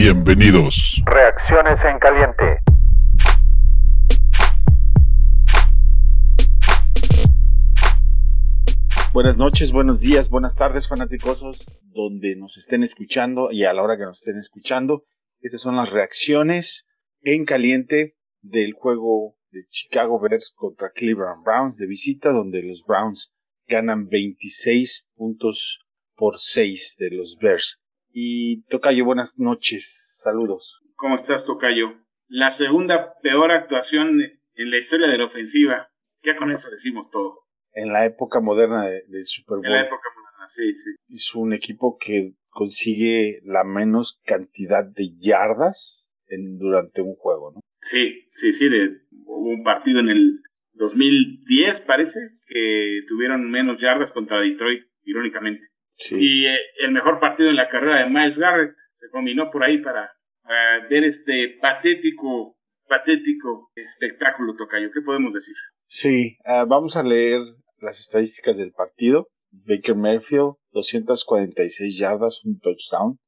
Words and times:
Bienvenidos. 0.00 1.02
Reacciones 1.06 1.84
en 1.84 1.98
caliente. 1.98 2.60
Buenas 9.12 9.36
noches, 9.36 9.72
buenos 9.72 10.00
días, 10.00 10.30
buenas 10.30 10.54
tardes, 10.54 10.86
fanáticosos, 10.86 11.66
donde 11.82 12.36
nos 12.36 12.58
estén 12.58 12.84
escuchando 12.84 13.50
y 13.50 13.64
a 13.64 13.72
la 13.72 13.82
hora 13.82 13.96
que 13.96 14.04
nos 14.04 14.20
estén 14.20 14.38
escuchando. 14.38 15.02
Estas 15.40 15.62
son 15.62 15.74
las 15.74 15.90
reacciones 15.90 16.86
en 17.22 17.44
caliente 17.44 18.14
del 18.40 18.74
juego 18.74 19.34
de 19.50 19.66
Chicago 19.68 20.20
Bears 20.20 20.52
contra 20.54 20.92
Cleveland 20.92 21.42
Browns 21.44 21.76
de 21.76 21.88
visita, 21.88 22.30
donde 22.30 22.62
los 22.62 22.84
Browns 22.86 23.32
ganan 23.66 24.06
26 24.06 25.08
puntos 25.16 25.80
por 26.14 26.38
6 26.38 26.94
de 27.00 27.10
los 27.10 27.36
Bears. 27.40 27.80
Y 28.12 28.62
Tocayo, 28.64 29.04
buenas 29.04 29.38
noches, 29.38 30.14
saludos. 30.22 30.80
¿Cómo 30.96 31.14
estás, 31.14 31.44
Tocayo? 31.44 31.94
La 32.28 32.50
segunda 32.50 33.14
peor 33.22 33.52
actuación 33.52 34.20
en 34.54 34.70
la 34.70 34.78
historia 34.78 35.06
de 35.06 35.18
la 35.18 35.26
ofensiva. 35.26 35.88
Ya 36.22 36.34
con 36.34 36.50
eso 36.50 36.70
decimos 36.70 37.10
todo. 37.10 37.40
En 37.72 37.92
la 37.92 38.04
época 38.06 38.40
moderna 38.40 38.86
de- 38.88 39.04
del 39.08 39.26
Super 39.26 39.58
Bowl. 39.58 39.66
En 39.66 39.72
la 39.72 39.82
época 39.82 40.02
moderna, 40.16 40.48
sí, 40.48 40.74
sí. 40.74 40.90
es 41.14 41.34
un 41.34 41.52
equipo 41.52 41.96
que 41.98 42.32
consigue 42.48 43.40
la 43.44 43.62
menos 43.62 44.20
cantidad 44.24 44.84
de 44.84 45.10
yardas 45.18 46.08
en, 46.26 46.58
durante 46.58 47.02
un 47.02 47.14
juego, 47.14 47.52
¿no? 47.52 47.60
Sí, 47.80 48.24
sí, 48.30 48.52
sí. 48.52 48.68
de- 48.68 48.98
hubo 49.26 49.50
un 49.50 49.62
partido 49.62 50.00
en 50.00 50.08
el 50.08 50.40
2010, 50.72 51.80
parece, 51.82 52.18
que 52.46 53.00
tuvieron 53.06 53.48
menos 53.50 53.80
yardas 53.80 54.12
contra 54.12 54.40
Detroit, 54.40 54.82
irónicamente. 55.04 55.66
Sí. 55.98 56.16
Y 56.18 56.46
eh, 56.46 56.58
el 56.84 56.92
mejor 56.92 57.20
partido 57.20 57.50
en 57.50 57.56
la 57.56 57.68
carrera 57.68 58.00
de 58.04 58.08
Miles 58.10 58.38
Garrett 58.38 58.72
se 58.94 59.10
combinó 59.10 59.50
por 59.50 59.64
ahí 59.64 59.78
para, 59.78 60.10
para 60.42 60.86
ver 60.88 61.04
este 61.04 61.58
patético, 61.60 62.56
patético 62.88 63.70
espectáculo, 63.74 64.54
Tocayo. 64.56 64.90
¿Qué 64.94 65.00
podemos 65.02 65.34
decir? 65.34 65.54
Sí, 65.86 66.36
ah, 66.44 66.64
vamos 66.68 66.96
a 66.96 67.02
leer 67.02 67.40
las 67.80 67.98
estadísticas 68.00 68.58
del 68.58 68.72
partido. 68.72 69.28
Baker 69.50 69.94
Mayfield, 69.96 70.54
246 70.72 71.98
yardas, 71.98 72.44
un 72.44 72.58
touchdown, 72.60 73.18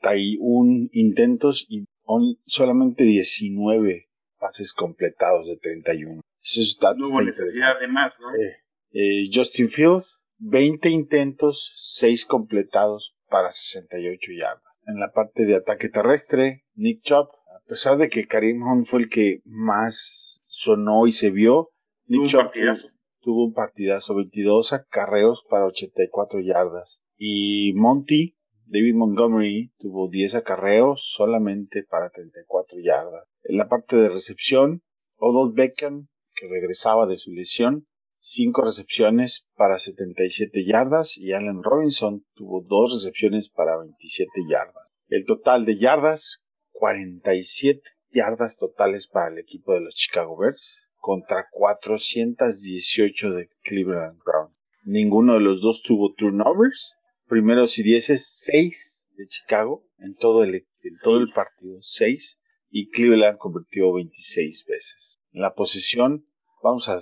31 0.00 0.88
intentos 0.92 1.66
y 1.68 1.84
on- 2.04 2.36
solamente 2.46 3.04
19 3.04 4.08
pases 4.38 4.72
completados 4.72 5.46
de 5.46 5.56
31. 5.58 6.20
Esos 6.42 6.78
datos 6.80 6.98
No 6.98 7.08
hubo 7.08 7.22
necesidad 7.22 7.78
de 7.80 7.86
más, 7.88 8.18
¿no? 8.20 8.28
interesantes. 8.30 8.62
Eh, 8.94 9.30
Justin 9.32 9.68
Fields, 9.68 10.20
20 10.44 10.88
intentos, 10.90 11.72
6 11.76 12.26
completados 12.26 13.14
para 13.28 13.50
68 13.52 14.32
yardas. 14.32 14.62
En 14.86 14.98
la 14.98 15.12
parte 15.12 15.44
de 15.44 15.54
ataque 15.54 15.88
terrestre, 15.88 16.64
Nick 16.74 17.02
Chubb, 17.02 17.28
a 17.28 17.64
pesar 17.68 17.96
de 17.96 18.08
que 18.08 18.26
Karim 18.26 18.62
Hunt 18.62 18.86
fue 18.86 19.02
el 19.02 19.08
que 19.08 19.40
más 19.44 20.42
sonó 20.46 21.06
y 21.06 21.12
se 21.12 21.30
vio, 21.30 21.70
Nick 22.06 22.18
Tuvo 22.18 22.22
un 22.22 22.28
Chubb 22.28 22.40
partidazo. 22.42 22.88
tuvo 23.20 23.44
un 23.46 23.54
partidazo, 23.54 24.14
22 24.16 24.72
acarreos 24.72 25.46
para 25.48 25.66
84 25.66 26.40
yardas. 26.40 27.00
Y 27.16 27.72
Monty, 27.74 28.36
David 28.66 28.94
Montgomery, 28.96 29.72
tuvo 29.78 30.08
10 30.08 30.34
acarreos 30.34 31.12
solamente 31.14 31.84
para 31.84 32.10
34 32.10 32.78
yardas. 32.80 33.28
En 33.44 33.58
la 33.58 33.68
parte 33.68 33.94
de 33.94 34.08
recepción, 34.08 34.82
Odell 35.16 35.54
Beckham, 35.54 36.08
que 36.34 36.48
regresaba 36.48 37.06
de 37.06 37.18
su 37.18 37.30
lesión, 37.32 37.86
5 38.24 38.62
recepciones 38.62 39.48
para 39.56 39.80
77 39.80 40.64
yardas 40.64 41.18
y 41.18 41.32
Allen 41.32 41.60
Robinson 41.60 42.24
tuvo 42.34 42.62
2 42.62 42.92
recepciones 42.92 43.48
para 43.48 43.76
27 43.76 44.30
yardas. 44.48 44.92
El 45.08 45.24
total 45.24 45.64
de 45.64 45.76
yardas, 45.76 46.44
47 46.70 47.82
yardas 48.12 48.58
totales 48.58 49.08
para 49.08 49.32
el 49.32 49.38
equipo 49.40 49.74
de 49.74 49.80
los 49.80 49.96
Chicago 49.96 50.36
Bears 50.36 50.82
contra 50.98 51.48
418 51.50 53.32
de 53.32 53.50
Cleveland 53.64 54.20
Browns. 54.24 54.54
Ninguno 54.84 55.34
de 55.34 55.40
los 55.40 55.60
dos 55.60 55.82
tuvo 55.82 56.14
turnovers. 56.14 56.94
Primeros 57.26 57.76
y 57.78 57.82
dieces, 57.82 58.24
6 58.52 59.08
de 59.16 59.26
Chicago 59.26 59.84
en 59.98 60.14
todo 60.14 60.44
el, 60.44 60.54
en 60.54 60.98
todo 61.02 61.18
el 61.18 61.26
partido, 61.26 61.78
6. 61.82 62.38
Y 62.70 62.88
Cleveland 62.90 63.38
convirtió 63.38 63.92
26 63.92 64.64
veces. 64.66 65.20
En 65.32 65.42
la 65.42 65.54
posición, 65.54 66.24
vamos 66.62 66.88
a 66.88 66.98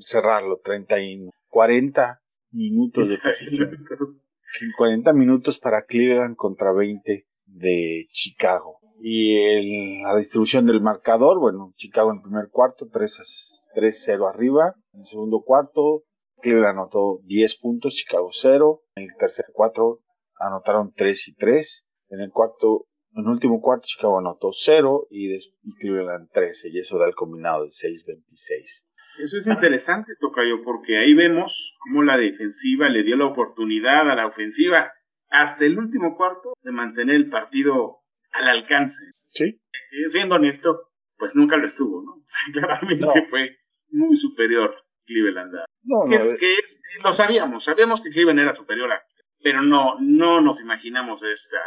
cerrarlo, 0.00 0.60
30 0.62 1.00
y 1.00 1.28
40 1.48 2.20
minutos 2.50 3.08
de 3.08 3.18
posición. 3.18 3.84
40 4.76 5.12
minutos 5.12 5.58
para 5.58 5.84
Cleveland 5.84 6.36
contra 6.36 6.72
20 6.72 7.26
de 7.46 8.06
Chicago. 8.10 8.78
Y 9.00 9.36
el- 9.38 10.02
la 10.02 10.16
distribución 10.16 10.66
del 10.66 10.80
marcador, 10.80 11.38
bueno, 11.40 11.72
Chicago 11.76 12.10
en 12.10 12.18
el 12.18 12.22
primer 12.22 12.48
cuarto, 12.50 12.86
3 12.90 13.20
a- 13.20 13.74
3-0 13.74 14.28
arriba. 14.28 14.74
En 14.92 15.00
el 15.00 15.06
segundo 15.06 15.42
cuarto, 15.44 16.04
Cleveland 16.40 16.78
anotó 16.78 17.18
10 17.24 17.56
puntos, 17.56 17.94
Chicago 17.94 18.28
0. 18.32 18.82
En 18.94 19.04
el 19.04 19.16
tercer 19.18 19.46
cuarto 19.52 20.00
anotaron 20.38 20.92
3 20.94 21.26
y 21.28 21.34
3. 21.34 21.86
En 22.08 22.20
el 22.20 22.30
cuarto, 22.30 22.86
en 23.14 23.24
el 23.24 23.30
último 23.30 23.60
cuarto, 23.60 23.84
Chicago 23.86 24.18
anotó 24.18 24.50
0 24.52 25.06
y, 25.10 25.34
y 25.34 25.74
Cleveland 25.78 26.28
13. 26.32 26.68
Y 26.70 26.78
eso 26.78 26.98
da 26.98 27.06
el 27.06 27.14
combinado 27.14 27.62
de 27.62 27.68
6-26. 27.70 28.86
Eso 29.18 29.38
es 29.38 29.46
interesante, 29.46 30.12
Tocayo, 30.20 30.62
porque 30.64 30.98
ahí 30.98 31.14
vemos 31.14 31.76
cómo 31.80 32.02
la 32.02 32.16
defensiva 32.16 32.88
le 32.88 33.04
dio 33.04 33.16
la 33.16 33.26
oportunidad 33.26 34.10
a 34.10 34.14
la 34.16 34.26
ofensiva 34.26 34.92
hasta 35.30 35.64
el 35.64 35.78
último 35.78 36.16
cuarto 36.16 36.54
de 36.62 36.72
mantener 36.72 37.14
el 37.16 37.30
partido 37.30 37.98
al 38.32 38.48
alcance. 38.48 39.04
Sí, 39.30 39.60
Y 39.92 40.10
siendo 40.10 40.34
honesto, 40.34 40.90
pues 41.16 41.36
nunca 41.36 41.56
lo 41.56 41.66
estuvo, 41.66 42.02
¿no? 42.02 42.24
Claramente 42.52 43.06
No. 43.06 43.12
fue 43.30 43.56
muy 43.90 44.16
superior 44.16 44.74
Cleveland. 45.06 45.54
a- 45.56 45.64
no, 45.84 46.06
no, 46.06 46.14
es- 46.14 46.36
que 46.38 46.54
es- 46.54 46.82
lo 47.02 47.12
sabíamos, 47.12 47.62
sabíamos 47.64 48.00
que 48.00 48.08
Cleveland 48.10 48.40
era 48.40 48.52
superior 48.54 48.90
a, 48.90 49.00
pero 49.42 49.62
no, 49.62 49.94
no 50.00 50.40
nos 50.40 50.60
imaginamos 50.60 51.22
esta, 51.22 51.58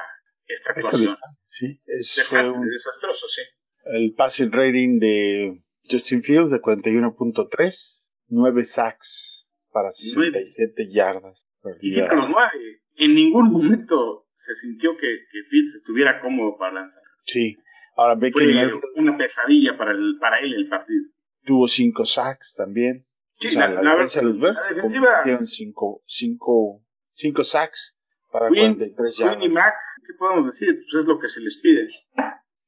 esta 0.48 0.72
actuación. 0.72 1.10
sí, 1.46 1.80
es- 1.88 2.16
Desastre, 2.16 2.52
un- 2.58 2.70
desastroso, 2.70 3.28
sí. 3.28 3.42
El 3.86 4.14
passing 4.16 4.52
rating 4.52 5.00
de 5.00 5.62
Justin 5.90 6.22
Fields 6.24 6.52
de 6.52 6.60
41.3, 6.62 8.10
9 8.28 8.64
sacks 8.64 9.46
para 9.72 9.92
67 9.92 10.90
yardas 10.92 11.48
Y 11.82 11.96
los 11.96 12.30
nueve. 12.30 12.82
En 12.96 13.14
ningún 13.14 13.52
momento 13.52 14.28
se 14.34 14.56
sintió 14.56 14.92
que, 14.98 15.08
que 15.32 15.44
Fields 15.50 15.76
estuviera 15.76 16.20
cómodo 16.22 16.58
para 16.58 16.74
lanzar. 16.74 17.02
Sí. 17.26 17.56
Ahora 17.96 18.16
Baker 18.16 18.32
Fue 18.34 18.46
Mayfield 18.54 18.84
una 18.96 19.18
pesadilla 19.18 19.78
para, 19.78 19.92
el, 19.92 20.18
para 20.20 20.40
él 20.40 20.54
el 20.54 20.68
partido. 20.70 21.04
tuvo 21.46 21.68
5 21.68 22.06
sacks 22.06 22.56
también. 22.58 23.06
Sí, 23.40 23.50
o 23.50 23.52
sea, 23.52 23.68
la- 23.70 23.76
la, 23.76 23.82
la 23.84 23.92
defensa 23.94 24.22
la 24.24 24.74
defensiva- 24.74 25.22
5 25.46 26.04
cinco, 26.08 26.84
cinco 27.12 27.44
sacks 27.44 27.97
para 28.32 28.50
Queen, 28.50 28.76
43 28.76 29.16
Queen 29.18 29.30
yardas. 29.30 29.46
y 29.46 29.50
Mac, 29.50 29.74
¿qué 30.06 30.14
podemos 30.18 30.46
decir? 30.46 30.76
Pues 30.76 31.02
es 31.02 31.08
lo 31.08 31.20
que 31.20 31.30
se 31.30 31.42
les 31.42 31.60
pide. 31.62 31.88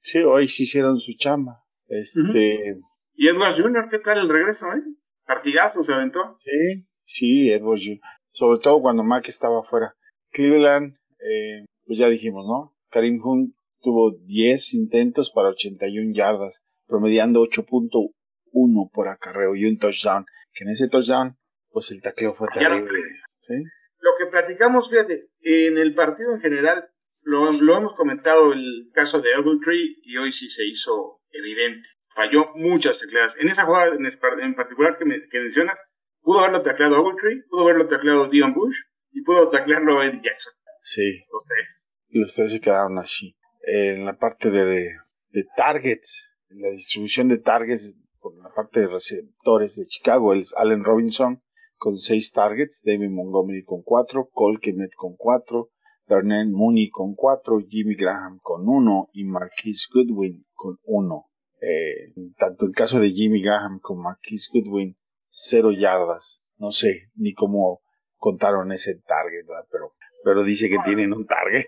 Sí, 0.01 0.19
hoy 0.19 0.47
sí 0.47 0.63
hicieron 0.63 0.99
su 0.99 1.13
chamba. 1.17 1.63
Este, 1.87 2.77
Y 3.15 3.27
Edwards 3.27 3.59
Jr., 3.59 3.87
¿qué 3.89 3.99
tal 3.99 4.19
el 4.19 4.29
regreso, 4.29 4.67
eh? 4.73 4.81
Partidazo 5.25 5.83
se 5.83 5.93
aventó. 5.93 6.37
Sí, 6.43 6.87
sí, 7.05 7.51
Edwards 7.51 7.83
Jr. 7.85 7.99
Sobre 8.31 8.59
todo 8.59 8.81
cuando 8.81 9.03
Mack 9.03 9.27
estaba 9.27 9.59
afuera. 9.59 9.95
Cleveland, 10.31 10.95
eh, 11.19 11.65
pues 11.85 11.99
ya 11.99 12.07
dijimos, 12.09 12.45
¿no? 12.45 12.75
Karim 12.89 13.19
Hunt 13.23 13.55
tuvo 13.81 14.11
10 14.11 14.73
intentos 14.75 15.31
para 15.31 15.49
81 15.49 16.13
yardas, 16.13 16.61
promediando 16.87 17.41
8.1 17.41 18.89
por 18.91 19.07
acarreo 19.07 19.55
y 19.55 19.65
un 19.65 19.77
touchdown. 19.77 20.25
Que 20.53 20.63
en 20.63 20.71
ese 20.71 20.87
touchdown, 20.87 21.37
pues 21.69 21.91
el 21.91 22.01
tacleo 22.01 22.33
fue 22.35 22.47
terrible. 22.53 22.99
¿sí? 23.47 23.53
Lo 24.01 24.11
que 24.17 24.31
platicamos, 24.31 24.89
fíjate, 24.89 25.29
en 25.41 25.77
el 25.77 25.93
partido 25.95 26.33
en 26.33 26.41
general, 26.41 26.89
lo, 27.21 27.51
lo 27.51 27.77
hemos 27.77 27.95
comentado 27.95 28.53
el 28.53 28.89
caso 28.93 29.21
de 29.21 29.35
Ogletree 29.35 29.97
y 30.03 30.17
hoy 30.17 30.31
sí 30.31 30.49
se 30.49 30.65
hizo 30.65 31.19
evidente. 31.31 31.87
Falló 32.15 32.45
muchas 32.55 32.99
tecleadas. 32.99 33.35
En 33.39 33.49
esa 33.49 33.65
jugada 33.65 33.93
en, 33.95 34.55
particular 34.55 34.97
que, 34.97 35.05
me- 35.05 35.27
que 35.29 35.39
mencionas, 35.39 35.91
pudo 36.21 36.39
haberlo 36.39 36.63
tacleado 36.63 37.01
Ogletree, 37.01 37.43
pudo 37.49 37.61
haberlo 37.61 37.87
tacleado 37.87 38.29
Dion 38.29 38.53
Bush 38.53 38.77
y 39.11 39.21
pudo 39.23 39.49
taclearlo 39.49 40.01
Eddie 40.01 40.21
Jackson. 40.23 40.53
Sí, 40.81 41.23
Los 41.31 41.45
tres. 41.45 41.91
y 42.07 42.19
los 42.19 42.33
tres 42.33 42.51
se 42.51 42.61
quedaron 42.61 42.97
así. 42.97 43.35
En 43.61 44.05
la 44.05 44.17
parte 44.17 44.49
de, 44.49 44.93
de 45.29 45.45
targets, 45.57 46.29
en 46.49 46.61
la 46.61 46.69
distribución 46.69 47.27
de 47.27 47.37
targets 47.37 47.97
por 48.19 48.35
la 48.41 48.49
parte 48.55 48.79
de 48.79 48.87
receptores 48.87 49.75
de 49.75 49.85
Chicago, 49.87 50.33
es 50.33 50.53
Allen 50.57 50.83
Robinson 50.83 51.43
con 51.79 51.97
6 51.97 52.31
targets, 52.33 52.83
David 52.85 53.09
Montgomery 53.09 53.63
con 53.63 53.81
4, 53.81 54.29
Cole 54.31 54.59
Kemet 54.61 54.93
con 54.95 55.15
4, 55.15 55.69
Darnell 56.07 56.49
Mooney 56.51 56.89
con 56.89 57.15
4, 57.15 57.59
Jimmy 57.67 57.95
Graham 57.95 58.39
con 58.43 58.67
1 58.67 59.09
y 59.13 59.23
Marquise 59.23 59.87
Goodwin 59.91 60.45
con 60.53 60.77
1. 60.83 61.25
Eh, 61.61 62.13
tanto 62.37 62.65
en 62.65 62.71
caso 62.73 62.99
de 62.99 63.09
Jimmy 63.09 63.41
Graham 63.41 63.79
como 63.79 64.03
Marquise 64.03 64.49
Goodwin, 64.53 64.97
0 65.29 65.71
yardas. 65.71 66.41
No 66.57 66.71
sé 66.71 67.09
ni 67.15 67.33
cómo 67.33 67.81
contaron 68.17 68.71
ese 68.71 68.95
target, 69.07 69.47
¿verdad? 69.47 69.65
pero 69.71 69.93
pero 70.23 70.43
dice 70.43 70.69
que 70.69 70.77
tienen 70.83 71.13
un 71.13 71.25
target. 71.25 71.67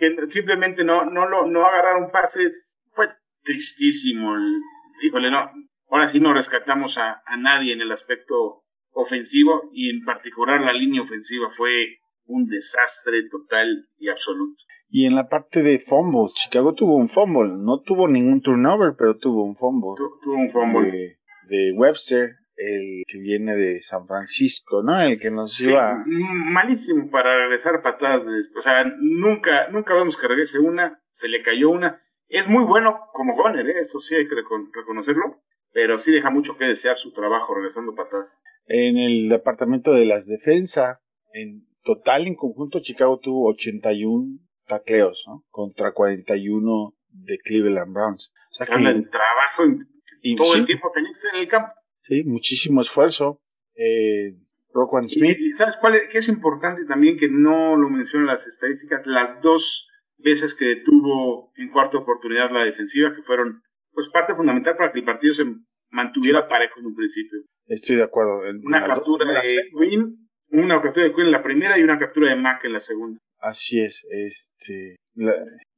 que 0.00 0.16
simplemente 0.28 0.84
no, 0.84 1.04
no, 1.04 1.28
lo, 1.28 1.46
no 1.46 1.64
agarraron 1.64 2.10
pases, 2.10 2.76
fue 2.90 3.08
tristísimo. 3.44 4.34
híjole, 5.02 5.30
no, 5.30 5.48
ahora 5.88 6.08
sí 6.08 6.18
no 6.18 6.34
rescatamos 6.34 6.98
a, 6.98 7.22
a 7.24 7.36
nadie 7.36 7.72
en 7.72 7.80
el 7.80 7.92
aspecto 7.92 8.63
ofensivo 8.94 9.70
y 9.72 9.90
en 9.90 10.04
particular 10.04 10.60
la 10.60 10.72
línea 10.72 11.02
ofensiva 11.02 11.50
fue 11.50 11.98
un 12.26 12.46
desastre 12.46 13.28
total 13.30 13.88
y 13.98 14.08
absoluto. 14.08 14.62
Y 14.88 15.06
en 15.06 15.14
la 15.14 15.28
parte 15.28 15.62
de 15.62 15.78
fumble, 15.78 16.32
Chicago 16.34 16.74
tuvo 16.74 16.96
un 16.96 17.08
fumble, 17.08 17.54
no 17.58 17.80
tuvo 17.82 18.08
ningún 18.08 18.40
turnover, 18.40 18.94
pero 18.96 19.16
tuvo 19.18 19.44
un 19.44 19.56
fumble. 19.56 19.96
tuvo 20.22 20.36
un 20.36 20.48
fumble. 20.48 21.18
De, 21.48 21.72
Webster, 21.76 22.36
el 22.56 23.02
que 23.06 23.18
viene 23.18 23.56
de 23.56 23.82
San 23.82 24.06
Francisco, 24.06 24.82
¿no? 24.82 25.00
El 25.00 25.18
que 25.20 25.30
nos 25.30 25.60
iba... 25.60 26.02
Malísimo 26.06 27.10
para 27.10 27.36
regresar 27.36 27.82
patadas. 27.82 28.26
o 28.56 28.60
sea, 28.62 28.84
nunca, 29.00 29.68
nunca 29.70 29.94
vemos 29.94 30.16
que 30.16 30.28
regrese 30.28 30.58
una, 30.60 31.02
se 31.12 31.28
le 31.28 31.42
cayó 31.42 31.70
una. 31.70 32.00
Es 32.28 32.48
muy 32.48 32.64
bueno 32.64 33.00
como 33.12 33.34
Goner, 33.34 33.68
¿eh? 33.68 33.78
eso 33.80 34.00
sí 34.00 34.14
hay 34.14 34.28
que 34.28 34.34
reconocerlo, 34.34 35.42
pero 35.74 35.98
sí 35.98 36.12
deja 36.12 36.30
mucho 36.30 36.56
que 36.56 36.66
desear 36.66 36.96
su 36.96 37.12
trabajo 37.12 37.52
regresando 37.52 37.94
patadas. 37.94 38.42
En 38.66 38.96
el 38.96 39.28
departamento 39.28 39.92
de 39.92 40.06
las 40.06 40.26
defensas, 40.26 41.00
en 41.32 41.66
total 41.82 42.28
en 42.28 42.36
conjunto 42.36 42.80
Chicago 42.80 43.18
tuvo 43.18 43.50
81 43.50 44.38
tacleos, 44.66 45.24
¿no? 45.26 45.44
Contra 45.50 45.92
41 45.92 46.94
de 47.08 47.38
Cleveland 47.38 47.92
Browns. 47.92 48.32
O 48.50 48.54
sea 48.54 48.66
que 48.66 48.74
el 48.74 49.10
trabajo 49.10 49.64
y 50.22 50.36
todo 50.36 50.54
el 50.54 50.64
tiempo 50.64 50.90
tenés 50.94 51.22
en 51.32 51.40
el 51.40 51.48
campo. 51.48 51.72
Sí, 52.02 52.22
muchísimo 52.22 52.80
esfuerzo. 52.80 53.42
Eh, 53.74 54.36
Smith. 55.06 55.38
Y, 55.38 55.52
¿Sabes 55.54 55.76
cuál 55.76 55.94
es, 55.94 56.02
qué 56.10 56.18
es 56.18 56.28
importante 56.28 56.84
también 56.86 57.16
que 57.16 57.28
no 57.28 57.76
lo 57.76 57.90
mencionan 57.90 58.28
las 58.28 58.46
estadísticas? 58.46 59.02
Las 59.06 59.40
dos 59.42 59.88
veces 60.18 60.54
que 60.54 60.66
detuvo 60.66 61.52
en 61.56 61.70
cuarta 61.70 61.98
oportunidad 61.98 62.50
la 62.52 62.64
defensiva, 62.64 63.14
que 63.14 63.22
fueron 63.22 63.62
pues 63.94 64.08
parte 64.10 64.34
fundamental 64.34 64.76
para 64.76 64.92
que 64.92 64.98
el 64.98 65.04
partido 65.04 65.34
se 65.34 65.44
mantuviera 65.90 66.48
parejo 66.48 66.80
en 66.80 66.86
un 66.86 66.94
principio. 66.94 67.40
Estoy 67.66 67.96
de 67.96 68.02
acuerdo. 68.02 68.40
una 68.64 68.82
captura 68.82 69.40
de 69.40 69.70
Quinn, 69.70 70.28
una 70.48 70.82
captura 70.82 71.06
de 71.06 71.14
Quinn 71.14 71.26
en 71.26 71.32
la 71.32 71.42
primera 71.42 71.78
y 71.78 71.82
una 71.82 71.98
captura 71.98 72.30
de 72.30 72.36
Mack 72.36 72.64
en 72.64 72.72
la 72.72 72.80
segunda. 72.80 73.18
Así 73.38 73.80
es, 73.80 74.06
este, 74.10 74.96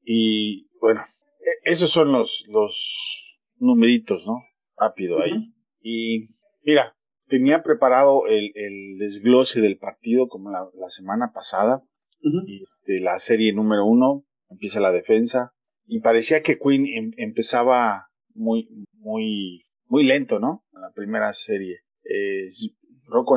y 0.02 0.68
bueno, 0.80 1.04
e, 1.40 1.70
esos 1.70 1.90
son 1.90 2.12
los, 2.12 2.44
los 2.48 3.38
numeritos, 3.58 4.26
¿no? 4.26 4.42
Rápido 4.76 5.20
ahí. 5.20 5.52
Y 5.80 6.28
mira, 6.62 6.94
tenía 7.28 7.62
preparado 7.62 8.26
el, 8.26 8.52
el, 8.54 8.96
desglose 8.98 9.60
del 9.60 9.78
partido 9.78 10.28
como 10.28 10.50
la, 10.50 10.68
la 10.74 10.90
semana 10.90 11.32
pasada. 11.34 11.82
y, 12.20 12.62
este, 12.62 13.00
la 13.00 13.18
serie 13.18 13.52
número 13.52 13.84
uno, 13.84 14.24
empieza 14.48 14.80
la 14.80 14.92
defensa. 14.92 15.52
Y 15.86 16.00
parecía 16.00 16.42
que 16.42 16.58
Quinn 16.58 16.86
em, 16.86 17.12
empezaba 17.16 18.08
muy, 18.34 18.68
muy, 18.92 19.64
muy 19.86 20.04
lento, 20.04 20.38
¿no? 20.38 20.64
En 20.74 20.82
la 20.82 20.90
primera 20.92 21.32
serie. 21.32 21.80
Eh, 22.04 22.46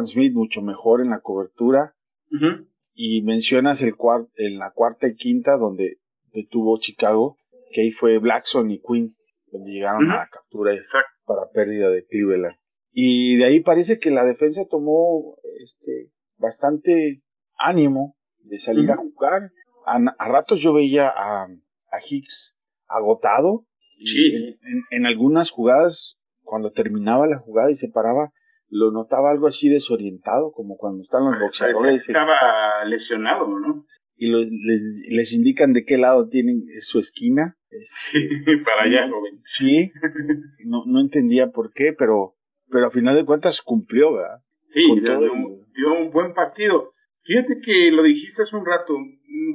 Smith 0.05 0.33
mucho 0.33 0.61
mejor 0.61 1.01
en 1.01 1.09
la 1.09 1.21
cobertura 1.21 1.95
y 2.93 3.21
mencionas 3.23 3.81
el 3.81 3.95
en 4.35 4.59
la 4.59 4.71
cuarta 4.71 5.07
y 5.07 5.15
quinta 5.15 5.57
donde 5.57 5.99
detuvo 6.33 6.79
Chicago, 6.79 7.37
que 7.71 7.81
ahí 7.81 7.91
fue 7.91 8.17
Blackson 8.19 8.69
y 8.71 8.81
Quinn, 8.81 9.15
donde 9.51 9.71
llegaron 9.71 10.11
a 10.11 10.17
la 10.17 10.27
captura 10.27 10.73
para 11.25 11.49
pérdida 11.51 11.89
de 11.89 12.05
Cleveland. 12.05 12.57
Y 12.91 13.37
de 13.37 13.45
ahí 13.45 13.59
parece 13.61 13.99
que 13.99 14.11
la 14.11 14.25
defensa 14.25 14.65
tomó 14.69 15.37
este 15.59 16.11
bastante 16.37 17.23
ánimo 17.57 18.15
de 18.39 18.59
salir 18.59 18.91
a 18.91 18.97
jugar. 18.97 19.51
A, 19.85 20.27
ratos 20.27 20.59
yo 20.61 20.73
veía 20.73 21.09
a, 21.09 21.47
a 21.91 21.97
Hicks 21.97 22.57
agotado. 22.87 23.65
Sí, 23.99 24.31
en, 24.61 24.83
en, 24.91 25.05
algunas 25.05 25.51
jugadas, 25.51 26.17
cuando 26.43 26.71
terminaba 26.71 27.27
la 27.27 27.37
jugada 27.37 27.69
y 27.69 27.75
se 27.75 27.89
paraba, 27.89 28.31
lo 28.69 28.91
notaba 28.91 29.31
algo 29.31 29.47
así 29.47 29.67
desorientado, 29.67 30.51
como 30.51 30.77
cuando 30.77 31.01
están 31.01 31.25
los 31.25 31.39
boxeadores. 31.39 32.07
Estaba 32.07 32.85
lesionado, 32.85 33.47
¿no? 33.47 33.83
Y 34.15 34.31
les, 34.31 35.05
les, 35.09 35.33
indican 35.33 35.73
de 35.73 35.85
qué 35.85 35.97
lado 35.97 36.27
tienen 36.27 36.63
su 36.81 36.99
esquina. 36.99 37.55
Sí, 37.83 38.27
para 38.65 38.83
allá, 38.83 39.09
joven. 39.11 39.43
Sí, 39.45 39.91
no, 40.65 40.85
no 40.87 41.01
entendía 41.01 41.51
por 41.51 41.71
qué, 41.71 41.93
pero, 41.93 42.35
pero 42.67 42.87
a 42.87 42.91
final 42.91 43.15
de 43.15 43.25
cuentas 43.25 43.61
cumplió, 43.61 44.13
¿verdad? 44.13 44.39
Sí, 44.65 44.81
dio, 44.99 45.93
un 45.93 46.11
buen 46.11 46.33
partido. 46.33 46.93
Fíjate 47.23 47.59
que 47.63 47.91
lo 47.91 48.03
dijiste 48.03 48.43
hace 48.43 48.55
un 48.55 48.65
rato, 48.65 48.95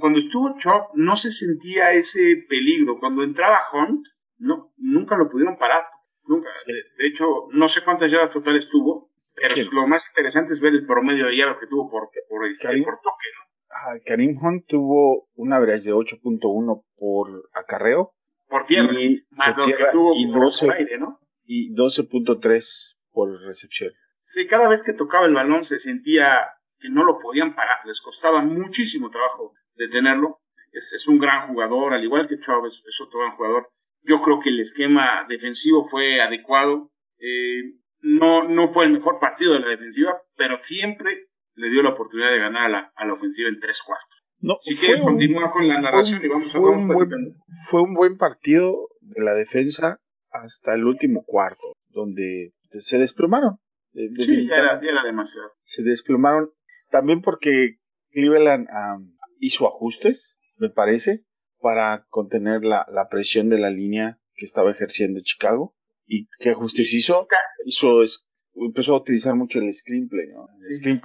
cuando 0.01 0.19
estuvo 0.19 0.57
Chop 0.59 0.95
no 0.95 1.17
se 1.17 1.33
sentía 1.33 1.93
ese 1.93 2.45
peligro. 2.49 2.99
Cuando 3.01 3.23
entraba 3.23 3.61
Hunt, 3.73 4.07
no, 4.39 4.73
nunca 4.77 5.17
lo 5.17 5.29
pudieron 5.31 5.57
parar. 5.59 5.85
Nunca. 6.27 6.49
De 6.67 7.07
hecho, 7.07 7.49
no 7.53 7.69
sé 7.69 7.83
cuántas 7.85 8.11
yardas 8.11 8.33
totales 8.33 8.69
tuvo, 8.69 9.11
pero 9.35 9.55
lo 9.73 9.87
más 9.87 10.09
interesante 10.09 10.53
es 10.53 10.61
ver 10.61 10.73
el 10.73 10.87
promedio 10.87 11.27
de 11.27 11.37
yardas 11.37 11.59
que 11.59 11.67
tuvo 11.67 11.91
por, 11.91 12.09
por, 12.29 12.47
este, 12.47 12.69
toque, 12.69 12.83
¿no? 12.83 14.01
Karim 14.07 14.39
Hunt 14.41 14.67
tuvo 14.67 15.29
una 15.35 15.57
average 15.57 15.85
de 15.85 15.95
8.1 15.95 16.85
por 16.97 17.29
acarreo. 17.53 18.15
Por 18.49 18.67
tierra, 18.67 18.93
y, 18.93 19.25
más 19.31 19.57
los 19.57 19.67
que 19.67 19.85
tuvo 19.91 20.13
y 20.15 20.31
12, 20.31 20.67
por 20.67 20.75
aire, 20.77 20.99
¿no? 20.99 21.19
Y 21.45 21.75
12.3 21.75 22.97
por 23.11 23.41
recepción. 23.43 23.93
Sí, 24.19 24.47
cada 24.47 24.69
vez 24.69 24.83
que 24.83 24.93
tocaba 24.93 25.27
el 25.27 25.35
balón 25.35 25.65
se 25.65 25.79
sentía 25.79 26.47
que 26.85 26.91
no 26.91 27.03
lo 27.03 27.19
podían 27.19 27.55
parar, 27.55 27.79
les 27.87 28.03
costaba 28.03 28.43
muchísimo 28.43 29.09
trabajo 29.09 29.55
detenerlo. 29.75 30.41
Es, 30.71 30.93
es 30.93 31.09
un 31.09 31.19
gran 31.19 31.49
jugador, 31.49 31.95
al 31.95 32.05
igual 32.05 32.29
que 32.29 32.39
Chávez, 32.39 32.75
es 32.87 33.01
otro 33.01 33.21
gran 33.21 33.37
jugador. 33.37 33.71
Yo 34.03 34.19
creo 34.19 34.39
que 34.39 34.51
el 34.51 34.61
esquema 34.61 35.25
defensivo 35.27 35.89
fue 35.89 36.21
adecuado. 36.21 36.91
Eh, 37.19 37.63
no, 38.01 38.47
no 38.47 38.71
fue 38.75 38.85
el 38.85 38.93
mejor 38.93 39.19
partido 39.19 39.55
de 39.55 39.61
la 39.61 39.69
defensiva, 39.69 40.15
pero 40.37 40.57
siempre 40.57 41.29
le 41.55 41.71
dio 41.71 41.83
la 41.83 41.91
oportunidad 41.91 42.33
de 42.33 42.39
ganar 42.39 42.67
a 42.67 42.69
la, 42.69 42.93
a 42.95 43.07
la 43.07 43.15
ofensiva 43.15 43.49
en 43.49 43.61
tres 43.61 43.83
cuartos. 43.83 44.23
No, 44.41 44.57
si 44.61 44.77
quieres, 44.77 45.01
continúa 45.01 45.51
con 45.51 45.67
la 45.67 45.81
narración 45.81 46.23
y 46.23 46.29
vamos 46.29 46.55
a 46.55 46.59
ver 46.59 46.69
un 46.69 46.87
buen, 46.87 47.09
Fue 47.71 47.81
un 47.81 47.95
buen 47.95 48.19
partido 48.19 48.89
de 49.01 49.25
la 49.25 49.33
defensa 49.33 50.01
hasta 50.31 50.75
el 50.75 50.85
último 50.85 51.25
cuarto, 51.25 51.73
donde 51.89 52.53
se 52.69 52.99
desplomaron. 52.99 53.56
sí, 53.94 54.47
ya 54.47 54.56
era, 54.56 54.82
ya 54.82 54.91
era, 54.91 55.03
demasiado. 55.03 55.51
Se 55.63 55.82
desplomaron 55.82 56.51
también 56.94 57.22
porque 57.22 57.81
Cleveland 58.13 58.69
hizo 59.41 59.67
ajustes, 59.67 60.39
me 60.58 60.70
parece 60.70 61.24
para 61.58 62.06
contener 62.08 62.63
la, 62.63 62.86
la, 62.89 63.08
presión 63.08 63.48
de 63.48 63.58
la 63.58 63.69
línea 63.69 64.20
que 64.36 64.46
estaba 64.46 64.70
ejerciendo 64.70 65.19
Chicago. 65.20 65.74
¿Y 66.06 66.29
qué 66.39 66.51
ajustes 66.51 66.94
hizo? 66.94 67.27
hizo 67.67 68.05
es, 68.05 68.29
empezó 68.55 68.94
a 68.94 68.98
utilizar 68.98 69.34
mucho 69.34 69.58
el 69.58 69.74
screenplay, 69.74 70.29
¿no? 70.29 70.46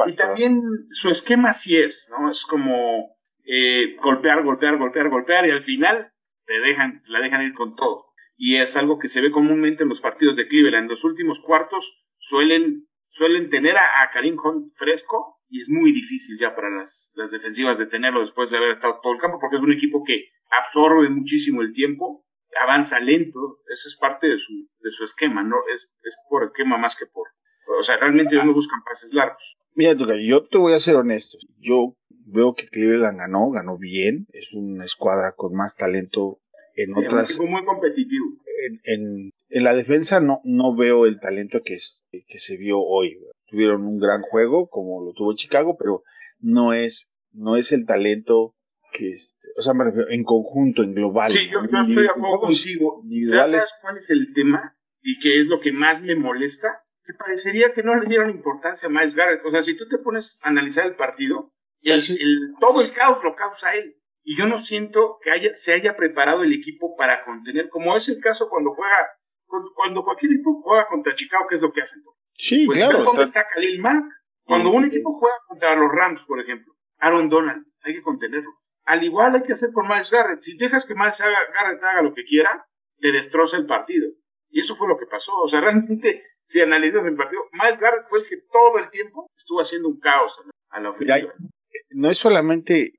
y 0.08 0.14
también 0.14 0.62
su 0.92 1.10
esquema 1.10 1.54
sí 1.54 1.76
es, 1.76 2.12
¿no? 2.12 2.30
Es 2.30 2.46
como 2.46 3.18
eh, 3.46 3.96
golpear, 4.04 4.44
golpear, 4.44 4.78
golpear, 4.78 5.10
golpear 5.10 5.48
y 5.48 5.52
al 5.52 5.64
final 5.64 6.12
te 6.46 6.54
dejan, 6.60 7.02
la 7.08 7.20
dejan 7.20 7.42
ir 7.42 7.56
con 7.56 7.76
todo. 7.76 8.06
Y 8.38 8.58
es 8.58 8.78
algo 8.78 9.00
que 9.00 9.08
se 9.08 9.22
ve 9.22 9.32
comúnmente 9.32 9.82
en 9.82 9.90
los 9.90 10.02
partidos 10.02 10.36
de 10.36 10.48
Cleveland. 10.48 10.84
En 10.84 10.90
los 10.90 11.04
últimos 11.04 11.40
cuartos 11.40 12.06
suelen, 12.20 12.88
suelen 13.08 13.50
tener 13.50 13.76
a, 13.76 14.04
a 14.04 14.12
Karim 14.14 14.38
Hunt 14.38 14.72
fresco 14.76 15.39
y 15.50 15.62
es 15.62 15.70
muy 15.70 15.92
difícil 15.92 16.38
ya 16.40 16.56
para 16.56 16.70
las, 16.70 17.12
las 17.16 17.32
defensivas 17.32 17.78
detenerlo 17.78 18.20
después 18.20 18.52
de 18.52 18.58
haber 18.58 18.72
estado 18.72 19.00
todo 19.02 19.14
el 19.14 19.20
campo 19.20 19.40
porque 19.40 19.58
es 19.58 19.62
un 19.64 19.74
equipo 19.74 20.04
que 20.06 20.30
absorbe 20.50 21.10
muchísimo 21.10 21.62
el 21.62 21.74
tiempo, 21.74 22.26
avanza 22.62 23.00
lento, 23.00 23.60
eso 23.72 23.90
es 23.90 23.98
parte 24.00 24.28
de 24.28 24.38
su, 24.38 24.54
de 24.82 24.92
su 24.92 25.04
esquema, 25.04 25.44
¿no? 25.44 25.58
Es, 25.72 25.96
es 26.04 26.16
por 26.30 26.44
esquema 26.44 26.78
más 26.78 26.96
que 26.96 27.06
por... 27.06 27.28
O 27.78 27.84
sea, 27.84 27.98
realmente 27.98 28.34
ellos 28.34 28.46
no 28.46 28.54
buscan 28.54 28.82
pases 28.84 29.14
largos. 29.14 29.58
Mira, 29.76 29.94
yo 29.94 30.48
te 30.48 30.58
voy 30.58 30.74
a 30.74 30.80
ser 30.80 30.96
honesto. 30.96 31.38
Yo 31.60 31.96
veo 32.10 32.56
que 32.56 32.68
Cleveland 32.68 33.20
ganó, 33.20 33.52
ganó 33.52 33.78
bien. 33.78 34.26
Es 34.34 34.52
una 34.54 34.86
escuadra 34.86 35.34
con 35.36 35.54
más 35.54 35.76
talento 35.76 36.40
en 36.76 36.88
otras. 36.98 37.38
Un 37.40 37.52
muy 37.52 37.64
competitivo. 37.64 38.26
En, 38.68 38.82
en, 38.84 39.34
en, 39.50 39.64
la 39.64 39.76
defensa 39.76 40.20
no, 40.20 40.42
no 40.44 40.76
veo 40.76 41.06
el 41.06 41.20
talento 41.20 41.62
que, 41.64 41.78
que 42.12 42.40
se 42.40 42.58
vio 42.58 42.80
hoy. 42.80 43.18
Tuvieron 43.50 43.86
un 43.86 44.00
gran 44.00 44.22
juego, 44.22 44.70
como 44.70 45.04
lo 45.04 45.14
tuvo 45.14 45.34
Chicago, 45.36 45.76
pero 45.78 46.04
no 46.40 46.74
es, 46.74 47.10
no 47.32 47.56
es 47.56 47.72
el 47.72 47.86
talento 47.86 48.56
que, 48.92 49.10
este, 49.10 49.48
o 49.58 49.62
sea, 49.62 49.74
me 49.74 49.84
refiero 49.84 50.10
en 50.10 50.24
conjunto, 50.24 50.84
en 50.84 50.94
global. 50.94 51.32
Sí, 51.32 51.50
yo, 51.50 51.60
estoy 51.62 52.04
de 52.04 52.10
acuerdo 52.10 52.40
contigo. 52.40 53.04
¿Sabes 53.32 53.74
cuál 53.82 53.98
es 53.98 54.10
el 54.10 54.34
tema? 54.34 54.76
Y 55.02 55.20
que 55.20 55.40
es 55.40 55.48
lo 55.48 55.60
que 55.60 55.72
más 55.72 56.02
me 56.02 56.16
molesta. 56.16 56.84
Que 57.04 57.14
parecería 57.14 57.74
que 57.74 57.82
no 57.82 57.96
le 57.96 58.06
dieron 58.08 58.30
importancia 58.30 58.88
a 58.88 58.92
Miles 58.92 59.16
Garrett. 59.16 59.44
O 59.46 59.52
sea, 59.52 59.64
si 59.64 59.76
tú 59.76 59.88
te 59.88 59.98
pones 59.98 60.40
a 60.44 60.50
analizar 60.50 60.86
el 60.86 60.96
partido, 60.96 61.54
el, 61.82 62.04
todo 62.60 62.82
el 62.82 62.92
caos 62.92 63.24
lo 63.24 63.36
causa 63.36 63.74
él. 63.74 63.96
Y 64.24 64.38
yo 64.38 64.46
no 64.46 64.58
siento 64.58 65.18
que 65.24 65.32
haya, 65.32 65.56
se 65.56 65.74
haya 65.74 65.96
preparado 65.96 66.44
el 66.44 66.54
equipo 66.54 66.96
para 66.96 67.26
contener, 67.26 67.70
como 67.70 67.96
es 67.96 68.10
el 68.10 68.20
caso 68.20 68.50
cuando 68.50 68.76
juega, 68.76 69.10
cuando, 69.76 70.04
cualquier 70.04 70.34
equipo 70.34 70.62
juega 70.62 70.88
contra 70.88 71.16
Chicago, 71.16 71.46
que 71.50 71.56
es 71.56 71.62
lo 71.62 71.72
que 71.72 71.82
hacen. 71.82 72.04
Sí, 72.40 72.66
pues 72.66 72.78
claro. 72.78 73.04
¿Dónde 73.04 73.24
está 73.24 73.46
Khalil 73.48 73.80
Mack? 73.80 74.06
Cuando 74.44 74.72
un 74.72 74.86
equipo 74.86 75.14
juega 75.14 75.36
contra 75.48 75.76
los 75.76 75.92
Rams, 75.92 76.24
por 76.24 76.40
ejemplo, 76.40 76.74
Aaron 76.98 77.30
Donald, 77.30 77.66
hay 77.84 77.94
que 77.94 78.02
contenerlo 78.02 78.60
al 78.90 79.04
igual 79.04 79.36
hay 79.36 79.44
que 79.44 79.54
hacer 79.54 79.72
con 79.72 79.88
Miles 79.88 80.10
Garrett. 80.10 80.40
Si 80.40 80.58
dejas 80.58 80.86
que 80.86 80.96
Miles 80.96 81.20
Garrett 81.20 81.84
haga 81.84 82.02
lo 82.02 82.14
que 82.16 82.26
quiera, 82.26 82.66
te 82.98 83.12
destroza 83.12 83.58
el 83.58 83.68
partido. 83.68 84.10
Y 84.50 84.62
eso 84.62 84.76
fue 84.76 84.88
lo 84.88 84.98
que 84.98 85.06
pasó. 85.06 85.32
O 85.44 85.48
sea, 85.48 85.62
realmente, 85.62 86.24
si 86.42 86.60
analizas 86.60 87.06
el 87.06 87.16
partido, 87.16 87.44
Miles 87.54 87.80
Garrett 87.80 88.10
fue 88.10 88.20
el 88.20 88.28
que 88.28 88.38
todo 88.52 88.80
el 88.80 88.90
tiempo 88.90 89.30
estuvo 89.38 89.62
haciendo 89.62 89.90
un 89.90 90.00
caos 90.00 90.42
a 90.70 90.80
la 90.80 90.90
ofensiva. 90.90 91.32
No 91.92 92.10
es 92.10 92.18
solamente, 92.18 92.94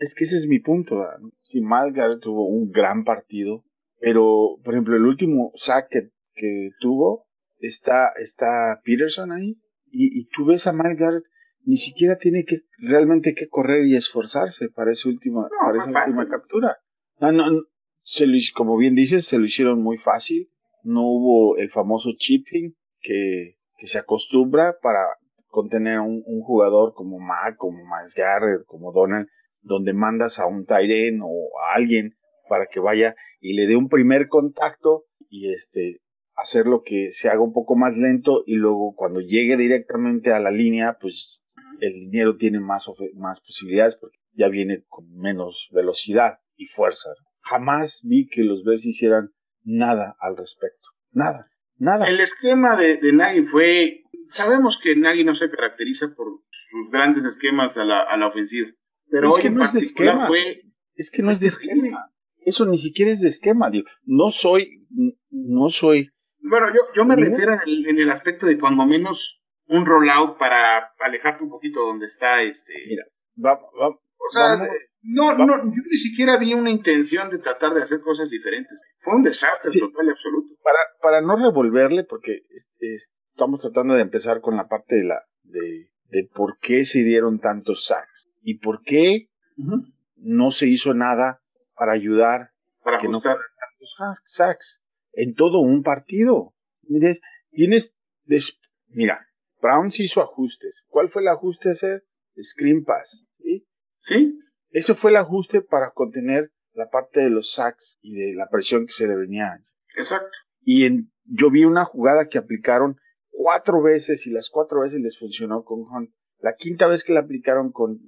es 0.00 0.16
que 0.16 0.24
ese 0.24 0.36
es 0.36 0.48
mi 0.48 0.58
punto. 0.58 1.06
Si 1.44 1.60
Miles 1.60 1.94
Garrett 1.94 2.20
tuvo 2.20 2.48
un 2.48 2.72
gran 2.72 3.04
partido, 3.04 3.62
pero, 4.00 4.56
por 4.64 4.74
ejemplo, 4.74 4.96
el 4.96 5.06
último 5.06 5.52
sack 5.54 5.86
que, 5.90 6.08
que 6.34 6.70
tuvo, 6.80 7.28
está, 7.58 8.12
está 8.16 8.80
Peterson 8.84 9.32
ahí, 9.32 9.58
y, 9.90 10.20
y 10.20 10.26
tú 10.26 10.44
ves 10.46 10.66
a 10.66 10.72
Garrett 10.72 11.24
ni 11.66 11.76
siquiera 11.76 12.16
tiene 12.16 12.44
que 12.44 12.60
realmente 12.78 13.34
que 13.34 13.48
correr 13.48 13.86
y 13.86 13.96
esforzarse 13.96 14.68
para 14.68 14.92
esa 14.92 15.08
última, 15.08 15.48
para 15.64 15.78
esa 15.78 15.88
última 15.88 16.28
captura. 16.28 16.78
No, 17.18 17.32
no, 17.32 17.62
se 18.02 18.26
lo, 18.26 18.36
como 18.54 18.76
bien 18.76 18.94
dices, 18.94 19.26
se 19.26 19.38
lo 19.38 19.44
hicieron 19.44 19.82
muy 19.82 19.98
fácil. 19.98 20.48
No 20.84 21.02
hubo 21.02 21.56
el 21.56 21.68
famoso 21.70 22.10
chipping 22.16 22.76
que, 23.00 23.58
que 23.78 23.86
se 23.88 23.98
acostumbra 23.98 24.76
para 24.80 25.00
contener 25.48 25.96
a 25.96 26.02
un, 26.02 26.22
un, 26.24 26.40
jugador 26.42 26.94
como 26.94 27.18
Mac, 27.18 27.56
como 27.56 27.78
Miles 27.78 28.14
Garrett, 28.14 28.64
como 28.66 28.92
Donald, 28.92 29.26
donde 29.60 29.92
mandas 29.92 30.38
a 30.38 30.46
un 30.46 30.66
Tyren 30.66 31.20
o 31.20 31.58
a 31.58 31.74
alguien 31.74 32.16
para 32.48 32.66
que 32.66 32.78
vaya 32.78 33.16
y 33.40 33.54
le 33.54 33.66
dé 33.66 33.74
un 33.74 33.88
primer 33.88 34.28
contacto 34.28 35.06
y 35.28 35.52
este 35.52 36.00
hacer 36.36 36.66
lo 36.66 36.82
que 36.82 37.10
se 37.12 37.28
haga 37.28 37.40
un 37.40 37.52
poco 37.52 37.76
más 37.76 37.96
lento 37.96 38.44
y 38.46 38.56
luego 38.56 38.94
cuando 38.94 39.20
llegue 39.20 39.56
directamente 39.56 40.32
a 40.32 40.38
la 40.38 40.50
línea, 40.50 40.98
pues 41.00 41.44
el 41.80 41.92
dinero 42.10 42.36
tiene 42.36 42.60
más, 42.60 42.86
más 43.14 43.40
posibilidades 43.40 43.96
porque 43.96 44.18
ya 44.32 44.48
viene 44.48 44.84
con 44.88 45.10
menos 45.16 45.68
velocidad 45.72 46.38
y 46.56 46.66
fuerza. 46.66 47.10
Jamás 47.40 48.02
vi 48.04 48.28
que 48.28 48.42
los 48.42 48.64
Bears 48.64 48.84
hicieran 48.84 49.30
nada 49.64 50.16
al 50.20 50.36
respecto. 50.36 50.88
Nada, 51.10 51.50
nada. 51.76 52.06
El 52.06 52.20
esquema 52.20 52.76
de, 52.76 52.98
de 52.98 53.12
Nagy 53.12 53.44
fue, 53.44 54.02
sabemos 54.28 54.78
que 54.82 54.96
Nagy 54.96 55.24
no 55.24 55.34
se 55.34 55.50
caracteriza 55.50 56.14
por 56.14 56.26
sus 56.50 56.90
grandes 56.90 57.24
esquemas 57.24 57.78
a 57.78 57.84
la, 57.84 58.02
a 58.02 58.16
la 58.16 58.28
ofensiva. 58.28 58.68
Pero 59.08 59.28
es 59.28 59.38
que 59.38 59.50
no 59.50 59.64
es 59.64 59.72
de 59.72 59.80
esquema. 59.80 60.26
Fue, 60.26 60.62
es 60.94 61.10
que 61.10 61.22
no 61.22 61.30
es 61.30 61.40
de 61.40 61.48
esquema. 61.48 62.10
Eso 62.38 62.66
ni 62.66 62.78
siquiera 62.78 63.10
es 63.10 63.20
de 63.20 63.28
esquema, 63.28 63.70
digo. 63.70 63.86
No 64.04 64.30
soy, 64.30 64.86
no 65.30 65.70
soy. 65.70 66.10
Bueno, 66.48 66.68
yo, 66.72 66.80
yo 66.94 67.04
me 67.04 67.16
refiero 67.16 67.54
en 67.54 67.60
el, 67.66 67.86
en 67.88 67.98
el 67.98 68.10
aspecto 68.10 68.46
de 68.46 68.58
cuando 68.58 68.86
menos 68.86 69.42
un 69.66 69.84
rollout 69.84 70.38
para 70.38 70.92
alejarte 71.00 71.44
un 71.44 71.50
poquito 71.50 71.80
donde 71.80 72.06
está 72.06 72.42
este. 72.42 72.74
Mira, 72.86 73.04
va, 73.44 73.54
va, 73.54 73.88
o 73.88 74.30
sea, 74.30 74.56
no, 75.02 75.34
no, 75.36 75.46
yo 75.64 75.82
ni 75.90 75.96
siquiera 75.96 76.36
vi 76.38 76.54
una 76.54 76.70
intención 76.70 77.30
de 77.30 77.38
tratar 77.38 77.74
de 77.74 77.82
hacer 77.82 78.00
cosas 78.00 78.30
diferentes. 78.30 78.80
Fue 79.00 79.14
un 79.14 79.22
desastre 79.22 79.72
sí. 79.72 79.80
total 79.80 80.06
y 80.06 80.10
absoluto. 80.10 80.54
Para, 80.62 80.78
para 81.00 81.20
no 81.20 81.36
revolverle, 81.36 82.04
porque 82.04 82.42
es, 82.50 82.70
es, 82.80 83.14
estamos 83.30 83.60
tratando 83.60 83.94
de 83.94 84.02
empezar 84.02 84.40
con 84.40 84.56
la 84.56 84.66
parte 84.68 84.96
de 84.96 85.04
la 85.04 85.22
de, 85.42 85.90
de 86.10 86.28
por 86.34 86.58
qué 86.58 86.84
se 86.84 87.00
dieron 87.00 87.38
tantos 87.38 87.86
sacks 87.86 88.28
y 88.42 88.58
por 88.58 88.82
qué 88.82 89.28
uh 89.58 89.62
-huh. 89.62 89.94
no 90.16 90.50
se 90.50 90.66
hizo 90.66 90.94
nada 90.94 91.40
para 91.74 91.92
ayudar 91.92 92.50
para 92.82 92.98
que 92.98 93.06
ajustar. 93.06 93.36
no 93.36 93.42
tantos 93.42 94.24
sacks 94.26 94.80
en 95.16 95.34
todo 95.34 95.58
un 95.58 95.82
partido. 95.82 96.54
Mires, 96.82 97.20
tienes, 97.50 97.96
des, 98.24 98.60
mira, 98.86 99.26
Browns 99.60 99.98
hizo 99.98 100.20
ajustes. 100.20 100.76
¿Cuál 100.86 101.08
fue 101.08 101.22
el 101.22 101.28
ajuste 101.28 101.70
a 101.70 101.72
hacer? 101.72 102.04
Screen 102.40 102.84
pass. 102.84 103.24
¿sí? 103.38 103.66
¿Sí? 103.98 104.38
Ese 104.70 104.94
fue 104.94 105.10
el 105.10 105.16
ajuste 105.16 105.62
para 105.62 105.90
contener 105.92 106.52
la 106.74 106.90
parte 106.90 107.20
de 107.20 107.30
los 107.30 107.52
sacks 107.52 107.98
y 108.02 108.14
de 108.14 108.34
la 108.34 108.48
presión 108.48 108.86
que 108.86 108.92
se 108.92 109.08
le 109.08 109.16
venía. 109.16 109.58
Exacto. 109.96 110.36
Y 110.60 110.84
en, 110.84 111.10
yo 111.24 111.50
vi 111.50 111.64
una 111.64 111.86
jugada 111.86 112.28
que 112.28 112.38
aplicaron 112.38 112.96
cuatro 113.30 113.82
veces 113.82 114.26
y 114.26 114.30
las 114.30 114.50
cuatro 114.50 114.82
veces 114.82 115.00
les 115.00 115.18
funcionó 115.18 115.64
con 115.64 115.80
Hunt. 115.80 116.10
La 116.40 116.54
quinta 116.54 116.86
vez 116.86 117.02
que 117.02 117.14
la 117.14 117.20
aplicaron 117.20 117.72
con 117.72 117.98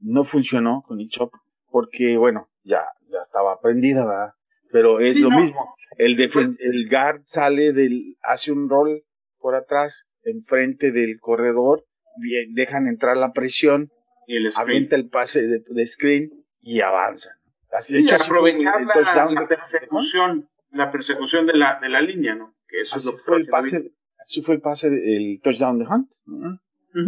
no 0.00 0.24
funcionó 0.24 0.82
con 0.86 0.98
Chop 1.08 1.32
porque, 1.70 2.18
bueno, 2.18 2.50
ya, 2.62 2.84
ya 3.08 3.20
estaba 3.20 3.54
aprendida, 3.54 4.04
¿verdad? 4.06 4.34
Pero 4.74 4.98
es 4.98 5.12
Sí, 5.14 5.20
lo 5.20 5.30
no. 5.30 5.40
mismo. 5.40 5.76
El, 5.98 6.16
defen- 6.16 6.56
el 6.58 6.88
guard 6.90 7.22
sale 7.26 7.72
del, 7.72 8.16
hace 8.22 8.50
un 8.50 8.68
roll 8.68 9.04
por 9.38 9.54
atrás, 9.54 10.08
enfrente 10.24 10.90
del 10.90 11.20
corredor, 11.20 11.84
bien, 12.20 12.54
dejan 12.54 12.88
entrar 12.88 13.16
la 13.16 13.32
presión, 13.32 13.90
Y 14.26 14.36
el 14.36 14.48
avienta 14.56 14.96
el 14.96 15.08
pase 15.08 15.46
de, 15.46 15.62
de 15.64 15.86
screen 15.86 16.30
y 16.60 16.80
avanzan. 16.80 17.34
Así, 17.70 17.92
Sí, 17.94 18.00
hecho, 18.00 18.16
así 18.16 18.28
fue 18.28 18.38
aprovechar 18.38 18.80
el 18.80 18.86
la, 18.88 19.46
persecución, 19.46 20.48
la 20.72 20.90
persecución 20.90 21.46
de 21.46 21.54
la, 21.56 21.78
de 21.80 21.88
la 21.88 22.00
línea, 22.00 22.34
¿no? 22.34 22.56
Que 22.66 22.80
eso 22.80 22.96
Así 22.96 23.08
es 23.08 23.12
lo 23.12 23.18
que 23.18 23.24
fue 23.24 23.36
el 23.36 23.46
pase, 23.46 23.92
así 24.18 24.42
fue 24.42 24.56
el 24.56 24.60
pase, 24.60 24.90
de- 24.90 25.16
el 25.16 25.40
touchdown 25.40 25.78
de 25.78 25.84
Hunt, 25.86 26.10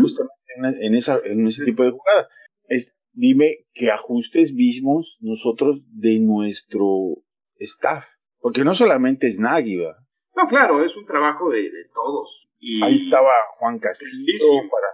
justamente 0.00 0.35
en, 0.56 0.64
en 0.85 0.94
esa, 0.94 1.16
en 1.26 1.46
ese 1.49 1.61
Sí. 1.62 1.64
tipo 1.64 1.82
de 1.82 1.90
jugada. 1.90 2.28
Es, 2.68 2.94
dime 3.12 3.64
qué 3.75 3.90
ajustes 3.90 4.54
vimos 4.54 5.16
nosotros 5.20 5.80
de 5.90 6.20
nuestro 6.20 7.16
staff, 7.60 8.04
porque 8.40 8.64
no 8.64 8.75
solamente 8.75 9.26
es 9.26 9.38
Nagy, 9.40 9.76
¿verdad? 9.76 9.98
No, 10.34 10.46
claro, 10.46 10.84
es 10.84 10.96
un 10.96 11.06
trabajo 11.06 11.50
de, 11.50 11.62
de 11.62 11.84
todos. 11.94 12.48
Y 12.58 12.82
Ahí 12.84 12.94
estaba 12.96 13.30
Juan 13.58 13.78
Castillo 13.78 14.10
Sí, 14.26 14.38
sí. 14.38 14.68
para, 14.70 14.86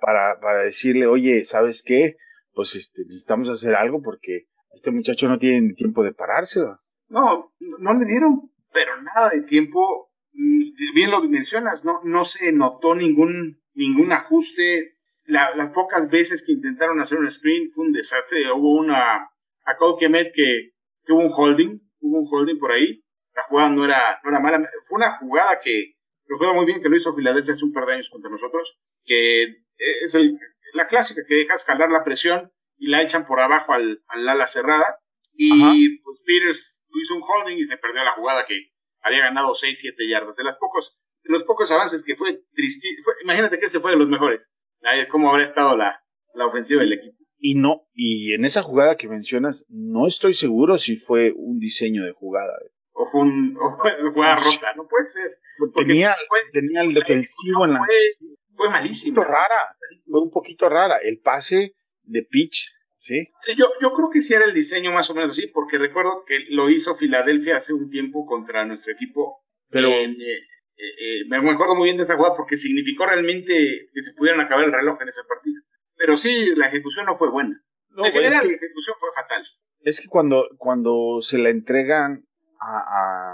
para, 0.00 0.40
para 0.40 0.62
decirle, 0.64 1.06
oye, 1.06 1.44
¿sabes 1.44 1.82
qué? 1.82 2.16
Pues 2.52 2.74
este, 2.74 3.04
necesitamos 3.04 3.48
hacer 3.48 3.74
algo 3.74 4.02
porque 4.02 4.46
este 4.72 4.90
muchacho 4.90 5.28
no 5.28 5.38
tiene 5.38 5.60
ni 5.60 5.74
tiempo 5.74 6.02
de 6.02 6.12
pararse. 6.12 6.60
¿verdad? 6.60 6.76
No, 7.08 7.52
no 7.58 7.94
le 7.94 8.06
dieron, 8.06 8.50
pero 8.72 9.00
nada 9.02 9.30
de 9.30 9.42
tiempo. 9.42 10.10
Mm, 10.32 10.70
Bien 10.94 11.10
lo 11.10 11.22
mencionas, 11.22 11.84
no, 11.84 12.00
no 12.04 12.24
se 12.24 12.52
notó 12.52 12.94
ningún, 12.94 13.60
ningún 13.74 14.12
ajuste. 14.12 14.96
La- 15.24 15.54
las 15.56 15.70
pocas 15.70 16.10
veces 16.10 16.44
que 16.46 16.52
intentaron 16.52 17.00
hacer 17.00 17.18
un 17.18 17.26
sprint 17.26 17.72
fue 17.74 17.86
un 17.86 17.92
desastre. 17.92 18.50
Hubo 18.52 18.74
una, 18.78 19.30
a 19.64 19.76
Cole 19.78 19.96
Kemet 20.00 20.32
que, 20.34 20.70
que 21.04 21.12
hubo 21.12 21.20
un 21.22 21.30
holding, 21.34 21.80
hubo 22.00 22.18
un 22.20 22.26
holding 22.30 22.58
por 22.58 22.72
ahí. 22.72 23.02
La 23.34 23.42
jugada 23.44 23.68
no 23.70 23.84
era, 23.84 24.20
no 24.24 24.30
era 24.30 24.40
mala. 24.40 24.68
Fue 24.88 24.96
una 24.96 25.16
jugada 25.18 25.60
que 25.62 25.94
recuerdo 26.26 26.54
muy 26.54 26.66
bien 26.66 26.82
que 26.82 26.88
lo 26.88 26.96
hizo 26.96 27.14
Filadelfia 27.14 27.52
hace 27.52 27.64
un 27.64 27.72
par 27.72 27.86
de 27.86 27.94
años 27.94 28.10
contra 28.10 28.30
nosotros, 28.30 28.78
que 29.04 29.44
es 29.76 30.14
el- 30.14 30.38
la 30.74 30.86
clásica 30.86 31.22
que 31.26 31.34
dejas 31.34 31.64
jalar 31.64 31.90
la 31.90 32.04
presión 32.04 32.52
y 32.76 32.88
la 32.88 33.02
echan 33.02 33.26
por 33.26 33.40
abajo 33.40 33.72
al, 33.72 34.02
al 34.08 34.28
ala 34.28 34.46
cerrada. 34.46 34.98
Y 35.34 35.52
Ajá. 35.62 35.72
pues 36.04 36.20
Peters 36.26 36.86
hizo 37.00 37.14
un 37.16 37.22
holding 37.22 37.56
y 37.56 37.64
se 37.64 37.76
perdió 37.78 38.02
la 38.04 38.12
jugada 38.14 38.44
que 38.46 38.70
había 39.02 39.20
ganado 39.20 39.54
6, 39.54 39.78
7 39.80 40.08
yardas. 40.08 40.36
De, 40.36 40.44
las 40.44 40.56
pocos, 40.56 40.98
de 41.22 41.32
los 41.32 41.44
pocos 41.44 41.70
avances 41.72 42.02
que 42.04 42.14
fue 42.16 42.40
triste, 42.52 42.88
imagínate 43.22 43.58
que 43.58 43.66
ese 43.66 43.80
fue 43.80 43.92
de 43.92 43.96
los 43.96 44.08
mejores. 44.08 44.52
¿Cómo 45.10 45.30
habrá 45.30 45.42
estado 45.42 45.76
la, 45.76 46.02
la 46.34 46.46
ofensiva 46.46 46.82
del 46.82 46.92
equipo? 46.94 47.16
Y 47.42 47.54
no, 47.54 47.88
y 47.94 48.34
en 48.34 48.44
esa 48.44 48.62
jugada 48.62 48.96
que 48.96 49.08
mencionas, 49.08 49.64
no 49.70 50.06
estoy 50.06 50.34
seguro 50.34 50.76
si 50.76 50.96
fue 50.96 51.32
un 51.34 51.58
diseño 51.58 52.04
de 52.04 52.12
jugada. 52.12 52.52
O 52.92 53.06
fue, 53.10 53.22
un, 53.22 53.56
o 53.56 53.76
fue 53.80 53.90
una 54.02 54.12
jugada 54.12 54.36
rota, 54.36 54.74
no 54.76 54.86
puede 54.86 55.06
ser. 55.06 55.38
Tenía, 55.74 56.14
fue- 56.28 56.40
tenía 56.52 56.82
el 56.82 56.92
defensivo 56.92 57.64
en 57.64 57.72
la, 57.72 57.78
Fue, 57.78 57.94
fue 58.56 58.66
un 58.66 58.72
malísimo. 58.72 59.14
poquito 59.16 59.32
rara, 59.32 59.76
fue 60.06 60.22
un 60.22 60.30
poquito 60.30 60.68
rara. 60.68 60.96
El 61.02 61.20
pase 61.20 61.74
de 62.02 62.22
pitch, 62.24 62.68
¿sí? 62.98 63.28
Sí, 63.38 63.52
yo, 63.56 63.66
yo 63.80 63.92
creo 63.94 64.10
que 64.10 64.20
sí 64.20 64.34
era 64.34 64.44
el 64.44 64.52
diseño 64.52 64.92
más 64.92 65.08
o 65.08 65.14
menos 65.14 65.30
así, 65.30 65.46
porque 65.48 65.78
recuerdo 65.78 66.24
que 66.26 66.40
lo 66.50 66.68
hizo 66.68 66.94
Filadelfia 66.94 67.56
hace 67.56 67.72
un 67.72 67.88
tiempo 67.88 68.26
contra 68.26 68.66
nuestro 68.66 68.92
equipo. 68.92 69.38
Pero 69.70 69.88
En, 69.88 70.10
eh, 70.20 70.34
eh, 70.76 71.22
eh, 71.22 71.24
me 71.28 71.36
acuerdo 71.50 71.74
muy 71.74 71.84
bien 71.86 71.96
de 71.96 72.02
esa 72.02 72.16
jugada 72.16 72.36
porque 72.36 72.56
significó 72.56 73.06
realmente 73.06 73.54
que 73.94 74.02
se 74.02 74.12
pudieran 74.14 74.40
acabar 74.42 74.64
el 74.64 74.72
reloj 74.72 75.00
en 75.00 75.08
ese 75.08 75.22
partido. 75.26 75.62
Pero 76.00 76.16
sí, 76.16 76.54
la 76.56 76.68
ejecución 76.68 77.04
no 77.04 77.18
fue 77.18 77.30
buena. 77.30 77.62
no, 77.90 78.04
en 78.04 78.08
es 78.08 78.14
general, 78.14 78.40
que- 78.42 78.48
la 78.48 78.54
ejecución 78.56 78.96
fue 78.98 79.08
fatal. 79.14 79.44
Es 79.82 80.00
que 80.00 80.08
cuando, 80.08 80.46
cuando 80.56 81.20
se 81.20 81.36
la 81.38 81.50
entregan 81.50 82.24
a, 82.58 82.78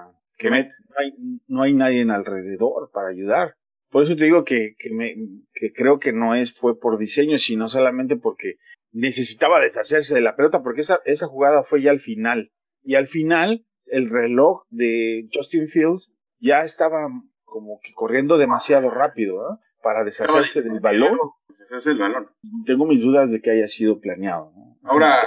a 0.07 0.13
Kemet, 0.37 0.69
no 0.91 0.95
hay, 0.99 1.13
no 1.47 1.63
hay 1.63 1.75
nadie 1.75 2.01
en 2.01 2.11
alrededor 2.11 2.91
para 2.93 3.09
ayudar. 3.09 3.55
Por 3.91 4.03
eso 4.03 4.17
te 4.17 4.25
digo 4.25 4.45
que, 4.45 4.75
que, 4.79 4.91
me, 4.91 5.15
que 5.55 5.73
creo 5.73 5.99
que 6.01 6.13
no 6.13 6.35
es 6.35 6.53
fue 6.53 6.79
por 6.79 6.99
diseño, 6.99 7.39
sino 7.39 7.69
solamente 7.69 8.17
porque 8.17 8.57
necesitaba 8.93 9.61
deshacerse 9.61 10.15
de 10.15 10.21
la 10.23 10.35
pelota, 10.37 10.63
porque 10.63 10.81
esa, 10.81 11.01
esa 11.05 11.27
jugada 11.29 11.63
fue 11.63 11.83
ya 11.83 11.91
al 11.93 12.01
final. 12.01 12.51
Y 12.83 12.95
al 12.97 13.07
final, 13.07 13.65
el 13.87 14.11
reloj 14.11 14.63
de 14.71 15.29
Justin 15.33 15.69
Fields 15.69 16.13
ya 16.41 16.61
estaba 16.61 17.09
como 17.45 17.79
que 17.83 17.93
corriendo 17.95 18.39
demasiado 18.39 18.91
rápido 18.91 19.41
¿ah? 19.49 19.61
Para 19.83 20.05
deshacerse 20.05 20.63
del 20.63 20.81
balón. 20.81 21.19
Deshacerse 21.49 21.91
del 21.91 21.99
balón. 21.99 22.31
Tengo 22.65 22.87
mis 22.87 23.01
dudas 23.01 23.31
de 23.33 23.41
que 23.41 23.51
haya 23.51 23.69
sido 23.69 24.01
planeado. 24.01 24.53
¿no? 24.57 24.91
Ahora, 24.91 25.23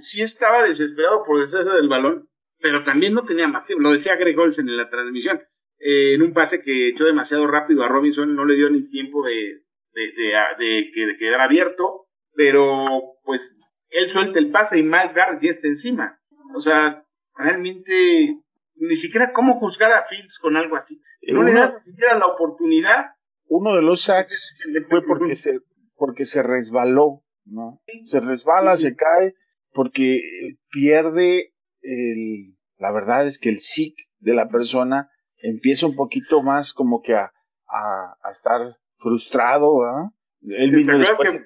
sí 0.00 0.22
estaba 0.22 0.62
desesperado 0.62 1.24
por 1.24 1.40
deshacerse 1.40 1.74
del 1.76 1.88
balón, 1.88 2.28
pero 2.60 2.84
también 2.84 3.14
no 3.14 3.24
tenía 3.24 3.48
más 3.48 3.64
tiempo. 3.64 3.82
Lo 3.82 3.92
decía 3.92 4.16
Greg 4.16 4.38
Olsen 4.38 4.68
en 4.68 4.76
la 4.76 4.88
transmisión. 4.90 5.40
Eh, 5.78 6.14
en 6.14 6.22
un 6.22 6.32
pase 6.32 6.62
que 6.62 6.88
echó 6.88 7.04
demasiado 7.04 7.46
rápido 7.46 7.82
a 7.84 7.88
Robinson, 7.88 8.34
no 8.34 8.44
le 8.44 8.54
dio 8.56 8.70
ni 8.70 8.88
tiempo 8.88 9.24
de, 9.24 9.62
de, 9.92 10.02
de, 10.16 10.64
de, 10.64 10.90
que- 10.94 11.06
de 11.06 11.16
quedar 11.18 11.40
abierto, 11.40 12.06
pero 12.34 12.86
pues 13.24 13.58
él 13.90 14.08
suelta 14.10 14.38
el 14.38 14.50
pase 14.50 14.78
y 14.78 14.82
Miles 14.82 15.14
Garrett 15.14 15.42
ya 15.42 15.50
está 15.50 15.66
encima. 15.68 16.18
O 16.54 16.60
sea, 16.60 17.04
realmente 17.36 18.38
ni 18.76 18.96
siquiera 18.96 19.32
cómo 19.32 19.58
juzgar 19.58 19.92
a 19.92 20.04
Fields 20.06 20.38
con 20.38 20.56
algo 20.56 20.76
así. 20.76 21.00
No 21.28 21.42
le 21.42 21.52
da 21.52 21.74
ni 21.74 21.80
siquiera 21.80 22.18
la 22.18 22.26
oportunidad. 22.26 23.06
Uno 23.48 23.74
de 23.76 23.82
los 23.82 24.02
sacks 24.02 24.56
fue 24.88 25.04
porque 25.06 25.36
se, 25.36 25.60
porque 25.96 26.24
se 26.24 26.42
resbaló, 26.42 27.22
¿no? 27.44 27.80
Se 28.04 28.20
resbala, 28.20 28.76
se 28.76 28.96
cae, 28.96 29.34
porque 29.72 30.20
pierde 30.70 31.54
el, 31.82 32.56
la 32.78 32.92
verdad 32.92 33.26
es 33.26 33.38
que 33.38 33.50
el 33.50 33.60
SIC 33.60 33.94
de 34.18 34.34
la 34.34 34.48
persona 34.48 35.10
empieza 35.36 35.86
un 35.86 35.94
poquito 35.94 36.42
más 36.42 36.72
como 36.72 37.02
que 37.02 37.14
a, 37.14 37.32
a, 37.68 38.16
a 38.22 38.30
estar 38.30 38.76
frustrado, 38.98 39.80
¿verdad? 39.80 40.10
Él 40.42 40.72
mismo 40.72 40.98
después... 40.98 41.32
que 41.32 41.40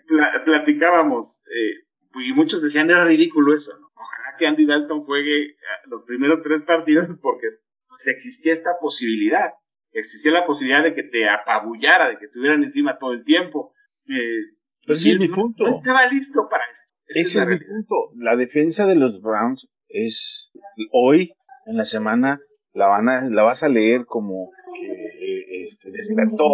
platicábamos? 0.44 1.44
Eh, 1.46 1.84
y 2.24 2.32
muchos 2.32 2.62
decían 2.62 2.90
era 2.90 3.04
ridículo 3.04 3.54
eso, 3.54 3.78
¿no? 3.78 3.88
Ojalá 3.94 4.36
que 4.38 4.46
Andy 4.46 4.66
Dalton 4.66 5.04
juegue 5.04 5.50
eh, 5.50 5.54
los 5.86 6.02
primeros 6.04 6.42
tres 6.42 6.62
partidos 6.62 7.06
porque 7.22 7.46
pues, 7.88 8.06
existía 8.08 8.52
esta 8.52 8.78
posibilidad. 8.80 9.52
Existía 9.92 10.32
la 10.32 10.46
posibilidad 10.46 10.82
de 10.82 10.94
que 10.94 11.02
te 11.02 11.28
apabullara, 11.28 12.10
de 12.10 12.18
que 12.18 12.26
estuvieran 12.26 12.62
encima 12.62 12.98
todo 12.98 13.12
el 13.12 13.24
tiempo. 13.24 13.72
Eh, 14.06 14.56
Pero 14.86 14.98
sí 14.98 15.12
es 15.12 15.18
mi 15.18 15.28
punto. 15.28 15.64
No 15.64 15.70
estaba 15.70 16.06
listo 16.06 16.48
para 16.50 16.64
esto. 16.70 16.94
Ese 17.06 17.38
es, 17.38 17.46
mi 17.46 17.58
punto. 17.58 18.12
La 18.16 18.36
defensa 18.36 18.86
de 18.86 18.94
los 18.94 19.20
Browns 19.22 19.66
es 19.88 20.50
hoy, 20.92 21.32
en 21.66 21.76
la 21.76 21.84
semana, 21.84 22.40
la, 22.72 22.86
van 22.86 23.08
a, 23.08 23.28
la 23.30 23.42
vas 23.42 23.62
a 23.62 23.68
leer 23.68 24.04
como 24.04 24.50
que 24.74 24.86
eh, 24.86 25.62
este, 25.62 25.90
despertó. 25.90 26.44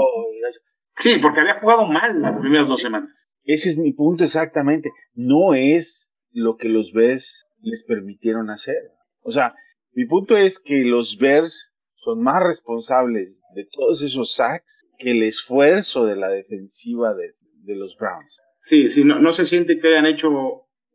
Sí, 0.96 1.18
porque 1.20 1.40
había 1.40 1.58
jugado 1.60 1.86
mal 1.86 2.22
las 2.22 2.38
primeras 2.38 2.68
dos 2.68 2.80
semanas. 2.80 3.26
Ese 3.42 3.68
es 3.68 3.78
mi 3.78 3.92
punto 3.92 4.24
exactamente. 4.24 4.90
No 5.12 5.54
es 5.54 6.10
lo 6.30 6.56
que 6.56 6.68
los 6.68 6.92
Bears 6.92 7.44
les 7.60 7.84
permitieron 7.84 8.50
hacer. 8.50 8.76
O 9.22 9.32
sea, 9.32 9.54
mi 9.92 10.06
punto 10.06 10.36
es 10.36 10.58
que 10.58 10.84
los 10.84 11.18
Bears 11.18 11.72
son 12.04 12.22
más 12.22 12.42
responsables 12.42 13.36
de 13.54 13.66
todos 13.72 14.02
esos 14.02 14.34
sacks 14.34 14.86
que 14.98 15.12
el 15.12 15.22
esfuerzo 15.22 16.04
de 16.04 16.16
la 16.16 16.28
defensiva 16.28 17.14
de, 17.14 17.34
de 17.62 17.76
los 17.76 17.96
Browns. 17.96 18.36
Sí, 18.56 18.88
sí, 18.88 19.04
no, 19.04 19.18
no 19.18 19.32
se 19.32 19.46
siente 19.46 19.78
que 19.78 19.88
hayan 19.88 20.06
hecho 20.06 20.30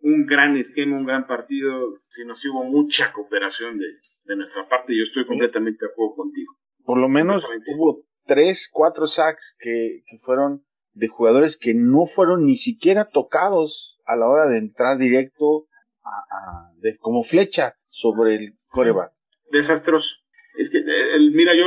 un 0.01 0.25
gran 0.25 0.55
esquema, 0.57 0.97
un 0.97 1.05
gran 1.05 1.27
partido, 1.27 1.99
sino 2.07 2.35
si 2.35 2.49
hubo 2.49 2.63
mucha 2.63 3.11
cooperación 3.11 3.77
de, 3.77 3.85
de 4.25 4.35
nuestra 4.35 4.67
parte. 4.67 4.95
Yo 4.95 5.03
estoy 5.03 5.25
completamente 5.25 5.85
de 5.85 5.91
acuerdo 5.91 6.15
contigo. 6.15 6.53
Por 6.85 6.97
lo 6.97 7.09
menos 7.09 7.43
hubo 7.75 8.03
tres, 8.25 8.69
cuatro 8.71 9.07
sacks 9.07 9.55
que, 9.59 10.03
que 10.07 10.19
fueron 10.19 10.63
de 10.93 11.07
jugadores 11.07 11.57
que 11.57 11.73
no 11.73 12.05
fueron 12.05 12.45
ni 12.45 12.55
siquiera 12.55 13.09
tocados 13.09 13.99
a 14.05 14.15
la 14.15 14.27
hora 14.27 14.47
de 14.47 14.57
entrar 14.57 14.97
directo 14.97 15.67
a, 16.03 16.71
de, 16.77 16.97
como 16.97 17.23
flecha 17.23 17.75
sobre 17.89 18.35
el 18.35 18.57
coreback. 18.67 19.11
Desastroso. 19.51 20.15
Es 20.55 20.69
que, 20.69 20.79
el, 20.79 21.31
mira, 21.31 21.55
yo 21.55 21.65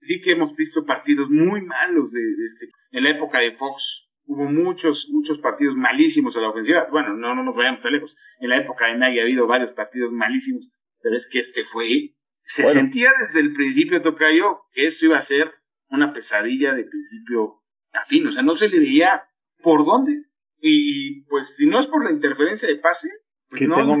sí 0.00 0.20
que 0.20 0.32
hemos 0.32 0.54
visto 0.54 0.84
partidos 0.84 1.30
muy 1.30 1.62
malos 1.62 2.12
de, 2.12 2.20
este, 2.44 2.68
en 2.92 3.04
la 3.04 3.10
época 3.10 3.40
de 3.40 3.52
Fox. 3.52 4.08
Hubo 4.24 4.44
muchos, 4.44 5.08
muchos 5.12 5.38
partidos 5.38 5.76
malísimos 5.76 6.36
a 6.36 6.40
la 6.40 6.50
ofensiva. 6.50 6.88
Bueno, 6.90 7.14
no, 7.14 7.34
no 7.34 7.44
nos 7.44 7.54
vayamos 7.54 7.80
tan 7.82 7.92
lejos. 7.92 8.16
En 8.40 8.50
la 8.50 8.58
época 8.58 8.86
de 8.86 8.98
Nagy 8.98 9.20
ha 9.20 9.22
habido 9.22 9.46
varios 9.46 9.72
partidos 9.72 10.12
malísimos, 10.12 10.68
pero 11.00 11.14
es 11.14 11.28
que 11.30 11.38
este 11.38 11.62
fue. 11.62 12.14
Se 12.40 12.66
sentía 12.68 13.12
desde 13.20 13.40
el 13.40 13.52
principio, 13.52 14.02
Tocayo, 14.02 14.62
que 14.72 14.84
esto 14.84 15.06
iba 15.06 15.16
a 15.16 15.22
ser 15.22 15.52
una 15.88 16.12
pesadilla 16.12 16.74
de 16.74 16.84
principio 16.84 17.62
afín, 17.92 18.26
o 18.26 18.30
sea, 18.30 18.42
no 18.42 18.54
se 18.54 18.68
le 18.68 18.78
veía 18.78 19.28
por 19.62 19.84
dónde. 19.84 20.24
Y 20.58 21.22
pues 21.24 21.56
si 21.56 21.66
no 21.66 21.78
es 21.78 21.86
por 21.86 22.04
la 22.04 22.10
interferencia 22.10 22.68
de 22.68 22.76
pase, 22.76 23.08
pues 23.48 23.62
no, 23.62 23.76
no, 23.76 23.96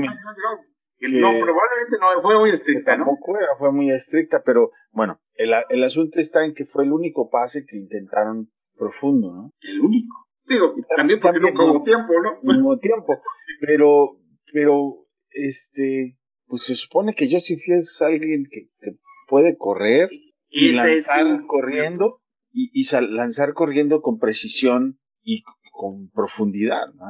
probablemente 0.98 1.96
no 2.00 2.22
fue 2.22 2.38
muy 2.38 2.50
estricta, 2.50 2.96
¿no? 2.96 3.04
Tampoco 3.04 3.38
era, 3.38 3.48
fue 3.58 3.72
muy 3.72 3.90
estricta, 3.90 4.42
pero 4.44 4.70
bueno, 4.92 5.20
el, 5.34 5.52
el 5.68 5.84
asunto 5.84 6.20
está 6.20 6.44
en 6.44 6.54
que 6.54 6.64
fue 6.64 6.84
el 6.84 6.92
único 6.92 7.28
pase 7.30 7.64
que 7.66 7.76
intentaron 7.76 8.50
profundo, 8.76 9.32
¿no? 9.32 9.52
El 9.62 9.80
único. 9.80 10.26
Digo, 10.48 10.74
también 10.96 11.18
porque 11.20 11.40
no 11.40 11.48
hubo 11.48 11.82
tiempo, 11.82 12.12
¿no? 12.22 12.38
No 12.42 12.60
hubo 12.64 12.78
tiempo, 12.78 13.20
pero, 13.60 14.18
pero, 14.52 15.06
este, 15.30 16.16
pues 16.46 16.62
se 16.62 16.76
supone 16.76 17.14
que 17.14 17.28
Joseph 17.30 17.60
Fields 17.60 17.92
es 17.92 18.02
alguien 18.02 18.46
que, 18.50 18.68
que 18.80 18.96
puede 19.28 19.56
correr 19.56 20.08
y 20.48 20.72
lanzar 20.72 21.44
corriendo 21.46 22.14
y, 22.52 22.86
lanzar 23.10 23.52
corriendo 23.52 24.00
con 24.00 24.18
precisión 24.18 24.98
y 25.22 25.42
con 25.72 26.08
profundidad, 26.10 26.86
¿no? 26.94 27.04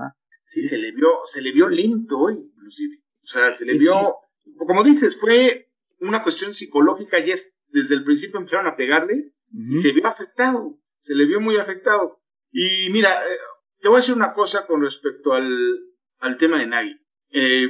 Sí, 0.44 0.62
se 0.62 0.78
le 0.78 0.92
vio, 0.92 1.08
se 1.24 1.42
le 1.42 1.52
vio 1.52 1.68
lento 1.68 2.18
hoy, 2.18 2.34
inclusive. 2.34 3.02
O 3.26 3.28
sea, 3.28 3.50
se 3.50 3.66
le 3.66 3.76
vio, 3.76 4.14
como 4.56 4.84
dices, 4.84 5.18
fue 5.18 5.68
una 5.98 6.22
cuestión 6.22 6.54
psicológica 6.54 7.18
y 7.18 7.32
es, 7.32 7.58
desde 7.70 7.96
el 7.96 8.04
principio 8.04 8.38
empezaron 8.38 8.68
a 8.68 8.76
pegarle 8.76 9.32
y 9.52 9.76
se 9.76 9.90
vio 9.90 10.06
afectado, 10.06 10.78
se 11.00 11.16
le 11.16 11.26
vio 11.26 11.40
muy 11.40 11.56
afectado. 11.56 12.20
Y 12.52 12.88
mira, 12.90 13.26
eh, 13.26 13.36
te 13.80 13.88
voy 13.88 13.96
a 13.96 14.00
decir 14.00 14.14
una 14.14 14.32
cosa 14.32 14.64
con 14.68 14.80
respecto 14.80 15.32
al, 15.32 15.80
al 16.20 16.36
tema 16.38 16.60
de 16.60 16.66
Nagy. 16.66 17.00
Eh, 17.30 17.68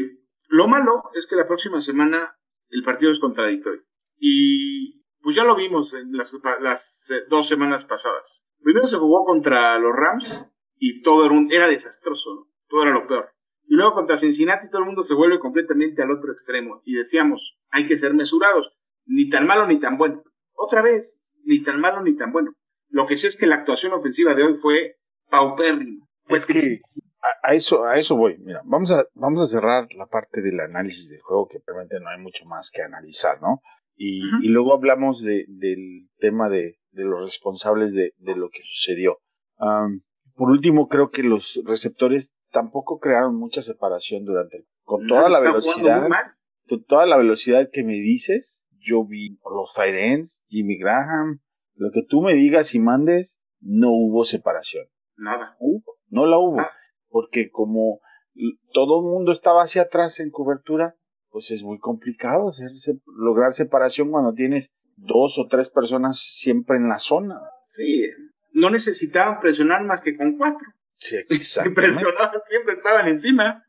lo 0.49 0.69
malo 0.69 1.05
es 1.15 1.27
que 1.27 1.37
la 1.37 1.47
próxima 1.47 1.81
semana 1.81 2.37
el 2.69 2.83
partido 2.83 3.11
es 3.11 3.19
contradictorio. 3.19 3.83
Y 4.19 5.05
pues 5.23 5.37
ya 5.37 5.45
lo 5.45 5.57
vimos 5.57 5.95
en 5.95 6.13
las, 6.13 6.35
eh, 7.11 7.25
dos 7.31 7.49
semanas 7.49 7.87
pasadas. 7.87 8.47
Primero 8.63 8.87
se 8.89 8.99
jugó 8.99 9.25
contra 9.25 9.79
los 9.79 9.93
Rams 9.95 10.45
y 10.79 11.01
todo 11.01 11.31
era, 11.51 11.67
desastroso, 11.67 12.49
todo 12.69 12.83
era 12.83 12.93
lo 12.93 13.07
peor. 13.07 13.31
Y 13.69 13.75
luego 13.75 13.95
contra 13.95 14.17
Cincinnati 14.17 14.69
todo 14.71 14.81
el 14.81 14.87
mundo 14.87 15.03
se 15.03 15.15
vuelve 15.15 15.39
completamente 15.41 16.03
al 16.03 16.11
otro 16.11 16.31
extremo 16.31 16.83
y 16.85 16.95
decíamos, 16.95 17.59
hay 17.71 17.87
que 17.87 17.97
ser 17.97 18.15
mesurados, 18.15 18.73
ni 19.07 19.29
tan 19.29 19.47
malo 19.47 19.67
ni 19.67 19.81
tan 19.81 19.99
bueno. 19.99 20.23
Otra 20.55 20.83
vez, 20.83 21.25
ni 21.45 21.63
tan 21.63 21.81
malo 21.81 22.03
ni 22.03 22.17
tan 22.17 22.33
bueno. 22.33 22.53
Lo 22.89 23.07
que 23.07 23.17
sí 23.17 23.27
es 23.27 23.37
que 23.37 23.47
la 23.47 23.57
actuación 23.57 23.93
ofensiva 23.93 24.35
de 24.35 24.45
hoy 24.45 24.55
fue 24.55 24.97
paupérrima. 25.29 26.07
Pues 26.29 26.47
que 26.47 26.59
a, 27.43 27.55
eso 27.55 27.85
a 27.85 27.97
eso 27.97 28.17
voy. 28.17 28.37
Mira, 28.39 28.63
vamos 28.65 28.91
a 28.93 29.05
vamos 29.15 29.43
a 29.43 29.51
cerrar 29.51 29.89
la 29.95 30.07
parte 30.07 30.43
del 30.43 30.61
análisis 30.61 31.11
del 31.11 31.21
juego 31.21 31.49
que 31.49 31.59
realmente 31.67 32.01
no 32.01 32.09
hay 32.11 32.19
mucho 32.19 32.45
más 32.47 32.71
que 32.71 32.83
analizar, 32.83 33.41
¿no? 33.41 33.61
Y, 33.97 34.23
y 34.45 34.49
luego 34.49 34.75
hablamos 34.75 35.23
de, 35.23 35.47
del 35.49 36.09
tema 36.19 36.51
de, 36.51 36.79
de 36.91 37.05
los 37.05 37.25
responsables 37.25 37.95
de, 37.95 38.13
de, 38.19 38.37
lo 38.37 38.51
que 38.51 38.61
sucedió. 38.63 39.19
por 40.35 40.51
último, 40.51 40.89
creo 40.89 41.11
que 41.11 41.23
los 41.23 41.63
receptores 41.65 42.35
tampoco 42.57 42.99
crearon 42.99 43.37
mucha 43.37 43.61
separación 43.61 44.25
durante 44.25 44.57
el, 44.57 44.67
con 44.83 45.07
toda 45.07 45.29
la 45.29 45.43
velocidad, 45.43 46.09
con 46.67 46.85
toda 46.85 47.05
la 47.05 47.19
velocidad 47.19 47.69
que 47.71 47.85
me 47.85 47.93
dices, 47.93 48.65
yo 48.79 49.05
vi 49.05 49.39
los 49.45 49.75
Tyrants, 49.75 50.43
Jimmy 50.49 50.79
Graham, 50.79 51.41
lo 51.75 51.91
que 51.93 52.03
tú 52.09 52.23
me 52.23 52.33
digas 52.33 52.75
y 52.75 52.79
mandes, 52.79 53.39
no 53.61 53.91
hubo 53.91 54.25
separación. 54.25 54.87
Nada. 55.19 55.59
No 56.09 56.25
la 56.25 56.39
hubo. 56.39 56.57
Porque 57.11 57.51
como 57.51 58.01
todo 58.73 59.01
el 59.01 59.13
mundo 59.13 59.33
estaba 59.33 59.63
hacia 59.63 59.83
atrás 59.83 60.19
en 60.19 60.31
cobertura, 60.31 60.97
pues 61.29 61.51
es 61.51 61.63
muy 61.63 61.79
complicado 61.79 62.51
lograr 63.19 63.53
separación 63.53 64.11
cuando 64.11 64.33
tienes 64.33 64.73
dos 64.97 65.39
o 65.39 65.47
tres 65.47 65.69
personas 65.69 66.19
siempre 66.19 66.79
en 66.79 66.89
la 66.89 66.99
zona. 66.99 67.39
Sí, 67.67 68.09
no 68.53 68.71
necesitaban 68.71 69.41
presionar 69.41 69.85
más 69.85 70.01
que 70.01 70.17
con 70.17 70.39
cuatro. 70.39 70.67
Sí, 71.09 71.17
presionaban, 71.75 72.41
siempre 72.49 72.75
estaban 72.75 73.09
encima. 73.09 73.63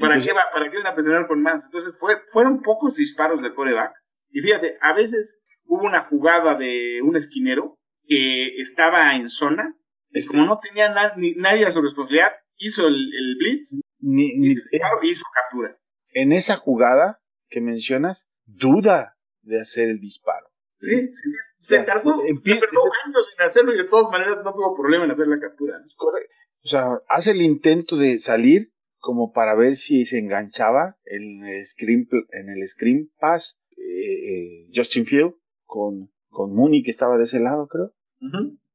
¿para, 0.00 0.18
qué 0.18 0.30
¿Para 0.52 0.70
qué 0.70 0.76
iban 0.76 0.92
a 0.92 0.94
presionar 0.94 1.26
con 1.26 1.42
más? 1.42 1.64
Entonces 1.64 1.98
fue, 1.98 2.16
fueron 2.32 2.62
pocos 2.62 2.96
disparos 2.96 3.42
de 3.42 3.54
coreback. 3.54 3.92
Y 4.30 4.40
fíjate, 4.40 4.78
a 4.80 4.94
veces 4.94 5.40
hubo 5.64 5.84
una 5.84 6.04
jugada 6.04 6.54
de 6.56 7.00
un 7.02 7.16
esquinero 7.16 7.78
que 8.06 8.56
estaba 8.56 9.14
en 9.14 9.28
zona, 9.28 9.76
y 10.10 10.18
este 10.18 10.36
como 10.36 10.46
no 10.46 10.60
tenía 10.60 10.88
nadie 10.90 11.66
a 11.66 11.72
su 11.72 11.82
responsabilidad, 11.82 12.32
hizo 12.56 12.86
el, 12.86 13.36
blitz 13.38 13.80
ni, 14.00 14.24
y, 14.24 14.56
hizo 15.02 15.24
captura 15.34 15.76
en 16.12 16.32
esa 16.32 16.56
jugada 16.56 17.20
que 17.48 17.60
mencionas, 17.60 18.28
duda 18.44 19.16
de 19.42 19.60
hacer 19.60 19.88
el 19.88 19.98
disparo. 19.98 20.46
Sí, 20.76 21.12
sí. 21.12 21.30
Se 21.62 21.82
tardó, 21.84 22.20
años 22.20 23.34
en 23.38 23.44
hacerlo 23.44 23.72
y 23.72 23.78
de 23.78 23.84
todas 23.84 24.10
maneras 24.10 24.38
no 24.44 24.52
tuvo 24.52 24.76
problema 24.76 25.04
en 25.04 25.12
hacer 25.12 25.28
la 25.28 25.38
captura. 25.38 25.80
Correcto. 25.96 26.34
O 26.64 26.68
sea, 26.68 27.00
hace 27.08 27.32
el 27.32 27.42
intento 27.42 27.96
de 27.96 28.18
salir 28.18 28.72
como 28.98 29.32
para 29.32 29.56
ver 29.56 29.74
si 29.74 30.06
se 30.06 30.18
enganchaba 30.18 30.96
en 31.04 31.44
el 31.44 31.64
screen, 31.64 32.08
en 32.32 32.50
el 32.50 32.66
screen 32.68 33.10
pass 33.18 33.60
eh, 33.76 33.82
eh, 33.82 34.70
Justin 34.72 35.06
Field 35.06 35.34
con, 35.64 36.12
con 36.28 36.54
Mooney 36.54 36.82
que 36.82 36.92
estaba 36.92 37.18
de 37.18 37.24
ese 37.24 37.40
lado, 37.40 37.66
creo. 37.66 37.92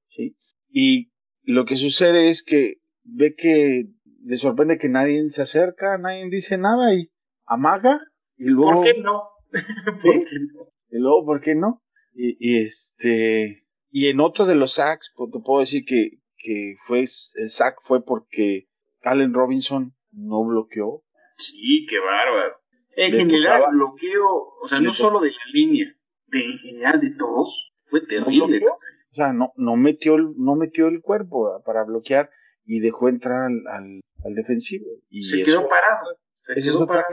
¿Sí? 0.10 0.36
Y 0.70 1.12
lo 1.44 1.66
que 1.66 1.78
sucede 1.78 2.30
es 2.30 2.44
que 2.44 2.82
ve 3.04 3.36
que 3.36 3.86
le 4.24 4.38
sorprende 4.38 4.78
que 4.78 4.90
nadie 4.90 5.30
se 5.30 5.42
acerca, 5.42 5.98
nadie 5.98 6.30
dice 6.30 6.58
nada 6.58 6.94
y 6.94 7.10
amaga 7.46 8.02
y 8.36 8.46
luego... 8.46 8.82
¿Por 8.82 8.84
qué 8.84 9.02
no? 9.02 9.30
¿Por 10.02 10.26
qué 10.26 10.40
no? 10.54 10.68
Y 10.90 11.00
luego, 11.00 11.26
¿por 11.26 11.42
qué 11.42 11.56
no? 11.56 11.82
Y, 12.14 12.62
este... 12.62 13.66
Y 13.90 14.08
en 14.08 14.20
otro 14.20 14.46
de 14.46 14.56
los 14.56 14.74
sacks, 14.74 15.14
pues, 15.16 15.32
te 15.32 15.40
puedo 15.40 15.62
decir 15.62 15.86
que, 15.86 16.20
que 16.48 16.78
fue, 16.88 17.00
el 17.02 17.50
sack 17.50 17.76
fue 17.82 18.06
porque 18.06 18.70
Allen 19.04 19.34
Robinson 19.34 19.94
no 20.14 20.46
bloqueó 20.46 21.04
Sí, 21.36 21.86
qué 21.90 22.00
bárbaro. 22.00 22.56
En 22.96 23.12
general, 23.12 23.66
bloqueo, 23.72 24.26
o 24.62 24.68
sea, 24.68 24.80
no 24.80 24.92
solo 24.92 25.20
de 25.20 25.30
la 25.30 25.52
línea, 25.54 25.86
de 26.28 26.40
en 26.40 26.58
general 26.58 27.00
de 27.00 27.12
todos, 27.12 27.72
fue 27.90 28.02
terrible. 28.08 28.62
o 28.66 29.16
sea, 29.16 29.34
no, 29.34 29.52
no, 29.56 29.76
metió, 29.76 30.16
el, 30.16 30.34
no 30.38 30.56
metió 30.56 30.88
el 30.88 31.02
cuerpo 31.02 31.62
para 31.66 31.84
bloquear 31.84 32.32
y 32.66 32.80
dejó 32.80 33.10
entrar 33.10 33.52
al, 33.68 34.02
al, 34.24 34.34
defensivo. 34.34 34.86
Y 35.10 35.24
se 35.24 35.44
quedó 35.44 35.68
parado. 35.68 36.18
Se 36.34 36.56
quedó 36.56 36.88
parado. 36.88 37.06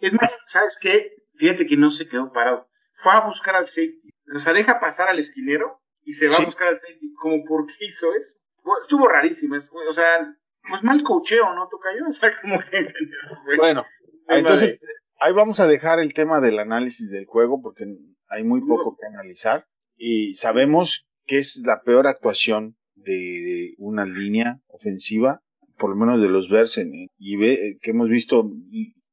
Es 0.00 0.14
más, 0.14 0.38
¿sabes 0.46 0.78
qué? 0.80 1.10
Fíjate 1.34 1.66
que 1.66 1.76
no 1.76 1.90
se 1.90 2.08
quedó 2.08 2.32
parado. 2.32 2.68
Fue 3.02 3.12
a 3.12 3.26
buscar 3.26 3.56
al 3.56 3.66
safety. 3.66 4.10
O 4.34 4.38
sea, 4.38 4.54
deja 4.54 4.80
pasar 4.80 5.08
al 5.10 5.18
esquinero 5.18 5.82
y 6.10 6.12
se 6.12 6.28
va 6.28 6.38
a 6.38 6.44
buscar 6.44 6.68
al 6.68 6.76
safety. 6.76 7.12
Como, 7.14 7.44
¿por 7.44 7.66
qué 7.66 7.84
hizo 7.86 8.12
eso? 8.14 8.36
Estuvo 8.82 9.06
rarísimo. 9.06 9.54
O 9.88 9.92
sea, 9.92 10.34
pues 10.68 10.82
mal 10.82 11.04
cocheo, 11.04 11.54
¿no, 11.54 11.68
Tocayo? 11.68 12.04
O 12.08 12.12
sea, 12.12 12.32
como 12.42 12.58
que... 12.58 13.56
Bueno, 13.56 13.84
entonces, 14.26 14.80
ahí 15.20 15.32
vamos 15.32 15.60
a 15.60 15.68
dejar 15.68 16.00
el 16.00 16.12
tema 16.12 16.40
del 16.40 16.58
análisis 16.58 17.10
del 17.10 17.26
juego 17.26 17.62
porque 17.62 17.84
hay 18.28 18.42
muy 18.42 18.60
poco 18.60 18.96
que 19.00 19.06
analizar. 19.06 19.66
Y 19.96 20.34
sabemos 20.34 21.06
que 21.26 21.38
es 21.38 21.62
la 21.64 21.82
peor 21.82 22.08
actuación 22.08 22.74
de 22.96 23.74
una 23.78 24.04
línea 24.04 24.58
ofensiva, 24.66 25.42
por 25.78 25.90
lo 25.90 25.96
menos 25.96 26.20
de 26.20 26.28
los 26.28 26.50
Bears, 26.50 26.80
y 27.18 27.36
ve, 27.36 27.78
que 27.80 27.92
hemos 27.92 28.08
visto 28.08 28.50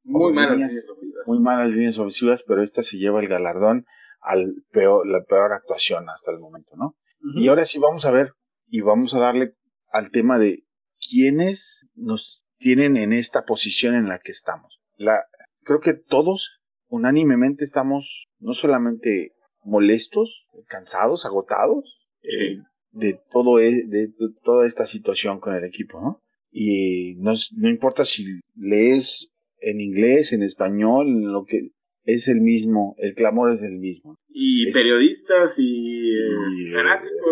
muy 0.02 0.32
malas 0.32 0.52
líneas, 0.52 0.86
muy 1.26 1.38
malas 1.38 1.70
líneas 1.70 1.98
ofensivas, 1.98 2.42
pero 2.42 2.60
esta 2.60 2.82
se 2.82 2.96
lleva 2.96 3.20
el 3.20 3.28
galardón 3.28 3.86
al 4.28 4.62
peor, 4.70 5.06
la 5.06 5.24
peor 5.24 5.54
actuación 5.54 6.10
hasta 6.10 6.30
el 6.30 6.38
momento, 6.38 6.76
¿no? 6.76 6.96
Y 7.34 7.48
ahora 7.48 7.64
sí 7.64 7.78
vamos 7.78 8.04
a 8.04 8.10
ver 8.10 8.34
y 8.68 8.82
vamos 8.82 9.14
a 9.14 9.20
darle 9.20 9.54
al 9.90 10.10
tema 10.10 10.38
de 10.38 10.64
quiénes 11.10 11.86
nos 11.94 12.46
tienen 12.58 12.98
en 12.98 13.14
esta 13.14 13.46
posición 13.46 13.94
en 13.94 14.06
la 14.06 14.18
que 14.18 14.32
estamos. 14.32 14.80
La, 14.96 15.24
creo 15.62 15.80
que 15.80 15.94
todos 15.94 16.60
unánimemente 16.88 17.64
estamos 17.64 18.28
no 18.38 18.52
solamente 18.52 19.32
molestos, 19.64 20.46
cansados, 20.68 21.24
agotados 21.24 21.98
eh, 22.22 22.58
de 22.90 23.18
todo 23.32 23.60
e, 23.60 23.84
de, 23.86 24.12
toda 24.44 24.66
esta 24.66 24.84
situación 24.84 25.40
con 25.40 25.54
el 25.54 25.64
equipo, 25.64 26.00
¿no? 26.00 26.22
Y 26.50 27.14
no, 27.16 27.32
no 27.56 27.68
importa 27.70 28.04
si 28.04 28.40
lees 28.54 29.30
en 29.60 29.80
inglés, 29.80 30.32
en 30.32 30.42
español, 30.42 31.22
lo 31.22 31.44
que 31.44 31.70
es 32.08 32.26
el 32.26 32.40
mismo, 32.40 32.94
el 32.96 33.14
clamor 33.14 33.52
es 33.52 33.62
el 33.62 33.78
mismo. 33.78 34.18
Y 34.28 34.72
periodistas 34.72 35.56
y, 35.58 36.10
este, 36.48 36.72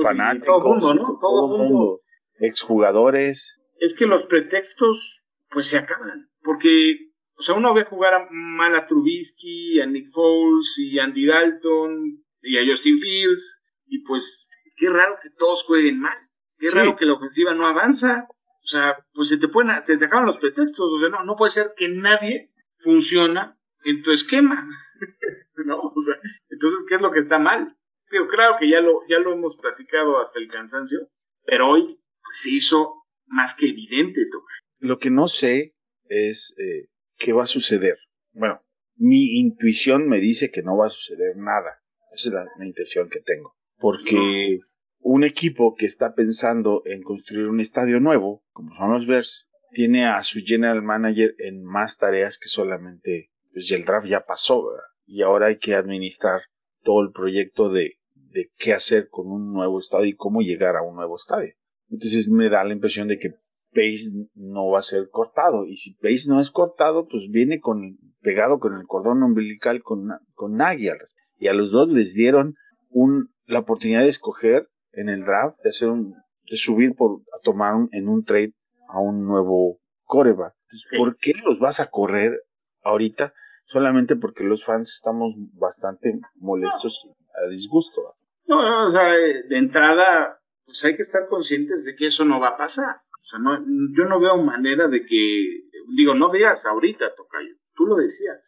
fanáticos, 0.03 0.47
todo 0.47 0.69
mundo, 0.69 0.95
¿no? 0.95 1.19
Todo, 1.19 1.49
mundo. 1.49 2.01
Exjugadores. 2.39 3.57
Es 3.79 3.95
que 3.95 4.05
los 4.05 4.25
pretextos, 4.25 5.25
pues 5.49 5.69
se 5.69 5.79
acaban. 5.79 6.29
Porque, 6.43 6.99
o 7.39 7.43
sea, 7.43 7.55
uno 7.55 7.73
ve 7.73 7.85
jugar 7.85 8.29
mal 8.31 8.77
a 8.77 8.85
Trubisky, 8.85 9.81
a 9.81 9.87
Nick 9.87 10.11
Foles 10.13 10.79
y 10.79 10.99
a 10.99 11.05
Andy 11.05 11.25
Dalton 11.25 12.23
y 12.43 12.59
a 12.59 12.67
Justin 12.69 12.99
Fields. 12.99 13.63
Y 13.87 14.03
pues, 14.03 14.51
qué 14.77 14.91
raro 14.91 15.17
que 15.23 15.31
todos 15.39 15.65
jueguen 15.65 16.01
mal. 16.01 16.19
Qué 16.59 16.69
raro 16.69 16.97
que 16.97 17.07
la 17.07 17.15
ofensiva 17.15 17.55
no 17.55 17.67
avanza. 17.67 18.27
O 18.63 18.67
sea, 18.67 18.95
pues 19.15 19.29
se 19.29 19.39
te 19.39 19.49
pueden, 19.49 19.71
te, 19.87 19.95
acaban 19.95 20.27
los 20.27 20.37
pretextos. 20.37 20.87
O 20.87 21.01
sea, 21.01 21.09
no, 21.09 21.25
no 21.25 21.35
puede 21.35 21.53
ser 21.53 21.73
que 21.75 21.89
nadie 21.89 22.51
funciona 22.83 23.57
en 23.87 24.03
tu 24.03 24.11
esquema. 24.11 24.69
¿No? 25.65 25.93
Entonces, 26.51 26.79
¿qué 26.89 26.97
es 26.97 27.01
lo 27.01 27.11
que 27.11 27.21
está 27.21 27.39
mal? 27.39 27.77
Pero 28.09 28.29
claro 28.29 28.57
que 28.61 28.69
ya 28.69 28.81
lo, 28.81 29.01
ya 29.09 29.19
lo 29.19 29.33
hemos 29.33 29.57
platicado 29.57 30.21
hasta 30.21 30.39
el 30.39 30.49
cansancio, 30.49 31.09
pero 31.45 31.71
hoy 31.71 31.99
se 32.33 32.51
hizo 32.51 33.05
más 33.27 33.55
que 33.55 33.69
evidente. 33.69 34.21
Lo 34.79 34.99
que 34.99 35.11
no 35.11 35.29
sé 35.29 35.75
es 36.09 36.55
eh, 36.59 36.89
qué 37.17 37.33
va 37.33 37.45
a 37.45 37.49
suceder. 37.49 37.99
Bueno, 38.33 38.61
mi 38.97 39.39
intuición 39.41 40.09
me 40.09 40.21
dice 40.21 40.51
que 40.51 40.63
no 40.63 40.77
va 40.77 40.87
a 40.87 40.91
suceder 40.91 41.37
nada. 41.37 41.83
Esa 42.13 42.29
es 42.29 42.35
la, 42.35 42.47
la 42.59 42.67
intención 42.67 43.09
que 43.09 43.21
tengo. 43.21 43.57
Porque 43.79 44.61
un 45.01 45.25
equipo 45.25 45.75
que 45.75 45.87
está 45.87 46.15
pensando 46.15 46.83
en 46.85 47.03
construir 47.03 47.47
un 47.47 47.61
estadio 47.61 48.01
nuevo, 48.01 48.45
como 48.53 48.75
son 48.77 48.93
los 48.93 49.07
Bears, 49.07 49.47
tiene 49.71 50.07
a 50.07 50.23
su 50.23 50.41
general 50.45 50.83
manager 50.83 51.35
en 51.39 51.63
más 51.63 51.99
tareas 51.99 52.39
que 52.39 52.49
solamente, 52.49 53.31
pues 53.57 53.73
el 53.73 53.87
draft 53.87 54.07
ya 54.07 54.21
pasó, 54.21 54.67
¿verdad? 54.67 54.85
y 55.07 55.23
ahora 55.23 55.47
hay 55.47 55.59
que 55.59 55.75
administrar 55.75 56.43
todo 56.83 57.01
el 57.03 57.13
proyecto 57.13 57.71
de, 57.71 57.95
de 58.15 58.51
qué 58.59 58.75
hacer 58.75 59.09
con 59.09 59.29
un 59.29 59.53
nuevo 59.53 59.79
estadio 59.79 60.07
y 60.07 60.17
cómo 60.17 60.43
llegar 60.43 60.77
a 60.77 60.83
un 60.83 60.97
nuevo 60.97 61.17
estadio. 61.17 61.55
Entonces 61.89 62.29
me 62.29 62.51
da 62.51 62.65
la 62.65 62.75
impresión 62.75 63.09
de 63.09 63.19
que 63.19 63.31
Pace 63.73 64.29
no 64.35 64.69
va 64.69 64.81
a 64.81 64.83
ser 64.83 65.09
cortado. 65.11 65.65
Y 65.67 65.77
si 65.77 65.95
Pace 65.95 66.29
no 66.29 66.41
es 66.41 66.51
cortado, 66.51 67.07
pues 67.09 67.29
viene 67.31 67.61
con, 67.61 67.99
pegado 68.21 68.59
con 68.59 68.75
el 68.75 68.87
cordón 68.87 69.23
umbilical 69.23 69.83
con, 69.83 70.09
con 70.35 70.57
Nagy. 70.57 70.91
Y 71.39 71.49
a 71.49 71.55
los 71.55 71.71
dos 71.71 71.89
les 71.89 72.15
dieron 72.15 72.57
un, 72.91 73.31
la 73.47 73.61
oportunidad 73.61 74.03
de 74.03 74.09
escoger 74.09 74.69
en 74.93 75.09
el 75.09 75.25
draft, 75.25 75.59
de 75.63 75.71
hacer 75.71 75.89
un, 75.89 76.15
de 76.51 76.57
subir 76.57 76.95
por, 76.95 77.21
a 77.33 77.41
tomar 77.43 77.75
en 77.93 78.09
un 78.09 78.25
trade 78.25 78.55
a 78.89 79.01
un 79.01 79.25
nuevo 79.25 79.79
coreback. 80.05 80.55
¿por 80.97 81.17
qué 81.19 81.33
los 81.45 81.59
vas 81.59 81.81
a 81.81 81.91
correr 81.91 82.33
ahorita? 82.83 83.33
Solamente 83.67 84.17
porque 84.17 84.45
los 84.45 84.65
fans 84.65 84.93
estamos 84.93 85.35
bastante 85.55 86.21
molestos 86.37 87.03
a 87.35 87.49
disgusto. 87.49 88.15
No, 88.47 88.63
no, 88.63 88.89
o 88.89 88.93
sea, 88.93 89.11
de 89.11 89.59
entrada, 89.59 90.39
pues 90.65 90.85
hay 90.85 90.95
que 90.95 91.03
estar 91.03 91.29
conscientes 91.29 91.85
de 91.85 91.97
que 91.97 92.07
eso 92.07 92.25
no 92.25 92.41
va 92.41 92.51
a 92.51 92.57
pasar. 92.57 92.97
O 93.13 93.29
sea, 93.29 93.41
no, 93.41 93.59
yo 93.97 94.05
no 94.05 94.21
veo 94.21 94.37
manera 94.37 94.87
de 94.87 95.05
que, 95.05 95.65
digo, 95.97 96.15
no 96.15 96.31
veas 96.31 96.65
ahorita, 96.65 97.13
Tocayo, 97.17 97.57
tú 97.75 97.87
lo 97.87 97.97
decías. 97.97 98.41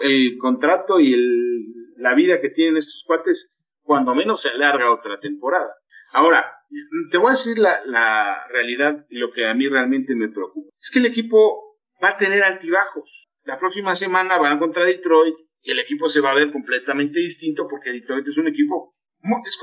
El, 0.00 0.36
contrato 0.38 1.00
y 1.00 1.14
el, 1.14 1.94
la 1.96 2.14
vida 2.14 2.40
que 2.42 2.50
tienen 2.50 2.76
estos 2.76 3.04
cuates 3.06 3.56
cuando 3.82 4.14
menos 4.14 4.42
se 4.42 4.50
alarga 4.50 4.92
otra 4.92 5.18
temporada. 5.18 5.74
Ahora, 6.12 6.44
te 7.10 7.16
voy 7.16 7.28
a 7.28 7.30
decir 7.30 7.58
la, 7.58 7.80
la 7.86 8.46
realidad 8.48 9.06
y 9.08 9.16
lo 9.16 9.32
que 9.32 9.46
a 9.46 9.54
mí 9.54 9.66
realmente 9.66 10.14
me 10.14 10.28
preocupa. 10.28 10.70
Es 10.78 10.90
que 10.90 10.98
el 10.98 11.06
equipo 11.06 11.78
va 12.02 12.10
a 12.10 12.16
tener 12.16 12.42
altibajos. 12.42 13.29
La 13.44 13.58
próxima 13.58 13.94
semana 13.96 14.38
van 14.38 14.58
contra 14.58 14.84
Detroit 14.84 15.34
y 15.62 15.70
el 15.70 15.78
equipo 15.78 16.08
se 16.08 16.20
va 16.20 16.30
a 16.30 16.34
ver 16.34 16.52
completamente 16.52 17.20
distinto 17.20 17.66
porque 17.68 17.90
Detroit 17.90 18.26
es 18.28 18.38
un 18.38 18.48
equipo 18.48 18.94
es 19.42 19.58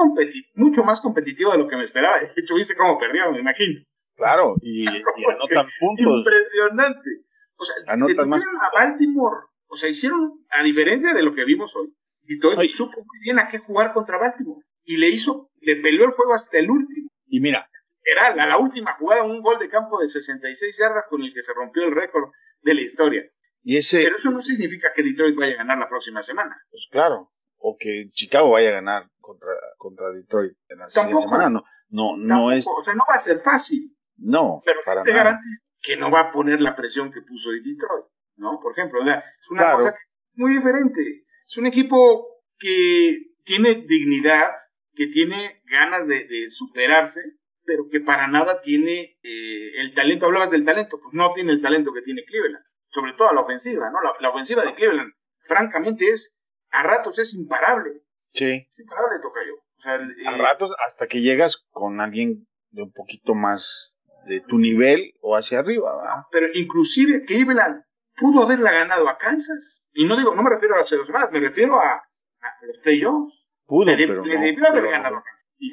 mucho 0.56 0.84
más 0.84 1.02
competitivo 1.02 1.52
de 1.52 1.58
lo 1.58 1.68
que 1.68 1.76
me 1.76 1.84
esperaba. 1.84 2.20
De 2.36 2.42
hecho, 2.42 2.56
viste 2.56 2.76
cómo 2.76 2.98
perdió, 3.00 3.32
me 3.32 3.40
imagino. 3.40 3.82
Claro, 4.16 4.56
y, 4.62 4.88
anotan 4.88 5.68
puntos. 5.80 6.18
Impresionante. 6.20 7.10
O 7.56 7.66
sea, 7.66 7.76
anotan 7.88 8.30
más... 8.30 8.46
a 8.46 8.70
Baltimore. 8.74 9.48
O 9.68 9.76
sea, 9.76 9.90
hicieron, 9.90 10.46
a 10.50 10.64
diferencia 10.64 11.14
de 11.14 11.24
lo 11.24 11.34
que 11.34 11.44
vimos 11.44 11.76
hoy, 11.76 11.94
Detroit 12.22 12.72
supo 12.72 12.98
muy 12.98 13.20
bien 13.22 13.40
a 13.40 13.48
qué 13.48 13.60
jugar 13.60 13.94
contra 13.94 14.18
Baltimore. 14.18 14.62
Y 14.84 14.98
le 14.98 15.10
hizo, 15.10 15.50
le 15.60 15.76
peleó 15.78 16.06
el 16.06 16.12
juego 16.12 16.34
hasta 16.34 16.58
el 16.58 16.70
último. 16.70 17.10
Y 17.28 17.40
mira. 17.40 17.70
Era 18.10 18.34
la, 18.34 18.58
última 18.58 18.96
jugada, 18.98 19.24
un 19.24 19.42
gol 19.42 19.60
de 19.60 19.68
campo 19.68 20.00
de 20.00 20.08
66 20.08 20.78
yardas 20.80 21.08
con 21.10 21.22
el 21.24 21.34
que 21.34 21.42
se 21.42 21.54
rompió 21.54 21.84
el 21.84 21.94
récord 21.94 22.30
de 22.62 22.74
la 22.74 22.82
historia. 22.82 23.22
Y 23.68 23.76
ese... 23.76 24.02
Pero 24.02 24.16
eso 24.16 24.32
no 24.32 24.40
significa 24.40 24.94
que 24.96 25.04
Detroit 25.04 25.36
vaya 25.36 25.56
a 25.56 25.58
ganar 25.58 25.78
la 25.78 25.90
próxima 25.90 26.22
semana. 26.22 26.56
Pues 26.72 26.88
claro. 26.90 27.34
O 27.58 27.76
que 27.78 28.10
Chicago 28.14 28.52
vaya 28.52 28.70
a 28.70 28.80
ganar 28.80 29.10
contra, 29.20 29.50
contra 29.78 30.10
Detroit 30.12 30.54
en 30.70 30.78
la 30.78 30.88
siguiente 30.88 31.20
semana. 31.20 31.50
No, 31.50 31.66
no, 31.90 32.16
no 32.16 32.52
es. 32.54 32.66
O 32.66 32.80
sea, 32.80 32.94
no 32.94 33.04
va 33.10 33.16
a 33.16 33.20
ser 33.20 33.42
fácil. 33.42 33.94
No, 34.16 34.62
pero 34.64 34.80
para 34.86 35.04
te 35.04 35.12
garantizo 35.12 35.64
que 35.82 35.98
no 35.98 36.10
va 36.10 36.22
a 36.22 36.32
poner 36.32 36.62
la 36.62 36.78
presión 36.78 37.12
que 37.12 37.20
puso 37.24 37.52
Detroit. 37.52 38.06
¿No? 38.38 38.58
Por 38.62 38.72
ejemplo, 38.72 39.02
es 39.02 39.50
una 39.50 39.74
cosa 39.74 39.94
muy 40.36 40.54
diferente. 40.54 41.26
Es 41.46 41.58
un 41.58 41.66
equipo 41.66 42.26
que 42.58 43.18
tiene 43.44 43.76
dignidad, 43.86 44.50
que 44.94 45.08
tiene 45.08 45.62
ganas 45.66 46.08
de, 46.08 46.50
superarse, 46.52 47.20
pero 47.66 47.90
que 47.92 48.00
para 48.00 48.30
nada 48.30 48.62
tiene 48.62 49.18
eh, 49.22 49.82
el 49.82 49.94
talento. 49.94 50.28
Hablabas 50.28 50.52
del 50.52 50.64
talento, 50.64 51.02
pues 51.04 51.14
no 51.14 51.34
tiene 51.34 51.52
el 51.52 51.62
talento 51.62 51.92
que 51.92 52.02
tiene 52.02 52.24
Cleveland, 52.24 52.64
sobre 52.90 53.14
todo 53.14 53.34
la 53.34 53.42
ofensiva, 53.42 53.90
¿no? 53.90 54.00
La, 54.20 54.30
ofensiva 54.30 54.64
de 54.64 54.76
Cleveland, 54.76 55.14
francamente, 55.42 56.10
es 56.10 56.40
a 56.72 56.84
ratos 56.84 57.20
es 57.20 57.34
imparable. 57.34 58.02
Sí. 58.34 58.68
imparable, 58.78 59.20
Tocayo. 59.22 59.56
O 59.56 59.82
sea, 59.82 59.94
a 59.94 60.36
eh, 60.36 60.38
ratos 60.38 60.72
hasta 60.86 61.08
que 61.08 61.22
llegas 61.22 61.66
con 61.72 62.02
alguien 62.02 62.48
de 62.72 62.84
un 62.84 62.92
poquito 62.92 63.34
más 63.34 63.98
de 64.26 64.42
tu 64.42 64.58
nivel 64.58 65.14
o 65.22 65.36
hacia 65.36 65.60
arriba, 65.60 65.96
¿verdad? 65.96 66.24
Pero 66.32 66.48
inclusive 66.54 67.24
Cleveland 67.26 67.84
pudo 68.16 68.44
haberla 68.44 68.72
ganado 68.72 69.08
a 69.08 69.18
Kansas. 69.18 69.86
Y 69.94 70.06
no 70.06 70.18
digo, 70.18 70.36
no 70.36 70.44
me 70.44 70.50
refiero 70.50 70.76
a 70.76 70.82
hace 70.82 70.98
dos 70.98 71.08
semanas, 71.08 71.32
me 71.32 71.40
refiero 71.40 71.80
a, 71.80 72.02
los 72.62 72.78
playoffs. 72.80 73.34
Pudo, 73.66 73.86
pero 73.86 74.24
le 74.24 74.38
debió 74.38 74.68
haber 74.68 74.90
ganado 74.90 75.18
a 75.18 75.24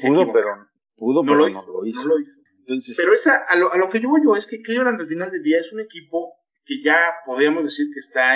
pudo, 0.02 0.32
pero, 0.32 0.68
pudo, 0.96 1.22
no, 1.22 1.30
pero 1.30 1.36
lo 1.36 1.48
hizo, 1.48 1.62
no 1.62 1.72
lo 1.72 1.86
hizo. 1.86 2.02
No 2.02 2.08
lo 2.08 2.20
hizo. 2.20 2.32
Entonces, 2.60 2.96
pero 2.96 3.12
esa, 3.12 3.36
a, 3.36 3.56
lo, 3.56 3.72
a 3.72 3.76
lo 3.76 3.90
que 3.90 4.00
yo 4.00 4.08
voy 4.08 4.22
yo 4.24 4.34
es 4.36 4.46
que 4.46 4.62
Cleveland 4.62 5.00
al 5.00 5.06
final 5.06 5.30
del 5.30 5.42
día 5.42 5.58
es 5.58 5.72
un 5.72 5.80
equipo 5.80 6.32
que 6.64 6.82
ya 6.82 7.14
podríamos 7.26 7.64
decir 7.64 7.86
que 7.92 8.00
está 8.00 8.32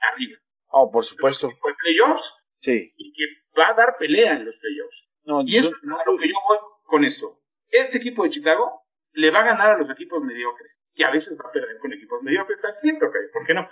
arriba. 0.00 0.38
Oh, 0.68 0.90
por 0.90 1.04
supuesto. 1.04 1.48
de 1.48 1.74
playoffs. 1.78 2.32
Sí. 2.58 2.92
Y 2.96 3.12
que 3.12 3.22
va 3.58 3.68
a 3.68 3.74
dar 3.74 3.96
pelea 3.98 4.32
en 4.34 4.44
los 4.46 4.54
playoffs. 4.56 4.96
No, 5.24 5.42
y 5.44 5.56
eso 5.56 5.68
es 5.68 5.82
a 5.84 6.10
lo 6.10 6.16
que 6.18 6.28
yo 6.28 6.34
voy 6.48 6.58
con 6.84 7.04
esto. 7.04 7.40
Este 7.68 7.98
equipo 7.98 8.24
de 8.24 8.30
Chicago 8.30 8.82
le 9.12 9.30
va 9.30 9.40
a 9.40 9.44
ganar 9.44 9.70
a 9.70 9.78
los 9.78 9.90
equipos 9.90 10.22
mediocres. 10.22 10.80
y 10.94 11.02
a 11.02 11.10
veces 11.10 11.36
va 11.38 11.48
a 11.48 11.52
perder 11.52 11.78
con 11.78 11.92
equipos 11.92 12.22
mediocres 12.22 12.60
también, 12.60 12.98
Tocayo, 12.98 13.26
¿por 13.32 13.46
qué 13.46 13.54
no? 13.54 13.68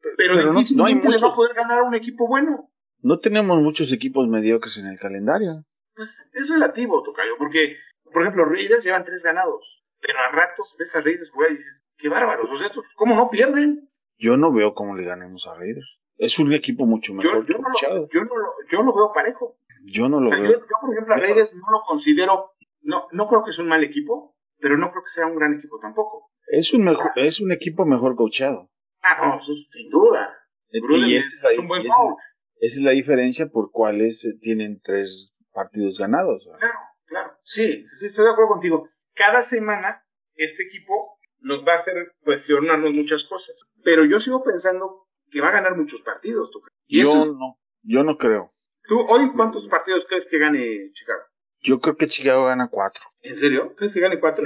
pero, 0.00 0.14
pero 0.16 0.34
no- 0.34 0.52
difícilmente 0.52 0.74
no 0.76 0.84
hay 1.10 1.16
le 1.16 1.22
va 1.22 1.32
a 1.32 1.36
poder 1.36 1.54
ganar 1.54 1.78
a 1.80 1.84
un 1.84 1.94
equipo 1.94 2.26
bueno. 2.26 2.70
No 3.00 3.18
tenemos 3.20 3.60
muchos 3.60 3.92
equipos 3.92 4.26
mediocres 4.28 4.76
en 4.78 4.86
el 4.88 4.98
calendario. 4.98 5.64
Pues 5.94 6.28
es 6.32 6.48
relativo, 6.48 7.02
Tocayo, 7.02 7.36
porque, 7.38 7.76
por 8.12 8.22
ejemplo, 8.22 8.44
Raiders 8.46 8.84
llevan 8.84 9.04
tres 9.04 9.22
ganados, 9.22 9.84
pero 10.00 10.18
a 10.18 10.30
ratos 10.32 10.74
ves 10.78 10.94
a 10.96 11.00
Raiders 11.00 11.30
jugar 11.30 11.50
y 11.50 11.54
dices, 11.54 11.83
qué 11.96 12.08
bárbaros, 12.08 12.48
o 12.50 12.56
sea, 12.56 12.70
¿cómo 12.96 13.16
no 13.16 13.30
pierden? 13.30 13.90
Yo 14.18 14.36
no 14.36 14.52
veo 14.52 14.74
cómo 14.74 14.96
le 14.96 15.04
ganemos 15.04 15.46
a 15.46 15.54
Raiders. 15.54 15.98
Es 16.16 16.38
un 16.38 16.52
equipo 16.52 16.86
mucho 16.86 17.12
Yo, 17.12 17.16
mejor 17.16 17.46
yo, 17.46 17.58
no 17.58 17.64
coachado. 17.64 18.00
lo, 18.00 18.08
yo, 18.08 18.24
no 18.24 18.36
lo, 18.36 18.52
yo 18.70 18.82
lo 18.82 18.94
veo 18.94 19.12
parejo. 19.12 19.58
Yo 19.84 20.08
no 20.08 20.20
lo 20.20 20.26
O 20.26 20.28
sea, 20.28 20.38
yo, 20.38 20.44
veo. 20.44 20.60
yo, 20.60 20.76
por 20.80 20.92
ejemplo, 20.92 21.14
a 21.14 21.18
Raiders 21.18 21.54
no 21.54 21.70
lo 21.72 21.82
considero, 21.86 22.52
no, 22.82 23.08
no 23.12 23.28
creo 23.28 23.42
que 23.42 23.50
es 23.50 23.58
un 23.58 23.68
mal 23.68 23.82
equipo, 23.82 24.36
pero 24.58 24.76
no 24.76 24.90
creo 24.90 25.02
que 25.02 25.10
sea 25.10 25.26
un 25.26 25.36
gran 25.36 25.54
equipo 25.54 25.78
tampoco. 25.80 26.30
Es 26.46 26.72
un 26.72 26.84
mejor, 26.84 27.10
es 27.16 27.40
un 27.40 27.52
equipo 27.52 27.84
mejor 27.84 28.16
coachado. 28.16 28.70
Ah, 29.02 29.26
no, 29.26 29.40
eso 29.40 29.52
es 29.52 29.66
sin 29.70 29.90
duda. 29.90 30.34
Y 30.70 31.16
es, 31.16 31.42
un 31.58 31.68
buen 31.68 31.86
coach. 31.86 32.18
Esa 32.58 32.80
es 32.80 32.84
la 32.84 32.90
diferencia 32.92 33.48
por 33.48 33.70
cuales 33.70 34.24
eh, 34.24 34.38
tienen 34.40 34.80
tres 34.82 35.34
partidos 35.52 35.98
ganados. 35.98 36.48
Claro, 36.58 36.78
claro. 37.06 37.32
Sí, 37.42 37.84
sí, 37.84 38.06
estoy 38.06 38.24
de 38.24 38.30
acuerdo 38.30 38.52
contigo. 38.52 38.88
Cada 39.14 39.42
semana 39.42 40.04
este 40.34 40.64
equipo 40.64 41.13
nos 41.44 41.64
va 41.66 41.72
a 41.72 41.76
hacer 41.76 42.12
cuestionarnos 42.24 42.92
muchas 42.92 43.24
cosas. 43.24 43.62
Pero 43.84 44.04
yo 44.04 44.18
sigo 44.18 44.42
pensando 44.42 45.06
que 45.30 45.40
va 45.40 45.48
a 45.48 45.52
ganar 45.52 45.76
muchos 45.76 46.00
partidos. 46.02 46.50
Y 46.86 47.02
Yo 47.02 47.10
eso, 47.10 47.26
no, 47.26 47.58
yo 47.82 48.02
no 48.02 48.16
creo. 48.18 48.52
¿Tú 48.86 49.00
hoy 49.00 49.30
cuántos 49.34 49.66
partidos 49.68 50.04
crees 50.06 50.26
que 50.26 50.38
gane 50.38 50.90
Chicago? 50.92 51.22
Yo 51.60 51.80
creo 51.80 51.96
que 51.96 52.06
Chicago 52.08 52.44
gana 52.44 52.68
cuatro. 52.70 53.02
¿En 53.22 53.36
serio? 53.36 53.74
¿Crees 53.76 53.94
que 53.94 54.00
gane 54.00 54.20
cuatro? 54.20 54.44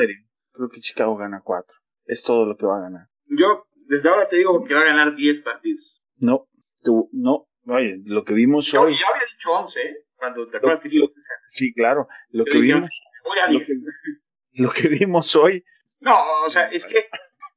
Creo 0.52 0.68
que 0.68 0.80
Chicago 0.80 1.16
gana 1.16 1.40
cuatro. 1.42 1.74
Es 2.04 2.22
todo 2.22 2.46
lo 2.46 2.56
que 2.56 2.66
va 2.66 2.78
a 2.78 2.82
ganar. 2.82 3.08
Yo 3.26 3.66
desde 3.86 4.08
ahora 4.08 4.28
te 4.28 4.36
digo 4.36 4.64
que 4.64 4.74
va 4.74 4.80
a 4.82 4.84
ganar 4.84 5.14
10 5.16 5.40
partidos. 5.40 6.00
No, 6.16 6.46
tú, 6.82 7.08
no. 7.12 7.46
Oye, 7.66 7.98
lo 8.04 8.24
que 8.24 8.32
vimos 8.34 8.66
Yo, 8.66 8.82
hoy. 8.82 8.92
yo 8.92 9.06
había 9.12 9.26
dicho 9.30 9.50
11, 9.52 9.80
¿eh? 9.80 9.96
Cuando 10.16 10.48
te 10.48 10.56
acuerdas 10.56 10.80
que 10.80 10.88
hicimos 10.88 11.10
esa. 11.10 11.34
Sí, 11.48 11.72
claro. 11.74 12.08
Lo 12.30 12.44
que 12.44 12.58
vimos, 12.58 12.88
lo 13.24 13.58
10. 13.58 13.68
que- 13.68 14.62
lo 14.62 14.70
que 14.70 14.88
vimos 14.88 15.34
hoy. 15.36 15.64
No, 16.00 16.16
o 16.46 16.50
sea, 16.50 16.68
es 16.68 16.86
que 16.86 17.06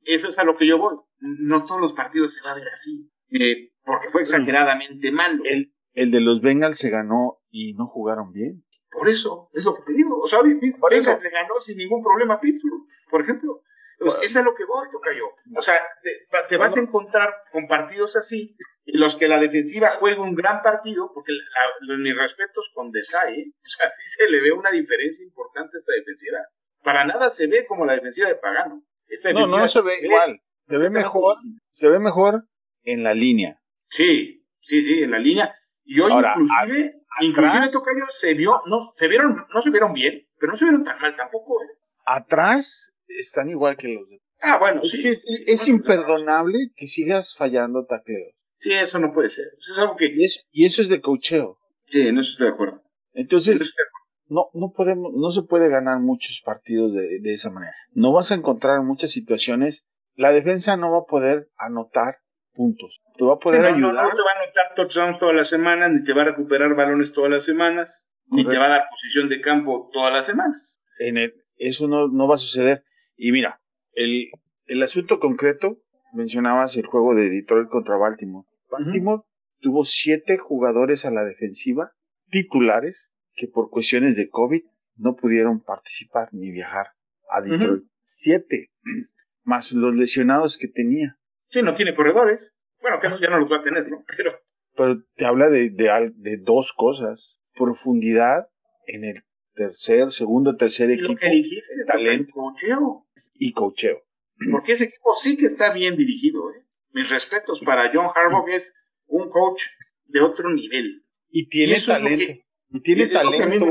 eso 0.04 0.30
es 0.30 0.40
a 0.40 0.44
lo 0.44 0.58
que 0.58 0.68
yo 0.68 0.78
voy. 0.78 0.96
No 1.20 1.64
todos 1.64 1.80
los 1.82 1.94
partidos 1.94 2.34
se 2.34 2.42
va 2.42 2.52
a 2.52 2.56
ver 2.56 2.68
así. 2.70 3.10
eh, 3.30 3.72
porque 3.84 4.10
fue 4.10 4.22
exageradamente 4.22 5.12
malo. 5.12 5.44
El, 5.46 5.74
el 5.94 6.12
de 6.12 6.22
los 6.22 6.42
Bengals 6.42 6.78
se 6.78 6.90
ganó 6.90 7.40
y 7.50 7.74
no 7.74 7.88
jugaron 7.88 8.32
bien. 8.32 8.64
Por 8.92 9.08
eso, 9.10 9.50
es 9.54 9.64
lo 9.64 9.76
que 9.76 9.84
te 9.84 9.94
digo. 9.94 10.20
O 10.20 10.28
sea. 10.28 10.40
Bengals 10.42 11.24
le 11.24 11.30
ganó 11.30 11.60
sin 11.60 11.78
ningún 11.78 12.04
problema 12.04 12.36
a 12.36 12.40
Pittsburgh, 12.40 12.86
por 13.10 13.22
ejemplo. 13.22 13.62
Pues 14.00 14.16
eso 14.16 14.24
es 14.24 14.38
a 14.38 14.42
lo 14.44 14.56
que 14.56 14.66
voy, 14.66 14.88
Tocayo. 14.92 15.26
O 15.56 15.62
sea, 15.62 15.76
te, 16.02 16.10
va- 16.36 16.48
te 16.48 16.58
vas 16.58 16.76
a 16.76 16.80
encontrar 16.82 17.32
con 17.52 17.68
partidos 17.68 18.16
así, 18.16 18.56
en 18.86 19.00
los 19.00 19.16
que 19.16 19.28
la 19.28 19.40
defensiva 19.40 19.92
juega 20.00 20.24
un 20.24 20.34
gran 20.34 20.64
partido, 20.64 21.12
porque 21.14 21.32
la- 21.34 21.88
la- 21.96 21.98
mis 22.02 22.18
respetos 22.18 22.72
con 22.74 22.92
Desai, 22.92 23.40
¿eh? 23.40 23.46
o 23.56 23.68
sea, 23.70 23.88
sí 23.92 24.02
se 24.08 24.28
le 24.32 24.42
ve 24.42 24.52
una 24.54 24.72
diferencia 24.72 25.24
importante 25.24 25.78
a 25.78 25.80
esta 25.80 25.94
defensiva. 25.94 26.40
Para 26.84 27.06
nada 27.06 27.30
se 27.30 27.48
ve 27.48 27.66
como 27.68 27.86
la 27.86 27.94
defensiva 27.94 28.28
de 28.30 28.36
Pagano. 28.36 28.84
Esta 29.08 29.34
No, 29.34 29.46
no 29.48 29.68
se 29.68 29.82
ve 29.82 29.94
igual. 30.02 30.40
Se 30.68 30.78
ve 30.78 30.90
mejor, 30.90 31.36
se 31.70 31.88
ve 31.90 32.00
mejor 32.00 32.46
en 32.84 33.04
la 33.04 33.14
línea. 33.14 33.60
Sí, 33.90 34.46
sí, 34.62 34.82
sí, 34.82 35.04
en 35.04 35.12
la 35.12 35.20
línea. 35.20 35.54
Y 35.84 36.00
hoy 36.00 36.12
Ahora, 36.12 36.34
inclusive, 36.38 36.94
a- 37.20 37.26
inclusive 37.26 37.70
Tocayo 37.72 38.06
se 38.14 38.34
vio, 38.36 38.62
no, 38.68 38.94
se 38.98 39.08
vieron, 39.08 39.46
no 39.54 39.62
se 39.62 39.70
vieron 39.70 39.94
bien, 39.94 40.26
pero 40.40 40.52
no 40.54 40.58
se 40.58 40.66
vieron 40.66 40.84
tan 40.84 41.00
mal 41.00 41.16
tampoco, 41.18 41.62
¿eh? 41.62 41.68
Atrás 42.06 42.92
están 43.08 43.50
igual 43.50 43.76
que 43.78 43.90
los 43.90 44.08
de. 44.10 44.20
Ah, 44.42 44.58
bueno, 44.60 44.82
Es 44.82 44.92
sí. 44.92 45.02
que 45.02 45.10
es, 45.10 45.24
es 45.46 45.66
Bueno, 45.66 45.78
imperdonable 45.78 46.58
que 46.76 46.88
sigas 46.88 47.36
fallando 47.36 47.86
tacleos. 47.86 48.34
Sí, 48.56 48.72
eso 48.74 49.00
no 49.00 49.12
puede 49.14 49.30
ser. 49.30 49.46
Eso 49.60 49.74
es 49.74 49.80
algo 49.80 49.96
que. 49.98 50.06
Y 50.08 50.24
eso, 50.24 50.40
y 50.52 50.66
eso 50.66 50.82
es 50.82 50.90
de 50.90 51.02
cocheo. 51.02 51.58
Sí, 51.88 52.02
eso 52.08 52.20
estoy 52.22 52.48
de 52.48 52.54
acuerdo. 52.54 52.82
Entonces, 53.14 53.60
estoy 53.60 53.68
de 53.84 53.88
acuerdo. 53.90 54.01
No, 54.32 54.50
no 54.54 54.72
podemos, 54.76 55.12
no 55.14 55.30
se 55.32 55.44
puede 55.44 55.68
ganar 55.70 56.00
muchos 56.00 56.42
partidos 56.46 56.94
de, 56.94 57.20
de 57.20 57.34
esa 57.34 57.50
manera. 57.52 57.76
No 57.94 58.14
vas 58.14 58.32
a 58.32 58.36
encontrar 58.36 58.82
muchas 58.82 59.12
situaciones. 59.12 59.86
La 60.16 60.32
defensa 60.32 60.78
no 60.78 60.92
va 60.92 61.00
a 61.00 61.06
poder 61.06 61.50
anotar 61.58 62.16
puntos. 62.54 63.02
Te 63.18 63.26
va 63.26 63.34
a 63.34 63.40
poder 63.40 63.60
Sí, 63.62 63.64
no, 63.64 63.70
no, 63.70 63.88
ayudar. 63.90 64.06
no 64.06 64.10
te 64.16 64.24
va 64.24 64.32
a 64.32 64.44
anotar 64.44 64.76
touchdowns 64.76 65.20
todas 65.20 65.36
las 65.36 65.50
semanas, 65.50 65.92
ni 65.92 66.04
te 66.04 66.14
va 66.14 66.22
a 66.22 66.26
recuperar 66.26 66.74
balones 66.76 67.12
todas 67.14 67.30
las 67.30 67.44
semanas, 67.44 68.06
ni 68.28 68.46
te 68.48 68.58
va 68.58 68.66
a 68.66 68.70
dar 68.70 68.84
posición 68.90 69.28
de 69.30 69.42
campo 69.42 69.90
todas 69.94 70.14
las 70.14 70.26
semanas. 70.26 70.80
en 71.00 71.18
el- 71.18 71.34
eso 71.58 71.88
no, 71.88 72.08
no 72.08 72.28
va 72.28 72.36
a 72.36 72.38
suceder. 72.40 72.84
Y 73.18 73.32
mira, 73.32 73.62
el, 73.94 74.30
el 74.68 74.82
asunto 74.84 75.20
concreto, 75.20 75.78
mencionabas 76.14 76.76
el 76.78 76.86
juego 76.86 77.14
de 77.16 77.30
Detroit 77.30 77.70
contra 77.70 77.98
Baltimore. 77.98 78.48
Baltimore 78.70 79.24
tuvo 79.60 79.84
siete 79.86 80.38
jugadores 80.38 81.06
a 81.06 81.12
la 81.12 81.24
defensiva 81.24 81.92
titulares 82.30 83.12
que 83.42 83.48
por 83.48 83.72
cuestiones 83.72 84.16
de 84.16 84.30
COVID 84.30 84.62
no 84.98 85.16
pudieron 85.16 85.62
participar 85.64 86.30
ni 86.32 86.52
viajar 86.52 86.90
a 87.28 87.42
Detroit. 87.42 87.86
Siete, 88.04 88.70
más 89.44 89.72
los 89.72 89.96
lesionados 89.96 90.60
que 90.60 90.68
tenía. 90.68 91.18
Sí, 91.48 91.64
no 91.64 91.74
tiene 91.74 91.96
corredores. 91.96 92.54
Bueno, 92.82 93.00
que 93.00 93.08
eso 93.08 93.20
ya 93.20 93.32
no 93.32 93.40
los 93.40 93.52
va 93.52 93.58
a 93.58 93.64
tener, 93.64 93.90
¿no? 93.90 94.06
Pero 94.16 94.34
Pero 94.76 95.04
te 95.16 95.26
habla 95.26 95.50
de, 95.50 95.72
de, 95.72 96.38
dos 96.38 96.72
cosas. 96.74 97.40
Profundidad 97.56 98.48
en 98.86 99.06
el 99.06 99.24
tercer, 99.56 100.12
segundo, 100.12 100.56
tercer 100.56 100.92
y 100.92 100.94
equipo 100.94 101.14
lo 101.14 101.18
que 101.18 101.30
dijiste, 101.30 101.84
talento. 101.88 102.32
cocheo. 102.34 103.08
y 103.34 103.54
cocheo. 103.54 104.04
Porque 104.52 104.74
ese 104.74 104.84
equipo 104.86 105.16
sí 105.16 105.36
que 105.36 105.48
está 105.48 105.74
bien 105.74 105.96
dirigido, 105.96 106.52
¿eh? 106.52 106.64
Mis 106.92 107.10
respetos 107.10 107.60
para 107.62 107.90
John 107.92 108.08
Harbaugh, 108.14 108.48
es 108.50 108.76
un 109.08 109.32
coach 109.32 109.64
de 110.06 110.22
otro 110.22 110.48
nivel. 110.52 111.04
Y 111.30 111.48
tiene 111.48 111.72
Y 111.72 111.76
es 111.78 111.86
talento. 111.88 112.26
que- 112.28 112.51
y 112.72 112.82
tiene 112.82 113.08
talento. 113.08 113.66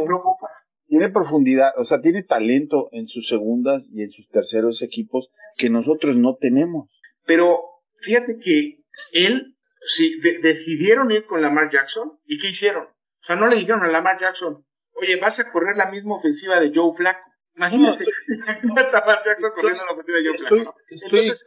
Tiene 0.86 1.08
profundidad. 1.08 1.72
O 1.76 1.84
sea, 1.84 2.00
tiene 2.00 2.22
talento 2.24 2.88
en 2.92 3.06
sus 3.06 3.28
segundas 3.28 3.82
y 3.92 4.02
en 4.02 4.10
sus 4.10 4.28
terceros 4.28 4.82
equipos 4.82 5.30
que 5.56 5.70
nosotros 5.70 6.16
no 6.16 6.36
tenemos. 6.40 6.90
Pero 7.26 7.60
fíjate 8.00 8.38
que 8.42 8.78
él, 9.12 9.54
si 9.86 10.18
de- 10.20 10.38
decidieron 10.40 11.10
ir 11.12 11.26
con 11.26 11.42
Lamar 11.42 11.70
Jackson, 11.70 12.18
¿y 12.24 12.38
qué 12.38 12.48
hicieron? 12.48 12.84
O 12.86 13.22
sea, 13.22 13.36
no 13.36 13.46
le 13.46 13.56
dijeron 13.56 13.82
a 13.84 13.88
Lamar 13.88 14.18
Jackson, 14.20 14.64
oye, 14.94 15.16
vas 15.20 15.38
a 15.38 15.52
correr 15.52 15.76
la 15.76 15.90
misma 15.90 16.16
ofensiva 16.16 16.58
de 16.58 16.72
Joe 16.74 16.92
Flacco. 16.96 17.20
Imagínate, 17.54 18.04
a 18.46 18.66
Lamar 18.92 19.18
Jackson 19.24 19.50
corriendo 19.54 19.84
la 19.84 19.92
ofensiva 19.92 20.18
de 20.18 20.28
Joe 20.28 20.38
Flacco. 20.38 20.56
¿no? 20.56 20.74
estoy 20.88 21.20
Entonces, 21.20 21.46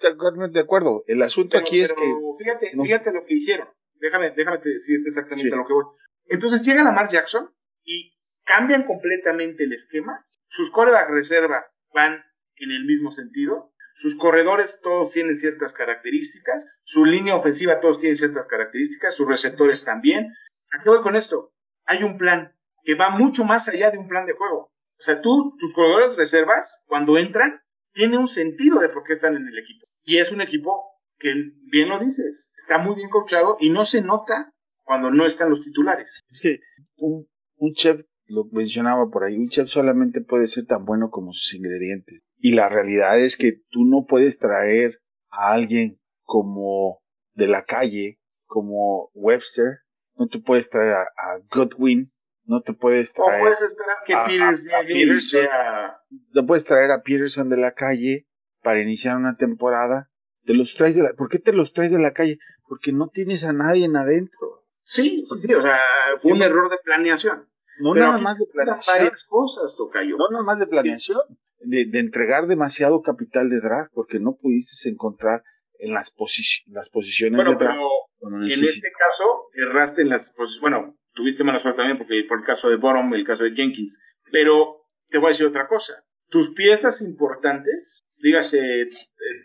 de 0.53 0.59
acuerdo. 0.61 1.03
El 1.07 1.21
asunto 1.21 1.49
pero, 1.53 1.65
aquí 1.65 1.81
es 1.81 1.91
que 1.91 2.03
fíjate, 2.39 2.71
no- 2.75 2.83
fíjate 2.83 3.11
lo 3.13 3.25
que 3.25 3.33
hicieron. 3.33 3.67
Déjame, 3.99 4.31
déjame 4.31 4.59
te 4.59 4.69
decirte 4.69 5.09
exactamente 5.09 5.49
Sí. 5.49 5.53
a 5.53 5.57
lo 5.57 5.65
que 5.67 5.73
voy. 5.73 5.83
Entonces 6.27 6.61
llega 6.61 6.83
Lamar 6.83 7.11
Jackson 7.11 7.53
y 7.83 8.13
cambian 8.43 8.85
completamente 8.85 9.63
el 9.63 9.73
esquema. 9.73 10.25
Sus 10.47 10.71
coreback 10.71 11.09
reserva 11.09 11.65
van 11.93 12.23
en 12.55 12.71
el 12.71 12.85
mismo 12.85 13.11
sentido. 13.11 13.73
Sus 13.95 14.15
corredores 14.15 14.79
todos 14.81 15.11
tienen 15.11 15.35
ciertas 15.35 15.73
características. 15.73 16.67
Su 16.83 17.05
línea 17.05 17.35
ofensiva 17.35 17.79
todos 17.79 17.99
tienen 17.99 18.17
ciertas 18.17 18.47
características. 18.47 19.15
Sus 19.15 19.27
receptores 19.27 19.83
también. 19.83 20.33
¿A 20.71 20.81
qué 20.81 20.89
voy 20.89 21.01
con 21.01 21.15
esto? 21.15 21.53
Hay 21.85 22.03
un 22.03 22.17
plan 22.17 22.55
que 22.83 22.95
va 22.95 23.09
mucho 23.09 23.43
más 23.43 23.67
allá 23.69 23.91
de 23.91 23.97
un 23.97 24.07
plan 24.07 24.25
de 24.25 24.33
juego. 24.33 24.71
O 24.97 25.01
sea, 25.01 25.21
tú, 25.21 25.55
tus 25.59 25.73
corredores 25.73 26.15
reservas, 26.15 26.83
cuando 26.87 27.17
entran, 27.17 27.61
tiene 27.93 28.17
un 28.17 28.27
sentido 28.27 28.79
de 28.79 28.89
por 28.89 29.03
qué 29.03 29.13
están 29.13 29.35
en 29.35 29.47
el 29.47 29.57
equipo. 29.57 29.85
Y 30.03 30.17
es 30.17 30.31
un 30.31 30.41
equipo 30.41 30.93
que, 31.19 31.33
bien 31.71 31.89
lo 31.89 31.99
dices, 31.99 32.53
está 32.57 32.77
muy 32.77 32.95
bien 32.95 33.09
coachado 33.09 33.57
y 33.59 33.69
no 33.69 33.85
se 33.85 34.01
nota 34.01 34.52
cuando 34.83 35.09
no 35.11 35.25
están 35.25 35.49
los 35.49 35.61
titulares. 35.61 36.21
es 36.29 36.39
que 36.41 36.59
un, 36.97 37.27
un 37.57 37.73
chef, 37.73 38.01
lo 38.25 38.45
mencionaba 38.51 39.09
por 39.09 39.23
ahí, 39.23 39.37
un 39.37 39.49
chef 39.49 39.67
solamente 39.67 40.21
puede 40.21 40.47
ser 40.47 40.65
tan 40.65 40.85
bueno 40.85 41.09
como 41.09 41.31
sus 41.33 41.53
ingredientes. 41.55 42.21
Y 42.37 42.53
la 42.55 42.69
realidad 42.69 43.19
es 43.19 43.37
que 43.37 43.61
tú 43.69 43.85
no 43.85 44.05
puedes 44.07 44.37
traer 44.39 44.99
a 45.29 45.53
alguien 45.53 45.99
como 46.23 47.01
de 47.33 47.47
la 47.47 47.63
calle, 47.63 48.19
como 48.45 49.09
Webster, 49.13 49.79
no 50.15 50.27
te 50.27 50.39
puedes 50.39 50.69
traer 50.69 50.93
a, 50.93 51.01
a 51.03 51.39
Godwin, 51.49 52.11
no 52.45 52.61
te 52.61 52.73
puedes 52.73 53.11
O 53.17 53.25
traer, 53.25 53.41
puedes 53.41 53.61
esperar 53.61 53.97
que 54.05 54.13
a- 54.13 54.25
Peters 54.25 54.67
Peterson. 54.87 55.19
sea... 55.41 55.97
no 56.33 56.45
puedes 56.45 56.65
traer 56.65 56.91
a 56.91 57.01
Peterson 57.01 57.49
de 57.49 57.57
la 57.57 57.73
calle 57.73 58.27
para 58.61 58.81
iniciar 58.81 59.17
una 59.17 59.35
temporada. 59.37 60.09
Te 60.45 60.53
los 60.53 60.75
traes 60.75 60.95
de 60.95 61.03
la, 61.03 61.13
¿por 61.13 61.29
qué 61.29 61.39
te 61.39 61.53
los 61.53 61.73
traes 61.73 61.91
de 61.91 61.99
la 61.99 62.13
calle? 62.13 62.37
Porque 62.67 62.91
no 62.91 63.07
tienes 63.09 63.43
a 63.45 63.53
nadie 63.53 63.85
en 63.85 63.95
adentro. 63.95 64.62
Sí, 64.83 65.23
sí, 65.25 65.39
sí, 65.39 65.53
o 65.53 65.61
sea, 65.61 65.79
fue 66.21 66.33
un 66.33 66.41
error 66.41 66.69
de 66.69 66.77
planeación. 66.83 67.49
No 67.79 67.93
Pero 67.93 68.07
nada 68.07 68.19
más 68.19 68.37
de 68.37 68.45
planeación. 68.51 68.95
varias 68.97 69.23
cosas, 69.23 69.75
Tocayo. 69.77 70.17
No 70.17 70.29
nada 70.29 70.43
más 70.43 70.59
de 70.59 70.67
planeación. 70.67 71.19
De, 71.59 71.85
de 71.89 71.99
entregar 71.99 72.47
demasiado 72.47 73.01
capital 73.01 73.49
de 73.49 73.61
draft 73.61 73.91
porque 73.93 74.19
no 74.19 74.35
pudiste 74.35 74.89
encontrar 74.89 75.43
en 75.79 75.93
las, 75.93 76.13
posi- 76.15 76.63
las 76.67 76.89
posiciones 76.89 77.37
Bueno, 77.37 77.51
de 77.51 77.57
draft. 77.65 77.79
pero 78.19 78.37
en 78.43 78.63
este 78.63 78.91
caso 78.91 79.47
erraste 79.53 80.01
en 80.01 80.09
las... 80.09 80.33
Pues, 80.35 80.59
bueno, 80.61 80.97
tuviste 81.13 81.43
mala 81.43 81.59
suerte 81.59 81.77
también 81.77 81.97
porque 81.97 82.23
por 82.27 82.39
el 82.39 82.45
caso 82.45 82.69
de 82.69 82.75
Borom, 82.75 83.13
el 83.13 83.25
caso 83.25 83.43
de 83.43 83.51
Jenkins. 83.55 84.03
Pero 84.31 84.81
te 85.09 85.17
voy 85.17 85.27
a 85.27 85.29
decir 85.29 85.47
otra 85.47 85.67
cosa. 85.67 85.93
Tus 86.29 86.53
piezas 86.53 87.01
importantes 87.01 88.03
dígase 88.17 88.59
eh, 88.83 88.87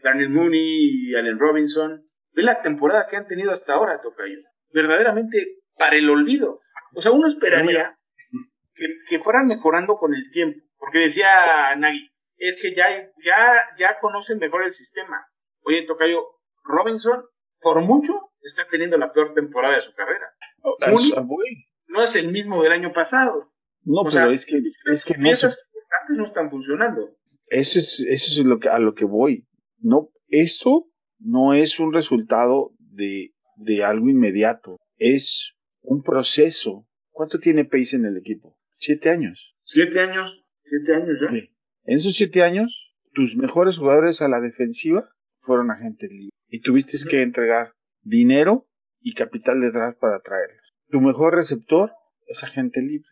Daniel 0.03 0.31
Mooney 0.31 1.09
y 1.11 1.15
Allen 1.15 1.39
Robinson, 1.39 2.05
ve 2.33 2.43
la 2.43 2.63
temporada 2.63 3.07
que 3.09 3.17
han 3.17 3.27
tenido 3.27 3.51
hasta 3.51 3.75
ahora, 3.75 4.01
Tocayo. 4.01 4.39
Verdaderamente 4.73 5.57
para 5.77 5.97
el 5.97 6.09
olvido. 6.11 6.61
O 6.95 7.01
sea, 7.01 7.13
uno 7.13 7.27
esperaría 7.27 7.97
que, 8.75 8.87
que 9.09 9.19
fueran 9.19 9.47
mejorando 9.47 9.97
con 9.97 10.15
el 10.15 10.31
tiempo, 10.31 10.61
porque 10.79 10.99
decía 10.99 11.75
Nagy, 11.77 12.11
es 12.37 12.59
que 12.61 12.75
ya, 12.75 12.89
ya, 13.25 13.63
ya 13.79 13.99
conocen 14.01 14.39
mejor 14.39 14.63
el 14.63 14.73
sistema. 14.73 15.27
Oye, 15.63 15.85
Tocayo, 15.87 16.23
Robinson, 16.65 17.25
por 17.61 17.83
mucho, 17.83 18.13
está 18.41 18.67
teniendo 18.71 18.97
la 18.97 19.13
peor 19.13 19.35
temporada 19.35 19.75
de 19.75 19.83
su 19.83 19.93
carrera. 19.95 20.27
Oh, 20.63 20.77
Mooney 20.81 21.65
no 21.89 22.03
es 22.03 22.15
el 22.17 22.31
mismo 22.31 22.63
del 22.63 22.73
año 22.73 22.93
pasado. 22.93 23.53
No, 23.83 24.01
O 24.01 24.05
pero 24.05 24.11
sea, 24.11 24.29
es 24.29 24.47
que, 24.47 24.61
es 24.93 25.05
que 25.05 25.17
no 25.19 25.33
se 25.33 25.49
no 26.17 26.25
están 26.25 26.51
funcionando. 26.51 27.17
Eso 27.47 27.79
es, 27.79 28.01
eso 28.01 28.41
es 28.41 28.47
lo 28.47 28.59
que, 28.59 28.69
a 28.69 28.79
lo 28.79 28.95
que 28.95 29.05
voy. 29.05 29.47
No, 29.79 30.11
esto 30.29 30.87
no 31.19 31.55
es 31.55 31.81
un 31.81 31.93
resultado 31.93 32.73
de, 32.79 33.33
de 33.59 33.85
algo 33.85 34.09
inmediato. 34.09 34.79
Es 34.97 35.55
un 35.83 36.03
proceso. 36.03 36.87
¿Cuánto 37.11 37.39
tiene 37.39 37.65
Pace 37.65 37.97
en 37.97 38.07
el 38.07 38.17
equipo? 38.17 38.57
Siete 38.79 39.11
años. 39.11 39.55
Siete 39.65 40.01
años, 40.01 40.45
siete 40.63 40.95
años 40.95 41.19
ya. 41.21 41.31
Sí. 41.31 41.51
En 41.85 41.95
esos 41.95 42.15
siete 42.15 42.43
años, 42.43 42.95
tus 43.13 43.37
mejores 43.37 43.79
jugadores 43.79 44.23
a 44.23 44.29
la 44.29 44.41
defensiva 44.41 45.11
fueron 45.41 45.71
agentes 45.71 46.11
libres. 46.11 46.33
Y 46.49 46.61
tuviste 46.61 46.97
que 47.09 47.23
entregar 47.23 47.73
dinero 48.03 48.69
y 49.01 49.15
capital 49.15 49.61
de 49.61 49.71
draft 49.71 49.99
para 49.99 50.21
traerlos. 50.21 50.63
Tu 50.89 51.01
mejor 51.01 51.35
receptor 51.35 51.93
es 52.27 52.45
agente 52.45 52.81
libre. 52.83 53.09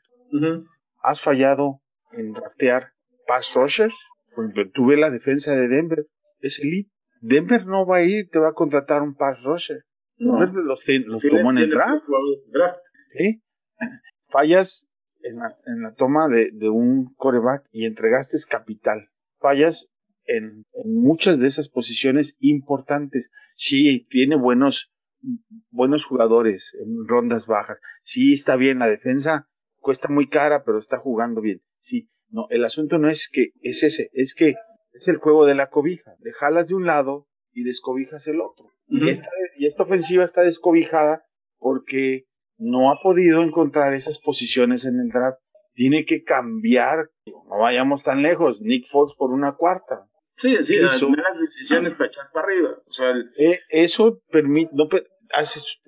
Has 1.02 1.20
fallado 1.20 1.80
en 2.12 2.32
draftear 2.32 2.92
pass 3.26 3.54
rushers. 3.54 3.94
Por 4.35 4.44
ejemplo, 4.44 4.70
tuve 4.72 4.96
la 4.96 5.11
defensa 5.11 5.54
de 5.54 5.68
Denver. 5.68 6.06
Es 6.40 6.61
elite. 6.61 6.90
Denver 7.20 7.66
no 7.66 7.87
va 7.87 7.98
a 7.98 8.04
ir, 8.04 8.28
te 8.30 8.38
va 8.38 8.50
a 8.50 8.54
contratar 8.54 9.02
un 9.02 9.14
pass 9.14 9.42
rusher. 9.42 9.85
No. 10.18 10.40
Los, 10.44 10.55
los 10.55 10.81
Tiene- 10.85 11.07
tomó 11.38 11.50
en 11.50 11.59
el 11.59 11.70
draft. 11.70 12.05
¿sí? 13.16 13.42
Fallas 14.29 14.88
en 15.22 15.37
la, 15.37 15.57
en 15.66 15.83
la 15.83 15.94
toma 15.94 16.29
de, 16.29 16.50
de 16.52 16.68
un 16.68 17.14
coreback 17.16 17.66
y 17.72 17.87
entregaste 17.87 18.37
capital. 18.48 19.09
Fallas 19.38 19.90
en, 20.24 20.64
en 20.72 20.94
muchas 21.00 21.38
de 21.38 21.46
esas 21.48 21.68
posiciones 21.68 22.37
importantes. 22.40 23.31
Sí, 23.57 24.07
tiene 24.11 24.37
buenos, 24.37 24.92
buenos 25.70 26.05
jugadores 26.05 26.74
en 26.81 27.07
rondas 27.07 27.46
bajas. 27.46 27.79
Sí, 28.02 28.33
está 28.33 28.57
bien 28.57 28.79
la 28.79 28.88
defensa, 28.88 29.48
cuesta 29.81 30.09
muy 30.09 30.29
cara, 30.29 30.64
pero 30.64 30.79
está 30.79 30.98
jugando 30.98 31.40
bien. 31.40 31.62
Sí, 31.79 32.09
no, 32.29 32.46
el 32.50 32.64
asunto 32.64 32.98
no 32.98 33.09
es 33.09 33.29
que 33.31 33.50
es 33.61 33.83
ese, 33.83 34.11
es 34.12 34.35
que 34.35 34.55
es 34.92 35.09
el 35.09 35.16
juego 35.16 35.46
de 35.46 35.55
la 35.55 35.68
cobija. 35.70 36.14
Le 36.20 36.33
jalas 36.33 36.68
de 36.68 36.74
un 36.74 36.87
lado 36.87 37.29
y 37.52 37.62
descobijas 37.64 38.26
el 38.26 38.40
otro. 38.40 38.70
Y 38.88 39.09
esta, 39.09 39.29
y 39.59 39.66
esta 39.66 39.83
ofensiva 39.85 40.25
está 40.25 40.42
descobijada 40.42 41.25
porque 41.59 42.25
no 42.59 42.90
ha 42.90 43.01
podido 43.03 43.42
encontrar 43.42 43.92
esas 43.92 44.19
posiciones 44.19 44.85
en 44.85 44.99
el 45.01 45.09
draft. 45.09 45.38
Tiene 45.75 46.05
que 46.05 46.23
cambiar. 46.23 47.11
No 47.27 47.59
vayamos 47.59 48.03
tan 48.03 48.23
lejos. 48.23 48.62
Nick 48.62 48.87
Fox 48.87 49.14
por 49.16 49.31
una 49.33 49.55
cuarta. 49.57 50.07
Sí, 50.38 50.57
sí, 50.62 50.77
Eso- 50.77 51.09
las 51.11 51.38
decisiones 51.40 51.95
para 51.95 52.09
echar 52.09 52.31
para 52.33 52.47
arriba. 52.47 52.71
O 52.87 52.92
sea, 52.92 53.11
el- 53.11 53.31
Eh, 53.38 53.59
eso 53.71 54.21
permite, 54.31 54.71
no 54.75 54.88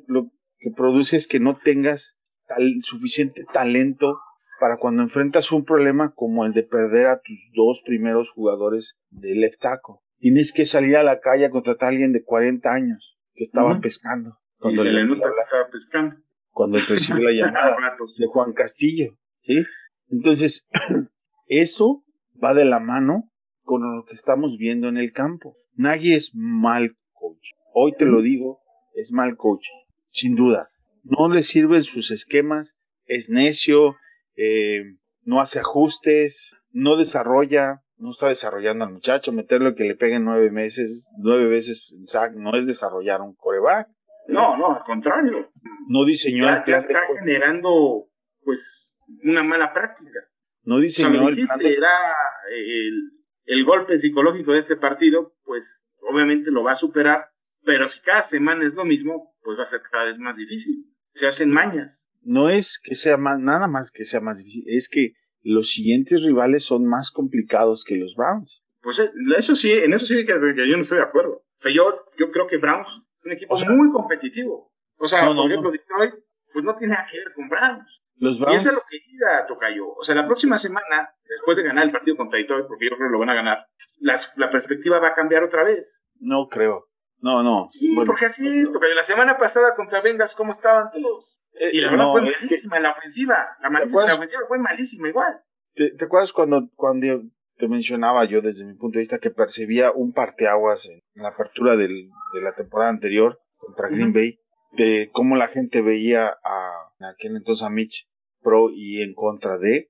lo 0.07 0.31
que 0.59 0.71
produce 0.77 1.17
es 1.17 1.29
que 1.29 1.41
no 1.41 1.59
tengas 1.63 2.17
tal- 2.47 2.81
suficiente 2.83 3.45
talento 3.53 4.19
para 4.61 4.79
cuando 4.79 5.03
enfrentas 5.03 5.53
un 5.53 5.65
problema 5.65 6.13
como 6.15 6.45
el 6.45 6.53
de 6.53 6.63
perder 6.65 7.07
a 7.07 7.21
tus 7.21 7.39
dos 7.55 7.83
primeros 7.85 8.31
jugadores 8.33 8.97
de 9.11 9.35
left 9.35 9.61
tackle. 9.61 9.97
Tienes 10.19 10.53
que 10.53 10.65
salir 10.67 10.97
a 10.97 11.05
la 11.05 11.21
calle 11.21 11.45
a 11.45 11.51
contratar 11.51 11.89
a 11.89 11.91
alguien 11.93 12.13
de 12.13 12.25
40 12.25 12.73
años 12.73 13.18
que 13.39 13.45
estaba 13.45 13.81
pescando. 13.81 14.31
y 14.31 14.61
Cuando, 14.61 14.83
se 14.83 14.91
le- 14.93 15.05
nota 15.07 15.29
que 15.35 15.43
estaba 15.45 15.71
pescando. 15.71 16.17
cuando 16.51 16.79
recibió 16.79 17.23
la 17.23 17.33
llamada. 17.33 17.77
De 18.19 18.27
Juan 18.27 18.53
Castillo, 18.53 19.17
¿sí? 19.43 19.65
Entonces, 20.11 20.67
esto 21.47 22.03
va 22.43 22.55
de 22.55 22.65
la 22.65 22.81
mano 22.81 23.31
con 23.63 23.97
lo 23.97 24.05
que 24.05 24.15
estamos 24.15 24.57
viendo 24.59 24.89
en 24.89 24.97
el 24.99 25.13
campo. 25.13 25.57
Nagy 25.75 26.15
es 26.15 26.33
mal 26.35 26.97
coach. 27.13 27.51
Hoy 27.75 27.93
te 27.97 28.05
lo 28.07 28.23
digo, 28.23 28.61
es 28.95 29.13
mal 29.13 29.37
coach, 29.37 29.67
sin 30.11 30.35
duda. 30.35 30.69
No 31.05 31.29
le 31.29 31.43
sirven 31.43 31.85
sus 31.85 32.11
esquemas, 32.11 32.77
es 33.07 33.31
necio, 33.31 33.97
eh, 34.37 34.83
no 35.23 35.41
hace 35.41 35.61
ajustes, 35.61 36.57
no 36.71 36.97
desarrolla, 36.97 37.83
no 37.99 38.11
está 38.11 38.29
desarrollando 38.29 38.85
al 38.85 38.93
muchacho, 38.93 39.33
meterlo 39.33 39.75
que 39.75 39.85
le 39.85 39.97
peguen 39.97 40.25
nueve 40.25 40.51
meses, 40.51 41.13
nueve 41.19 41.49
veces 41.49 41.93
en 41.99 42.07
sack, 42.07 42.35
no 42.35 42.57
es 42.57 42.67
desarrollar 42.67 43.21
un 43.21 43.35
coreback. 43.35 43.89
No, 44.29 44.57
no, 44.57 44.77
al 44.77 44.85
contrario. 44.85 45.51
No 45.89 46.05
diseñó 46.05 46.49
el 46.49 46.57
Ya, 46.57 46.59
ya 46.59 46.65
plan 46.65 46.79
está 46.79 47.01
generando, 47.19 48.09
pues, 48.45 48.95
una 49.25 49.43
mala 49.43 49.73
práctica. 49.73 50.21
No 50.63 50.77
O 50.77 50.79
sea, 50.79 50.83
diseñó 50.83 51.29
el 51.29 51.37
plan 51.37 51.59
de 51.59 51.75
era 51.75 52.15
el, 52.51 53.11
el 53.47 53.65
golpe 53.65 53.99
psicológico 53.99 54.53
de 54.53 54.59
este 54.59 54.77
partido, 54.77 55.35
pues, 55.45 55.87
obviamente 56.11 56.51
lo 56.51 56.63
va 56.63 56.73
a 56.73 56.77
superar, 56.77 57.31
pero 57.65 57.89
si 57.89 58.01
cada 58.03 58.23
semana 58.23 58.67
es 58.67 58.75
lo 58.75 58.85
mismo, 58.85 59.35
pues 59.43 59.59
va 59.59 59.63
a 59.63 59.67
ser 59.67 59.81
cada 59.91 60.05
vez 60.05 60.19
más 60.19 60.37
difícil. 60.37 60.85
Se 61.13 61.27
hacen 61.27 61.51
mañas. 61.51 62.11
no 62.23 62.51
es 62.51 62.79
que 62.83 62.95
sea 62.95 63.17
más, 63.17 63.41
nada 63.41 63.67
más 63.67 63.91
que 63.91 64.05
sea 64.05 64.21
más 64.21 64.39
difícil, 64.39 64.65
es 64.69 64.89
que 64.89 65.15
los 65.43 65.71
siguientes 65.71 66.23
rivales 66.25 66.65
son 66.65 66.85
más 66.87 67.11
complicados 67.11 67.85
que 67.85 67.97
los 67.97 68.15
Browns. 68.17 68.63
Pues 68.81 68.99
eh, 69.01 69.11
eso 69.37 69.55
sí, 69.55 69.73
en 69.73 69.93
eso 69.93 70.07
sí 70.07 70.25
que, 70.25 70.35
que 70.55 70.69
yo 70.69 70.77
no 70.77 70.83
estoy 70.83 70.99
de 70.99 71.05
acuerdo. 71.05 71.33
O 71.33 71.61
sea, 71.61 71.73
yo, 71.75 71.85
yo 72.19 72.31
creo 72.31 72.47
que 72.47 72.59
Browns 72.59 72.87
es 73.21 73.27
un 73.27 73.33
equipo 73.33 73.55
O 73.55 73.59
sea- 73.59 73.71
muy 73.71 73.91
competitivo. 73.91 74.73
O 74.99 75.07
sea, 75.09 75.25
No, 75.25 75.35
no, 75.35 75.43
por 75.43 75.51
ejemplo, 75.51 75.71
no. 75.71 75.73
Detroit, 75.73 76.15
pues 76.53 76.65
no 76.65 76.75
tiene 76.77 76.95
nada 76.95 77.07
que 77.11 77.19
ver 77.19 77.33
con 77.35 77.49
Browns. 77.49 78.01
Los 78.17 78.37
Y 78.37 78.41
Browns, 78.41 78.57
eso 78.59 78.69
es 78.71 78.75
lo 78.75 78.81
que 78.91 78.99
diga 79.07 79.47
Tocayo. 79.47 79.89
O 79.95 80.03
sea, 80.03 80.15
la 80.17 80.27
próxima 80.27 80.59
semana, 80.59 81.09
después 81.29 81.57
de 81.57 81.63
ganar 81.63 81.85
el 81.85 81.93
partido 81.93 82.17
contra 82.17 82.39
Detroit, 82.39 82.67
porque 82.67 82.87
yo 82.87 82.97
creo 82.97 83.09
que 83.09 83.13
lo 83.13 83.19
van 83.21 83.31
a 83.31 83.35
ganar, 83.35 83.67
las- 84.01 84.33
la 84.37 84.51
perspectiva 84.51 84.99
va 84.99 85.09
a 85.09 85.15
cambiar 85.15 85.45
otra 85.45 85.63
vez. 85.65 86.05
no 86.21 86.49
creo. 86.49 86.87
No, 87.21 87.43
no. 87.45 87.67
Sí, 87.71 87.95
Bueno, 87.95 88.07
porque 88.11 88.27
así 88.27 88.47
es, 88.47 88.73
Tocayo. 88.73 88.95
La 88.95 89.03
semana 89.05 89.39
pasada 89.39 89.75
contra 89.77 90.01
Vengas, 90.01 90.35
¿cómo 90.37 90.51
estaban 90.53 90.91
todos? 90.93 91.37
Eh, 91.55 91.71
Y 91.73 91.81
la 91.81 91.91
verdad 91.91 92.05
no, 92.07 92.13
fue 92.13 92.29
es 92.29 92.37
que- 92.37 92.45
malísima 92.47 92.81
la 92.81 92.91
ofensiva. 92.93 93.49
La, 93.61 93.71
malísima- 93.71 94.07
la 94.07 94.15
ofensiva 94.15 94.43
fue 94.49 94.59
malísima 94.59 95.09
igual. 95.09 95.41
¿te, 95.75 95.91
te 95.93 96.05
acuerdas 96.05 96.33
cuando, 96.33 96.69
cuando 96.75 97.23
te 97.57 97.69
mencionaba 97.69 98.25
yo 98.25 98.41
desde 98.43 98.65
mi 98.65 98.75
punto 98.75 98.99
de 98.99 99.03
vista 99.03 99.19
que 99.19 99.31
percibía 99.31 99.93
un 99.93 100.13
parteaguas 100.13 100.87
en 100.87 101.01
la 101.15 101.29
apertura 101.31 101.77
del- 101.77 102.09
de 102.35 102.41
la 102.43 102.53
temporada 102.55 102.91
anterior 102.91 103.41
contra 103.57 103.89
Green 103.89 104.11
Ujú. 104.11 104.15
Bay? 104.19 104.39
De 104.73 105.11
cómo 105.13 105.37
la 105.37 105.49
gente 105.49 105.81
veía 105.83 106.27
a, 106.45 106.73
en 107.01 107.07
aquel 107.07 107.37
entonces 107.37 107.65
a 107.67 107.71
Mitch 107.71 108.07
pro 108.43 108.69
y 108.73 109.03
en 109.03 109.15
contra 109.15 109.57
de. 109.59 109.89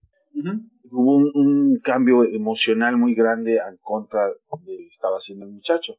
hubo 0.90 1.16
un, 1.16 1.31
un 1.35 1.81
cambio 1.81 2.25
emocional 2.25 2.97
muy 2.97 3.14
grande 3.14 3.57
en 3.57 3.77
contra 3.83 4.29
de 4.29 4.77
estaba 4.90 5.16
haciendo 5.16 5.44
el 5.47 5.53
muchacho. 5.53 5.97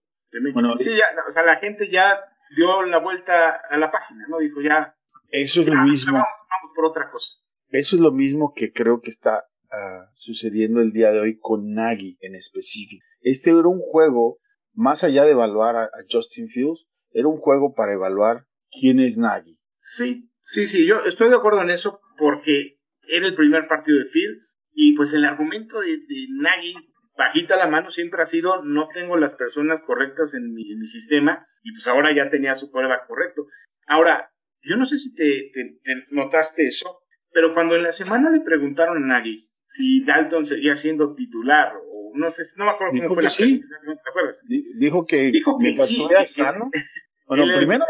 Bueno, 0.54 0.78
sí, 0.78 0.92
ya, 0.96 1.06
o 1.30 1.34
sea, 1.34 1.44
la 1.44 1.58
gente 1.58 1.90
ya 1.92 2.20
dio 2.56 2.84
la 2.84 3.00
vuelta 3.00 3.62
a 3.70 3.78
la 3.78 3.92
página, 3.92 4.26
¿no? 4.30 4.38
Dijo 4.40 4.62
ya, 4.62 4.96
Eso 5.32 5.62
es 5.62 5.68
lo 5.68 5.84
mismo, 5.84 6.14
vamos, 6.14 6.28
vamos 6.50 6.76
por 6.76 6.86
otra 6.86 7.12
cosa. 7.12 7.36
eso 7.70 7.96
es 7.96 8.02
lo 8.02 8.12
mismo 8.12 8.54
que 8.56 8.72
creo 8.72 9.02
que 9.02 9.10
está 9.10 9.46
ah, 9.72 10.10
sucediendo 10.14 10.82
el 10.82 10.92
día 10.92 11.12
de 11.12 11.20
hoy 11.20 11.38
con 11.40 11.74
Nagy 11.74 12.18
en 12.22 12.36
específico. 12.36 13.04
Este 13.22 13.52
era 13.52 13.68
un 13.68 13.82
juego, 13.82 14.38
más 14.74 15.04
allá 15.04 15.26
de 15.26 15.32
evaluar 15.32 15.76
a, 15.76 15.84
a 15.84 16.04
Justin 16.10 16.50
Fields, 16.50 16.88
era 17.12 17.28
un 17.28 17.38
juego 17.38 17.74
para 17.74 17.94
evaluar 17.94 18.46
quién 18.72 19.00
es 19.00 19.18
Nagy. 19.18 19.60
Sí, 19.78 20.30
sí, 20.44 20.66
sí, 20.66 20.86
yo 20.86 21.02
estoy 21.02 21.30
de 21.30 21.36
acuerdo 21.36 21.62
en 21.62 21.70
eso 21.70 22.02
porque 22.18 22.80
era 23.08 23.28
el 23.28 23.36
primer 23.36 23.68
partido 23.68 23.98
de 24.00 24.10
Fields 24.10 24.60
y 24.72 24.96
pues 24.96 25.14
el 25.14 25.26
argumento 25.26 25.80
de, 25.82 25.98
de 25.98 26.28
Nagy, 26.42 26.74
bajita 27.18 27.58
la 27.58 27.68
mano, 27.68 27.90
siempre 27.90 28.22
ha 28.22 28.26
sido 28.26 28.64
no 28.64 28.88
tengo 28.94 29.18
las 29.18 29.34
personas 29.34 29.82
correctas 29.82 30.34
en 30.36 30.54
mi, 30.54 30.72
en 30.72 30.80
mi 30.80 30.86
sistema 30.86 31.46
y 31.64 31.72
pues 31.74 31.88
ahora 31.88 32.16
ya 32.16 32.30
tenía 32.30 32.56
su 32.56 32.72
prueba 32.72 33.06
correcto. 33.08 33.46
Ahora, 33.88 34.32
yo 34.62 34.76
no 34.78 34.86
sé 34.86 34.98
si 34.98 35.14
te, 35.14 35.50
te- 35.54 35.80
te 35.84 36.06
notaste 36.12 36.68
eso, 36.68 37.02
pero 37.32 37.54
cuando 37.54 37.76
en 37.76 37.84
la 37.84 37.92
semana 37.92 38.30
le 38.30 38.42
preguntaron 38.42 39.04
a 39.04 39.08
Nagy 39.08 39.50
si 39.68 40.04
Dalton 40.04 40.46
seguía 40.46 40.76
siendo 40.76 41.14
titular 41.14 41.74
o 41.76 42.12
no 42.16 42.30
sé, 42.30 42.42
no 42.58 42.66
me 42.66 42.72
acuerdo 42.72 42.94
Dijo 42.94 43.04
cómo 43.08 43.16
fue 43.16 43.22
que 43.22 43.26
la 43.26 43.30
sí. 43.30 43.62
pregunta, 43.84 44.02
¿te 44.04 44.10
acuerdas? 44.10 44.46
Di- 44.48 44.66
Dijo 44.80 45.06
que 45.06 45.32
Dijo 45.32 45.58
que 45.58 45.64
mientras 45.64 45.88
sí, 45.88 45.96
estuviera 45.96 46.22
que- 46.22 46.28
sano. 46.28 46.72
Bueno, 47.28 47.44
primero, 47.58 47.86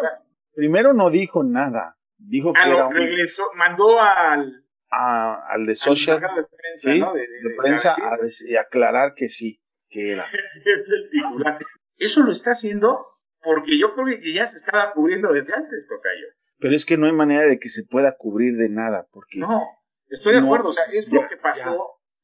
primero 0.54 0.94
no 0.94 1.10
dijo 1.10 1.46
nada. 1.46 1.96
Dijo 2.18 2.52
que 2.52 2.60
Ah, 2.62 2.68
era 2.68 2.78
no, 2.80 2.88
un- 2.90 2.96
regresó, 2.96 3.46
mandó 3.56 4.02
al, 4.02 4.66
a- 4.92 5.42
al 5.48 5.66
de 5.66 5.72
al 5.72 5.76
social 5.78 6.20
de 6.20 6.28
prensa, 6.44 6.92
¿sí? 6.94 7.00
¿no? 7.00 7.14
de, 7.14 7.26
prensa 7.58 7.92
a 7.92 8.18
y 8.46 8.56
aclarar 8.58 9.14
que 9.16 9.30
sí, 9.30 9.62
que 9.88 10.12
era. 10.12 10.26
Es 10.34 10.90
el 10.90 11.10
titular. 11.10 11.58
Eso 11.96 12.24
lo 12.24 12.34
está 12.34 12.52
haciendo 12.52 13.00
porque 13.42 13.80
yo 13.80 13.94
creo 13.96 14.20
que 14.20 14.34
ya 14.34 14.46
se 14.50 14.58
estaba 14.58 14.92
cubriendo 14.92 15.32
desde 15.32 15.54
antes, 15.56 15.88
Tocayo. 15.88 16.28
Pero 16.60 16.76
es 16.76 16.86
que 16.86 16.98
no 16.98 17.06
hay 17.08 17.14
manera 17.14 17.46
de 17.48 17.58
que 17.60 17.70
se 17.70 17.84
pueda 17.86 18.16
cubrir 18.18 18.56
de 18.58 18.70
nada, 18.70 19.08
porque 19.12 19.40
No, 19.40 19.62
estoy 20.10 20.34
de 20.36 20.42
No, 20.42 20.48
acuerdo. 20.48 20.70
O 20.70 20.74
sea, 20.74 20.84
esto 20.92 21.16
ya, 21.22 21.28
que 21.28 21.38
pasó 21.38 21.60
ya. 21.60 21.76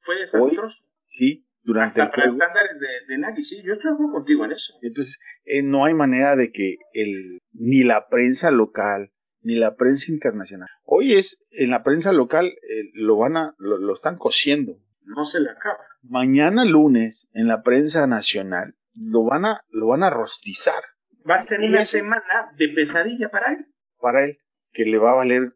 fue 0.02 0.18
desastroso. 0.18 0.86
sí, 1.06 1.48
durante 1.64 1.86
Hasta 1.90 2.04
el 2.04 2.10
para 2.10 2.24
juego. 2.24 2.32
estándares 2.34 2.80
de, 2.80 2.88
de 3.08 3.18
Nagy, 3.18 3.44
sí, 3.44 3.64
yo 3.66 3.74
estoy 3.74 3.90
de 3.92 3.94
acuerdo 3.96 4.14
contigo 4.14 4.46
en 4.46 4.52
eso. 4.52 4.74
Entonces, 4.82 5.20
eh, 5.46 5.64
no 5.64 5.86
hay 5.86 5.94
manera 5.96 6.36
de 6.36 6.52
que 6.52 6.78
el, 6.94 7.40
ni 7.54 7.84
la 7.84 8.08
prensa 8.08 8.52
local, 8.52 9.12
ni 9.42 9.56
la 9.56 9.76
prensa 9.76 10.12
internacional. 10.12 10.70
Hoy 10.84 11.14
es, 11.14 11.40
en 11.52 11.70
la 11.72 11.84
prensa 11.84 12.12
local, 12.14 12.46
eh, 12.48 12.84
lo 12.94 13.18
van 13.18 13.38
a, 13.38 13.56
lo, 13.58 13.78
lo 13.78 13.94
están 13.94 14.18
cosiendo. 14.18 14.78
No 15.02 15.24
se 15.24 15.40
le 15.40 15.50
acaba. 15.50 15.80
Mañana 16.04 16.66
lunes, 16.66 17.30
en 17.34 17.48
la 17.48 17.64
prensa 17.64 18.06
nacional, 18.06 18.76
lo 18.94 19.24
van 19.24 19.46
a, 19.46 19.62
lo 19.70 19.88
van 19.88 20.04
a 20.04 20.10
rostizar 20.10 20.84
Va 21.30 21.36
a 21.36 21.40
ser 21.40 21.62
¿Y 21.62 21.68
una 21.68 21.80
eso? 21.80 21.98
semana 21.98 22.52
de 22.58 22.70
pesadilla 22.70 23.30
para 23.30 23.54
él. 23.54 23.66
Para 24.00 24.24
él, 24.26 24.38
que 24.74 24.84
le 24.86 24.98
va 24.98 25.12
a 25.12 25.16
valer 25.16 25.54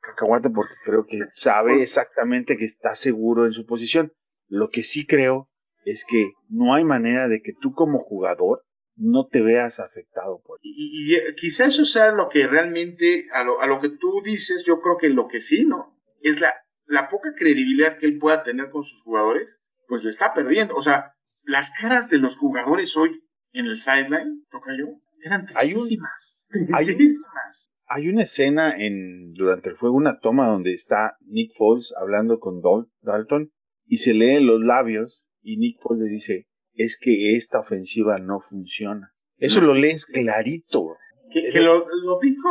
cacahuate 0.00 0.50
porque 0.50 0.74
creo 0.84 1.04
que 1.06 1.18
sabe 1.32 1.72
Pues- 1.72 1.82
exactamente 1.84 2.56
que 2.56 2.64
está 2.64 2.94
seguro 2.94 3.46
en 3.46 3.52
su 3.52 3.66
posición. 3.66 4.12
Lo 4.48 4.70
que 4.70 4.82
sí 4.82 5.06
creo 5.06 5.44
es 5.84 6.04
que 6.08 6.32
no 6.48 6.74
hay 6.74 6.84
manera 6.84 7.28
de 7.28 7.42
que 7.42 7.52
tú 7.60 7.72
como 7.74 7.98
jugador 8.00 8.62
no 8.96 9.26
te 9.28 9.40
veas 9.40 9.80
afectado 9.80 10.42
por 10.44 10.58
Y, 10.62 10.70
y- 10.72 11.16
y 11.16 11.34
quizá 11.34 11.64
eso 11.66 11.84
sea 11.84 12.12
lo 12.12 12.28
que 12.28 12.46
realmente, 12.46 13.26
a 13.32 13.44
lo, 13.44 13.60
a 13.62 13.66
lo 13.66 13.80
que 13.80 13.88
tú 13.88 14.20
dices, 14.24 14.64
yo 14.66 14.80
creo 14.80 14.98
que 14.98 15.08
lo 15.08 15.26
que 15.28 15.40
sí, 15.40 15.64
¿no? 15.64 15.96
Es 16.20 16.40
la, 16.40 16.52
la 16.86 17.08
poca 17.08 17.32
credibilidad 17.38 17.98
que 17.98 18.06
él 18.06 18.18
pueda 18.18 18.42
tener 18.42 18.70
con 18.70 18.82
sus 18.82 19.00
jugadores, 19.02 19.62
pues 19.88 20.04
le 20.04 20.10
está 20.10 20.34
perdiendo. 20.34 20.74
O 20.74 20.82
sea, 20.82 21.14
las 21.44 21.70
caras 21.70 22.10
de 22.10 22.18
los 22.18 22.36
jugadores 22.36 22.94
hoy 22.96 23.22
en 23.52 23.66
el 23.66 23.76
sideline, 23.78 24.44
toca 24.50 24.70
yo, 24.78 24.86
eran 25.24 25.46
tristísimas. 25.46 26.48
hay 26.74 26.84
un- 26.90 26.96
tristísimas. 26.96 27.72
Hay 27.92 28.08
una 28.08 28.22
escena 28.22 28.72
en 28.76 29.32
durante 29.32 29.70
el 29.70 29.76
juego, 29.76 29.96
una 29.96 30.20
toma 30.20 30.46
donde 30.46 30.72
está 30.72 31.16
Nick 31.26 31.50
Foles 31.56 31.92
hablando 32.00 32.38
con 32.38 32.62
Dal- 32.62 32.88
Dalton 33.00 33.50
y 33.84 33.96
se 33.96 34.14
leen 34.14 34.46
los 34.46 34.60
labios 34.60 35.24
y 35.42 35.56
Nick 35.56 35.80
Foles 35.80 36.04
le 36.04 36.08
dice, 36.08 36.46
es 36.72 36.96
que 37.00 37.34
esta 37.34 37.58
ofensiva 37.58 38.18
no 38.18 38.40
funciona. 38.48 39.12
Eso 39.38 39.60
lo 39.60 39.74
lees 39.74 40.06
clarito. 40.06 40.96
Que, 41.32 41.50
que 41.52 41.60
lo, 41.60 41.78
lo 41.78 42.20
dijo 42.20 42.48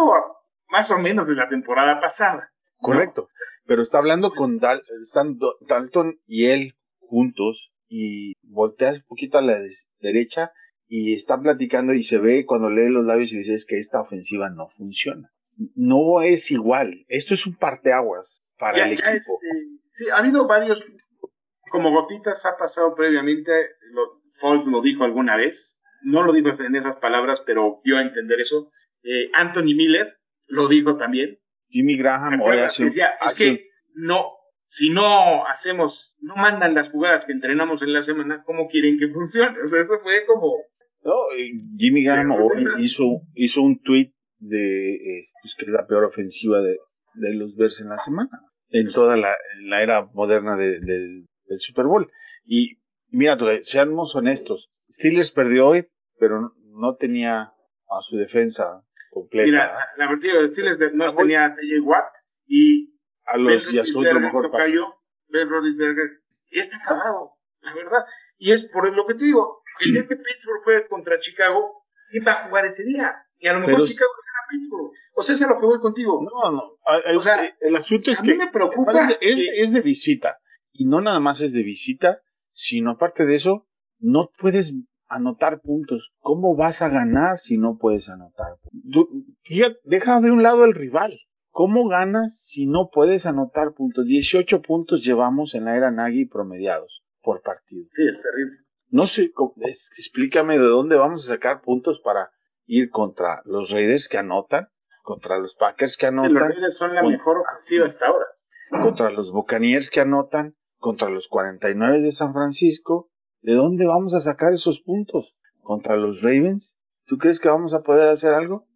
más 0.67 0.91
o 0.91 0.99
menos 0.99 1.27
de 1.27 1.35
la 1.35 1.47
temporada 1.47 2.01
pasada. 2.01 2.51
Correcto. 2.77 3.29
Pero 3.65 3.81
está 3.81 3.99
hablando 3.99 4.31
con 4.31 4.59
Dal 4.59 4.81
están 5.01 5.37
Dalton 5.69 6.19
y 6.27 6.45
él 6.47 6.73
juntos 6.99 7.71
y 7.87 8.33
volteas 8.43 8.97
un 8.97 9.03
poquito 9.07 9.37
a 9.37 9.41
la 9.41 9.57
derecha 10.01 10.51
y 10.91 11.13
están 11.13 11.43
platicando 11.43 11.93
y 11.93 12.03
se 12.03 12.17
ve 12.17 12.45
cuando 12.45 12.69
lee 12.69 12.89
los 12.89 13.05
labios 13.05 13.31
y 13.31 13.37
dice 13.37 13.53
es 13.53 13.65
que 13.65 13.77
esta 13.77 14.01
ofensiva 14.01 14.49
no 14.49 14.67
funciona. 14.69 15.31
No 15.75 16.21
es 16.21 16.49
igual. 16.51 17.05
Esto 17.07 17.35
es 17.35 17.45
un 17.45 17.55
parteaguas 17.55 18.43
para 18.57 18.77
Ya- 18.77 18.85
el 18.87 18.93
equipo. 18.93 19.11
este, 19.13 19.37
sí, 19.91 20.09
ha 20.09 20.17
habido 20.17 20.47
varios, 20.47 20.83
como 21.71 21.91
gotitas 21.91 22.45
ha 22.45 22.57
pasado 22.57 22.95
previamente, 22.95 23.51
lo, 23.91 24.19
Foles 24.39 24.65
lo 24.65 24.81
dijo 24.81 25.03
alguna 25.03 25.35
vez, 25.37 25.79
no 26.01 26.23
lo 26.23 26.31
dijo 26.33 26.47
en 26.65 26.75
esas 26.75 26.95
palabras, 26.95 27.41
pero 27.45 27.81
dio 27.83 27.97
a 27.97 28.01
entender 28.01 28.39
eso. 28.39 28.71
Eh, 29.03 29.29
Anthony 29.33 29.75
Miller 29.75 30.17
lo 30.47 30.67
dijo 30.69 30.97
también. 30.97 31.37
Jimmy 31.67 31.97
¿Te 31.97 32.01
Graham 32.03 32.41
hoy 32.41 32.57
hace 32.59 32.85
Decía, 32.85 33.09
es 33.21 33.27
hace 33.33 33.43
que 33.43 33.67
no, 33.95 34.31
si 34.65 34.89
no 34.89 35.45
hacemos, 35.45 36.15
no 36.21 36.35
mandan 36.37 36.73
las 36.73 36.89
jugadas 36.89 37.25
que 37.25 37.33
entrenamos 37.33 37.81
en 37.83 37.91
la 37.93 38.01
semana, 38.01 38.43
¿cómo 38.45 38.69
quieren 38.69 38.97
que 38.97 39.09
funcione? 39.09 39.59
O 39.61 39.67
sea, 39.67 39.81
eso 39.81 39.99
fue 40.01 40.25
como, 40.25 40.53
No, 41.03 41.13
eh, 41.37 41.49
Jimmy 41.77 42.03
Graham 42.03 42.29
hizo, 42.79 43.03
hizo 43.33 43.61
un 43.61 43.81
tweet 43.81 44.13
de 44.39 45.21
pues, 45.41 45.55
que 45.57 45.65
es 45.65 45.71
la 45.71 45.85
peor 45.87 46.05
ofensiva 46.05 46.61
de, 46.61 46.77
de 47.15 47.33
los 47.35 47.55
Bears 47.55 47.79
en 47.81 47.89
la 47.89 47.97
semana, 47.97 48.29
en 48.69 48.87
toda 48.87 49.15
la, 49.17 49.33
en 49.59 49.69
la 49.69 49.81
era 49.83 50.05
moderna 50.13 50.55
de- 50.57 50.79
del- 50.79 51.25
del 51.45 51.59
Super 51.59 51.85
Bowl. 51.85 52.09
Y 52.45 52.79
mira, 53.09 53.37
seamos 53.61 54.15
honestos, 54.15 54.69
Steelers 54.89 55.31
perdió 55.31 55.67
hoy, 55.67 55.87
pero 56.19 56.53
no, 56.65 56.95
tenía 56.95 57.41
a 57.89 58.01
su 58.01 58.17
defensa 58.17 58.83
completa. 59.11 59.45
mira, 59.45 59.73
la, 59.97 60.07
verdad, 60.09 60.41
de 60.41 60.53
Steelers 60.53 60.93
no 60.93 61.13
tenía 61.15 61.45
a 61.45 61.55
TJ 61.55 61.79
Watt 61.83 62.05
y 62.47 62.93
a 63.25 63.37
los 63.37 63.71
Yasut 63.71 63.95
lo 63.95 64.01
Roethlisberger, 64.03 64.21
mejor 64.21 64.51
tocayo, 64.51 64.85
Ben 65.27 65.49
Roethlisberger, 65.49 66.05
está 66.51 66.77
acabado, 66.77 67.31
la 67.61 67.73
verdad. 67.73 68.03
Y 68.37 68.51
es 68.51 68.65
por 68.67 68.95
lo 68.95 69.05
que 69.05 69.15
te 69.15 69.25
digo, 69.25 69.58
el 69.81 69.93
día 69.93 70.07
que 70.07 70.15
Pittsburgh 70.15 70.63
juegue 70.63 70.87
contra 70.87 71.19
Chicago, 71.19 71.83
¿quién 72.09 72.23
va 72.27 72.31
a 72.33 72.47
jugar 72.47 72.65
ese 72.65 72.83
día? 72.83 73.13
Y 73.37 73.47
a 73.47 73.53
lo 73.53 73.59
mejor 73.59 73.75
Pero- 73.75 73.85
Chicago 73.87 74.11
gana 74.11 74.39
a 74.45 74.49
Pittsburgh. 74.49 74.91
O 75.15 75.23
sea, 75.23 75.35
es 75.35 75.41
a 75.43 75.49
lo 75.49 75.59
que 75.59 75.65
voy 75.65 75.79
contigo. 75.79 76.21
No, 76.23 76.51
no. 76.51 76.63
a- 76.85 77.15
O 77.17 77.21
sea, 77.21 77.43
eh, 77.45 77.53
el 77.61 77.75
asunto 77.75 78.11
es 78.11 78.21
a 78.21 78.23
que 78.23 78.31
mí 78.31 78.37
me 78.37 78.51
preocupa 78.51 79.09
es, 79.21 79.35
que- 79.37 79.61
es 79.61 79.73
de 79.73 79.81
visita. 79.81 80.37
Y 80.71 80.85
no 80.85 81.01
nada 81.01 81.19
más 81.19 81.41
es 81.41 81.53
de 81.53 81.63
visita, 81.63 82.19
sino 82.51 82.91
aparte 82.91 83.25
de 83.25 83.35
eso, 83.35 83.67
no 83.99 84.29
puedes 84.39 84.73
anotar 85.07 85.59
puntos. 85.61 86.13
¿Cómo 86.19 86.55
vas 86.55 86.81
a 86.81 86.89
ganar 86.89 87.37
si 87.39 87.57
no 87.57 87.77
puedes 87.77 88.07
anotar? 88.09 88.53
Deja 89.83 90.21
de 90.21 90.31
un 90.31 90.43
lado 90.43 90.65
el 90.65 90.73
rival. 90.73 91.19
¿Cómo 91.51 91.87
ganas 91.89 92.39
si 92.39 92.67
no 92.67 92.89
puedes 92.93 93.25
anotar 93.25 93.73
puntos? 93.73 94.05
18 94.05 94.61
puntos 94.61 95.03
llevamos 95.03 95.55
en 95.55 95.65
la 95.65 95.75
era 95.75 95.91
Nagy 95.91 96.25
promediados 96.27 97.01
por 97.21 97.41
partido. 97.41 97.85
Sí, 97.95 98.03
es 98.07 98.21
terrible. 98.21 98.57
No 98.89 99.07
sé, 99.07 99.31
explícame 99.97 100.57
de 100.57 100.65
dónde 100.65 100.95
vamos 100.97 101.23
a 101.25 101.33
sacar 101.33 101.61
puntos 101.61 101.99
para 101.99 102.31
ir 102.65 102.89
contra 102.89 103.41
los 103.45 103.71
Raiders 103.71 104.07
que 104.09 104.17
anotan, 104.17 104.67
contra 105.03 105.37
los 105.37 105.55
Packers 105.55 105.97
que 105.97 106.07
Sí, 106.07 106.13
los 106.15 106.25
anotan, 106.25 106.49
Raiders 106.51 106.77
son 106.77 106.95
la 106.95 107.01
Con- 107.01 107.11
mejor 107.11 107.37
ofensiva 107.39 107.85
hasta 107.85 108.07
ahora. 108.07 108.25
contra 108.81 109.09
los 109.09 109.31
Buccaneers 109.31 109.89
que 109.89 109.99
anotan, 110.01 110.55
contra 110.77 111.09
los 111.09 111.27
49 111.27 112.01
de 112.01 112.11
San 112.11 112.33
Francisco. 112.33 113.09
¿De 113.41 113.53
dónde 113.53 113.85
vamos 113.85 114.13
a 114.13 114.19
sacar 114.19 114.53
esos 114.53 114.81
puntos? 114.81 115.33
¿Contra 115.61 115.95
los 115.95 116.21
Ravens? 116.21 116.75
¿Tú 117.05 117.17
crees 117.17 117.39
que 117.39 117.47
vamos 117.49 117.73
a 117.73 117.81
poder 117.83 118.07
hacer 118.09 118.33
algo? 118.33 118.67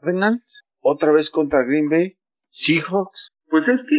¿Cardinals? 0.00 0.64
¿Otra 0.80 1.12
vez 1.12 1.28
contra 1.30 1.64
Green 1.64 1.88
Bay? 1.88 2.18
¿Seahawks? 2.48 3.30
Pues 3.48 3.68
es 3.68 3.84
que 3.84 3.96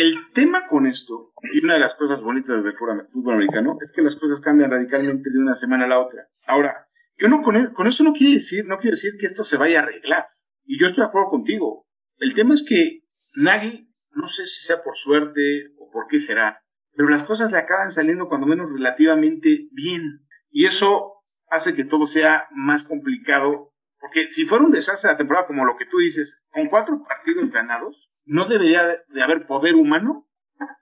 el 0.00 0.14
tema 0.32 0.68
con 0.68 0.86
esto, 0.86 1.32
y 1.52 1.64
una 1.64 1.74
de 1.74 1.80
las 1.80 1.94
cosas 1.94 2.20
bonitas 2.20 2.62
del 2.62 2.76
fútbol 2.76 3.34
americano, 3.34 3.76
es 3.80 3.90
que 3.92 4.02
las 4.02 4.14
cosas 4.16 4.40
cambian 4.40 4.70
radicalmente 4.70 5.30
de 5.30 5.38
una 5.38 5.54
semana 5.54 5.86
a 5.86 5.88
la 5.88 5.98
otra. 5.98 6.28
Ahora, 6.46 6.86
yo 7.16 7.26
no 7.28 7.42
con, 7.42 7.56
e- 7.56 7.72
con 7.72 7.86
eso 7.88 8.04
no 8.04 8.12
quiere 8.12 8.34
decir, 8.34 8.64
no 8.66 8.78
quiero 8.78 8.92
decir 8.92 9.12
que 9.18 9.26
esto 9.26 9.42
se 9.42 9.56
vaya 9.56 9.80
a 9.80 9.82
arreglar. 9.82 10.28
Y 10.64 10.78
yo 10.78 10.86
estoy 10.86 11.02
de 11.02 11.08
acuerdo 11.08 11.30
contigo. 11.30 11.86
El 12.18 12.34
tema 12.34 12.54
es 12.54 12.64
que 12.64 13.00
Nagy, 13.34 13.88
no 14.10 14.26
sé 14.28 14.46
si 14.46 14.60
sea 14.60 14.82
por 14.82 14.96
suerte 14.96 15.72
o 15.78 15.90
por 15.90 16.06
qué 16.06 16.20
será, 16.20 16.62
pero 16.96 17.08
las 17.08 17.24
cosas 17.24 17.50
le 17.50 17.58
acaban 17.58 17.90
saliendo 17.90 18.28
cuando 18.28 18.46
menos 18.46 18.70
relativamente 18.70 19.68
bien. 19.72 20.26
Y 20.50 20.66
eso 20.66 21.24
hace 21.50 21.74
que 21.74 21.84
todo 21.84 22.06
sea 22.06 22.46
más 22.52 22.84
complicado. 22.84 23.72
Porque 24.00 24.28
si 24.28 24.44
fuera 24.44 24.64
un 24.64 24.70
desastre 24.70 25.10
la 25.10 25.16
temporada 25.16 25.48
como 25.48 25.64
lo 25.64 25.76
que 25.76 25.86
tú 25.86 25.98
dices, 25.98 26.46
con 26.50 26.68
cuatro 26.68 27.02
partidos 27.02 27.50
ganados, 27.50 28.07
no 28.28 28.46
debería 28.46 28.82
de 29.08 29.22
haber 29.22 29.46
poder 29.46 29.74
humano 29.74 30.26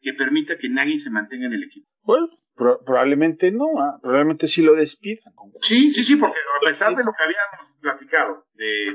que 0.00 0.12
permita 0.14 0.56
que 0.58 0.68
Nagy 0.68 0.98
se 0.98 1.10
mantenga 1.10 1.46
en 1.46 1.52
el 1.54 1.64
equipo. 1.64 1.86
Bueno, 2.02 2.28
pro- 2.54 2.80
probablemente 2.84 3.52
no, 3.52 3.66
ah, 3.78 3.98
probablemente 4.00 4.46
sí 4.46 4.62
lo 4.62 4.74
despidan. 4.74 5.32
Sí, 5.62 5.92
sí, 5.92 6.04
sí, 6.04 6.16
porque 6.16 6.38
a 6.62 6.64
pesar 6.64 6.96
de 6.96 7.04
lo 7.04 7.12
que 7.12 7.22
habíamos 7.24 7.76
platicado, 7.80 8.46
de, 8.54 8.94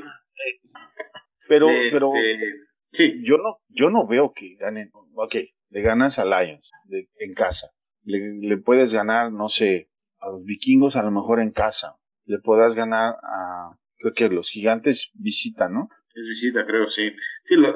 Pero, 1.48 1.68
de, 1.68 1.90
pero 1.92 2.08
este, 2.16 2.54
sí, 2.92 3.22
yo 3.24 3.38
no, 3.38 3.58
yo 3.70 3.90
no 3.90 4.08
veo 4.08 4.34
que 4.34 4.56
ganen. 4.60 4.90
Ok, 5.16 5.36
le 5.70 5.82
ganas 5.82 6.20
a 6.20 6.26
Lions 6.26 6.72
de- 6.86 7.10
en 7.20 7.34
casa. 7.34 7.70
Le, 8.04 8.20
le 8.40 8.58
puedes 8.58 8.94
ganar, 8.94 9.32
no 9.32 9.50
sé, 9.50 9.90
a 10.20 10.30
los 10.30 10.44
vikingos 10.44 10.96
a 10.96 11.04
lo 11.04 11.12
mejor 11.12 11.40
en 11.40 11.52
casa. 11.52 11.98
Le 12.26 12.40
puedas 12.40 12.74
ganar 12.76 13.16
a, 13.24 13.76
creo 13.98 14.14
que 14.14 14.30
los 14.30 14.50
gigantes 14.50 15.12
visitan, 15.14 15.74
¿no? 15.74 15.90
es 16.14 16.28
visita, 16.28 16.66
creo, 16.66 16.88
sí. 16.90 17.12
Sí, 17.46 17.56
lo- 17.56 17.72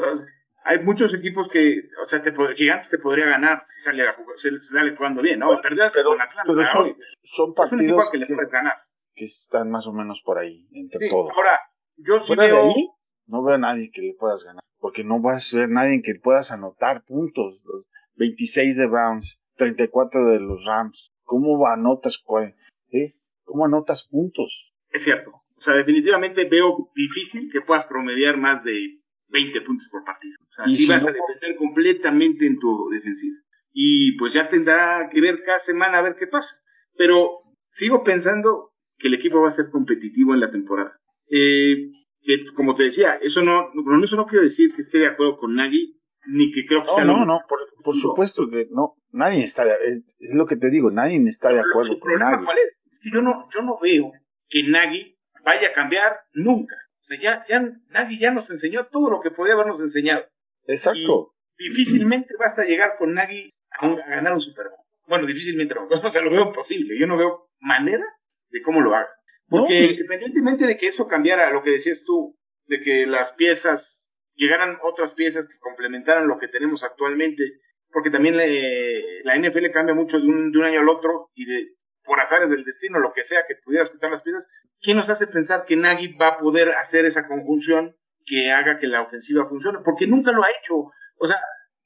hay 0.65 0.79
muchos 0.83 1.13
equipos 1.13 1.47
que, 1.49 1.83
o 2.01 2.05
sea, 2.05 2.21
te, 2.23 2.33
Gigantes 2.55 2.89
te 2.89 2.97
podría 2.97 3.25
ganar 3.27 3.61
si 3.65 3.81
sale, 3.81 4.07
a 4.07 4.15
sale 4.59 4.95
jugando 4.95 5.21
bien, 5.21 5.39
¿no? 5.39 5.61
Perdías 5.61 5.93
pero- 5.95 6.09
con 6.09 6.21
Atlanta, 6.21 6.51
pero 6.53 6.67
son- 6.67 6.83
hoy. 6.85 6.95
Son 7.23 7.53
partidos 7.53 8.09
que 8.11 8.17
le 8.17 8.27
que, 8.27 8.33
puedes 8.35 8.51
ganar. 8.51 8.73
que 9.13 9.25
están 9.25 9.69
más 9.71 9.87
o 9.87 9.93
menos 9.93 10.21
por 10.23 10.37
ahí, 10.39 10.67
entre 10.73 10.99
Sí, 10.99 11.09
todos. 11.09 11.31
ahora, 11.35 11.59
yo 11.97 12.19
sí 12.19 12.27
Fuera 12.27 12.43
de 12.43 12.51
veo, 12.51 12.63
ahí, 12.63 12.89
no 13.27 13.43
veo 13.43 13.55
a 13.55 13.59
nadie 13.59 13.89
que 13.93 14.01
le 14.01 14.13
puedas 14.15 14.43
ganar, 14.43 14.61
porque 14.79 15.03
no 15.03 15.21
vas 15.21 15.53
a 15.53 15.57
ver 15.59 15.69
nadie 15.69 15.93
en 15.95 16.01
que 16.03 16.15
puedas 16.21 16.51
anotar 16.51 17.03
puntos. 17.05 17.61
Los 17.63 17.85
26 18.15 18.75
de 18.77 18.87
Browns, 18.87 19.39
34 19.55 20.25
de 20.31 20.39
los 20.39 20.65
Rams. 20.65 21.11
¿Cómo 21.23 21.65
anotas? 21.67 22.17
cuál- 22.23 22.55
eh? 22.91 23.13
¿Cómo 23.43 23.65
anotas 23.65 24.07
puntos? 24.09 24.71
es 24.89 25.03
cierto, 25.03 25.31
o 25.57 25.61
sea, 25.61 25.73
definitivamente 25.73 26.45
veo 26.45 26.89
difícil 26.95 27.51
que 27.51 27.59
puedas 27.61 27.85
promediar 27.85 28.37
más 28.37 28.63
de 28.63 28.99
20 29.29 29.61
puntos 29.61 29.87
por 29.91 30.03
partido. 30.03 30.35
O 30.49 30.53
sea, 30.53 30.65
si 30.65 30.87
vas 30.87 31.03
no- 31.03 31.09
a 31.09 31.13
depender 31.13 31.57
completamente 31.57 32.45
en 32.45 32.59
tu 32.59 32.89
defensiva. 32.89 33.37
Y 33.73 34.17
pues 34.17 34.33
ya 34.33 34.47
tendrá 34.47 35.09
que 35.11 35.19
ver 35.21 35.43
cada 35.45 35.59
semana 35.59 35.99
a 35.99 36.01
ver 36.01 36.15
qué 36.17 36.27
pasa. 36.27 36.55
Pero 36.97 37.39
sigo 37.69 38.03
pensando 38.03 38.71
que 38.97 39.09
el 39.09 39.15
equipo 39.15 39.41
va 39.41 39.47
a 39.47 39.51
ser 39.51 39.69
competitivo 39.69 40.33
en 40.33 40.39
la 40.39 40.51
temporada. 40.51 40.97
Eh, 41.29 41.75
que, 42.21 42.45
como 42.55 42.73
te 42.75 42.83
decía, 42.83 43.15
eso 43.15 43.41
no, 43.43 43.69
con 43.83 44.03
eso 44.03 44.15
no 44.15 44.25
quiero 44.27 44.43
decir 44.43 44.69
que 44.73 44.81
esté 44.81 44.99
de 44.99 45.07
acuerdo 45.07 45.37
con 45.37 45.55
Nagy 45.55 45.99
ni 46.27 46.51
que 46.51 46.65
creo 46.65 46.81
que 46.81 46.87
No, 46.87 46.93
sea 46.93 47.05
no, 47.05 47.25
no, 47.25 47.39
por, 47.47 47.59
por 47.83 47.93
supuesto 47.95 48.49
que 48.49 48.65
no. 48.71 48.95
Nadie 49.11 49.43
está, 49.43 49.63
de- 49.65 50.01
es 50.19 50.33
lo 50.33 50.45
que 50.47 50.55
te 50.55 50.69
digo, 50.71 50.89
nadie 50.89 51.17
está 51.27 51.49
de 51.49 51.59
acuerdo 51.59 51.93
¿El 51.93 51.99
con 51.99 52.45
cuál 52.45 52.57
es? 52.57 52.77
Yo 53.13 53.21
no, 53.21 53.47
yo 53.53 53.61
no 53.61 53.77
veo 53.79 54.11
que 54.49 54.63
Nagy 54.63 55.15
vaya 55.43 55.69
a 55.69 55.73
cambiar 55.73 56.13
nunca. 56.33 56.75
Ya, 57.21 57.43
ya, 57.47 57.61
Nagy 57.89 58.19
ya 58.19 58.31
nos 58.31 58.49
enseñó 58.51 58.87
todo 58.87 59.09
lo 59.09 59.21
que 59.21 59.31
podía 59.31 59.53
habernos 59.53 59.79
enseñado. 59.79 60.25
Exacto. 60.67 61.33
Difícilmente 61.57 62.33
vas 62.39 62.57
a 62.59 62.65
llegar 62.65 62.95
con 62.97 63.13
Nagy 63.13 63.51
a, 63.79 63.87
un- 63.87 64.01
a 64.01 64.07
ganar 64.07 64.33
un 64.33 64.41
Super 64.41 64.65
Bowl. 64.69 64.79
Bueno, 65.07 65.25
difícilmente 65.27 65.73
no. 65.75 65.87
O 66.03 66.09
sea, 66.09 66.21
lo 66.21 66.31
veo 66.31 66.47
imposible. 66.47 66.97
Yo 66.99 67.07
no 67.07 67.17
veo 67.17 67.47
manera 67.59 68.05
de 68.49 68.61
cómo 68.61 68.81
lo 68.81 68.95
haga. 68.95 69.09
Porque 69.47 69.81
No. 69.81 69.91
independientemente 69.91 70.65
de 70.65 70.77
que 70.77 70.87
eso 70.87 71.07
cambiara 71.07 71.51
lo 71.51 71.61
que 71.63 71.71
decías 71.71 72.03
tú, 72.05 72.35
de 72.67 72.81
que 72.81 73.05
las 73.05 73.31
piezas, 73.33 74.13
llegaran 74.33 74.77
otras 74.83 75.13
piezas 75.13 75.47
que 75.47 75.57
complementaran 75.59 76.27
lo 76.27 76.39
que 76.39 76.47
tenemos 76.47 76.83
actualmente, 76.83 77.43
porque 77.91 78.09
también 78.09 78.35
le- 78.35 79.23
la 79.23 79.35
NFL 79.35 79.71
cambia 79.71 79.93
mucho 79.93 80.19
de 80.19 80.27
un, 80.27 80.51
de 80.51 80.57
un 80.57 80.63
año 80.65 80.79
al 80.81 80.89
otro 80.89 81.29
y 81.35 81.45
de 81.45 81.67
por 82.05 82.19
azares 82.19 82.49
del 82.49 82.63
destino, 82.63 82.99
lo 82.99 83.11
que 83.13 83.23
sea 83.23 83.43
que 83.47 83.55
pudieras 83.63 83.89
quitar 83.89 84.11
las 84.11 84.21
piezas, 84.21 84.47
¿quién 84.81 84.97
nos 84.97 85.09
hace 85.09 85.27
pensar 85.27 85.65
que 85.65 85.75
Nagy 85.75 86.15
va 86.15 86.27
a 86.29 86.37
poder 86.37 86.69
hacer 86.73 87.05
esa 87.05 87.27
conjunción 87.27 87.95
que 88.25 88.51
haga 88.51 88.79
que 88.79 88.87
la 88.87 89.01
ofensiva 89.01 89.47
funcione? 89.47 89.79
Porque 89.83 90.07
nunca 90.07 90.31
lo 90.31 90.43
ha 90.43 90.49
hecho. 90.51 90.75
O 91.17 91.27
sea, 91.27 91.37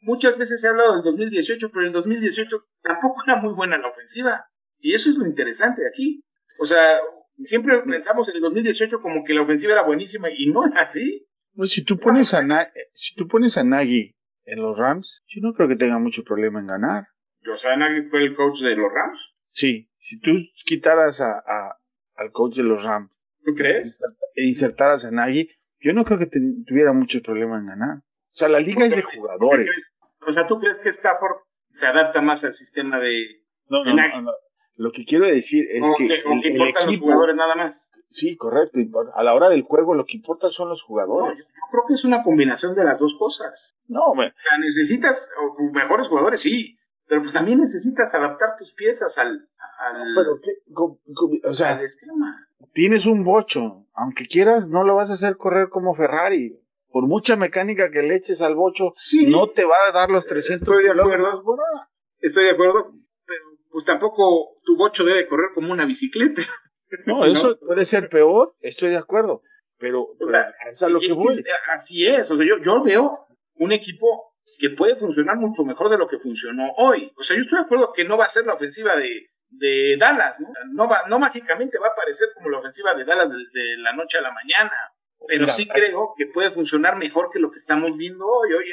muchas 0.01 0.37
veces 0.37 0.61
se 0.61 0.67
ha 0.67 0.71
hablado 0.71 0.93
del 0.95 1.03
2018, 1.03 1.69
pero 1.71 1.85
el 1.85 1.91
2018 1.93 2.65
tampoco 2.81 3.21
era 3.25 3.35
muy 3.37 3.53
buena 3.53 3.77
la 3.77 3.89
ofensiva. 3.89 4.45
Y 4.79 4.93
eso 4.93 5.09
es 5.09 5.17
lo 5.17 5.25
interesante 5.25 5.81
aquí. 5.87 6.23
O 6.59 6.65
sea, 6.65 6.99
siempre 7.45 7.81
pensamos 7.83 8.29
en 8.29 8.35
el 8.35 8.41
2018 8.41 9.01
como 9.01 9.23
que 9.25 9.33
la 9.33 9.41
ofensiva 9.41 9.73
era 9.73 9.83
buenísima 9.85 10.29
y 10.31 10.51
no 10.51 10.65
era 10.67 10.81
así. 10.81 11.25
Pues 11.55 11.71
si 11.71 11.83
tú 11.83 11.97
pones 11.99 12.33
a 12.33 12.41
Na- 12.43 12.69
si 12.93 13.15
tú 13.15 13.27
pones 13.27 13.57
a 13.57 13.63
Nagy 13.63 14.15
en 14.45 14.61
los 14.61 14.77
Rams, 14.77 15.23
yo 15.27 15.41
no 15.41 15.53
creo 15.53 15.67
que 15.67 15.75
tenga 15.75 15.99
mucho 15.99 16.23
problema 16.23 16.59
en 16.59 16.67
ganar. 16.67 17.07
O 17.51 17.57
sea, 17.57 17.75
Nagy 17.75 18.09
fue 18.09 18.23
el 18.23 18.35
coach 18.35 18.61
de 18.61 18.75
los 18.75 18.91
Rams. 18.91 19.19
Sí, 19.51 19.89
si 19.97 20.19
tú 20.19 20.31
quitaras 20.65 21.21
a, 21.21 21.39
a- 21.39 21.77
al 22.15 22.31
coach 22.31 22.57
de 22.57 22.63
los 22.63 22.83
Rams 22.83 23.11
¿Tú 23.43 23.53
crees? 23.55 24.01
e 24.35 24.45
insertaras 24.45 25.05
a 25.05 25.11
Nagy, 25.11 25.49
yo 25.79 25.93
no 25.93 26.03
creo 26.05 26.19
que 26.19 26.25
te- 26.27 26.39
tuviera 26.67 26.93
mucho 26.93 27.19
problema 27.21 27.57
en 27.57 27.67
ganar. 27.67 27.97
O 27.99 28.35
sea, 28.39 28.47
la 28.49 28.59
liga 28.59 28.85
es 28.85 28.95
de 28.95 29.01
jugadores. 29.01 29.69
O 30.27 30.31
sea, 30.31 30.45
¿tú 30.47 30.59
crees 30.59 30.79
que 30.81 30.89
Stafford 30.89 31.37
se 31.73 31.85
adapta 31.87 32.21
más 32.21 32.43
al 32.43 32.53
sistema 32.53 32.99
de... 32.99 33.41
No, 33.69 33.83
de 33.83 33.89
no, 33.91 33.95
Nagy? 33.95 34.21
no. 34.23 34.31
Lo 34.75 34.91
que 34.91 35.03
quiero 35.05 35.25
decir 35.27 35.65
es 35.71 35.83
que, 35.97 36.07
que, 36.07 36.13
el- 36.15 36.41
que 36.41 36.49
importan 36.49 36.85
los 36.87 36.99
jugadores 36.99 37.35
nada 37.35 37.55
más? 37.55 37.91
Sí, 38.07 38.35
correcto. 38.37 38.79
A 39.15 39.23
la 39.23 39.33
hora 39.33 39.49
del 39.49 39.61
juego 39.63 39.93
lo 39.93 40.05
que 40.05 40.17
importa 40.17 40.49
son 40.49 40.69
los 40.69 40.83
jugadores. 40.83 41.37
yo 41.39 41.45
creo 41.71 41.83
que 41.87 41.93
es 41.93 42.03
una 42.05 42.23
combinación 42.23 42.75
de 42.75 42.83
las 42.83 42.99
dos 42.99 43.15
cosas. 43.17 43.77
No, 43.87 44.13
me- 44.15 44.27
O 44.27 44.33
sea, 44.47 44.57
necesitas 44.59 45.31
mejores 45.73 46.07
jugadores, 46.07 46.41
sí, 46.41 46.77
pero 47.09 47.21
pues 47.21 47.33
también 47.33 47.59
necesitas 47.59 48.13
adaptar 48.15 48.55
tus 48.57 48.73
piezas 48.73 49.17
al, 49.17 49.49
al, 49.79 50.15
pero 50.15 50.39
qué- 50.41 50.71
co- 50.73 50.99
co- 51.13 51.31
o 51.49 51.53
sea, 51.53 51.71
al 51.77 51.83
esquema. 51.85 52.47
tienes 52.73 53.05
un 53.05 53.23
bocho, 53.25 53.85
aunque 53.93 54.25
quieras, 54.27 54.69
no 54.69 54.83
lo 54.85 54.95
vas 54.95 55.11
a 55.11 55.15
hacer 55.15 55.35
correr 55.35 55.67
como 55.69 55.93
Ferrari. 55.95 56.57
Por 56.91 57.05
mucha 57.07 57.35
mecánica 57.35 57.91
que 57.91 58.01
le 58.01 58.15
eches 58.15 58.41
al 58.41 58.55
bocho, 58.55 58.91
Sí. 58.95 59.27
no 59.27 59.49
te 59.51 59.63
va 59.63 59.75
a 59.89 59.91
dar 59.91 60.09
los 60.09 60.25
300 60.25 60.67
Estoy 60.67 60.83
de 60.85 60.89
acuerdo. 60.91 61.09
kilómetros 61.17 61.43
por 61.43 61.59
hora. 61.59 61.89
Estoy 62.19 62.45
de 62.45 62.51
acuerdo, 62.51 62.93
pero 63.27 63.43
pues 63.69 63.85
tampoco 63.85 64.55
tu 64.65 64.75
bocho 64.77 65.03
debe 65.05 65.27
correr 65.27 65.49
como 65.53 65.71
una 65.73 65.85
bicicleta. 65.85 66.41
No, 67.05 67.23
eso 67.23 67.59
puede 67.59 67.85
ser 67.85 68.09
peor, 68.09 68.55
estoy 68.61 68.89
de 68.89 68.97
acuerdo. 68.97 69.43
Pero, 69.77 70.01
O 70.01 70.15
pero 70.17 70.31
sea, 70.31 70.45
es 70.67 70.81
a 70.81 70.89
lo 70.89 70.97
Y 70.97 71.01
que 71.05 71.11
es 71.11 71.15
voy. 71.15 71.43
así 71.71 72.07
es, 72.07 72.31
o 72.31 72.35
sea, 72.35 72.43
yo, 72.47 72.57
yo 72.63 72.83
veo 72.83 73.27
un 73.57 73.71
equipo 73.71 74.28
que 74.57 74.71
puede 74.71 74.95
funcionar 74.95 75.37
mucho 75.37 75.63
mejor 75.63 75.89
de 75.89 75.97
lo 75.97 76.07
que 76.07 76.19
funcionó 76.19 76.71
hoy. 76.77 77.11
O 77.17 77.23
sea, 77.23 77.35
yo 77.35 77.41
estoy 77.43 77.59
de 77.59 77.65
acuerdo 77.65 77.93
que 77.93 78.05
no 78.05 78.17
va 78.17 78.25
a 78.25 78.29
ser 78.29 78.45
la 78.45 78.53
ofensiva 78.55 78.95
de, 78.95 79.29
de 79.49 79.95
Dallas, 79.99 80.41
¿no? 80.41 80.49
No, 80.73 80.89
va, 80.89 81.03
no 81.07 81.19
mágicamente 81.19 81.77
va 81.79 81.87
a 81.89 81.95
parecer 81.95 82.29
como 82.35 82.49
la 82.49 82.59
ofensiva 82.59 82.93
de 82.95 83.05
Dallas 83.05 83.29
de, 83.29 83.35
de 83.37 83.77
la 83.77 83.93
noche 83.93 84.17
a 84.17 84.21
la 84.21 84.31
mañana, 84.31 84.71
pero 85.27 85.41
Mira, 85.41 85.53
sí 85.53 85.67
así- 85.69 85.81
creo 85.87 86.13
que 86.17 86.27
puede 86.27 86.51
funcionar 86.51 86.95
mejor 86.97 87.29
que 87.31 87.39
lo 87.39 87.51
que 87.51 87.59
estamos 87.59 87.95
viendo 87.97 88.25
hoy. 88.25 88.53
Hoy 88.53 88.65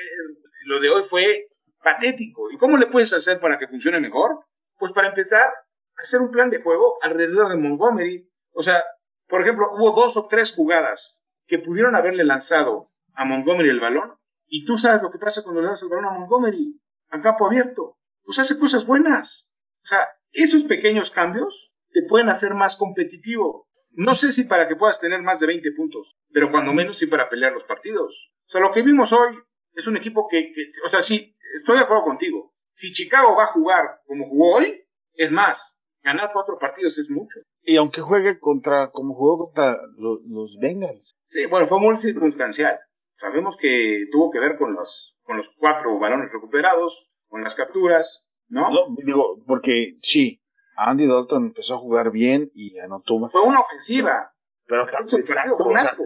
lo 0.67 0.81
de 0.81 0.89
hoy 0.91 1.03
fue 1.03 1.47
patético. 1.83 2.51
¿Y 2.51 2.57
cómo 2.59 2.77
le 2.77 2.87
puedes 2.87 3.13
hacer 3.13 3.41
para 3.41 3.59
que 3.59 3.69
funcione 3.69 4.01
mejor? 4.01 4.41
Pues 4.79 4.93
para 4.93 5.09
empezar, 5.09 5.49
hacer 5.97 6.21
un 6.21 6.31
plan 6.31 6.51
de 6.51 6.61
juego 6.63 6.99
alrededor 7.03 7.49
de 7.49 7.57
Montgomery. 7.57 8.29
O 8.53 8.63
sea, 8.63 8.83
por 9.29 9.43
ejemplo, 9.43 9.69
hubo 9.73 9.93
dos 10.01 10.17
o 10.17 10.27
tres 10.29 10.53
jugadas 10.55 11.23
que 11.47 11.59
pudieron 11.59 11.95
haberle 11.97 12.25
lanzado 12.25 12.91
a 13.15 13.25
Montgomery 13.25 13.69
el 13.71 13.81
balón, 13.81 14.15
y 14.49 14.65
tú 14.65 14.79
sabes 14.79 15.03
lo 15.03 15.11
que 15.11 15.19
pasa 15.19 15.43
cuando 15.43 15.61
le 15.61 15.69
das 15.69 15.83
el 15.83 15.89
balón 15.89 16.07
a 16.07 16.11
Montgomery, 16.19 16.81
a 17.11 17.21
campo 17.21 17.47
abierto. 17.47 17.97
Pues 18.25 18.39
hace 18.39 18.59
cosas 18.59 18.87
buenas. 18.87 19.53
O 19.83 19.87
sea, 19.87 20.01
esos 20.33 20.65
pequeños 20.65 21.11
cambios 21.11 21.71
te 21.93 22.03
pueden 22.09 22.29
hacer 22.29 22.55
más 22.55 22.77
competitivo. 22.77 23.69
No 23.93 24.15
sé 24.15 24.33
si 24.33 24.45
para 24.45 24.69
que 24.69 24.77
puedas 24.77 25.01
tener 25.01 25.23
más 25.23 25.41
de 25.41 25.47
20 25.47 25.73
puntos, 25.73 26.17
pero 26.33 26.51
cuando 26.51 26.73
menos 26.73 26.99
sí 26.99 27.07
para 27.07 27.29
pelear 27.31 27.53
los 27.53 27.65
partidos. 27.65 28.15
O 28.47 28.51
sea, 28.51 28.61
lo 28.61 28.73
que 28.73 28.83
vimos 28.83 29.13
hoy 29.13 29.37
es 29.75 29.87
un 29.87 29.97
equipo 29.97 30.27
que, 30.29 30.53
que 30.53 30.67
o 30.85 30.89
sea, 30.89 31.03
sí, 31.03 31.35
estoy 31.59 31.77
de 31.79 31.85
acuerdo 31.85 32.05
contigo. 32.05 32.53
Si 32.73 32.93
Chicago 32.93 33.35
va 33.37 33.45
a 33.45 33.53
jugar 33.53 34.01
como 34.07 34.29
jugó 34.29 34.57
hoy, 34.57 34.85
es 35.15 35.31
más, 35.33 35.81
ganar 36.03 36.31
cuatro 36.33 36.59
partidos 36.59 36.99
es 36.99 37.11
mucho. 37.11 37.41
Y 37.63 37.77
aunque 37.77 38.01
juegue 38.03 38.39
contra, 38.39 38.91
como 38.91 39.15
jugó 39.15 39.47
contra 39.47 39.79
lo- 39.97 40.21
los 40.27 40.57
Bengals. 40.61 41.17
Sí, 41.23 41.47
bueno, 41.47 41.67
fue 41.67 41.81
muy 41.81 41.97
circunstancial. 41.97 42.79
Sabemos 43.17 43.57
que 43.57 44.07
tuvo 44.13 44.31
que 44.31 44.41
ver 44.41 44.57
con 44.57 44.75
los, 44.75 45.17
con 45.23 45.37
los 45.37 45.49
cuatro 45.57 45.99
balones 45.99 46.31
recuperados, 46.33 47.11
con 47.29 47.43
las 47.43 47.55
capturas, 47.55 48.29
¿no? 48.49 48.71
No, 48.71 48.95
digo, 49.05 49.43
porque 49.47 49.97
sí, 50.03 50.43
Andy 50.77 51.07
Dalton 51.07 51.47
empezó 51.47 51.75
a 51.75 51.79
jugar 51.79 52.11
bien 52.11 52.51
y 52.55 52.79
anotó. 52.79 53.19
Fue 53.27 53.43
una 53.43 53.61
ofensiva. 53.61 54.33
Pero 54.67 54.87
partido 54.87 55.19
exacto, 55.19 55.65
un 55.65 55.77
o 55.77 55.79
sea, 55.79 55.83
asco. 55.83 56.05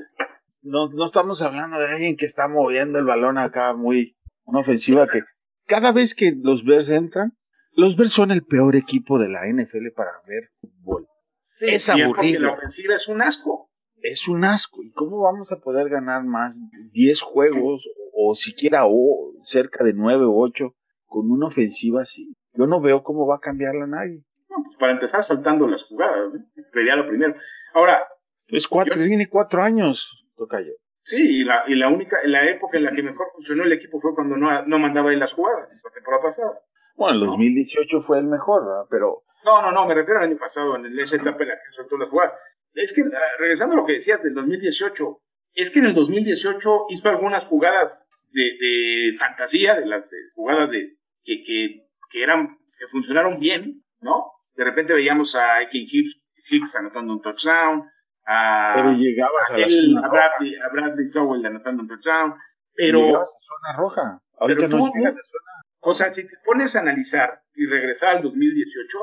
no, 0.62 0.88
no 0.90 1.06
estamos 1.06 1.40
hablando 1.42 1.78
de 1.78 1.86
alguien 1.86 2.16
que 2.16 2.26
está 2.26 2.46
moviendo 2.46 2.98
el 2.98 3.06
balón 3.06 3.38
acá 3.38 3.74
muy, 3.74 4.18
una 4.44 4.60
ofensiva 4.60 5.06
que 5.06 5.22
cada 5.66 5.92
vez 5.92 6.14
que 6.14 6.34
los 6.36 6.64
Bears 6.64 6.90
entran, 6.90 7.38
los 7.72 7.96
Bears 7.96 8.12
son 8.12 8.30
el 8.32 8.44
peor 8.44 8.76
equipo 8.76 9.18
de 9.18 9.28
la 9.28 9.46
NFL 9.46 9.92
para 9.96 10.10
ver 10.26 10.50
fútbol. 10.60 11.08
Sí, 11.38 11.66
es 11.68 11.88
y 11.88 11.92
porque 11.92 12.02
aburrido. 12.04 12.40
la 12.42 12.52
ofensiva 12.52 12.94
es 12.94 13.08
un 13.08 13.22
asco. 13.22 13.69
Es 14.02 14.28
un 14.28 14.44
asco. 14.44 14.82
¿Y 14.82 14.92
cómo 14.92 15.20
vamos 15.20 15.52
a 15.52 15.60
poder 15.60 15.88
ganar 15.88 16.24
más 16.24 16.60
de 16.70 16.78
10 16.92 17.20
juegos 17.22 17.88
o 18.14 18.34
siquiera 18.34 18.84
o 18.86 19.32
cerca 19.42 19.84
de 19.84 19.92
9 19.94 20.24
o 20.24 20.34
8 20.36 20.74
con 21.06 21.30
una 21.30 21.46
ofensiva 21.46 22.02
así? 22.02 22.34
Yo 22.54 22.66
no 22.66 22.80
veo 22.80 23.02
cómo 23.02 23.26
va 23.26 23.36
a 23.36 23.40
cambiarla 23.40 23.86
nadie. 23.86 24.22
No, 24.48 24.56
pues 24.64 24.76
para 24.78 24.92
empezar 24.92 25.22
saltando 25.22 25.66
las 25.68 25.84
jugadas, 25.84 26.32
¿no? 26.32 26.40
sería 26.72 26.96
lo 26.96 27.06
primero. 27.06 27.34
Ahora, 27.74 28.02
Es 28.48 28.66
cuatro, 28.66 28.94
Yo- 28.96 29.04
tiene 29.06 29.28
cuatro 29.28 29.62
años, 29.62 30.26
Tocayo. 30.36 30.72
sí, 31.04 31.40
y 31.40 31.44
la, 31.44 31.62
y 31.68 31.76
la 31.76 31.88
única, 31.88 32.16
la 32.24 32.48
época 32.50 32.78
en 32.78 32.84
la 32.84 32.90
que 32.92 33.02
mejor 33.04 33.28
funcionó 33.34 33.62
el 33.62 33.72
equipo 33.72 34.00
fue 34.00 34.12
cuando 34.14 34.36
no, 34.36 34.66
no 34.66 34.78
mandaba 34.80 35.12
en 35.12 35.20
las 35.20 35.32
jugadas, 35.34 35.80
la 35.84 35.90
temporada 35.92 36.22
pasada. 36.24 36.58
Bueno, 36.96 37.14
el 37.14 37.20
No. 37.26 37.26
2018 37.32 38.00
fue 38.00 38.18
el 38.18 38.24
mejor, 38.26 38.66
¿verdad? 38.66 38.86
Pero 38.90 39.22
No, 39.44 39.62
no, 39.62 39.70
no, 39.70 39.86
me 39.86 39.94
refiero 39.94 40.18
al 40.18 40.26
año 40.26 40.36
pasado, 40.36 40.74
en 40.74 40.98
esa 40.98 41.14
etapa 41.16 41.42
en 41.44 41.48
la 41.50 41.54
que 41.54 41.72
soltó 41.76 41.96
las 41.96 42.08
jugadas. 42.08 42.34
Es 42.74 42.92
que, 42.94 43.02
ah, 43.02 43.20
regresando 43.38 43.74
a 43.74 43.78
lo 43.80 43.86
que 43.86 43.94
decías 43.94 44.22
del 44.22 44.34
2018, 44.34 45.18
es 45.54 45.70
que 45.70 45.80
en 45.80 45.86
el 45.86 45.94
2018 45.94 46.86
hizo 46.90 47.08
algunas 47.08 47.44
jugadas 47.46 48.06
de, 48.32 48.42
de 48.42 49.18
fantasía, 49.18 49.74
de 49.74 49.86
las 49.86 50.08
de- 50.10 50.16
jugadas 50.34 50.70
de 50.70 50.96
que, 51.24 51.42
que, 51.42 51.86
que 52.10 52.22
eran, 52.22 52.58
que 52.78 52.86
funcionaron 52.90 53.40
bien, 53.40 53.82
¿no? 54.00 54.26
De 54.54 54.64
repente 54.64 54.92
veíamos 54.94 55.34
a 55.34 55.56
Aiken 55.56 55.82
Hicks, 55.90 56.20
Hicks 56.50 56.76
anotando 56.76 57.12
un 57.12 57.22
touchdown, 57.22 57.84
a, 58.26 58.72
pero 58.76 58.92
llegabas 58.92 59.50
a 59.50 59.58
la 59.58 59.66
aquel- 59.66 59.96
a 59.98 60.02
roja. 60.02 60.08
Bradley, 60.10 60.54
a 60.56 60.68
Bradley 60.72 61.06
Sowell 61.06 61.44
anotando 61.46 61.82
un 61.82 61.88
touchdown, 61.88 62.34
pero... 62.74 63.00
Llegabas 63.00 63.36
a 63.36 63.40
zona 63.40 63.78
roja. 63.78 64.20
Ahorita 64.38 64.60
Pero 64.66 64.78
no 64.78 64.86
tú- 64.86 64.92
llegas 64.96 65.16
a 65.16 65.22
zona 65.22 65.50
O 65.80 65.94
sea, 65.94 66.14
si 66.14 66.26
te 66.26 66.34
pones 66.44 66.76
a 66.76 66.80
analizar 66.80 67.42
y 67.54 67.66
regresar 67.66 68.16
al 68.16 68.22
2018, 68.22 68.98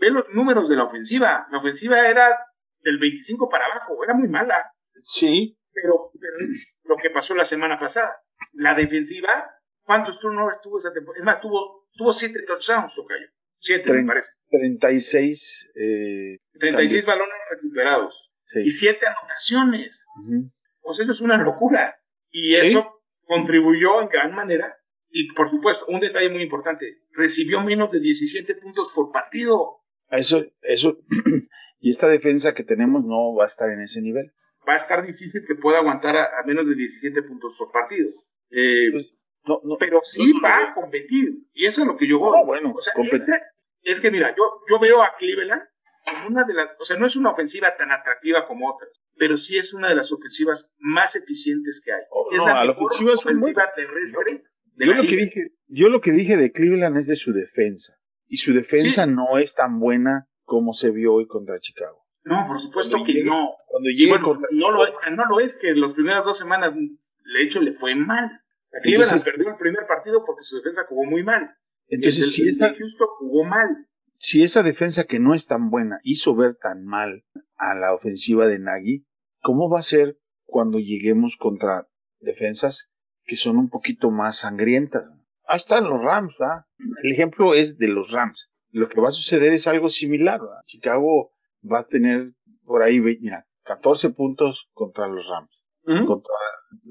ve 0.00 0.10
los 0.10 0.28
números 0.32 0.68
de 0.68 0.76
la 0.76 0.84
ofensiva. 0.84 1.46
La 1.52 1.58
ofensiva 1.58 2.08
era 2.08 2.36
del 2.82 2.98
25 2.98 3.48
para 3.48 3.66
abajo, 3.66 4.02
era 4.04 4.14
muy 4.14 4.28
mala. 4.28 4.72
Sí, 5.02 5.56
Pero, 5.72 6.10
pero 6.20 6.36
lo 6.84 6.96
que 6.96 7.10
pasó 7.10 7.34
la 7.34 7.44
semana 7.44 7.78
pasada, 7.78 8.14
la 8.52 8.74
defensiva, 8.74 9.30
¿cuántos 9.82 10.20
turnovers 10.20 10.60
tuvo 10.60 10.78
esa 10.78 10.92
temporada? 10.92 11.20
Es 11.20 11.24
más, 11.24 11.40
tuvo, 11.40 11.88
tuvo 11.96 12.12
siete 12.12 12.42
touchdowns, 12.46 12.94
Tocayo. 12.94 13.26
Siete, 13.58 13.92
me 13.92 14.04
parece. 14.04 14.32
36. 14.50 15.70
Eh, 15.76 16.38
36 16.58 17.06
balones 17.06 17.34
recuperados. 17.50 18.32
sí. 18.46 18.60
Y 18.60 18.70
siete 18.70 19.06
anotaciones. 19.06 20.04
Sea, 20.90 21.04
eso 21.04 21.12
es 21.12 21.20
una 21.20 21.36
locura. 21.36 21.96
Y 22.30 22.56
eso 22.56 23.02
contribuyó 23.24 24.02
en 24.02 24.08
gran 24.08 24.34
manera. 24.34 24.76
Y 25.10 25.32
por 25.34 25.48
supuesto, 25.48 25.86
un 25.88 26.00
detalle 26.00 26.30
muy 26.30 26.42
importante, 26.42 27.02
recibió 27.12 27.60
menos 27.60 27.92
de 27.92 28.00
17 28.00 28.54
puntos 28.56 28.92
por 28.94 29.12
partido. 29.12 29.82
Eso, 30.10 30.44
eso. 30.62 30.98
y 31.82 31.90
esta 31.90 32.08
defensa 32.08 32.54
que 32.54 32.64
tenemos 32.64 33.04
no 33.04 33.34
va 33.34 33.44
a 33.44 33.48
estar 33.48 33.68
en 33.70 33.80
ese 33.80 34.00
nivel. 34.00 34.32
Va 34.66 34.74
a 34.74 34.76
estar 34.76 35.04
difícil 35.04 35.42
que 35.46 35.56
pueda 35.56 35.78
aguantar 35.78 36.16
a, 36.16 36.24
a 36.40 36.46
menos 36.46 36.66
de 36.66 36.74
17 36.76 37.22
puntos 37.24 37.52
por 37.58 37.70
partido. 37.72 38.08
Eh, 38.50 38.90
Pues, 38.92 39.12
No, 39.44 39.60
no, 39.64 39.76
pero 39.76 39.98
sí 40.04 40.32
no, 40.32 40.40
va 40.40 40.70
a 40.70 40.74
competir. 40.74 41.28
Y 41.52 41.66
eso 41.66 41.82
es 41.82 41.88
lo 41.88 41.96
que 41.96 42.06
yo 42.06 42.20
voy. 42.20 42.38
No, 42.38 42.46
bueno, 42.46 42.72
o 42.76 42.80
sea, 42.80 42.92
este- 43.10 43.32
es 43.82 44.00
que 44.00 44.10
mira, 44.12 44.32
yo, 44.38 44.44
yo 44.70 44.78
veo 44.78 45.02
a 45.02 45.16
Cleveland 45.18 45.62
como 46.06 46.28
una 46.28 46.44
de 46.44 46.54
las, 46.54 46.68
o 46.78 46.84
sea, 46.84 46.96
no 46.96 47.06
es 47.06 47.16
una 47.16 47.30
ofensiva 47.32 47.76
tan 47.76 47.90
atractiva 47.90 48.46
como 48.46 48.70
otras, 48.72 48.90
pero 49.16 49.36
sí 49.36 49.56
es 49.58 49.74
una 49.74 49.88
de 49.88 49.96
las 49.96 50.12
ofensivas 50.12 50.72
más 50.78 51.16
eficientes 51.16 51.82
que 51.84 51.92
hay. 51.92 52.02
Oh, 52.10 52.28
es 52.32 52.38
no, 52.38 52.46
la 52.46 52.70
ofensiva 52.70 53.14
muy 53.34 53.52
terrestre 53.74 54.44
de 54.76 54.86
Yo 54.86 54.92
la 54.92 54.98
lo 54.98 55.08
que 55.08 55.16
dije, 55.16 55.40
yo 55.66 55.88
lo 55.88 56.00
que 56.00 56.12
dije 56.12 56.36
de 56.36 56.50
Cleveland 56.52 56.96
es 56.96 57.08
de 57.08 57.16
su 57.16 57.32
defensa. 57.32 57.94
Y 58.28 58.36
su 58.36 58.54
defensa 58.54 59.04
Sí. 59.06 59.10
no 59.10 59.38
es 59.38 59.54
tan 59.54 59.78
buena 59.80 60.28
como 60.52 60.74
se 60.74 60.90
vio 60.90 61.14
hoy 61.14 61.26
contra 61.26 61.58
Chicago. 61.60 62.04
No, 62.24 62.46
por 62.46 62.60
supuesto 62.60 62.90
Cuando 62.92 63.06
que 63.06 63.12
llegue- 63.14 63.24
no. 63.24 63.52
Cuando 63.68 63.88
llegue 63.88 64.10
bueno, 64.10 64.24
contra 64.26 64.48
no 64.52 64.70
lo, 64.70 64.84
no 65.16 65.24
lo 65.30 65.40
es 65.40 65.58
que 65.58 65.74
las 65.74 65.94
primeras 65.94 66.26
dos 66.26 66.36
semanas, 66.36 66.74
de 66.74 67.42
hecho, 67.42 67.62
le 67.62 67.72
fue 67.72 67.94
mal. 67.94 68.42
Entonces- 68.84 69.24
perdió 69.24 69.48
el 69.48 69.56
primer 69.56 69.86
partido 69.86 70.22
porque 70.26 70.42
su 70.42 70.56
defensa 70.56 70.84
jugó 70.86 71.04
muy 71.04 71.22
mal. 71.24 71.50
Entonces, 71.88 72.24
el, 72.24 72.28
si 72.30 72.48
esa, 72.48 72.74
Houston 72.74 73.08
jugó 73.18 73.44
mal. 73.44 73.86
si 74.18 74.42
esa 74.42 74.62
defensa 74.62 75.04
que 75.04 75.18
no 75.20 75.32
es 75.34 75.46
tan 75.46 75.70
buena 75.70 76.00
hizo 76.02 76.36
ver 76.36 76.56
tan 76.56 76.84
mal 76.84 77.24
a 77.56 77.74
la 77.74 77.94
ofensiva 77.94 78.46
de 78.46 78.58
Nagy, 78.58 79.06
¿cómo 79.40 79.70
va 79.70 79.78
a 79.78 79.82
ser 79.82 80.18
cuando 80.44 80.78
lleguemos 80.80 81.38
contra 81.38 81.88
defensas 82.20 82.92
que 83.24 83.36
son 83.36 83.56
un 83.56 83.70
poquito 83.70 84.10
más 84.10 84.36
sangrientas? 84.40 85.04
Ahí 85.46 85.56
están 85.56 85.84
los 85.84 86.02
Rams, 86.02 86.34
¿verdad? 86.38 86.66
El 87.02 87.12
ejemplo 87.12 87.54
es 87.54 87.78
de 87.78 87.88
los 87.88 88.12
Rams. 88.12 88.50
Lo 88.72 88.88
que 88.88 89.00
va 89.00 89.08
a 89.08 89.12
suceder 89.12 89.52
es 89.52 89.66
algo 89.66 89.88
similar. 89.88 90.40
¿verdad? 90.40 90.62
Chicago 90.66 91.30
va 91.70 91.80
a 91.80 91.86
tener 91.86 92.32
por 92.64 92.82
ahí, 92.82 93.00
mira, 93.00 93.46
14 93.64 94.10
puntos 94.10 94.68
contra 94.72 95.06
los 95.08 95.28
Rams. 95.28 95.50
Contra 96.06 96.32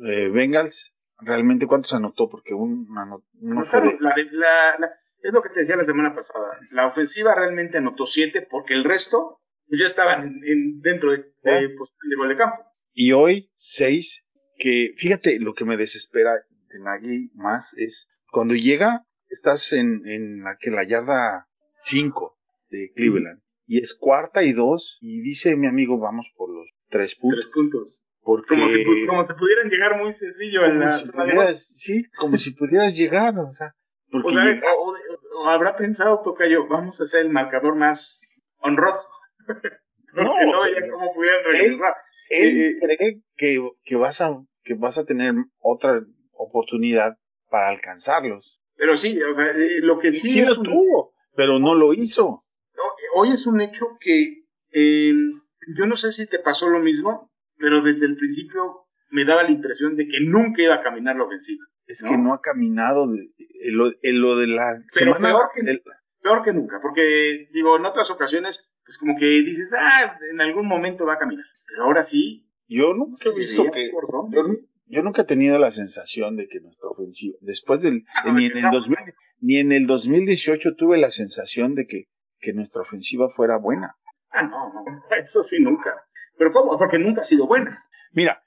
eh, 0.05 0.29
Bengals, 0.29 0.93
realmente 1.19 1.65
cuántos 1.67 1.93
anotó, 1.93 2.29
porque 2.29 2.53
un, 2.53 2.87
ano- 2.97 3.23
uno 3.39 3.63
fue 3.63 3.79
la 3.99 4.15
la- 4.31 4.77
la- 4.79 4.91
es 5.23 5.31
lo 5.33 5.41
que 5.41 5.49
te 5.49 5.61
decía 5.61 5.75
la 5.75 5.85
semana 5.85 6.13
pasada. 6.15 6.57
La 6.71 6.87
ofensiva 6.87 7.33
realmente 7.35 7.77
anotó 7.77 8.05
siete 8.05 8.45
porque 8.49 8.73
el 8.73 8.83
resto 8.83 9.39
pues, 9.67 9.79
ya 9.79 9.85
estaban 9.85 10.23
en- 10.27 10.41
en- 10.45 10.79
dentro 10.81 11.11
de, 11.11 11.17
de, 11.43 11.69
pues, 11.77 11.89
de 12.09 12.15
gol 12.17 12.29
de 12.29 12.37
campo. 12.37 12.57
Y 12.93 13.11
hoy, 13.13 13.51
seis, 13.55 14.25
que 14.57 14.93
fíjate, 14.97 15.39
lo 15.39 15.53
que 15.53 15.63
me 15.65 15.77
desespera 15.77 16.33
de 16.33 16.79
Nagy 16.79 17.31
más 17.35 17.73
es 17.77 18.07
cuando 18.31 18.53
llega, 18.55 19.05
estás 19.29 19.71
en, 19.73 20.05
en 20.05 20.43
la, 20.43 20.57
que 20.59 20.71
la 20.71 20.83
yarda 20.83 21.47
5 21.81 22.37
de 22.69 22.91
Cleveland, 22.95 23.41
y 23.67 23.79
es 23.79 23.95
cuarta 23.95 24.43
y 24.43 24.53
dos, 24.53 24.97
y 25.01 25.21
dice 25.21 25.55
mi 25.55 25.67
amigo, 25.67 25.99
vamos 25.99 26.31
por 26.35 26.49
los 26.53 26.73
tres 26.89 27.15
puntos. 27.15 27.39
Tres 27.39 27.53
puntos. 27.53 28.03
Porque 28.23 28.47
Como 28.49 28.67
si, 28.67 28.83
como 29.07 29.25
si 29.27 29.33
pudieran 29.33 29.67
llegar 29.69 29.97
muy 29.99 30.13
sencillo 30.13 30.63
en 30.63 30.73
como 30.73 30.79
la 30.85 30.97
si 30.97 31.11
pudieras, 31.11 31.67
sí, 31.77 32.03
como 32.17 32.37
si 32.37 32.51
pudieras 32.51 32.95
llegar, 32.95 33.37
o 33.39 33.51
sea, 33.51 33.73
porque 34.11 34.27
O, 34.27 34.31
sea, 34.31 34.43
llegas- 34.45 34.63
o- 34.77 34.91
o- 34.91 35.43
o 35.43 35.47
habrá 35.49 35.75
pensado 35.75 36.21
Tocayo, 36.23 36.67
vamos 36.67 36.99
a 37.01 37.03
hacer 37.05 37.25
el 37.25 37.31
marcador 37.31 37.75
más 37.75 38.37
honroso. 38.59 39.07
Porque 39.47 39.69
No, 40.13 40.23
no, 40.23 40.59
o 40.59 40.63
sea, 40.63 40.71
veían 40.73 40.89
cómo 40.91 41.13
pudieran 41.15 41.43
regresar. 41.45 41.93
él 42.29 42.61
eh, 42.61 42.77
cree 42.79 43.21
que, 43.37 43.69
que 43.83 43.95
vas 43.95 44.21
a, 44.21 44.37
que 44.63 44.73
vas 44.75 44.97
a 44.97 45.05
tener 45.05 45.33
otra 45.59 46.01
oportunidad 46.33 47.17
para 47.49 47.69
alcanzarlos. 47.69 48.61
Pero 48.75 48.97
sí, 48.97 49.19
o 49.21 49.33
sea, 49.35 49.47
eh, 49.51 49.79
lo 49.81 49.97
que 49.99 50.11
sí, 50.13 50.29
Sí, 50.31 50.39
es 50.41 50.49
lo 50.49 50.59
un- 50.59 50.63
tuvo, 50.63 51.13
pero 51.35 51.59
no 51.59 51.75
lo 51.75 51.93
hizo. 51.93 52.43
no, 52.75 52.83
hoy 53.15 53.29
es 53.31 53.45
un 53.47 53.61
hecho 53.61 53.97
que 53.99 54.45
eh, 54.71 55.13
yo 55.77 55.85
no 55.85 55.95
sé 55.95 56.11
si 56.11 56.27
te 56.27 56.39
pasó 56.39 56.69
lo 56.69 56.79
mismo, 56.79 57.31
pero 57.57 57.81
desde 57.81 58.05
el 58.05 58.15
principio 58.17 58.85
me 59.09 59.25
daba 59.25 59.43
la 59.43 59.51
impresión 59.51 59.95
de 59.95 60.07
que 60.07 60.19
nunca 60.21 60.61
iba 60.61 60.75
a 60.75 60.81
caminar 60.83 61.15
la 61.15 61.25
ofensiva. 61.25 61.65
Es 61.85 62.03
¿No? 62.03 62.09
que 62.09 62.17
no 62.17 62.33
ha 62.33 62.41
caminado 62.41 63.07
de, 63.07 63.29
en 63.37 63.77
lo, 63.77 63.91
en 64.01 64.21
lo 64.21 64.37
de 64.37 64.47
la 64.47 64.81
Pero 64.93 65.13
semana. 65.13 65.29
peor 65.35 65.49
que- 65.53 65.71
el- 65.71 65.81
Peor 66.23 66.43
que 66.43 66.53
nunca, 66.53 66.79
porque 66.83 67.47
digo, 67.51 67.75
en 67.77 67.85
otras 67.87 68.11
ocasiones, 68.11 68.71
pues 68.85 68.99
como 68.99 69.17
que 69.17 69.25
dices, 69.25 69.73
ah, 69.75 70.19
en 70.31 70.39
algún 70.39 70.67
momento 70.67 71.03
va 71.03 71.13
a 71.13 71.17
caminar. 71.17 71.45
Pero 71.67 71.85
ahora 71.85 72.03
sí, 72.03 72.47
yo 72.67 72.93
nunca 72.93 73.27
he 73.27 73.33
visto 73.33 73.63
que. 73.71 73.89
por 73.91 74.05
dónde. 74.11 74.37
Yo, 74.37 74.43
nu- 74.43 74.59
yo 74.91 75.01
nunca 75.01 75.23
he 75.23 75.25
tenido 75.25 75.57
la 75.57 75.71
sensación 75.71 76.35
de 76.35 76.47
que 76.47 76.59
nuestra 76.59 76.89
ofensiva, 76.89 77.37
después 77.41 77.81
del. 77.81 78.03
Ah, 78.13 78.23
no, 78.27 78.33
ni, 78.33 78.45
en 78.45 78.51
el 78.51 78.57
empezamos 78.57 78.87
2000 78.89 79.13
ni 79.43 79.57
en 79.57 79.71
el 79.71 79.87
2018 79.87 80.75
tuve 80.75 80.97
la 80.99 81.09
sensación 81.09 81.73
de 81.75 81.87
que, 81.87 82.05
que 82.39 82.53
nuestra 82.53 82.81
ofensiva 82.81 83.27
fuera 83.29 83.57
buena. 83.57 83.95
Ah, 84.29 84.43
no, 84.43 84.71
no, 84.73 84.85
eso 85.19 85.41
sí 85.43 85.59
nunca. 85.61 85.95
Pero 86.37 86.51
¿cómo? 86.53 86.77
Porque 86.77 86.99
nunca 86.99 87.21
ha 87.21 87.23
sido 87.23 87.47
buena. 87.47 87.83
Mira, 88.13 88.41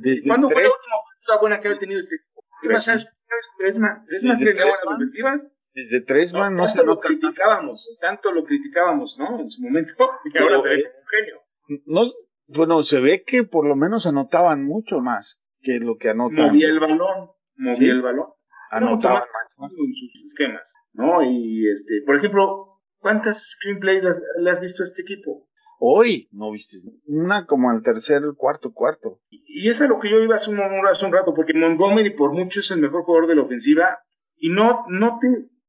desde 0.00 0.26
¿Cuándo 0.28 0.48
fue 0.48 0.62
tres- 0.62 0.68
la 0.70 0.74
última 0.76 0.96
ofensiva 0.96 1.40
buena 1.40 1.60
que 1.60 1.68
había 1.68 1.80
tenido 1.80 2.00
este 2.00 2.16
equipo? 2.16 2.44
¿Qué 2.62 2.68
Tres, 2.68 2.76
pasa? 2.86 3.12
Tresman, 3.58 4.04
Tresman 4.06 4.38
Desde 4.38 4.50
tenía 4.52 4.62
buenas 4.64 4.78
Tresman, 4.80 4.96
ofensivas. 4.96 5.48
desde 5.74 6.00
Tresman 6.02 6.54
no, 6.56 6.62
se 6.68 6.76
tanto 6.76 6.86
lo 6.86 6.94
nota. 6.94 7.08
criticábamos, 7.08 7.98
tanto 8.00 8.32
lo 8.32 8.44
criticábamos, 8.44 9.16
¿no? 9.18 9.40
En 9.40 9.48
su 9.48 9.62
momento, 9.62 9.92
y 10.24 10.30
Pero, 10.30 10.44
ahora 10.46 10.62
se 10.62 10.68
ve 10.70 10.74
eh, 10.76 10.82
como 10.84 10.98
un 10.98 11.06
genio. 11.06 11.82
No, 11.86 12.12
bueno, 12.48 12.82
se 12.82 13.00
ve 13.00 13.22
que 13.24 13.44
por 13.44 13.66
lo 13.66 13.76
menos 13.76 14.06
anotaban 14.06 14.64
mucho 14.64 14.98
más 15.00 15.40
que 15.62 15.78
lo 15.78 15.96
que 15.96 16.10
anotan. 16.10 16.48
Movía 16.48 16.68
el 16.68 16.80
balón, 16.80 17.30
movía 17.56 17.78
Sí. 17.78 17.88
el 17.90 18.02
balón. 18.02 18.26
Más 18.72 19.04
más. 19.04 19.24
en 19.72 19.94
sus 19.94 20.24
esquemas, 20.26 20.72
¿no? 20.92 21.22
Y, 21.22 21.68
este, 21.68 22.02
por 22.06 22.16
ejemplo, 22.16 22.78
¿cuántas 22.98 23.50
screenplays 23.50 24.02
las- 24.02 24.22
le 24.38 24.50
has 24.50 24.60
visto 24.60 24.82
a 24.82 24.86
este 24.86 25.02
equipo? 25.02 25.48
Hoy 25.80 26.28
no 26.32 26.50
viste 26.52 26.76
una 27.06 27.46
como 27.46 27.70
al 27.70 27.82
tercer, 27.82 28.22
cuarto, 28.36 28.72
cuarto. 28.72 29.20
Y 29.30 29.68
es 29.68 29.80
a 29.82 29.86
lo 29.88 29.98
que 29.98 30.10
yo 30.10 30.20
iba 30.20 30.34
hace 30.36 30.50
un, 30.50 30.60
hace 30.86 31.04
un 31.04 31.12
rato, 31.12 31.34
porque 31.34 31.52
Montgomery 31.54 32.10
por 32.10 32.32
mucho 32.32 32.60
es 32.60 32.70
el 32.70 32.80
mejor 32.80 33.02
jugador 33.04 33.28
de 33.28 33.34
la 33.34 33.42
ofensiva 33.42 33.98
y 34.36 34.50
no, 34.50 34.84
no 34.88 35.18
te, 35.20 35.28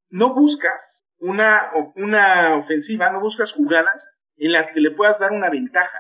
no 0.10 0.34
buscas 0.34 1.02
una, 1.20 1.72
una 1.96 2.56
ofensiva, 2.58 3.10
no 3.12 3.20
buscas 3.20 3.52
jugadas 3.54 4.10
en 4.38 4.52
las 4.54 4.72
que 4.72 4.80
le 4.82 4.92
puedas 4.92 5.20
dar 5.20 5.32
una 5.32 5.50
ventaja. 5.50 5.98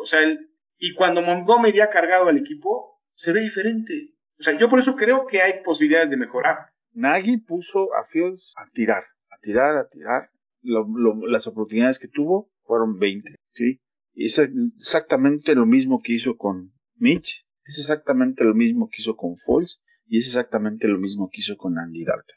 O 0.00 0.04
sea, 0.06 0.20
el- 0.22 0.48
y 0.78 0.94
cuando 0.94 1.20
Montgomery 1.22 1.80
ha 1.80 1.90
cargado 1.90 2.28
al 2.28 2.38
equipo, 2.38 2.91
se 3.14 3.32
ve 3.32 3.40
diferente. 3.40 4.14
O 4.38 4.42
sea, 4.42 4.58
yo 4.58 4.68
por 4.68 4.78
eso 4.78 4.96
creo 4.96 5.26
que 5.26 5.40
hay 5.42 5.62
posibilidades 5.62 6.10
de 6.10 6.16
mejorar. 6.16 6.56
Nagy 6.92 7.38
puso 7.38 7.94
a 7.94 8.04
Fields 8.08 8.52
a 8.56 8.68
tirar, 8.72 9.04
a 9.30 9.38
tirar, 9.40 9.76
a 9.76 9.86
tirar. 9.88 10.30
Lo- 10.62 10.86
lo- 10.88 11.26
las 11.26 11.46
oportunidades 11.46 11.98
que 11.98 12.08
tuvo 12.08 12.50
fueron 12.64 12.98
20, 12.98 13.34
¿sí? 13.54 13.80
Y 14.14 14.26
es 14.26 14.38
exactamente 14.76 15.54
lo 15.54 15.66
mismo 15.66 16.00
que 16.02 16.12
hizo 16.14 16.36
con 16.36 16.72
Mitch, 16.96 17.44
es 17.64 17.78
exactamente 17.78 18.44
lo 18.44 18.54
mismo 18.54 18.88
que 18.90 19.00
hizo 19.02 19.16
con 19.16 19.36
Foles 19.36 19.82
y 20.06 20.18
es 20.18 20.26
exactamente 20.26 20.88
lo 20.88 20.98
mismo 20.98 21.30
que 21.32 21.40
hizo 21.40 21.56
con 21.56 21.78
Andy 21.78 22.04
Dalton. 22.04 22.36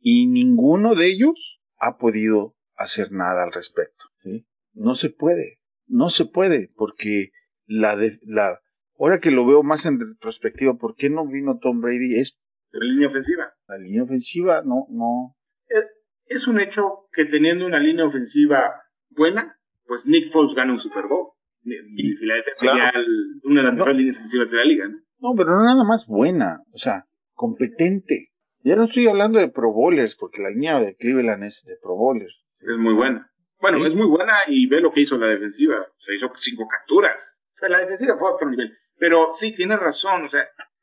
Y 0.00 0.26
ninguno 0.28 0.94
de 0.94 1.06
ellos 1.06 1.60
ha 1.78 1.98
podido 1.98 2.56
hacer 2.76 3.12
nada 3.12 3.44
al 3.44 3.52
respecto, 3.52 4.04
¿sí? 4.22 4.46
No 4.72 4.94
se 4.94 5.10
puede, 5.10 5.60
no 5.86 6.08
se 6.10 6.24
puede, 6.26 6.70
porque 6.76 7.30
la, 7.66 7.96
de, 7.96 8.18
la, 8.22 8.60
ahora 8.98 9.20
que 9.20 9.30
lo 9.30 9.46
veo 9.46 9.62
más 9.62 9.86
en 9.86 9.98
retrospectiva, 10.00 10.74
¿por 10.74 10.94
qué 10.96 11.10
no 11.10 11.26
vino 11.26 11.58
Tom 11.60 11.80
Brady? 11.80 12.18
Es 12.18 12.38
la 12.70 12.84
línea 12.84 13.08
ofensiva. 13.08 13.52
la 13.68 13.78
línea 13.78 14.02
ofensiva, 14.02 14.62
no, 14.64 14.86
no, 14.90 15.34
Es 16.28 16.48
un 16.48 16.58
hecho 16.60 17.06
que 17.12 17.24
teniendo 17.26 17.66
una 17.66 17.78
línea 17.78 18.04
ofensiva 18.04 18.72
buena, 19.10 19.56
pues 19.86 20.06
Nick 20.06 20.32
Foles 20.32 20.56
gana 20.56 20.72
un 20.72 20.78
Super 20.80 21.04
Bowl. 21.06 21.28
Y 21.62 22.12
Filadelfia 22.14 22.52
Claro. 22.58 22.76
sería 22.76 22.90
el- 23.00 23.40
una 23.44 23.60
de 23.60 23.66
las 23.68 23.74
mejores 23.74 23.96
líneas 23.96 24.16
ofensivas 24.16 24.50
de 24.50 24.56
la 24.58 24.64
liga, 24.64 24.88
¿no? 24.88 24.98
No, 25.20 25.34
pero 25.36 25.50
no 25.50 25.62
nada 25.64 25.84
más 25.84 26.06
buena, 26.08 26.62
o 26.72 26.78
sea, 26.78 27.04
competente. 27.34 28.30
Ya 28.64 28.74
no 28.76 28.84
estoy 28.84 29.06
hablando 29.06 29.38
de 29.38 29.48
Pro 29.50 29.72
Bowlers, 29.72 30.16
porque 30.16 30.42
la 30.42 30.50
línea 30.50 30.80
de 30.80 30.96
Cleveland 30.96 31.44
es 31.44 31.62
de 31.64 31.76
Pro 31.80 31.94
Bowlers. 31.96 32.34
Es 32.58 32.76
muy 32.78 32.94
buena. 32.94 33.30
Bueno, 33.60 33.78
Sí. 33.78 33.86
es 33.90 33.94
muy 33.94 34.08
buena 34.08 34.34
y 34.48 34.66
ve 34.68 34.80
lo 34.80 34.90
que 34.92 35.00
hizo 35.02 35.16
la 35.18 35.28
defensiva. 35.28 35.76
O 35.80 36.00
sea, 36.00 36.14
hizo 36.14 36.28
cinco 36.36 36.66
capturas. 36.68 37.42
O 37.52 37.54
sea, 37.54 37.68
la 37.68 37.78
defensiva 37.78 38.18
fue 38.18 38.28
a 38.28 38.34
otro 38.34 38.50
nivel. 38.50 38.72
Pero 38.98 39.32
sí, 39.32 39.54
tiene 39.54 39.76
razón. 39.76 40.24
O 40.24 40.28
sea, 40.28 40.40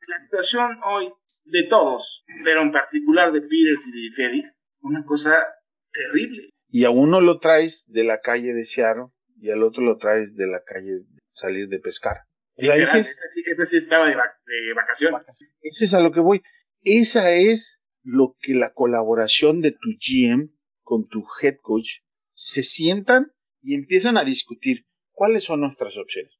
la 0.08 0.16
actuación 0.24 0.78
hoy 0.84 1.12
de 1.44 1.64
todos, 1.68 2.24
pero 2.44 2.62
en 2.62 2.72
particular 2.72 3.32
de 3.32 3.40
Peters 3.40 3.86
y 3.86 4.08
de 4.08 4.14
Freddy, 4.14 4.42
una 4.80 5.04
cosa 5.04 5.44
terrible. 5.92 6.50
Y 6.68 6.84
a 6.84 6.90
uno 6.90 7.20
lo 7.20 7.38
traes 7.38 7.86
de 7.90 8.04
la 8.04 8.20
calle 8.20 8.52
de 8.54 8.64
Seattle 8.64 9.06
y 9.40 9.50
al 9.50 9.62
otro 9.62 9.82
lo 9.82 9.96
traes 9.98 10.34
de 10.36 10.46
la 10.46 10.62
calle 10.64 10.92
de 10.92 11.04
salir 11.32 11.68
de 11.68 11.78
pescar. 11.80 12.18
Y 12.56 12.68
ahí 12.68 12.80
dices, 12.80 13.10
Este 13.10 13.28
sí, 13.30 13.42
este 13.46 13.66
sí 13.66 13.76
estaba 13.78 14.06
de, 14.06 14.14
vac- 14.14 14.38
de 14.46 14.72
vacaciones. 14.74 15.22
eso 15.60 15.84
es 15.84 15.94
a 15.94 16.00
lo 16.00 16.12
que 16.12 16.20
voy. 16.20 16.42
Esa 16.82 17.32
es 17.32 17.80
lo 18.02 18.36
que 18.40 18.54
la 18.54 18.72
colaboración 18.72 19.60
de 19.60 19.72
tu 19.72 19.90
GM 20.00 20.50
con 20.82 21.08
tu 21.08 21.24
head 21.40 21.56
coach 21.62 21.98
se 22.34 22.62
sientan 22.62 23.32
y 23.62 23.74
empiezan 23.74 24.16
a 24.18 24.24
discutir 24.24 24.84
cuáles 25.12 25.44
son 25.44 25.60
nuestras 25.60 25.96
opciones. 25.96 26.32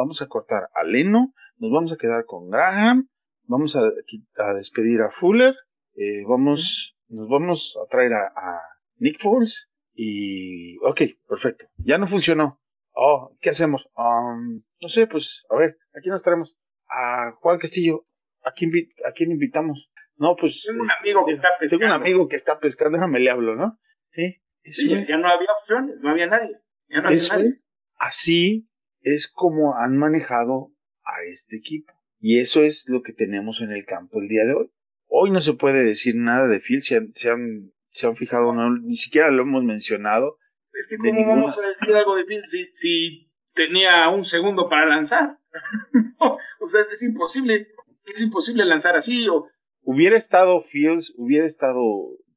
Vamos 0.00 0.22
a 0.22 0.26
cortar 0.26 0.62
a 0.74 0.82
Leno, 0.84 1.34
nos 1.58 1.70
vamos 1.70 1.92
a 1.92 1.96
quedar 1.96 2.24
con 2.24 2.48
Graham, 2.50 3.08
vamos 3.44 3.76
a, 3.76 3.80
a 3.80 4.54
despedir 4.54 5.00
a 5.02 5.10
Fuller, 5.10 5.54
eh, 5.96 6.22
vamos, 6.26 6.96
nos 7.08 7.28
vamos 7.28 7.76
a 7.82 7.86
traer 7.90 8.12
a, 8.14 8.26
a 8.34 8.60
Nick 8.96 9.18
Foles 9.20 9.68
y, 9.94 10.78
ok, 10.78 11.00
perfecto, 11.28 11.66
ya 11.76 11.98
no 11.98 12.06
funcionó. 12.06 12.60
Oh, 12.92 13.36
¿qué 13.40 13.50
hacemos? 13.50 13.86
Um, 13.96 14.62
no 14.82 14.88
sé, 14.88 15.06
pues, 15.06 15.44
a 15.50 15.56
ver, 15.56 15.76
aquí 15.94 16.08
nos 16.08 16.22
traemos 16.22 16.56
a 16.88 17.32
Juan 17.40 17.58
Castillo. 17.58 18.06
¿A 18.42 18.52
quién, 18.52 18.70
invi- 18.70 18.88
a 19.06 19.12
quién 19.12 19.30
invitamos? 19.30 19.92
No, 20.16 20.34
pues. 20.34 20.64
Tengo 20.66 20.82
un 20.82 20.88
este, 20.90 21.00
amigo 21.00 21.26
que 21.26 21.32
está 21.32 21.48
pescando. 21.60 21.84
Tengo 21.84 21.94
un 21.94 22.00
amigo 22.00 22.28
que 22.28 22.36
está 22.36 22.58
pescando, 22.58 22.96
déjame 22.96 23.20
le 23.20 23.30
hablo, 23.30 23.54
¿no? 23.54 23.78
Sí. 24.12 24.40
Sí, 24.64 24.88
ya 25.06 25.16
no 25.18 25.28
había 25.28 25.48
opciones, 25.60 25.96
no 26.00 26.10
había 26.10 26.26
nadie. 26.26 26.56
Ya 26.88 27.02
no 27.02 27.08
había 27.08 27.28
nadie. 27.28 27.60
Así 27.96 28.69
es 29.02 29.30
como 29.30 29.76
han 29.76 29.96
manejado 29.96 30.72
a 31.04 31.22
este 31.30 31.56
equipo. 31.56 31.92
Y 32.20 32.38
eso 32.40 32.62
es 32.62 32.84
lo 32.88 33.02
que 33.02 33.12
tenemos 33.12 33.60
en 33.62 33.70
el 33.72 33.84
campo 33.86 34.20
el 34.20 34.28
día 34.28 34.44
de 34.44 34.54
hoy. 34.54 34.70
Hoy 35.06 35.30
no 35.30 35.40
se 35.40 35.54
puede 35.54 35.82
decir 35.84 36.14
nada 36.16 36.46
de 36.48 36.60
Phil, 36.60 36.82
se 36.82 36.96
han, 36.96 37.12
se 37.14 37.30
han, 37.30 37.72
se 37.90 38.06
han 38.06 38.16
fijado, 38.16 38.54
no, 38.54 38.70
ni 38.78 38.94
siquiera 38.96 39.30
lo 39.30 39.42
hemos 39.42 39.64
mencionado. 39.64 40.36
Es 40.72 40.86
que 40.88 40.96
cómo 40.98 41.12
ninguna- 41.12 41.34
vamos 41.40 41.58
a 41.58 41.66
decir 41.66 41.94
algo 41.96 42.14
de 42.16 42.24
Bill 42.24 42.44
si, 42.44 42.66
si 42.72 43.30
tenía 43.54 44.08
un 44.10 44.24
segundo 44.24 44.68
para 44.68 44.86
lanzar. 44.86 45.38
o 46.18 46.66
sea, 46.66 46.82
es 46.92 47.02
imposible, 47.02 47.68
es 48.14 48.20
imposible 48.20 48.64
lanzar 48.64 48.96
así. 48.96 49.26
O, 49.28 49.48
Hubiera 49.82 50.16
estado 50.16 50.60
Fields, 50.62 51.12
hubiera 51.16 51.46
estado 51.46 51.80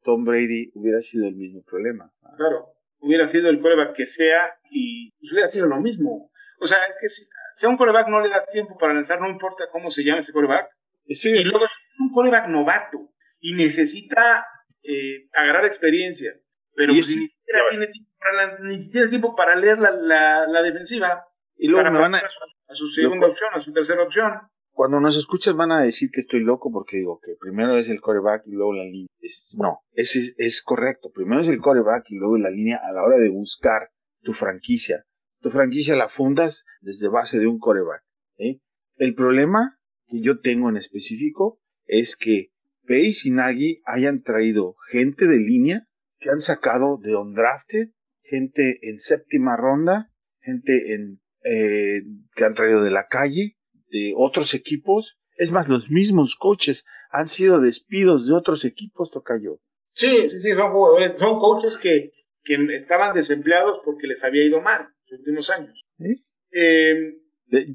Tom 0.04 0.24
Brady, 0.24 0.72
hubiera 0.74 1.02
sido 1.02 1.28
el 1.28 1.36
mismo 1.36 1.62
problema. 1.64 2.12
claro, 2.38 2.68
hubiera 3.00 3.28
sido 3.28 3.50
el 3.50 3.60
coreback 3.60 3.96
que 3.96 4.06
sea 4.06 4.50
y 4.72 5.12
pues 5.20 5.32
hubiera 5.34 5.50
sido 5.50 5.68
lo 5.68 5.80
mismo. 5.82 6.32
O 6.64 6.68
sea, 6.68 6.78
es 6.86 6.96
que 7.00 7.10
si, 7.10 7.24
si 7.56 7.66
a 7.66 7.70
un 7.70 7.78
coreback 7.78 8.08
no 8.08 8.22
le 8.22 8.30
da 8.30 8.46
tiempo 8.46 8.78
para 8.78 8.94
lanzar, 8.94 9.20
no 9.22 9.30
importa 9.30 9.66
cómo 9.72 9.92
se 9.92 10.04
llame 10.04 10.20
ese 10.20 10.34
coreback, 10.34 10.68
Estoy- 11.06 11.38
y 11.40 11.44
luego 11.44 11.66
es 11.66 11.78
un 12.00 12.12
coreback 12.12 12.48
novato 12.48 13.10
y 13.40 13.54
necesita 13.54 14.46
eh, 14.84 15.28
agarrar 15.34 15.66
experiencia. 15.66 16.34
Pero 16.76 16.94
pues, 16.94 17.08
ni 17.10 17.28
siquiera 17.28 17.60
tiene 17.70 17.88
tiempo 17.88 18.12
para, 18.20 18.60
ni 18.60 18.82
siquiera 18.82 19.10
tiempo 19.10 19.36
para 19.36 19.56
leer 19.56 19.78
la, 19.80 19.92
la, 19.92 20.48
la 20.48 20.62
defensiva, 20.64 21.26
y 21.58 21.68
luego 21.68 21.92
me 21.92 22.00
van 22.00 22.16
a, 22.16 22.18
a, 22.18 22.22
su, 22.30 22.72
a 22.72 22.74
su 22.76 22.88
segunda 22.88 23.28
opción, 23.28 23.50
a 23.54 23.60
su 23.60 23.74
tercera 23.74 24.02
opción. 24.02 24.32
cuando 24.72 25.00
nos 25.00 25.16
escuchas 25.18 25.54
van 25.56 25.72
a 25.72 25.82
decir 25.84 26.10
que 26.12 26.22
estoy 26.22 26.40
loco 26.40 26.72
porque 26.72 26.98
digo 26.98 27.20
que 27.24 27.34
primero 27.40 27.78
es 27.78 27.90
el 27.90 28.02
coreback 28.02 28.44
y 28.48 28.52
luego 28.54 28.74
la 28.74 28.86
línea. 28.86 29.08
Es- 29.20 29.56
no, 29.62 29.82
es, 29.94 30.34
es 30.38 30.64
correcto. 30.64 31.12
Primero 31.14 31.42
es 31.44 31.48
el 31.50 31.60
coreback 31.60 32.06
y 32.10 32.16
luego 32.16 32.38
la 32.38 32.50
línea 32.50 32.80
a 32.84 32.92
la 32.92 33.04
hora 33.04 33.18
de 33.18 33.30
buscar 33.30 33.90
tu 34.24 34.34
franquicia. 34.34 35.04
Tu 35.44 35.50
franquicia 35.50 35.98
la 35.98 36.08
fundas 36.08 36.66
desde 36.80 37.10
base 37.10 37.38
de 37.38 37.48
un 37.48 37.60
coreback. 37.60 38.02
¿sí? 38.38 38.62
El 38.96 39.14
problema 39.14 39.78
que 40.08 40.22
yo 40.22 40.40
tengo 40.40 40.70
en 40.70 40.78
específico 40.78 41.60
es 41.86 42.16
que 42.16 42.52
Pace 42.88 43.28
y 43.28 43.32
Nagy 43.32 43.82
hayan 43.86 44.24
traído 44.24 44.76
gente 44.90 45.26
de 45.26 45.38
línea 45.38 45.88
que 46.20 46.30
han 46.30 46.40
sacado 46.40 46.98
de 46.98 47.16
undrafted, 47.18 47.90
gente 48.22 48.80
en 48.84 49.00
séptima 49.00 49.58
ronda, 49.58 50.12
gente 50.40 50.94
en, 50.94 51.20
eh, 51.44 52.04
que 52.36 52.46
han 52.46 52.54
traído 52.54 52.82
de 52.82 52.92
la 52.92 53.08
calle, 53.08 53.58
de 53.90 54.14
otros 54.16 54.54
equipos. 54.54 55.20
Es 55.36 55.52
más, 55.52 55.68
los 55.68 55.92
mismos 55.92 56.38
coaches 56.38 56.86
han 57.12 57.28
sido 57.28 57.60
despidos 57.60 58.26
de 58.26 58.34
otros 58.34 58.64
equipos, 58.64 59.12
Tocayo. 59.12 59.60
Sí, 59.94 60.30
sí, 60.30 60.40
sí, 60.40 60.52
son 60.54 60.72
jugadores, 60.72 61.20
son 61.20 61.38
coaches 61.40 61.78
que, 61.78 62.12
estaban 62.46 63.14
desempleados 63.14 63.82
porque 63.86 64.08
les 64.08 64.24
había 64.24 64.46
ido 64.46 64.62
mal 64.62 64.88
últimos 65.20 65.50
años. 65.50 65.82
¿sí? 65.98 66.24
Eh, 66.52 67.14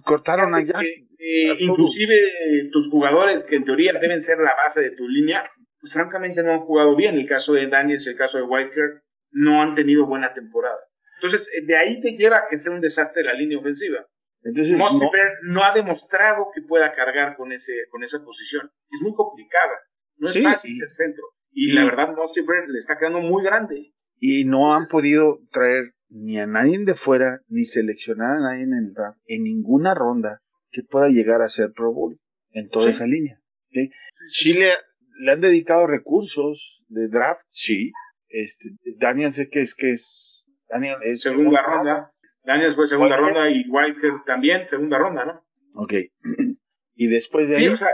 cortaron 0.04 0.54
allá. 0.54 0.78
que, 0.80 1.06
eh, 1.18 1.56
inclusive 1.60 2.14
tus 2.72 2.88
jugadores 2.88 3.44
que 3.44 3.56
en 3.56 3.64
teoría 3.64 3.92
deben 4.00 4.20
ser 4.20 4.38
la 4.38 4.54
base 4.54 4.82
de 4.82 4.90
tu 4.92 5.08
línea, 5.08 5.42
pues 5.80 5.92
francamente 5.92 6.42
no 6.42 6.52
han 6.52 6.58
jugado 6.60 6.96
bien. 6.96 7.16
El 7.16 7.26
caso 7.28 7.52
de 7.54 7.66
Daniels, 7.66 8.06
el 8.06 8.16
caso 8.16 8.38
de 8.38 8.44
Whitehair, 8.44 9.02
no 9.30 9.62
han 9.62 9.74
tenido 9.74 10.06
buena 10.06 10.32
temporada. 10.34 10.78
Entonces, 11.16 11.48
eh, 11.56 11.64
de 11.66 11.76
ahí 11.76 12.00
te 12.00 12.12
lleva 12.16 12.38
a 12.38 12.46
que 12.48 12.58
sea 12.58 12.72
un 12.72 12.80
desastre 12.80 13.22
la 13.24 13.34
línea 13.34 13.58
ofensiva. 13.58 14.06
Entonces, 14.42 14.78
no, 15.42 15.64
ha 15.64 15.74
demostrado 15.74 16.46
que 16.54 16.62
pueda 16.62 16.94
cargar 16.94 17.36
con 17.36 17.50
ese 17.52 17.72
con 17.90 18.04
esa 18.04 18.24
posición. 18.24 18.70
Es 18.90 19.00
muy 19.02 19.12
complicada. 19.14 19.74
No 20.16 20.28
es 20.28 20.34
Sí, 20.36 20.42
fácil 20.42 20.70
y- 20.70 20.74
ser 20.74 20.90
centro. 20.90 21.24
Y, 21.52 21.70
y- 21.72 21.74
la 21.74 21.84
verdad, 21.84 22.14
Mostiver 22.14 22.68
le 22.68 22.78
está 22.78 22.96
quedando 22.98 23.18
muy 23.20 23.42
grande. 23.44 23.92
y 24.20 24.44
no 24.44 24.74
han 24.74 24.86
podido 24.86 25.40
traer 25.52 25.92
ni 26.10 26.38
a 26.38 26.46
nadie 26.46 26.78
de 26.84 26.94
fuera, 26.94 27.40
ni 27.48 27.64
seleccionar 27.64 28.36
a 28.36 28.40
nadie 28.40 28.64
en 28.64 28.74
el 28.74 28.92
draft, 28.94 29.18
en 29.26 29.42
ninguna 29.44 29.94
ronda 29.94 30.40
que 30.70 30.82
pueda 30.82 31.08
llegar 31.08 31.40
a 31.42 31.48
ser 31.48 31.72
Pro 31.72 31.92
Bowl 31.92 32.18
en 32.52 32.68
toda 32.68 32.86
Sí. 32.86 32.90
esa 32.92 33.06
línea. 33.06 33.40
¿sí? 33.70 33.90
Chile 34.30 34.72
le 35.20 35.32
han 35.32 35.40
dedicado 35.40 35.86
recursos 35.86 36.82
de 36.88 37.08
draft, 37.08 37.42
sí. 37.48 37.92
Este, 38.28 38.70
Daniel 38.98 39.32
sé 39.32 39.48
que 39.48 39.60
es 39.60 39.74
que 39.74 39.90
es 39.90 40.46
Daniel 40.68 40.96
es 41.02 41.22
Segunda 41.22 41.62
ronda. 41.62 42.12
Daniels 42.44 42.74
fue 42.76 42.86
segunda 42.86 43.16
ronda 43.16 43.50
y 43.50 43.64
Whitehair 43.68 44.22
también 44.26 44.66
segunda 44.66 44.98
ronda, 44.98 45.24
¿no? 45.24 45.44
Ok. 45.74 45.92
y 46.94 47.06
después 47.08 47.48
de 47.48 47.56
Sí, 47.56 47.62
ahí, 47.64 47.68
o 47.68 47.76
sea, 47.76 47.88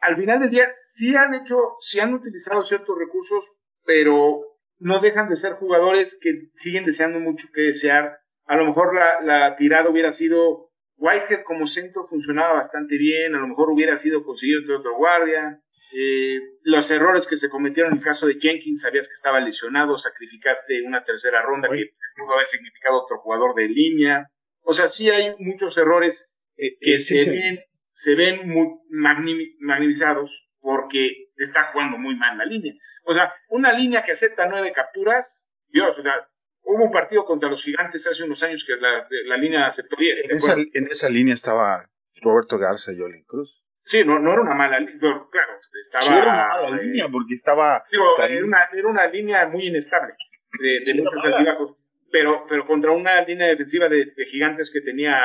al 0.00 0.16
final 0.16 0.40
del 0.40 0.50
día 0.50 0.66
sí 0.70 1.14
han 1.14 1.34
hecho, 1.34 1.56
sí 1.80 2.00
han 2.00 2.14
utilizado 2.14 2.62
ciertos 2.64 2.96
recursos, 2.98 3.58
pero 3.84 4.40
no 4.78 5.00
dejan 5.00 5.28
de 5.28 5.36
ser 5.36 5.54
jugadores 5.54 6.18
que 6.20 6.32
siguen 6.54 6.84
deseando 6.84 7.20
mucho 7.20 7.48
que 7.54 7.62
desear. 7.62 8.18
A 8.46 8.56
lo 8.56 8.64
mejor 8.66 8.94
la, 8.94 9.20
la 9.22 9.56
tirada 9.56 9.90
hubiera 9.90 10.10
sido 10.10 10.70
Whitehead 10.96 11.42
como 11.44 11.66
centro 11.66 12.02
funcionaba 12.04 12.54
bastante 12.54 12.96
bien, 12.98 13.34
a 13.34 13.38
lo 13.40 13.48
mejor 13.48 13.70
hubiera 13.70 13.96
sido 13.96 14.24
conseguido 14.24 14.60
entre 14.60 14.76
otro 14.76 14.96
guardia. 14.96 15.60
Eh, 15.94 16.38
los 16.62 16.90
errores 16.90 17.26
que 17.26 17.36
se 17.36 17.48
cometieron 17.48 17.92
en 17.92 17.98
el 17.98 18.04
caso 18.04 18.26
de 18.26 18.38
Jenkins, 18.40 18.82
sabías 18.82 19.08
que 19.08 19.14
estaba 19.14 19.40
lesionado, 19.40 19.96
sacrificaste 19.96 20.82
una 20.86 21.02
tercera 21.04 21.40
ronda 21.42 21.68
que 21.68 21.90
pudo 22.16 22.34
haber 22.34 22.46
significado 22.46 23.02
otro 23.02 23.18
jugador 23.20 23.54
de 23.54 23.68
línea. 23.68 24.28
O 24.62 24.74
sea, 24.74 24.88
sí 24.88 25.08
hay 25.08 25.34
muchos 25.38 25.78
errores 25.78 26.36
eh, 26.56 26.76
que 26.80 26.98
se 26.98 27.30
ven, 27.30 27.60
se 27.90 28.14
ven 28.16 28.48
muy 28.48 28.66
magni- 28.90 29.54
magnificados 29.60 30.46
porque 30.60 31.27
está 31.42 31.70
jugando 31.72 31.98
muy 31.98 32.16
mal 32.16 32.36
la 32.36 32.44
línea. 32.44 32.74
O 33.04 33.14
sea, 33.14 33.32
una 33.48 33.72
línea 33.72 34.02
que 34.02 34.12
acepta 34.12 34.46
nueve 34.46 34.72
capturas, 34.72 35.50
Dios, 35.68 35.98
o 35.98 36.02
sea, 36.02 36.28
hubo 36.62 36.84
un 36.84 36.92
partido 36.92 37.24
contra 37.24 37.48
los 37.48 37.62
gigantes 37.62 38.06
hace 38.06 38.24
unos 38.24 38.42
años 38.42 38.64
que 38.66 38.74
la, 38.76 39.06
la 39.26 39.36
línea 39.36 39.66
aceptó 39.66 39.96
10. 39.96 40.22
¿te 40.22 40.32
en, 40.32 40.36
esa, 40.36 40.52
acuerdas? 40.52 40.74
en 40.74 40.86
esa 40.86 41.08
línea 41.08 41.34
estaba 41.34 41.88
Roberto 42.20 42.58
Garza 42.58 42.92
y 42.92 43.00
Olin 43.00 43.24
Cruz. 43.24 43.62
Sí, 43.82 44.04
no, 44.04 44.18
no 44.18 44.32
era 44.32 44.42
una 44.42 44.54
mala 44.54 44.80
línea, 44.80 44.98
claro, 45.00 45.52
estaba... 45.86 46.04
Sí, 46.04 46.12
era 46.12 46.32
una 46.32 46.46
mala 46.48 46.76
eh, 46.76 46.84
línea 46.84 47.06
porque 47.10 47.34
estaba 47.34 47.84
digo, 47.90 48.22
era 48.22 48.44
una, 48.44 48.68
era 48.70 48.88
una 48.88 49.06
línea 49.06 49.48
muy 49.48 49.68
inestable, 49.68 50.12
de, 50.60 50.68
de 50.80 50.84
Sí, 50.84 51.02
muchos 51.02 51.24
altibajos. 51.24 51.76
Pero, 52.10 52.46
pero 52.48 52.66
contra 52.66 52.90
una 52.92 53.22
línea 53.22 53.48
defensiva 53.48 53.88
de, 53.88 53.98
de 53.98 54.24
gigantes 54.26 54.70
que 54.72 54.80
tenía 54.80 55.18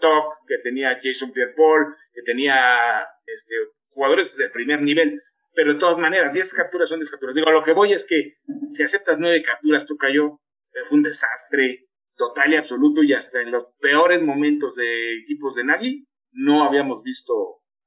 Top, 0.00 0.34
que 0.46 0.56
tenía 0.58 0.98
Jason 1.02 1.32
Pierre-Paul, 1.32 1.96
que 2.14 2.22
tenía 2.22 3.06
este, 3.26 3.54
jugadores 3.90 4.36
de 4.36 4.48
primer 4.48 4.80
nivel. 4.82 5.22
Pero 5.54 5.72
de 5.74 5.78
todas 5.80 5.98
maneras, 5.98 6.32
10 6.32 6.54
capturas 6.54 6.88
son 6.88 7.00
10 7.00 7.10
capturas. 7.10 7.34
Digo, 7.34 7.48
a 7.48 7.52
lo 7.52 7.64
que 7.64 7.72
voy 7.72 7.92
es 7.92 8.06
que 8.08 8.34
si 8.68 8.82
aceptas 8.82 9.18
9 9.18 9.42
capturas, 9.42 9.86
tú 9.86 9.96
cayó, 9.96 10.40
eh, 10.72 10.84
fue 10.88 10.98
un 10.98 11.02
desastre 11.02 11.86
total 12.16 12.52
y 12.52 12.56
absoluto. 12.56 13.02
Y 13.02 13.12
hasta 13.14 13.40
en 13.40 13.50
los 13.50 13.66
peores 13.80 14.22
momentos 14.22 14.74
de 14.76 15.18
equipos 15.22 15.54
de 15.56 15.64
Nagy, 15.64 16.06
no 16.32 16.64
habíamos 16.64 17.02
visto 17.02 17.32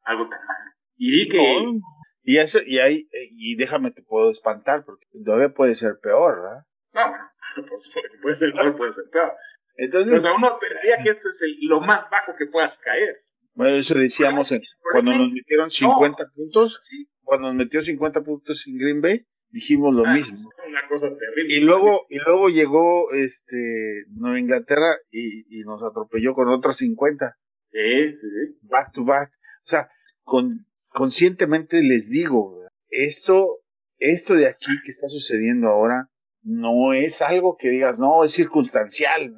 algo 0.03 0.27
tan 0.29 0.39
malo. 0.39 0.71
Y 0.97 1.27
que. 1.29 1.37
No. 1.37 1.79
Y 2.25 2.37
eso, 2.37 2.59
y 2.65 2.79
ahí, 2.79 3.07
eh, 3.11 3.29
y 3.31 3.55
déjame 3.57 3.91
te 3.91 4.01
puedo 4.01 4.31
espantar, 4.31 4.85
porque 4.85 5.05
todavía 5.25 5.49
puede 5.53 5.75
ser 5.75 5.95
peor, 6.01 6.41
¿verdad? 6.41 6.63
No, 6.93 7.09
bueno, 7.09 7.67
pues 7.69 7.93
puede, 8.21 8.35
ser 8.35 8.53
peor, 8.53 8.77
puede 8.77 8.93
ser 8.93 9.03
peor. 9.11 9.33
Entonces, 9.75 10.13
O 10.13 10.19
sea, 10.21 10.31
uno 10.33 10.53
esperaría 10.53 11.03
que 11.03 11.09
esto 11.09 11.27
es 11.29 11.41
el- 11.41 11.57
lo 11.67 11.81
más 11.81 12.09
bajo 12.09 12.33
que 12.37 12.45
puedas 12.45 12.79
caer. 12.81 13.23
Bueno, 13.53 13.75
eso 13.75 13.95
decíamos 13.95 14.51
en- 14.51 14.61
cuando 14.91 15.15
nos 15.15 15.33
metieron 15.33 15.69
50 15.71 16.25
puntos, 16.35 16.77
Sí, 16.81 17.07
cuando 17.23 17.47
nos 17.47 17.55
metió 17.55 17.81
50 17.81 18.21
puntos 18.21 18.65
en 18.67 18.77
Green 18.77 19.01
Bay, 19.01 19.25
dijimos 19.49 19.93
lo 19.93 20.05
Ah, 20.05 20.13
mismo. 20.13 20.49
una 20.67 20.87
cosa 20.89 21.07
terrible. 21.09 21.55
Y 21.55 21.59
luego, 21.61 22.01
y 22.09 22.17
luego 22.19 22.49
llegó 22.49 23.11
este 23.13 24.05
Nueva 24.09 24.39
Inglaterra 24.39 24.95
y, 25.11 25.59
y 25.59 25.63
nos 25.63 25.81
atropelló 25.83 26.33
con 26.33 26.47
otros 26.49 26.77
50, 26.77 27.35
Sí, 27.71 28.11
sí, 28.11 28.17
sí. 28.21 28.57
back 28.63 28.91
to 28.93 29.03
back. 29.03 29.29
O 29.65 29.67
sea, 29.67 29.89
con, 30.23 30.65
conscientemente 30.89 31.81
les 31.83 32.09
digo, 32.09 32.61
esto, 32.89 33.59
esto 33.97 34.35
de 34.35 34.47
aquí 34.47 34.71
que 34.83 34.91
está 34.91 35.07
sucediendo 35.07 35.67
ahora, 35.69 36.09
no 36.43 36.93
es 36.93 37.21
algo 37.21 37.55
que 37.57 37.69
digas, 37.69 37.99
no, 37.99 38.23
es 38.23 38.31
circunstancial. 38.33 39.33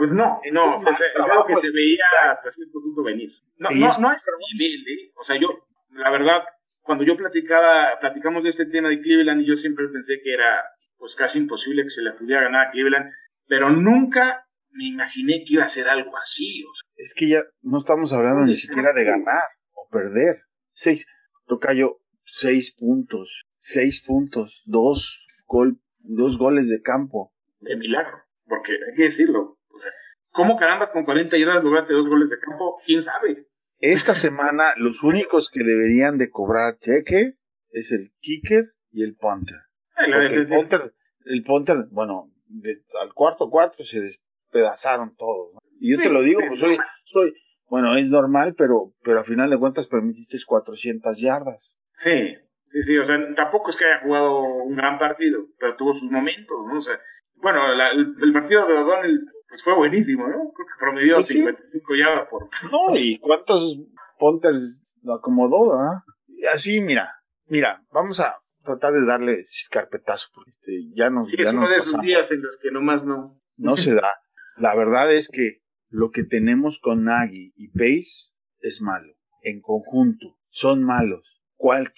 Pues 0.00 0.14
no, 0.14 0.40
no, 0.50 0.72
o 0.72 0.76
sea, 0.78 0.92
Es 0.92 1.02
algo 1.30 1.44
que 1.44 1.56
se 1.56 1.70
veía 1.70 2.04
hasta 2.30 2.50
cierto 2.50 2.80
punto 2.80 3.02
venir. 3.02 3.30
No, 3.58 3.68
no, 3.68 3.86
es- 3.86 3.98
no 3.98 4.10
es 4.10 4.26
nivel, 4.54 4.80
¿eh? 4.88 5.12
O 5.14 5.22
sea, 5.22 5.36
yo, 5.38 5.48
la 5.90 6.10
verdad, 6.10 6.42
cuando 6.80 7.04
yo 7.04 7.18
platicaba, 7.18 7.98
platicamos 8.00 8.42
de 8.42 8.48
este 8.48 8.64
tema 8.64 8.88
de 8.88 9.02
Cleveland, 9.02 9.42
y 9.42 9.46
yo 9.48 9.56
siempre 9.56 9.88
pensé 9.88 10.22
que 10.24 10.32
era, 10.32 10.62
pues 10.96 11.14
casi 11.16 11.38
imposible 11.38 11.82
que 11.82 11.90
se 11.90 12.00
le 12.02 12.12
pudiera 12.12 12.44
ganar 12.44 12.68
a 12.68 12.70
Cleveland, 12.70 13.10
pero 13.46 13.68
nunca 13.68 14.46
me 14.70 14.86
imaginé 14.86 15.44
que 15.44 15.52
iba 15.54 15.64
a 15.64 15.68
ser 15.68 15.86
algo 15.90 16.16
así, 16.16 16.64
o 16.64 16.72
sea, 16.72 16.88
Es 16.96 17.12
que 17.14 17.28
ya 17.28 17.42
no 17.60 17.76
estamos 17.76 18.14
hablando 18.14 18.46
ni 18.46 18.54
siquiera 18.54 18.94
de 18.94 19.04
ganar 19.04 19.42
o 19.74 19.86
perder. 19.90 20.44
Seis, 20.72 21.06
Tocayo, 21.46 21.98
seis 22.24 22.74
puntos, 22.74 23.44
seis 23.58 24.02
puntos, 24.06 24.62
dos, 24.64 25.26
gol, 25.46 25.78
dos 25.98 26.38
goles 26.38 26.70
de 26.70 26.80
campo. 26.80 27.34
de 27.58 27.76
milagro, 27.76 28.16
porque 28.46 28.72
hay 28.72 28.96
que 28.96 29.02
decirlo, 29.02 29.58
o 29.74 29.78
sea, 29.78 29.92
¿cómo 30.30 30.56
carambas 30.58 30.90
con 30.92 31.04
40 31.04 31.36
yardas 31.38 31.62
lograste 31.64 31.94
dos 31.94 32.08
goles 32.08 32.28
de 32.30 32.38
campo? 32.38 32.80
¿Quién 32.86 33.02
sabe? 33.02 33.46
Esta 33.78 34.14
semana 34.14 34.74
los 34.76 35.02
únicos 35.02 35.50
que 35.50 35.64
deberían 35.64 36.18
de 36.18 36.30
cobrar 36.30 36.78
cheque 36.78 37.34
es 37.70 37.92
el 37.92 38.10
kicker 38.20 38.72
y 38.90 39.02
el 39.04 39.16
punter. 39.16 39.56
El 39.96 40.46
punter, 40.60 40.94
el 41.24 41.42
punter, 41.44 41.76
bueno, 41.90 42.30
de- 42.46 42.82
al 43.00 43.12
cuarto 43.14 43.48
cuarto 43.48 43.82
se 43.84 44.00
despedazaron 44.00 45.14
todos. 45.16 45.54
¿no? 45.54 45.60
Y 45.78 45.92
yo 45.92 46.02
te 46.02 46.10
lo 46.10 46.22
digo, 46.22 46.40
sí, 46.40 46.46
pues 46.48 46.60
soy, 46.60 46.78
soy, 47.04 47.34
bueno, 47.68 47.96
es 47.96 48.06
normal, 48.08 48.54
pero, 48.56 48.92
pero 49.02 49.20
a 49.20 49.24
final 49.24 49.48
de 49.50 49.58
cuentas 49.58 49.86
permitiste 49.88 50.36
400 50.46 51.20
yardas. 51.20 51.78
Sí, 51.92 52.34
sí, 52.64 52.82
sí, 52.82 52.98
o 52.98 53.04
sea, 53.04 53.16
tampoco 53.34 53.70
es 53.70 53.76
que 53.76 53.84
haya 53.84 54.00
jugado 54.02 54.42
un 54.42 54.74
gran 54.76 54.98
partido, 54.98 55.46
pero 55.58 55.76
tuvo 55.76 55.92
sus 55.92 56.10
momentos, 56.10 56.56
¿no? 56.66 56.78
O 56.78 56.82
sea, 56.82 56.98
bueno, 57.36 57.74
la- 57.74 57.90
el, 57.92 58.14
el 58.22 58.32
partido 58.32 58.66
de 58.66 58.74
O'Donnell 58.74 59.20
pues 59.50 59.62
fue 59.62 59.74
buenísimo, 59.76 60.26
¿no? 60.26 60.32
Creo 60.54 60.66
que 60.66 60.78
promedió 60.80 61.14
Pues 61.16 61.26
sí. 61.26 61.34
55 61.34 61.94
yardas 61.96 62.28
por... 62.30 62.48
No, 62.72 62.96
y 62.96 63.18
cuántos 63.18 63.80
punters 64.18 64.82
lo 65.02 65.14
acomodó, 65.14 65.74
¿ah? 65.74 66.04
Así, 66.52 66.80
mira, 66.80 67.10
mira, 67.46 67.82
vamos 67.92 68.20
a 68.20 68.36
tratar 68.64 68.92
de 68.92 69.04
darle 69.06 69.38
carpetazo, 69.70 70.28
porque 70.34 70.50
este, 70.50 70.72
ya 70.94 71.10
nos, 71.10 71.28
Sí, 71.28 71.36
ya 71.36 71.42
es 71.42 71.52
uno 71.52 71.68
de 71.68 71.74
esos 71.74 71.84
pasamos. 71.92 72.06
días 72.06 72.30
en 72.30 72.42
los 72.42 72.58
que 72.62 72.70
nomás 72.70 73.04
no... 73.04 73.38
no 73.56 73.76
se 73.76 73.94
da. 73.94 74.10
La 74.56 74.74
verdad 74.74 75.12
es 75.12 75.28
que 75.28 75.60
lo 75.88 76.10
que 76.10 76.24
tenemos 76.24 76.78
con 76.80 77.04
Nagy 77.04 77.52
y 77.56 77.68
Pace 77.68 78.30
es 78.60 78.80
malo. 78.82 79.12
En 79.42 79.60
conjunto, 79.60 80.36
son 80.48 80.84
malos. 80.84 81.42
Cual- 81.56 81.92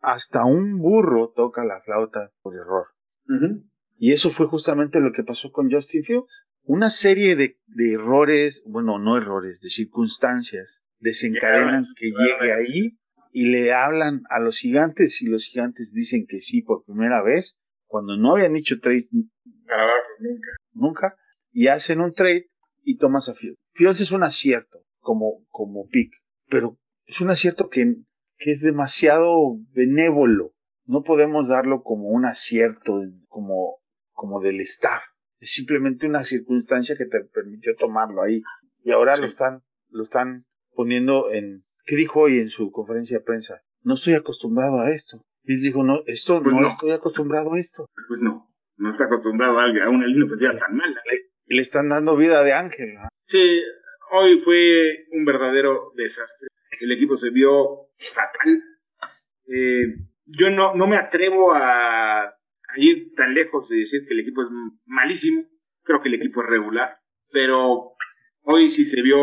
hasta 0.00 0.44
un 0.44 0.78
burro 0.78 1.32
toca 1.34 1.64
la 1.64 1.80
flauta 1.80 2.30
por 2.42 2.54
error. 2.54 2.86
Y 3.98 4.12
eso 4.12 4.30
fue 4.30 4.46
justamente 4.46 4.98
lo 5.00 5.12
que 5.12 5.22
pasó 5.22 5.52
con 5.52 5.70
Justin 5.70 6.02
Fields. 6.02 6.44
Una 6.64 6.90
serie 6.90 7.36
de, 7.36 7.58
de 7.66 7.94
errores, 7.94 8.62
bueno, 8.66 8.98
no 8.98 9.16
errores, 9.16 9.60
de 9.60 9.68
circunstancias 9.68 10.82
desencadenan 11.00 11.86
que 11.98 12.06
llegue 12.06 12.52
ahí 12.52 12.98
y 13.32 13.50
le 13.50 13.72
hablan 13.72 14.22
a 14.30 14.38
los 14.38 14.58
gigantes 14.58 15.20
y 15.22 15.26
los 15.26 15.44
gigantes 15.44 15.92
dicen 15.92 16.26
que 16.28 16.40
sí 16.40 16.62
por 16.62 16.84
primera 16.84 17.22
vez 17.22 17.58
cuando 17.86 18.16
no 18.16 18.34
habían 18.34 18.56
hecho 18.56 18.80
trades 18.80 19.10
nunca. 19.12 20.48
nunca, 20.72 21.16
y 21.50 21.66
hacen 21.66 22.00
un 22.00 22.14
trade 22.14 22.48
y 22.84 22.96
tomas 22.96 23.28
a 23.28 23.34
Fields. 23.34 23.58
Fields 23.74 24.00
es 24.00 24.12
un 24.12 24.22
acierto 24.22 24.84
como, 25.00 25.44
como 25.50 25.86
pick, 25.88 26.12
pero 26.48 26.78
es 27.06 27.20
un 27.20 27.30
acierto 27.30 27.68
que, 27.68 27.96
que 28.38 28.50
es 28.50 28.62
demasiado 28.62 29.58
benévolo. 29.72 30.54
No 30.84 31.02
podemos 31.02 31.48
darlo 31.48 31.82
como 31.82 32.08
un 32.08 32.24
acierto, 32.24 33.00
como, 33.28 33.78
como 34.12 34.40
del 34.40 34.60
staff. 34.60 35.02
Es 35.42 35.54
simplemente 35.54 36.06
una 36.06 36.22
circunstancia 36.22 36.94
que 36.96 37.06
te 37.06 37.24
permitió 37.34 37.74
tomarlo 37.74 38.22
ahí. 38.22 38.42
Y 38.84 38.92
ahora 38.92 39.14
Sí. 39.14 39.22
lo 39.22 39.26
están, 39.26 39.62
lo 39.90 40.04
están 40.04 40.44
poniendo 40.72 41.32
en, 41.32 41.64
¿qué 41.84 41.96
dijo 41.96 42.20
hoy 42.20 42.38
en 42.38 42.48
su 42.48 42.70
conferencia 42.70 43.18
de 43.18 43.24
prensa? 43.24 43.60
No 43.82 43.94
estoy 43.94 44.14
acostumbrado 44.14 44.78
a 44.80 44.90
esto. 44.90 45.24
Y 45.42 45.54
él 45.54 45.60
dijo, 45.62 45.82
no, 45.82 46.02
esto 46.06 46.40
Pues 46.40 46.54
no, 46.54 46.60
no. 46.60 46.68
estoy 46.68 46.92
acostumbrado 46.92 47.54
a 47.54 47.58
esto. 47.58 47.86
Pues 48.06 48.22
no, 48.22 48.48
no 48.76 48.88
está 48.88 49.06
acostumbrado 49.06 49.58
a, 49.58 49.64
a 49.64 49.90
una 49.90 50.06
línea 50.06 50.26
ofensiva 50.26 50.56
tan 50.56 50.76
mala. 50.76 51.00
Y 51.46 51.56
le 51.56 51.60
están 51.62 51.88
dando 51.88 52.16
vida 52.16 52.44
de 52.44 52.52
ángel. 52.52 52.94
¿no? 52.94 53.08
Sí, 53.24 53.60
hoy 54.12 54.38
fue 54.38 55.06
un 55.10 55.24
verdadero 55.24 55.90
desastre. 55.96 56.46
El 56.80 56.92
equipo 56.92 57.16
se 57.16 57.30
vio 57.30 57.88
fatal. 58.14 58.62
Eh, 59.48 59.86
yo 60.26 60.50
no, 60.50 60.76
no 60.76 60.86
me 60.86 60.96
atrevo 60.96 61.52
a 61.52 62.32
ir 62.76 63.14
tan 63.14 63.34
lejos 63.34 63.68
de 63.68 63.78
decir 63.78 64.06
que 64.06 64.14
el 64.14 64.20
equipo 64.20 64.42
es 64.42 64.48
malísimo. 64.86 65.46
Creo 65.82 66.00
que 66.02 66.08
el 66.08 66.14
equipo 66.14 66.42
es 66.42 66.48
regular. 66.48 66.98
Pero 67.30 67.92
hoy 68.42 68.70
sí 68.70 68.84
se 68.84 69.02
vio 69.02 69.18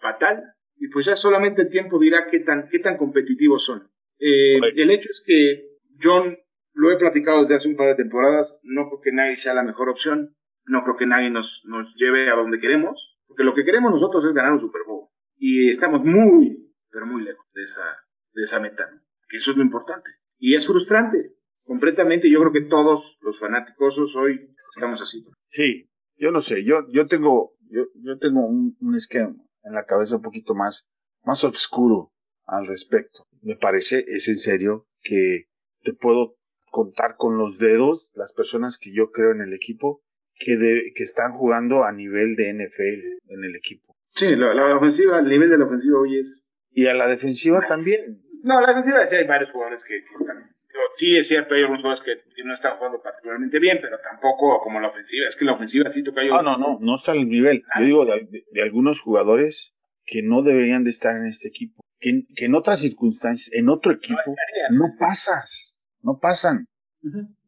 fatal. 0.00 0.42
Y 0.76 0.88
pues 0.88 1.06
ya 1.06 1.16
solamente 1.16 1.62
el 1.62 1.70
tiempo 1.70 1.98
dirá 1.98 2.26
qué 2.30 2.40
tan, 2.40 2.68
qué 2.68 2.78
tan 2.78 2.96
competitivos 2.96 3.64
son. 3.64 3.90
Eh, 4.18 4.58
el 4.76 4.90
hecho 4.90 5.08
es 5.10 5.22
que 5.24 5.68
John, 6.02 6.36
lo 6.72 6.90
he 6.90 6.96
platicado 6.96 7.42
desde 7.42 7.54
hace 7.54 7.68
un 7.68 7.76
par 7.76 7.88
de 7.88 7.94
temporadas, 7.94 8.60
no 8.64 8.88
creo 8.88 9.00
que 9.00 9.12
nadie 9.12 9.36
sea 9.36 9.54
la 9.54 9.62
mejor 9.62 9.88
opción. 9.88 10.36
No 10.66 10.82
creo 10.82 10.96
que 10.96 11.06
nadie 11.06 11.30
nos, 11.30 11.62
nos 11.66 11.94
lleve 11.96 12.30
a 12.30 12.34
donde 12.34 12.58
queremos. 12.58 13.18
Porque 13.26 13.44
lo 13.44 13.54
que 13.54 13.64
queremos 13.64 13.90
nosotros 13.90 14.24
es 14.24 14.32
ganar 14.32 14.52
un 14.52 14.60
Super 14.60 14.82
Bowl. 14.86 15.08
Y 15.36 15.68
estamos 15.68 16.04
muy, 16.04 16.72
pero 16.90 17.06
muy 17.06 17.22
lejos 17.22 17.46
de 17.52 17.62
esa, 17.62 17.84
de 18.32 18.42
esa 18.42 18.60
meta. 18.60 18.88
Que 19.28 19.36
eso 19.38 19.50
es 19.50 19.56
lo 19.56 19.62
importante. 19.62 20.10
Y 20.38 20.54
es 20.54 20.66
frustrante. 20.66 21.33
Completamente. 21.64 22.30
Yo 22.30 22.40
creo 22.40 22.52
que 22.52 22.68
todos 22.68 23.18
los 23.20 23.38
fanáticosos 23.38 24.14
hoy 24.16 24.54
estamos 24.74 25.00
así. 25.00 25.24
Sí, 25.46 25.88
yo 26.16 26.30
no 26.30 26.40
sé, 26.40 26.64
yo, 26.64 26.86
yo 26.92 27.06
tengo, 27.06 27.54
yo, 27.70 27.86
yo 28.02 28.18
tengo 28.18 28.46
un, 28.46 28.76
un 28.80 28.94
esquema 28.94 29.34
en 29.62 29.72
la 29.72 29.84
cabeza 29.84 30.16
un 30.16 30.22
poquito 30.22 30.54
más, 30.54 30.90
más 31.24 31.42
oscuro 31.44 32.12
al 32.46 32.66
respecto. 32.66 33.26
Me 33.42 33.56
parece, 33.56 34.04
es 34.06 34.28
en 34.28 34.36
serio, 34.36 34.86
que 35.02 35.46
te 35.82 35.92
puedo 35.92 36.36
contar 36.70 37.16
con 37.16 37.38
los 37.38 37.58
dedos 37.58 38.12
las 38.14 38.32
personas 38.32 38.78
que 38.78 38.92
yo 38.92 39.10
creo 39.10 39.32
en 39.32 39.40
el 39.40 39.54
equipo 39.54 40.02
que, 40.34 40.56
de, 40.56 40.92
que 40.94 41.02
están 41.02 41.32
jugando 41.32 41.84
a 41.84 41.92
nivel 41.92 42.36
de 42.36 42.52
NFL 42.52 43.32
en 43.32 43.44
el 43.44 43.56
equipo. 43.56 43.96
Sí, 44.10 44.36
la, 44.36 44.54
la 44.54 44.76
ofensiva, 44.76 45.18
el 45.18 45.28
nivel 45.28 45.50
de 45.50 45.58
la 45.58 45.66
ofensiva 45.66 45.98
hoy 46.00 46.18
es. 46.18 46.44
Y 46.70 46.86
a 46.86 46.94
la 46.94 47.08
defensiva 47.08 47.60
también. 47.66 48.22
No, 48.42 48.60
la 48.60 48.68
defensiva 48.68 49.06
sí 49.06 49.16
hay 49.16 49.26
varios 49.26 49.50
jugadores 49.50 49.84
que, 49.84 49.94
que 49.94 50.14
están. 50.20 50.53
Sí, 50.96 51.16
es 51.16 51.28
cierto, 51.28 51.54
hay 51.54 51.62
algunos 51.62 51.82
jugadores 51.82 52.04
que, 52.04 52.44
no 52.44 52.52
están 52.52 52.76
jugando 52.76 53.00
particularmente 53.02 53.58
bien, 53.58 53.78
pero 53.80 53.98
tampoco 54.00 54.60
como 54.62 54.80
la 54.80 54.88
ofensiva. 54.88 55.26
Es 55.28 55.36
que 55.36 55.44
la 55.44 55.54
ofensiva 55.54 55.90
sí 55.90 56.02
toca 56.02 56.24
yo. 56.24 56.36
Ah, 56.36 56.42
no, 56.42 56.56
no, 56.56 56.78
no 56.80 56.94
está 56.96 57.12
al 57.12 57.28
nivel. 57.28 57.64
Yo 57.78 57.84
digo 57.84 58.06
de, 58.06 58.62
algunos 58.62 59.00
jugadores 59.00 59.74
que 60.04 60.22
no 60.22 60.42
deberían 60.42 60.84
de 60.84 60.90
estar 60.90 61.16
en 61.16 61.26
este 61.26 61.48
equipo. 61.48 61.82
Que, 61.98 62.22
que 62.36 62.44
en 62.44 62.54
otras 62.54 62.80
circunstancias, 62.80 63.52
en 63.52 63.68
otro 63.68 63.92
equipo, 63.92 64.20
no 64.70 64.86
pasas, 64.98 65.76
no 66.00 66.18
pasan. 66.20 66.66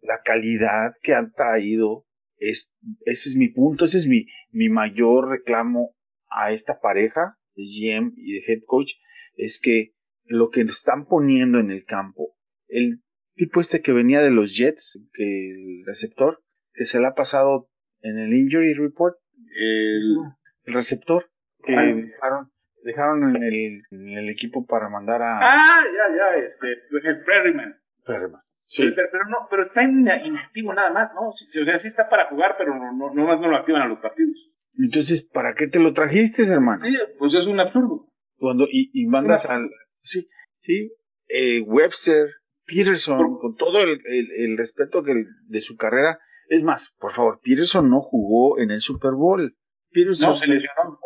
La 0.01 0.22
calidad 0.24 0.95
que 1.03 1.14
han 1.14 1.33
traído, 1.33 2.07
es, 2.39 2.74
ese 3.05 3.29
es 3.29 3.37
mi 3.37 3.49
punto, 3.49 3.85
ese 3.85 3.99
es 3.99 4.07
mi, 4.07 4.27
mi 4.51 4.68
mayor 4.68 5.31
reclamo 5.31 5.95
a 6.29 6.53
esta 6.53 6.81
pareja 6.81 7.39
de 7.55 7.64
GM 7.64 8.12
y 8.16 8.33
de 8.35 8.45
head 8.47 8.61
coach, 8.66 8.93
es 9.37 9.61
que 9.61 9.95
lo 10.24 10.51
que 10.51 10.62
están 10.62 11.07
poniendo 11.07 11.59
en 11.59 11.70
el 11.70 11.85
campo, 11.85 12.37
el 12.68 13.03
tipo 13.37 13.61
este 13.61 13.80
que 13.82 13.93
venía 13.93 14.20
de 14.22 14.30
los 14.30 14.57
Jets, 14.57 14.99
que 15.14 15.51
el 15.51 15.84
receptor, 15.87 16.43
que 16.74 16.84
se 16.84 17.01
le 17.01 17.07
ha 17.07 17.14
pasado 17.14 17.68
en 18.01 18.18
el 18.18 18.32
injury 18.34 18.74
report, 18.74 19.16
El- 19.59 20.16
el 20.64 20.74
receptor, 20.74 21.30
que 21.64 21.74
Ah. 21.74 21.82
dejaron, 21.95 22.51
dejaron 22.82 23.37
en 23.37 23.43
el, 23.43 23.82
en 23.91 24.09
el 24.18 24.28
equipo 24.28 24.66
para 24.66 24.89
mandar 24.89 25.22
a 25.22 25.39
Ah, 25.41 25.82
ya, 25.84 26.16
ya, 26.16 26.45
este, 26.45 26.66
el 26.72 27.24
Perryman. 27.24 27.76
Perman. 28.05 28.41
Sí, 28.68 28.91
Pero, 28.95 29.09
pero 29.12 29.24
no, 29.28 29.47
pero 29.49 29.62
está 29.62 29.82
ina- 29.84 30.24
inactivo 30.24 30.74
nada 30.74 30.91
más, 30.93 31.14
¿no? 31.14 31.28
O 31.28 31.32
sea, 31.32 31.78
sí 31.78 31.87
está 31.89 32.09
para 32.09 32.28
jugar, 32.28 32.57
pero 32.59 32.74
no, 32.74 32.93
no, 32.93 33.14
no 33.14 33.26
más 33.26 33.41
no 33.41 33.49
lo 33.49 33.57
activan 33.57 33.82
a 33.82 33.87
los 33.89 34.01
partidos. 34.01 34.34
entonces, 34.78 35.22
¿para 35.32 35.55
qué 35.55 35.68
te 35.68 35.78
lo 35.78 35.93
trajiste, 35.93 36.43
hermano? 36.47 36.80
Sí, 36.80 36.95
pues 37.18 37.32
es 37.34 37.47
un 37.47 37.61
absurdo. 37.61 38.09
cuando 38.39 38.64
y, 38.70 38.91
y 38.93 39.07
mandas 39.07 39.49
al 39.49 39.70
sí 40.03 40.28
sí 40.62 40.93
eh, 41.28 41.61
Webster 41.62 42.28
Peterson 42.67 43.39
con 43.41 43.55
todo 43.57 43.81
el, 43.83 44.01
el- 44.05 44.31
el 44.33 44.57
respeto 44.59 45.03
que 45.03 45.14
de 45.49 45.61
su 45.61 45.77
carrera 45.77 46.19
es 46.49 46.62
más 46.62 46.95
por 46.99 47.12
favor 47.12 47.41
Peterson 47.43 47.89
no 47.91 48.01
jugó 48.01 48.59
en 48.59 48.71
el 48.71 48.81
Super 48.81 49.12
Bowl 49.12 49.57
Peterson 49.91 50.29
No, 50.31 50.35
se 50.35 50.49
lesionó. 50.49 50.99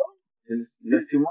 se 0.45 0.55
lastimó 0.83 1.29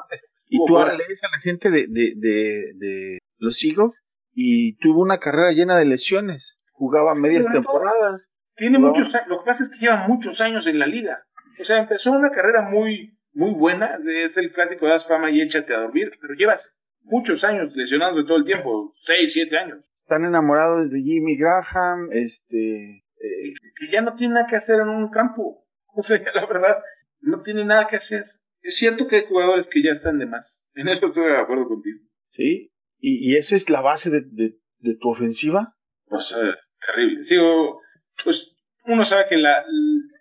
y 0.48 0.58
tú 0.58 0.74
fuera. 0.74 0.96
lees 0.96 1.22
a 1.22 1.28
la 1.30 1.40
gente 1.40 1.70
de, 1.70 1.86
de, 1.88 2.14
de, 2.16 2.72
de 2.76 3.18
los 3.38 3.62
Eagles 3.64 4.02
y 4.32 4.76
tuvo 4.78 5.02
una 5.02 5.18
carrera 5.18 5.52
llena 5.52 5.76
de 5.78 5.84
lesiones 5.84 6.58
jugaba 6.72 7.14
Sí, 7.14 7.22
medias 7.22 7.46
temporadas 7.50 8.28
Tiene 8.56 8.78
muchos 8.78 9.14
años, 9.14 9.28
lo 9.28 9.38
que 9.40 9.46
pasa 9.46 9.62
es 9.64 9.70
que 9.70 9.78
lleva 9.84 10.06
muchos 10.08 10.40
años 10.40 10.66
en 10.66 10.78
la 10.78 10.86
liga. 10.86 11.24
O 11.60 11.64
sea, 11.64 11.78
empezó 11.78 12.12
una 12.12 12.30
carrera 12.30 12.62
muy, 12.70 13.18
muy 13.32 13.52
buena, 13.52 13.98
es 14.06 14.36
el 14.38 14.52
clásico 14.52 14.86
de 14.86 14.92
das 14.92 15.06
fama 15.06 15.30
y 15.30 15.40
échate 15.42 15.74
a 15.74 15.80
dormir, 15.80 16.10
pero 16.20 16.34
llevas 16.34 16.80
muchos 17.02 17.44
años 17.44 17.72
lesionando 17.74 18.24
todo 18.24 18.36
el 18.38 18.44
tiempo, 18.44 18.92
seis, 19.02 19.32
siete 19.32 19.56
años, 19.58 19.89
están 20.10 20.24
enamorados 20.24 20.90
de 20.90 21.00
Jimmy 21.02 21.36
Graham 21.36 22.08
este 22.12 23.04
eh, 23.22 23.54
que 23.78 23.92
ya 23.92 24.00
no 24.02 24.14
tiene 24.16 24.34
nada 24.34 24.46
que 24.48 24.56
hacer 24.56 24.80
en 24.80 24.88
un 24.88 25.10
campo. 25.10 25.66
O 25.92 26.02
sea, 26.02 26.22
la 26.34 26.46
verdad, 26.46 26.76
no 27.20 27.40
tiene 27.42 27.64
nada 27.64 27.88
que 27.88 27.96
hacer. 27.96 28.24
Es 28.62 28.76
cierto 28.76 29.08
que 29.08 29.16
hay 29.16 29.24
jugadores 29.26 29.68
que 29.68 29.82
ya 29.82 29.90
están 29.90 30.18
de 30.20 30.26
más. 30.26 30.62
En 30.74 30.86
eso 30.86 31.08
estoy 31.08 31.24
de 31.24 31.36
acuerdo 31.36 31.66
contigo. 31.66 31.98
¿sí? 32.30 32.70
Y, 32.98 33.28
y 33.32 33.36
esa 33.36 33.56
es 33.56 33.68
la 33.70 33.80
base 33.80 34.08
de, 34.08 34.22
de, 34.30 34.54
de 34.78 34.96
tu 35.00 35.08
ofensiva. 35.10 35.74
O 36.06 36.20
sea, 36.20 36.38
terrible. 36.86 37.24
Sí, 37.24 37.36
o- 37.40 37.80
pues 38.22 38.54
uno 38.84 39.04
sabe 39.04 39.24
que 39.28 39.36
la, 39.36 39.64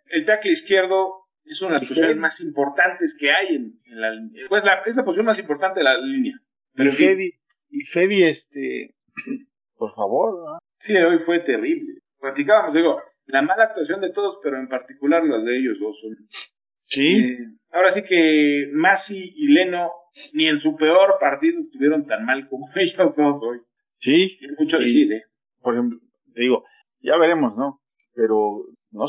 el 0.10 0.26
tackle 0.26 0.52
izquierdo 0.52 1.14
es 1.44 1.62
una 1.62 1.76
de 1.76 1.80
las 1.82 1.84
posiciones 1.90 2.18
más 2.18 2.42
importantes 2.42 3.16
que 3.20 3.30
hay 3.30 3.56
en, 3.56 3.80
en 3.86 4.02
la 4.02 4.10
pues 4.50 4.64
la, 4.64 4.82
es 4.88 4.96
la 4.96 5.06
posición 5.06 5.28
más 5.28 5.38
importante 5.38 5.82
de 5.82 5.84
la 5.84 5.98
línea. 6.00 6.34
Pero 6.74 6.90
y 6.90 6.94
Fedi, 6.94 7.32
y 7.70 7.84
Fedi, 7.86 8.24
este, 8.24 8.96
por 9.80 9.96
favor, 9.96 10.46
¿no? 10.46 10.60
sí, 10.76 10.96
hoy 10.96 11.18
fue 11.20 11.40
terrible. 11.40 12.02
Platicábamos, 12.20 12.76
digo, 12.76 13.02
la 13.26 13.42
mala 13.42 13.64
actuación 13.66 14.02
de 14.02 14.12
todos, 14.12 14.40
pero 14.44 14.58
en 14.60 14.68
particular 14.68 15.24
las 15.24 15.44
de 15.46 15.58
ellos 15.58 15.80
dos 15.80 16.00
son. 16.00 16.16
Sí, 16.86 17.20
Eh, 17.20 17.38
ahora 17.72 17.92
sí 17.92 18.04
que 18.04 18.70
Masi 18.74 19.34
y 19.36 19.48
Leno 19.54 19.92
ni 20.34 20.48
en 20.48 20.60
su 20.60 20.76
peor 20.76 21.18
partido 21.20 21.62
estuvieron 21.62 22.06
tan 22.06 22.26
mal 22.26 22.48
como 22.50 22.68
ellos 22.76 23.16
dos 23.16 23.42
hoy. 23.44 23.62
Sí. 23.96 24.38
Es 24.42 24.60
mucho 24.60 24.80
decir, 24.80 25.12
¿eh? 25.14 25.24
Por 25.62 25.76
ejemplo, 25.76 26.00
te 26.34 26.42
digo, 26.42 26.64
ya 27.00 27.18
veremos, 27.18 27.56
¿no? 27.56 27.82
Pero 28.14 28.66
no, 28.92 29.06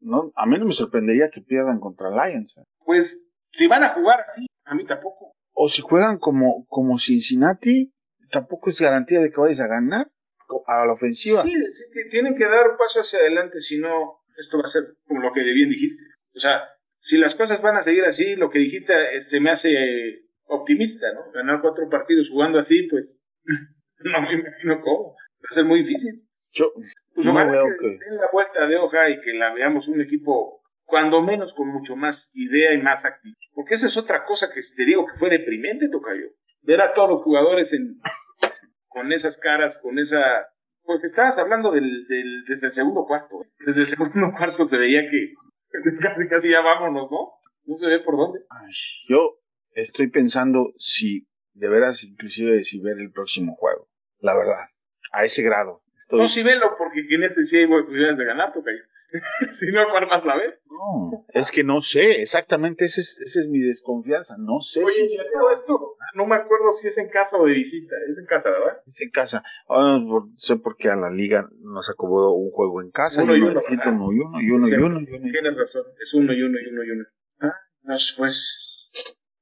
no 0.00 0.32
a 0.34 0.46
mí 0.46 0.58
no 0.58 0.66
me 0.66 0.72
sorprendería 0.72 1.30
que 1.30 1.40
pierdan 1.42 1.80
contra 1.80 2.08
Lions. 2.10 2.56
¿eh? 2.58 2.62
Pues 2.84 3.28
si 3.52 3.66
van 3.66 3.84
a 3.84 3.90
jugar 3.90 4.20
así, 4.20 4.46
a 4.64 4.74
mí 4.74 4.84
tampoco. 4.84 5.32
O 5.52 5.68
si 5.68 5.82
juegan 5.82 6.18
como, 6.18 6.64
como 6.68 6.98
Cincinnati, 6.98 7.92
tampoco 8.30 8.70
es 8.70 8.80
garantía 8.80 9.20
de 9.20 9.30
que 9.30 9.40
vayas 9.40 9.60
a 9.60 9.68
ganar 9.68 10.10
a 10.66 10.86
la 10.86 10.92
ofensiva. 10.92 11.42
Sí, 11.42 11.52
sí, 11.72 12.08
tienen 12.10 12.36
que 12.36 12.44
dar 12.44 12.70
un 12.70 12.76
paso 12.76 13.00
hacia 13.00 13.18
adelante, 13.18 13.60
si 13.60 13.78
no, 13.78 14.20
esto 14.36 14.58
va 14.58 14.64
a 14.64 14.66
ser 14.66 14.82
como 15.06 15.20
lo 15.20 15.32
que 15.32 15.42
bien 15.42 15.70
dijiste. 15.70 16.04
O 16.34 16.38
sea, 16.38 16.62
si 16.98 17.18
las 17.18 17.34
cosas 17.34 17.60
van 17.62 17.76
a 17.76 17.82
seguir 17.82 18.04
así, 18.04 18.34
lo 18.36 18.50
que 18.50 18.58
dijiste 18.58 19.16
este, 19.16 19.40
me 19.40 19.50
hace 19.50 19.70
optimista, 20.46 21.06
¿no? 21.12 21.30
Ganar 21.32 21.60
cuatro 21.60 21.88
partidos 21.88 22.30
jugando 22.30 22.58
así, 22.58 22.86
pues 22.88 23.26
no 23.98 24.20
me 24.22 24.34
imagino 24.34 24.80
cómo. 24.80 25.12
Va 25.12 25.48
a 25.50 25.54
ser 25.54 25.64
muy 25.64 25.84
difícil. 25.84 26.26
Yo 26.52 26.72
pues 27.14 27.26
no 27.26 27.34
veo 27.34 27.66
que, 27.80 27.86
den 27.86 28.16
la 28.16 28.28
vuelta 28.32 28.66
de 28.66 28.76
hoja 28.76 29.10
y 29.10 29.20
que 29.20 29.32
la 29.32 29.52
veamos 29.52 29.88
un 29.88 30.00
equipo 30.00 30.62
cuando 30.84 31.22
menos 31.22 31.52
con 31.54 31.68
mucho 31.68 31.96
más 31.96 32.30
idea 32.34 32.72
y 32.74 32.82
más 32.82 33.04
actitud. 33.04 33.36
Porque 33.52 33.74
esa 33.74 33.86
es 33.86 33.96
otra 33.96 34.24
cosa 34.24 34.52
que 34.52 34.60
te 34.76 34.84
digo 34.84 35.06
que 35.06 35.18
fue 35.18 35.30
deprimente, 35.30 35.88
Tocayo. 35.88 36.28
Ver 36.62 36.80
a 36.80 36.94
todos 36.94 37.10
los 37.10 37.22
jugadores 37.22 37.72
en, 37.72 38.00
con 38.94 39.12
esas 39.12 39.36
caras, 39.36 39.78
con 39.82 39.98
esa... 39.98 40.22
Porque 40.84 41.06
estabas 41.06 41.38
hablando 41.38 41.72
del, 41.72 42.06
del, 42.06 42.44
desde 42.46 42.68
el 42.68 42.72
segundo 42.72 43.04
cuarto. 43.06 43.42
¿eh? 43.42 43.48
Desde 43.66 43.80
el 43.82 43.86
segundo 43.86 44.32
cuarto 44.38 44.64
se 44.66 44.78
veía 44.78 45.02
que 45.10 45.34
casi, 46.00 46.28
casi 46.28 46.50
ya 46.50 46.60
vámonos, 46.60 47.10
¿no? 47.10 47.32
No 47.64 47.74
se 47.74 47.88
ve 47.88 48.00
por 48.00 48.16
dónde. 48.16 48.40
yo 49.08 49.38
estoy 49.72 50.08
pensando 50.08 50.72
si 50.76 51.26
de 51.54 51.68
veras 51.68 52.04
inclusive 52.04 52.62
si 52.62 52.80
ver 52.80 52.98
el 52.98 53.10
próximo 53.10 53.56
juego. 53.56 53.88
La 54.20 54.36
verdad. 54.36 54.68
A 55.12 55.24
ese 55.24 55.42
grado. 55.42 55.82
No, 56.10 56.28
si 56.28 56.42
velo, 56.42 56.76
porque 56.78 57.00
en 57.10 57.24
ese 57.24 57.44
sí 57.44 57.58
hay 57.58 57.66
posibilidades 57.66 58.18
de 58.18 58.24
ganar, 58.24 58.52
Tocayo. 58.52 58.82
si 59.52 59.70
no, 59.72 59.88
¿cuál 59.90 60.06
más 60.06 60.24
la 60.24 60.36
ve? 60.36 60.58
No, 60.66 61.24
es 61.28 61.50
que 61.50 61.64
no 61.64 61.80
sé, 61.80 62.20
exactamente 62.20 62.84
esa 62.84 63.00
es, 63.00 63.20
esa 63.20 63.40
es 63.40 63.48
mi 63.48 63.60
desconfianza, 63.60 64.36
no 64.38 64.60
sé 64.60 64.82
Oye, 64.82 65.08
si... 65.08 65.16
todo 65.32 65.50
esto, 65.50 65.93
no 66.14 66.26
me 66.26 66.36
acuerdo 66.36 66.72
si 66.72 66.88
es 66.88 66.98
en 66.98 67.08
casa 67.08 67.36
o 67.38 67.46
de 67.46 67.54
visita, 67.54 67.94
es 68.08 68.18
en 68.18 68.26
casa, 68.26 68.50
¿verdad? 68.50 68.78
Es 68.86 69.00
en 69.00 69.10
casa, 69.10 69.42
ahora 69.68 69.98
no 69.98 70.32
sé 70.36 70.56
por 70.56 70.76
qué 70.76 70.88
a 70.88 70.96
la 70.96 71.10
liga 71.10 71.48
nos 71.60 71.90
acomodó 71.90 72.32
un 72.34 72.50
juego 72.50 72.82
en 72.82 72.90
casa, 72.90 73.22
uno 73.22 73.36
y 73.36 73.40
uno, 73.40 73.60
uno 73.60 74.12
y 74.12 74.20
uno, 74.20 74.40
y 74.40 74.50
uno, 74.50 74.68
y 74.68 74.74
uno, 74.74 75.00
y 75.00 75.12
uno. 75.14 75.30
Tienes 75.30 75.56
razón, 75.56 75.84
es 76.00 76.14
uno 76.14 76.32
y 76.32 76.42
uno 76.42 76.58
y 76.60 76.70
uno 76.70 76.84
y 76.84 76.90
uno. 76.90 77.04
Ah, 77.40 77.96
pues, 78.16 78.90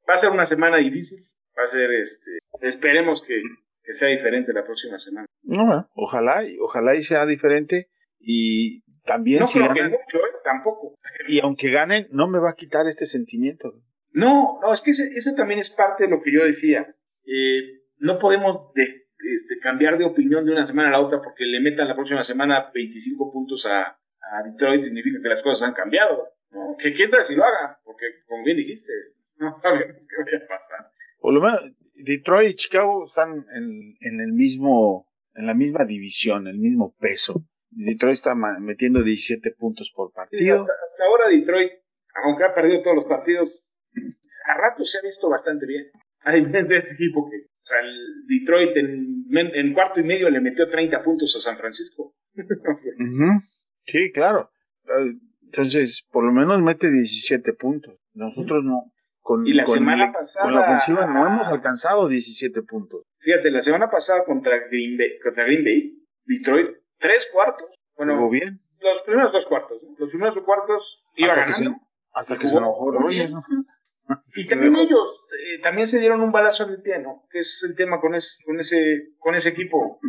va 0.09 0.15
a 0.15 0.17
ser 0.17 0.31
una 0.31 0.47
semana 0.47 0.79
difícil, 0.79 1.19
va 1.59 1.65
a 1.65 1.67
ser, 1.67 1.91
este, 1.93 2.39
esperemos 2.61 3.23
que, 3.23 3.41
que 3.83 3.93
sea 3.93 4.09
diferente 4.09 4.53
la 4.53 4.65
próxima 4.65 4.99
semana. 4.99 5.27
No, 5.43 5.89
ojalá, 5.95 6.43
ojalá 6.61 6.95
y 6.95 7.03
sea 7.03 7.27
diferente 7.27 7.89
y 8.19 8.83
también 9.05 9.41
no 9.41 9.47
si 9.47 9.59
creo 9.59 9.69
ganan, 9.69 9.91
que 9.91 9.99
mucho, 9.99 10.19
¿eh? 10.19 10.31
tampoco. 10.45 10.95
y 11.29 11.41
aunque 11.41 11.71
ganen, 11.71 12.07
no 12.11 12.29
me 12.29 12.39
va 12.39 12.51
a 12.51 12.55
quitar 12.55 12.87
este 12.87 13.07
sentimiento. 13.07 13.75
No, 14.13 14.59
no, 14.61 14.73
es 14.73 14.81
que 14.81 14.91
eso 14.91 15.35
también 15.35 15.61
es 15.61 15.71
parte 15.71 16.05
de 16.05 16.11
lo 16.11 16.23
que 16.23 16.33
yo 16.33 16.45
decía. 16.45 16.95
Eh, 17.25 17.83
no 17.99 18.19
podemos 18.19 18.73
de, 18.75 19.07
este, 19.35 19.59
cambiar 19.61 19.99
de 19.99 20.05
opinión 20.05 20.45
de 20.45 20.53
una 20.53 20.65
semana 20.65 20.89
a 20.89 20.93
la 20.93 21.01
otra 21.01 21.23
porque 21.23 21.45
le 21.45 21.61
metan 21.61 21.89
la 21.89 21.95
próxima 21.95 22.23
semana 22.23 22.71
25 22.75 23.33
puntos 23.33 23.67
a, 23.67 23.83
a 23.87 24.43
Detroit, 24.45 24.83
significa 24.83 25.19
que 25.23 25.29
las 25.29 25.43
cosas 25.43 25.69
han 25.69 25.75
cambiado. 25.75 26.29
¿no? 26.51 26.77
Que 26.79 26.93
quién 26.93 27.11
sabe 27.11 27.25
si 27.25 27.35
lo 27.35 27.45
haga, 27.45 27.81
porque 27.85 28.07
como 28.27 28.45
bien 28.45 28.57
dijiste, 28.57 28.93
no 29.37 29.59
sabemos 29.61 30.07
qué 30.09 30.23
vaya 30.25 30.45
a 30.45 30.49
pasar. 30.49 30.91
Por 31.19 31.35
lo 31.35 31.41
menos 31.41 31.61
Detroit 31.95 32.51
y 32.51 32.55
Chicago 32.55 33.05
están 33.05 33.47
en, 33.55 33.97
en 34.01 34.21
el 34.21 34.33
mismo, 34.33 35.09
en 35.35 35.47
la 35.47 35.55
misma 35.55 35.85
división, 35.85 36.47
el 36.49 36.59
mismo 36.59 36.95
peso. 36.99 37.45
Detroit 37.71 38.15
está 38.15 38.35
metiendo 38.35 39.03
17 39.03 39.53
puntos 39.53 39.93
por 39.95 40.13
partido. 40.13 40.43
Sí, 40.43 40.51
hasta, 40.51 40.73
hasta, 40.73 41.05
ahora 41.07 41.29
Detroit, 41.29 41.73
aunque 42.25 42.45
ha 42.45 42.55
perdido 42.55 42.83
todos 42.83 42.97
los 42.97 43.07
partidos, 43.07 43.67
a 44.47 44.55
rato 44.55 44.85
se 44.85 44.99
ha 44.99 45.03
visto 45.03 45.29
bastante 45.29 45.67
bien. 45.67 45.87
A 46.25 46.33
diferencia 46.33 46.77
de 46.77 46.79
este 46.79 46.95
equipo 46.95 47.29
que, 47.29 47.37
o 47.37 47.65
sea, 47.65 47.81
el 47.81 48.27
Detroit 48.29 48.77
en, 48.77 49.25
en, 49.33 49.75
cuarto 49.75 49.99
y 49.99 50.05
medio 50.05 50.31
le 50.31 50.41
metió 50.41 50.69
30 50.69 51.03
puntos 51.03 51.35
a 51.37 51.41
San 51.41 51.59
Francisco. 51.59 52.15
uh 52.37 52.41
-huh. 52.41 53.43
Sí, 53.85 54.13
claro. 54.13 54.51
Entonces, 55.43 56.07
por 56.13 56.25
lo 56.25 56.33
menos 56.33 56.63
mete 56.63 56.93
17 56.93 57.55
puntos. 57.55 57.99
Nosotros 58.15 58.63
no. 58.63 58.93
Con, 59.21 59.47
y 59.47 59.53
la 59.53 59.65
con 59.65 59.75
semana 59.75 60.13
pasada. 60.13 60.45
Con 60.45 60.55
la 60.55 60.63
ofensiva 60.63 61.07
no 61.07 61.27
hemos 61.27 61.49
alcanzado 61.49 62.09
17 62.09 62.63
puntos. 62.63 63.03
Fíjate, 63.19 63.51
la 63.51 63.63
semana 63.63 63.91
pasada 63.91 64.25
contra 64.25 64.59
Green 64.69 64.97
Bay, 64.97 65.19
contra 65.23 65.45
Green 65.45 65.65
Bay 65.65 65.93
Detroit, 66.25 66.71
tres 66.99 67.29
cuartos. 67.33 67.75
Bueno, 67.97 68.29
bien. 68.31 68.61
Los 68.81 69.03
primeros 69.05 69.33
dos 69.33 69.47
cuartos. 69.47 69.81
¿no? 69.83 69.95
Los 69.99 70.09
primeros 70.11 70.35
dos 70.35 70.45
cuartos 70.45 71.05
iba 71.17 71.29
hasta 71.29 71.47
ganando. 71.47 71.71
Que 71.73 71.79
se, 71.79 71.87
hasta 72.13 72.39
que 72.39 72.49
se 72.49 72.57
enojó. 72.57 72.93
Y 74.37 74.49
también 74.49 74.77
ellos 74.77 75.29
eh, 75.33 75.61
también 75.61 75.87
se 75.87 75.99
dieron 75.99 76.21
un 76.21 76.33
balazo 76.33 76.65
en 76.65 76.71
el 76.71 76.83
pie, 76.83 76.99
¿no? 76.99 77.25
Que 77.31 77.39
es 77.41 77.65
el 77.69 77.77
tema 77.77 78.01
con, 78.01 78.15
es, 78.15 78.43
con, 78.45 78.59
ese, 78.59 79.09
con 79.19 79.35
ese 79.35 79.51
equipo, 79.51 80.01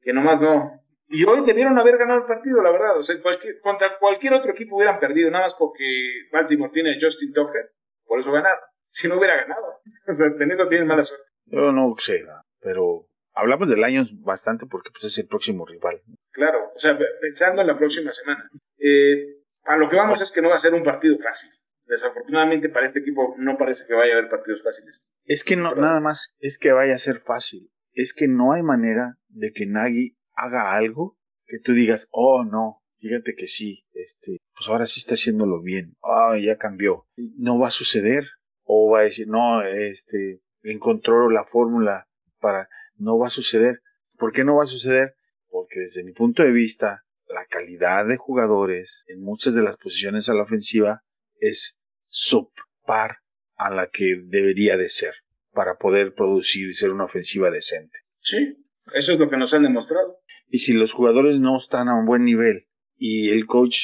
que 0.00 0.12
nomás 0.12 0.40
no. 0.40 0.82
Y 1.08 1.24
hoy 1.24 1.44
debieron 1.44 1.78
haber 1.78 1.98
ganado 1.98 2.20
el 2.20 2.26
partido, 2.26 2.62
la 2.62 2.70
verdad. 2.70 2.96
O 2.96 3.02
sea, 3.02 3.20
cualquier, 3.20 3.60
contra 3.60 3.98
cualquier 3.98 4.32
otro 4.32 4.52
equipo 4.52 4.76
hubieran 4.76 4.98
perdido, 4.98 5.30
nada 5.30 5.44
más 5.44 5.54
porque 5.54 5.84
Baltimore 6.32 6.72
tiene 6.72 6.92
a 6.92 6.98
Justin 7.00 7.32
Tucker, 7.32 7.70
por 8.04 8.20
eso 8.20 8.32
ganaron. 8.32 8.60
Si 8.92 9.08
no 9.08 9.18
hubiera 9.18 9.36
ganado. 9.36 9.80
O 10.08 10.12
sea, 10.12 10.34
teniendo 10.36 10.68
tienen 10.68 10.88
mala 10.88 11.02
suerte. 11.02 11.24
Yo 11.46 11.70
no 11.70 11.94
sé, 11.96 12.24
pero 12.60 13.06
hablamos 13.34 13.68
del 13.68 13.84
año 13.84 14.02
bastante 14.24 14.66
porque 14.66 14.90
pues, 14.90 15.04
es 15.04 15.18
el 15.18 15.28
próximo 15.28 15.64
rival. 15.64 16.00
Claro, 16.32 16.72
o 16.74 16.78
sea, 16.78 16.98
pensando 17.20 17.60
en 17.60 17.68
la 17.68 17.78
próxima 17.78 18.10
semana. 18.12 18.48
Eh, 18.78 19.42
a 19.64 19.76
lo 19.76 19.88
que 19.88 19.96
vamos 19.96 20.20
es 20.20 20.32
que 20.32 20.42
no 20.42 20.48
va 20.48 20.56
a 20.56 20.60
ser 20.60 20.74
un 20.74 20.82
partido 20.82 21.16
fácil. 21.22 21.50
Desafortunadamente 21.92 22.70
para 22.70 22.86
este 22.86 23.00
equipo 23.00 23.34
no 23.36 23.58
parece 23.58 23.84
que 23.86 23.92
vaya 23.92 24.14
a 24.14 24.16
haber 24.16 24.30
partidos 24.30 24.62
fáciles. 24.62 25.14
Es 25.26 25.44
que 25.44 25.56
no, 25.56 25.74
nada 25.74 26.00
más 26.00 26.34
es 26.38 26.56
que 26.56 26.72
vaya 26.72 26.94
a 26.94 26.98
ser 26.98 27.20
fácil. 27.20 27.70
Es 27.92 28.14
que 28.14 28.28
no 28.28 28.54
hay 28.54 28.62
manera 28.62 29.18
de 29.28 29.52
que 29.52 29.66
Nagy 29.66 30.16
haga 30.34 30.74
algo 30.74 31.18
que 31.44 31.58
tú 31.58 31.74
digas, 31.74 32.08
oh 32.10 32.44
no, 32.44 32.82
fíjate 32.98 33.34
que 33.34 33.46
sí, 33.46 33.84
este, 33.92 34.38
pues 34.54 34.70
ahora 34.70 34.86
sí 34.86 35.00
está 35.00 35.16
haciéndolo 35.16 35.60
bien, 35.60 35.94
ah, 36.02 36.30
oh, 36.32 36.36
ya 36.38 36.56
cambió. 36.56 37.06
No 37.36 37.58
va 37.58 37.68
a 37.68 37.70
suceder. 37.70 38.24
O 38.62 38.90
va 38.90 39.00
a 39.00 39.04
decir, 39.04 39.28
no, 39.28 39.60
este, 39.62 40.40
encontró 40.62 41.28
la 41.28 41.44
fórmula 41.44 42.08
para, 42.40 42.70
no 42.96 43.18
va 43.18 43.26
a 43.26 43.30
suceder. 43.30 43.82
¿Por 44.16 44.32
qué 44.32 44.44
no 44.44 44.56
va 44.56 44.62
a 44.62 44.66
suceder? 44.66 45.14
Porque 45.50 45.80
desde 45.80 46.04
mi 46.04 46.12
punto 46.12 46.42
de 46.42 46.52
vista, 46.52 47.04
la 47.26 47.44
calidad 47.50 48.06
de 48.06 48.16
jugadores 48.16 49.04
en 49.08 49.20
muchas 49.20 49.52
de 49.52 49.62
las 49.62 49.76
posiciones 49.76 50.30
a 50.30 50.34
la 50.34 50.44
ofensiva 50.44 51.02
es 51.38 51.76
subpar 52.12 53.16
a 53.56 53.70
la 53.70 53.88
que 53.88 54.20
debería 54.22 54.76
de 54.76 54.90
ser 54.90 55.14
para 55.52 55.76
poder 55.76 56.14
producir 56.14 56.68
y 56.68 56.74
ser 56.74 56.90
una 56.90 57.04
ofensiva 57.04 57.50
decente. 57.50 57.96
Sí, 58.20 58.66
eso 58.94 59.12
es 59.12 59.18
lo 59.18 59.30
que 59.30 59.38
nos 59.38 59.54
han 59.54 59.62
demostrado. 59.62 60.18
Y 60.48 60.58
si 60.58 60.74
los 60.74 60.92
jugadores 60.92 61.40
no 61.40 61.56
están 61.56 61.88
a 61.88 61.98
un 61.98 62.04
buen 62.04 62.24
nivel 62.24 62.68
y 62.98 63.30
el 63.30 63.46
coach 63.46 63.78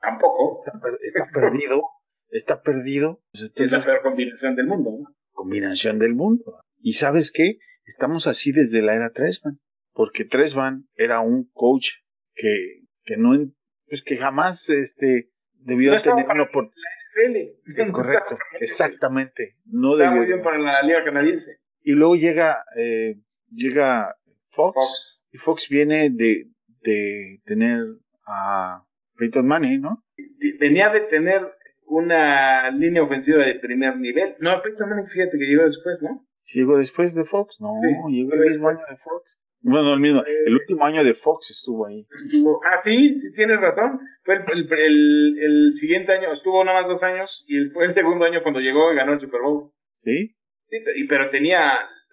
tampoco 0.00 0.62
está, 0.64 0.78
está 1.00 1.28
perdido, 1.32 1.82
está 2.28 2.62
perdido, 2.62 3.20
pues 3.32 3.44
entonces, 3.44 3.72
es 3.72 3.86
la 3.86 3.92
peor 3.92 4.02
combinación 4.02 4.54
del 4.54 4.66
mundo. 4.66 4.90
¿no? 5.00 5.16
Combinación 5.32 5.98
del 5.98 6.14
mundo. 6.14 6.60
¿Y 6.80 6.92
sabes 6.94 7.32
qué? 7.32 7.58
Estamos 7.84 8.28
así 8.28 8.52
desde 8.52 8.80
la 8.80 8.94
era 8.94 9.10
Tresman, 9.10 9.60
porque 9.92 10.24
Tresman 10.24 10.88
era 10.94 11.20
un 11.20 11.50
coach 11.52 11.88
que, 12.34 12.84
que 13.04 13.16
no, 13.16 13.32
pues 13.88 14.02
que 14.02 14.16
jamás 14.16 14.70
este, 14.70 15.32
debió 15.54 15.92
no 15.92 16.00
tener 16.00 16.26
una 16.26 16.44
oportunidad. 16.44 17.01
No 17.86 17.92
Correcto, 17.92 18.38
exactamente. 18.60 19.56
No 19.66 19.92
Está 19.92 20.04
debió. 20.04 20.16
muy 20.18 20.26
bien 20.26 20.42
para 20.42 20.58
la 20.58 20.82
liga 20.82 21.04
canadiense. 21.04 21.58
Y 21.82 21.92
luego 21.92 22.16
llega, 22.16 22.64
eh, 22.76 23.16
llega 23.50 24.14
Fox, 24.50 24.74
Fox, 24.74 25.24
y 25.30 25.38
Fox 25.38 25.68
viene 25.68 26.10
de, 26.10 26.46
de 26.82 27.40
tener 27.44 27.80
a 28.26 28.84
Peyton 29.16 29.46
Manning, 29.46 29.80
¿no? 29.80 30.04
Venía 30.60 30.90
de 30.90 31.00
tener 31.02 31.40
una 31.86 32.70
línea 32.70 33.02
ofensiva 33.02 33.44
de 33.44 33.58
primer 33.60 33.96
nivel. 33.98 34.36
No, 34.38 34.60
Peyton 34.62 34.88
Manning, 34.88 35.06
fíjate 35.08 35.38
que 35.38 35.44
llegó 35.44 35.64
después, 35.64 36.02
¿no? 36.02 36.26
¿Llegó 36.54 36.78
después 36.78 37.14
de 37.14 37.24
Fox? 37.24 37.56
No, 37.60 37.68
Sí, 37.68 37.88
llegó 38.16 38.32
el 38.34 38.50
mismo 38.50 38.68
después. 38.70 38.78
año 38.88 38.96
de 38.96 39.02
Fox. 39.02 39.38
Bueno, 39.62 39.94
el 39.94 40.00
mismo, 40.00 40.20
Eh, 40.22 40.44
el 40.46 40.54
último 40.54 40.84
año 40.84 41.04
de 41.04 41.14
Fox 41.14 41.50
estuvo 41.50 41.86
ahí. 41.86 42.04
Ah, 42.70 42.76
sí, 42.82 43.16
sí 43.16 43.32
tienes 43.32 43.60
razón. 43.60 44.00
Fue 44.24 44.34
el, 44.36 44.42
el, 44.52 44.68
el- 44.72 45.38
el 45.38 45.72
siguiente 45.74 46.12
año, 46.12 46.32
estuvo 46.32 46.64
nada 46.64 46.80
más 46.80 46.88
dos 46.88 47.02
años 47.02 47.44
y 47.46 47.56
el- 47.56 47.70
fue 47.72 47.86
el 47.86 47.94
segundo 47.94 48.24
año 48.24 48.42
cuando 48.42 48.60
llegó 48.60 48.92
y 48.92 48.96
ganó 48.96 49.12
el 49.14 49.20
Super 49.20 49.40
Bowl. 49.40 49.70
¿Sí? 50.02 50.34
Sí, 50.68 50.78
pero 51.08 51.30
tenía, 51.30 51.60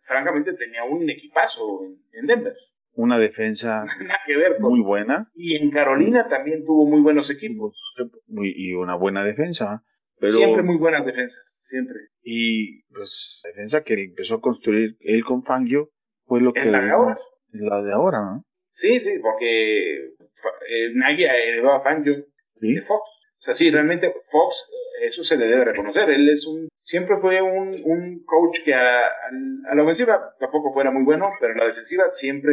francamente, 0.06 0.54
tenía 0.54 0.84
un 0.84 1.10
equipazo 1.10 1.84
en, 1.86 1.98
en 2.20 2.26
Denver. 2.28 2.54
Una 2.94 3.18
defensa 3.18 3.86
Nada 4.02 4.20
que 4.28 4.36
ver 4.36 4.58
con. 4.60 4.72
muy 4.72 4.82
buena 4.82 5.30
Y 5.34 5.56
en 5.56 5.72
Carolina 5.72 6.28
también 6.28 6.66
tuvo 6.66 6.86
muy 6.88 7.02
buenos 7.02 7.30
equipos. 7.32 7.80
y 8.28 8.74
una 8.74 8.96
buena 8.96 9.24
defensa. 9.24 9.84
Pero, 10.20 10.34
Siempre 10.34 10.64
muy 10.64 10.78
buenas 10.78 11.06
defensas, 11.06 11.56
siempre. 11.62 11.96
Y 12.22 12.84
pues 12.90 13.40
la 13.46 13.50
defensa 13.52 13.84
que 13.86 13.94
empezó 14.04 14.36
a 14.36 14.42
construir 14.42 14.98
él 15.00 15.24
con 15.24 15.44
Fangio 15.44 15.92
fue 16.26 16.42
lo 16.42 16.52
que 16.52 16.66
la. 16.66 17.18
La 17.52 17.82
de 17.82 17.92
ahora, 17.94 18.20
¿no? 18.22 18.44
Sí, 18.70 19.00
sí, 19.00 19.20
porque 19.22 19.96
eh, 19.98 20.92
Nagy 20.94 21.24
heredó 21.26 21.74
a 21.74 21.82
Fangio 21.82 22.14
Sí. 22.54 22.74
de 22.76 22.82
Fox. 22.82 23.02
O 23.40 23.42
sea, 23.42 23.54
sí, 23.54 23.72
realmente 23.72 24.14
Fox, 24.32 24.70
eh, 25.02 25.08
eso 25.08 25.24
se 25.24 25.38
le 25.38 25.48
debe 25.48 25.66
reconocer. 25.66 26.10
Él 26.10 26.28
es 26.30 26.46
un, 26.46 26.68
siempre 26.84 27.18
fue 27.22 27.42
un, 27.42 27.70
un 27.86 28.24
coach 28.26 28.60
que 28.64 28.74
a, 28.74 29.06
a 29.06 29.76
la 29.76 29.84
ofensiva 29.84 30.36
tampoco 30.40 30.72
fuera 30.72 30.92
muy 30.92 31.04
bueno, 31.04 31.30
pero 31.40 31.54
en 31.54 31.60
la 31.60 31.68
defensiva 31.68 32.08
siempre 32.10 32.52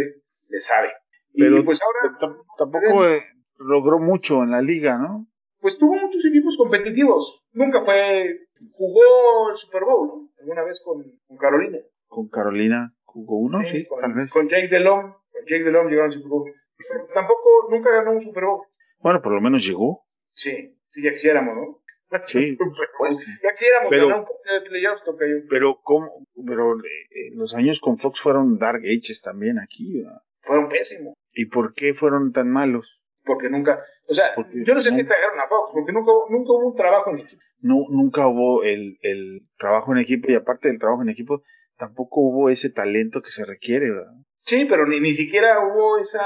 le 0.48 0.58
sabe. 0.60 0.88
Pero 1.34 1.58
y 1.58 1.64
pues 1.64 1.80
ahora, 1.82 2.16
Tampoco 2.56 3.06
eh, 3.08 3.22
logró 3.58 3.98
mucho 3.98 4.42
en 4.42 4.50
la 4.52 4.62
liga, 4.62 4.96
¿no? 4.98 5.26
pues 5.60 5.78
tuvo 5.78 5.94
muchos 5.94 6.24
equipos 6.24 6.56
competitivos. 6.56 7.42
Nunca 7.52 7.84
fue, 7.84 8.46
jugó 8.72 9.50
el 9.50 9.56
Super 9.56 9.82
Bowl, 9.82 10.06
¿no? 10.06 10.28
Alguna 10.38 10.62
vez 10.62 10.80
con, 10.84 11.02
con 11.26 11.36
Carolina. 11.38 11.78
Con 12.06 12.28
Carolina 12.28 12.92
jugó 13.24 13.38
uno, 13.38 13.64
sí, 13.64 13.86
con, 13.86 14.00
tal 14.00 14.12
vez. 14.14 14.30
con 14.30 14.48
Jake 14.48 14.68
Delhomme. 14.68 15.12
Con 15.32 15.42
Jake 15.46 15.64
Delhomme 15.64 15.90
llegaron 15.90 16.10
al 16.12 16.16
Super 16.16 16.28
Bowl. 16.30 16.52
Pero 16.90 17.06
tampoco, 17.14 17.48
nunca 17.70 17.90
ganó 17.90 18.12
un 18.12 18.20
Super 18.20 18.44
Bowl. 18.44 18.62
Bueno, 19.00 19.22
por 19.22 19.32
lo 19.32 19.40
menos 19.40 19.64
llegó. 19.66 20.04
Sí, 20.32 20.76
sí, 20.92 21.02
ya 21.02 21.12
quisiéramos, 21.12 21.54
¿no? 21.56 21.82
Sí, 22.26 22.56
pues, 22.98 23.18
ya 23.42 23.50
quisiéramos 23.50 23.88
pero- 23.90 24.08
ganar 24.08 24.20
un 24.20 24.26
partido 24.26 24.60
de 24.60 24.68
playoffs, 24.68 25.04
toca 25.04 25.24
yo. 25.26 25.36
pero 25.50 25.80
cómo, 25.82 26.24
pero 26.46 26.74
eh, 26.78 27.30
los 27.34 27.54
años 27.54 27.80
con 27.80 27.96
Fox 27.96 28.20
fueron 28.20 28.58
dark 28.58 28.82
ages 28.84 29.22
también 29.24 29.58
aquí. 29.58 30.02
¿verdad? 30.02 30.20
Fueron 30.42 30.68
pésimos. 30.68 31.14
¿Y 31.32 31.46
por 31.46 31.74
qué 31.74 31.94
fueron 31.94 32.32
tan 32.32 32.50
malos? 32.50 33.02
Porque 33.24 33.48
nunca, 33.50 33.82
o 34.08 34.14
sea, 34.14 34.26
Porque 34.36 34.64
yo 34.64 34.74
no 34.74 34.82
sé 34.82 34.90
no- 34.92 34.96
qué 34.98 35.04
trajeron 35.04 35.40
a 35.40 35.48
Fox, 35.48 35.70
porque 35.72 35.92
nunca, 35.92 36.12
nunca 36.30 36.52
hubo 36.52 36.68
un 36.68 36.76
trabajo 36.76 37.10
en 37.10 37.18
equipo. 37.20 37.42
No, 37.60 37.86
nunca 37.90 38.28
hubo 38.28 38.62
el, 38.62 38.98
el 39.00 39.40
trabajo 39.58 39.92
en 39.92 39.98
equipo 39.98 40.30
y 40.30 40.34
aparte 40.34 40.68
del 40.68 40.78
trabajo 40.78 41.02
en 41.02 41.08
equipo, 41.08 41.42
tampoco 41.76 42.20
hubo 42.20 42.48
ese 42.50 42.70
talento 42.70 43.22
que 43.22 43.30
se 43.30 43.44
requiere, 43.44 43.90
¿verdad? 43.90 44.12
Sí, 44.44 44.66
pero 44.68 44.86
ni, 44.86 45.00
ni 45.00 45.12
siquiera 45.14 45.58
hubo 45.66 45.98
esa 45.98 46.20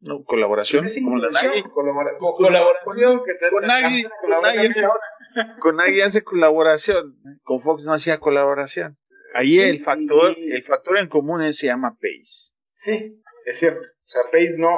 No, 0.00 0.22
colaboración 0.24 0.86
esa 0.86 1.00
como 1.02 1.16
la 1.18 1.28
colabora- 1.72 2.10
Pues 2.18 2.34
con- 2.36 2.46
colaboración 2.46 3.20
que 3.24 3.34
te 3.34 3.50
con 3.50 3.62
con 3.62 4.10
colaboración 4.20 4.84
ahora. 4.84 5.56
Con 5.60 5.76
Nagy 5.76 6.00
hace 6.02 6.22
colaboración, 6.22 7.14
con 7.42 7.58
Fox 7.60 7.84
no 7.84 7.92
hacía 7.92 8.18
colaboración. 8.18 8.96
Ahí 9.34 9.54
Sí, 9.56 9.60
el 9.60 9.84
factor, 9.84 10.36
y- 10.36 10.52
el 10.52 10.64
factor 10.64 10.98
en 10.98 11.08
común 11.08 11.42
es- 11.42 11.58
se 11.58 11.66
llama 11.66 11.92
pace. 12.00 12.52
Sí, 12.72 13.22
es 13.46 13.58
cierto. 13.58 13.80
O 13.80 14.08
sea, 14.12 14.22
Pace 14.32 14.54
no, 14.58 14.76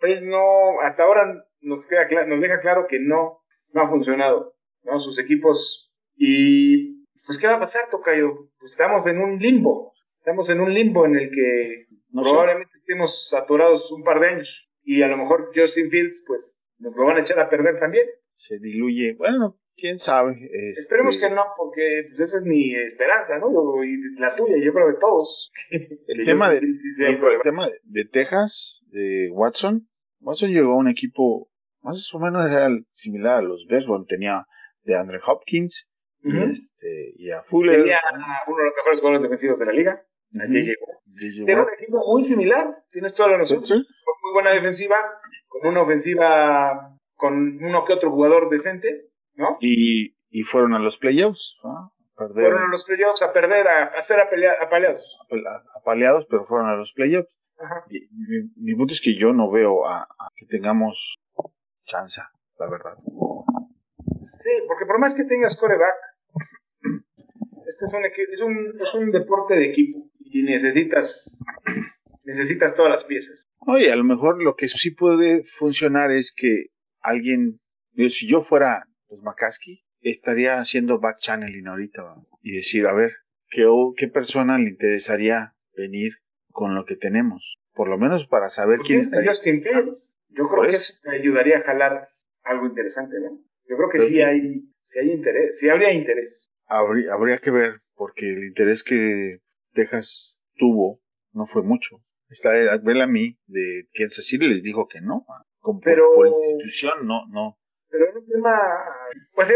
Pace 0.00 0.22
no, 0.22 0.80
hasta 0.82 1.04
ahora 1.04 1.22
nos 1.60 1.86
queda 1.86 2.08
cla- 2.08 2.26
nos 2.26 2.40
deja 2.40 2.58
claro 2.60 2.86
que 2.88 2.98
no, 2.98 3.38
no 3.72 3.82
ha 3.82 3.88
funcionado, 3.88 4.54
¿no? 4.82 4.98
Sus 4.98 5.18
equipos. 5.20 5.92
Y, 6.16 6.91
pues, 7.26 7.38
¿qué 7.38 7.46
va 7.46 7.56
a 7.56 7.60
pasar, 7.60 7.82
Tocayo? 7.90 8.48
Pues 8.58 8.72
estamos 8.72 9.06
en 9.06 9.18
un 9.18 9.38
limbo. 9.38 9.92
Estamos 10.18 10.48
en 10.50 10.60
un 10.60 10.72
limbo 10.72 11.04
en 11.06 11.16
el 11.16 11.30
que 11.30 11.86
No 12.10 12.22
sé. 12.24 12.30
probablemente 12.30 12.72
estemos 12.78 13.34
atorados 13.34 13.90
un 13.92 14.02
par 14.04 14.20
de 14.20 14.28
años. 14.28 14.68
Y 14.84 15.02
a 15.02 15.08
lo 15.08 15.16
mejor 15.16 15.50
Justin 15.54 15.90
Fields, 15.90 16.24
pues, 16.26 16.60
nos 16.78 16.94
lo 16.96 17.04
van 17.06 17.16
a 17.16 17.20
echar 17.20 17.38
a 17.40 17.48
perder 17.50 17.78
también. 17.78 18.04
Se 18.36 18.58
diluye. 18.58 19.14
Bueno, 19.14 19.56
quién 19.76 19.98
sabe. 19.98 20.32
este, 20.52 20.70
Esperemos 20.80 21.16
que 21.18 21.30
no, 21.30 21.42
porque 21.56 22.04
pues, 22.08 22.20
esa 22.20 22.38
es 22.38 22.44
mi 22.44 22.74
esperanza, 22.74 23.38
¿no? 23.38 23.52
Yo- 23.52 23.84
y 23.84 23.96
la 24.20 24.34
tuya, 24.34 24.56
yo 24.62 24.72
creo 24.72 24.88
de 24.88 24.98
todos. 24.98 25.52
El 26.08 26.24
tema 26.24 26.50
de, 26.50 26.58
el 26.58 27.40
tema 27.42 27.68
de 27.84 28.04
Texas, 28.04 28.82
de 28.86 29.30
Watson, 29.32 29.88
Watson 30.20 30.50
llegó 30.50 30.72
a 30.72 30.76
un 30.76 30.88
equipo 30.88 31.48
más 31.82 32.12
o 32.14 32.18
menos 32.20 32.46
era 32.46 32.68
similar 32.92 33.38
a 33.38 33.42
los 33.42 33.66
Bears, 33.68 33.86
bueno, 33.88 34.04
tenía 34.06 34.44
de 34.84 34.96
Andre 34.96 35.18
Hopkins 35.26 35.88
este, 36.22 37.12
y 37.16 37.30
a 37.30 37.42
Fuller. 37.44 37.80
Tenía 37.80 37.98
uno 38.46 38.56
de 38.58 38.64
los 38.64 38.74
mejores 38.76 38.98
jugadores 39.00 39.22
defensivos 39.22 39.58
de 39.58 39.66
la 39.66 39.72
liga. 39.72 39.92
a 39.92 40.44
Ujú. 40.44 40.52
J.J. 40.54 40.72
Watt. 40.80 40.96
J.J. 41.18 41.52
Era 41.52 41.62
un 41.62 41.68
equipo 41.78 41.98
muy 42.12 42.22
similar, 42.22 42.76
tienes 42.90 43.14
toda 43.14 43.30
la 43.30 43.38
razón. 43.38 43.64
Sí. 43.66 43.74
Con 43.74 44.14
muy 44.22 44.32
buena 44.34 44.50
defensiva, 44.52 44.96
con 45.48 45.66
una 45.68 45.82
ofensiva, 45.82 46.96
con 47.14 47.62
uno 47.62 47.84
que 47.84 47.92
otro 47.92 48.10
jugador 48.10 48.48
decente, 48.50 49.08
¿no? 49.34 49.56
Y, 49.60 50.16
y 50.30 50.42
fueron 50.42 50.74
a 50.74 50.78
los 50.78 50.96
playoffs, 50.98 51.58
¿no? 51.64 51.92
Perder, 52.16 52.44
Fueron 52.50 52.62
a 52.64 52.68
los 52.68 52.84
playoffs 52.84 53.22
a 53.22 53.32
perder, 53.32 53.66
a, 53.66 53.84
a 53.86 54.02
ser 54.02 54.20
apaleados. 54.20 55.02
a- 55.30 55.78
apaleados, 55.80 56.26
pero 56.30 56.44
fueron 56.44 56.68
a 56.68 56.76
los 56.76 56.92
playoffs. 56.92 57.30
Y 57.90 58.00
Mi, 58.12 58.50
mi 58.56 58.74
punto 58.74 58.92
es 58.92 59.00
que 59.00 59.14
yo 59.16 59.32
no 59.32 59.50
veo 59.50 59.86
a, 59.86 60.00
a 60.02 60.28
que 60.36 60.46
tengamos 60.46 61.16
chance, 61.84 62.20
la 62.58 62.68
verdad. 62.70 62.96
Sí, 64.22 64.50
porque 64.68 64.86
por 64.86 64.98
más 64.98 65.14
que 65.14 65.24
tengas 65.24 65.58
coreback, 65.58 65.94
este 67.72 67.86
es 67.86 67.92
un, 67.94 68.04
es 68.04 68.40
un, 68.40 68.80
es 68.80 68.94
un 68.94 69.10
deporte 69.10 69.54
de 69.54 69.70
equipo 69.70 70.10
y 70.20 70.42
necesitas, 70.42 71.38
necesitas 72.24 72.74
todas 72.74 72.90
las 72.92 73.04
piezas. 73.04 73.42
Oye, 73.66 73.90
a 73.92 73.96
lo 73.96 74.04
mejor 74.04 74.42
lo 74.42 74.54
que 74.56 74.68
sí 74.68 74.90
puede 74.90 75.42
funcionar 75.44 76.10
es 76.10 76.32
que 76.34 76.66
alguien, 77.00 77.60
yo, 77.92 78.08
si 78.08 78.28
yo 78.28 78.40
fuera 78.40 78.84
los 79.08 79.22
McCaskey, 79.22 79.82
estaría 80.00 80.58
haciendo 80.58 80.98
back 80.98 81.18
channeling 81.18 81.68
ahorita 81.68 82.02
¿va? 82.02 82.16
y 82.42 82.52
decir, 82.56 82.86
a 82.86 82.92
ver, 82.94 83.12
¿qué, 83.50 83.66
o- 83.66 83.94
¿qué 83.96 84.08
persona 84.08 84.58
le 84.58 84.70
interesaría 84.70 85.54
venir 85.76 86.12
con 86.50 86.74
lo 86.74 86.84
que 86.84 86.96
tenemos? 86.96 87.58
Por 87.72 87.88
lo 87.88 87.98
menos 87.98 88.26
para 88.26 88.48
saber 88.48 88.78
¿Por 88.78 88.86
quién 88.86 89.00
está. 89.00 89.24
Justin 89.24 89.62
Fields? 89.62 90.18
Yo 90.30 90.46
creo 90.48 90.68
que 90.68 90.76
eso. 90.76 90.94
te 91.02 91.10
ayudaría 91.16 91.58
a 91.58 91.62
jalar 91.62 92.08
algo 92.44 92.66
interesante, 92.66 93.16
¿no? 93.20 93.38
Yo 93.68 93.76
creo 93.76 93.88
que 93.90 94.00
sí 94.00 94.14
sí. 94.14 94.20
hay, 94.22 94.62
sí 94.82 94.98
hay 94.98 95.10
interés, 95.12 95.58
sí 95.58 95.68
habría 95.68 95.92
interés. 95.92 96.50
Habría, 96.66 97.12
habría 97.12 97.38
que 97.38 97.50
ver, 97.50 97.80
porque 97.94 98.28
el 98.30 98.44
interés 98.44 98.82
que 98.82 99.38
Texas 99.72 100.42
tuvo 100.56 101.00
no 101.32 101.44
fue 101.46 101.62
mucho. 101.62 101.96
Está 102.28 102.56
el 102.58 102.80
Bellamy 102.80 103.38
de 103.46 103.86
Kansas 103.94 104.24
City 104.26 104.48
les 104.48 104.62
dijo 104.62 104.86
que 104.88 105.00
no. 105.00 105.24
Como 105.60 105.80
por- 105.80 105.84
Pero- 105.84 106.14
por 106.14 106.26
institución, 106.28 107.06
no, 107.06 107.26
no. 107.28 107.58
Pero 107.90 108.08
en 108.08 108.16
un 108.16 108.26
tema, 108.26 108.58
pues 109.34 109.54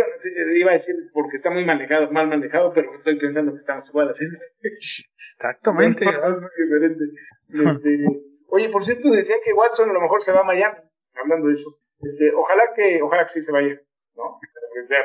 iba 0.55 0.71
a 0.71 0.75
decir 0.75 0.95
porque 1.15 1.37
está 1.37 1.51
muy 1.51 1.65
manejado, 1.65 2.11
mal 2.13 2.29
manejado, 2.29 2.71
pero 2.75 2.93
estoy 2.93 3.19
pensando 3.19 3.53
que 3.53 3.59
estamos 3.59 3.89
igual, 3.89 4.11
así 4.11 4.25
es. 4.25 5.03
Exactamente. 5.15 6.05
Es 6.05 6.11
muy 6.41 6.51
diferente. 6.59 7.05
Este, 7.49 8.05
oye, 8.49 8.69
por 8.69 8.85
cierto, 8.85 9.11
decía 9.11 9.37
que 9.43 9.55
Watson 9.55 9.89
a 9.89 9.93
lo 9.95 10.03
mejor 10.03 10.23
se 10.23 10.33
va 10.33 10.41
a 10.41 10.45
Miami, 10.45 10.77
hablando 11.15 11.49
de 11.49 11.55
eso. 11.55 11.79
Este, 12.01 12.31
ojalá 12.35 12.63
que, 12.75 13.01
ojalá 13.03 13.23
que 13.23 13.29
sí 13.31 13.41
se 13.43 13.53
vaya, 13.53 13.81
¿no? 14.17 14.39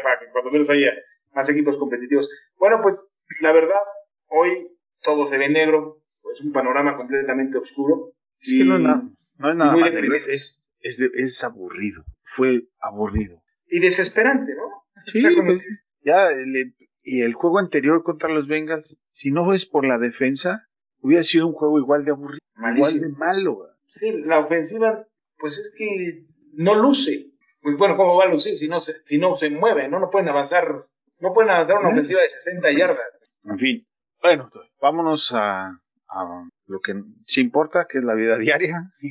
Para 0.04 0.20
que 0.20 0.26
cuando 0.32 0.52
menos 0.52 0.70
haya 0.70 0.90
más 1.34 1.50
equipos 1.50 1.78
competitivos. 1.78 2.30
Bueno, 2.58 2.80
pues, 2.82 3.08
la 3.40 3.52
verdad, 3.54 3.80
hoy 4.28 4.68
todo 5.04 5.26
se 5.26 5.38
ve 5.38 5.50
negro, 5.50 6.02
es 6.34 6.42
un 6.42 6.52
panorama 6.52 6.98
completamente 6.98 7.58
oscuro. 7.58 8.14
Es 8.40 8.54
que 8.58 8.64
no 8.66 8.76
es 8.76 8.82
Y- 8.82 8.84
nada, 8.84 9.04
no 9.38 9.50
es 9.52 9.56
nada 9.56 9.76
más, 9.78 9.92
es, 9.94 10.28
es, 10.28 10.72
es, 10.80 10.98
de- 10.98 11.12
es 11.24 11.44
aburrido. 11.44 12.04
Fue 12.24 12.64
aburrido. 12.80 13.42
Y 13.68 13.80
desesperante, 13.80 14.54
¿no? 14.56 14.64
Sí, 15.12 15.24
pues, 15.46 15.68
ya, 16.04 16.30
el- 16.30 16.76
y 17.04 17.22
el 17.22 17.34
juego 17.34 17.60
anterior 17.60 18.04
contra 18.04 18.30
los 18.30 18.48
Bengals, 18.48 18.98
si 19.10 19.32
no 19.32 19.54
es 19.54 19.66
por 19.66 19.86
la 19.86 19.98
defensa, 19.98 20.68
hubiera 21.00 21.24
sido 21.24 21.48
un 21.48 21.54
juego 21.54 21.80
igual 21.80 22.06
de 22.06 22.12
aburrido, 22.12 22.42
Malísimo. 22.56 22.98
igual 22.98 23.12
de 23.12 23.18
malo. 23.18 23.58
Sí, 23.88 24.12
la 24.24 24.40
ofensiva, 24.40 25.06
pues 25.38 25.58
es 25.58 25.74
que 25.76 26.26
no 26.54 26.76
luce. 26.76 27.28
Pues 27.62 27.78
bueno, 27.78 27.98
¿cómo 27.98 28.16
va 28.16 28.26
a 28.26 28.30
lucir 28.30 28.56
si 28.58 28.68
no 28.68 28.80
se, 28.80 28.94
si 29.04 29.18
no 29.18 29.36
se 29.36 29.50
mueve? 29.50 29.88
¿no? 29.88 30.00
No 30.00 30.10
pueden 30.10 30.30
avanzar, 30.30 30.86
no 31.22 31.34
pueden 31.34 31.52
avanzar 31.52 31.78
una 31.80 31.90
ofensiva 31.90 32.22
de 32.22 32.30
60 32.30 32.72
yardas. 32.78 33.00
En 33.46 33.58
fin, 33.58 33.86
bueno, 34.22 34.50
vámonos 34.82 35.32
a, 35.34 35.68
a 36.10 36.46
lo 36.68 36.80
que 36.82 36.94
sí 37.26 37.42
importa, 37.42 37.86
que 37.90 38.00
es 38.00 38.04
la 38.04 38.16
vida 38.16 38.38
diaria. 38.38 38.76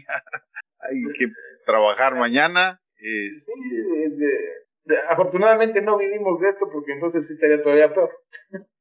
Hay 0.80 1.02
que 1.18 1.26
trabajar 1.66 2.14
mañana. 2.16 2.80
es- 2.96 3.44
Sí, 3.44 3.52
de- 3.70 4.10
de- 4.16 4.50
de- 4.84 4.98
afortunadamente 5.08 5.80
no 5.82 5.98
vivimos 5.98 6.40
de 6.40 6.48
esto 6.50 6.68
porque 6.72 6.92
entonces 6.92 7.26
sí 7.26 7.34
estaría 7.34 7.62
todavía 7.62 7.92
peor. 7.94 8.10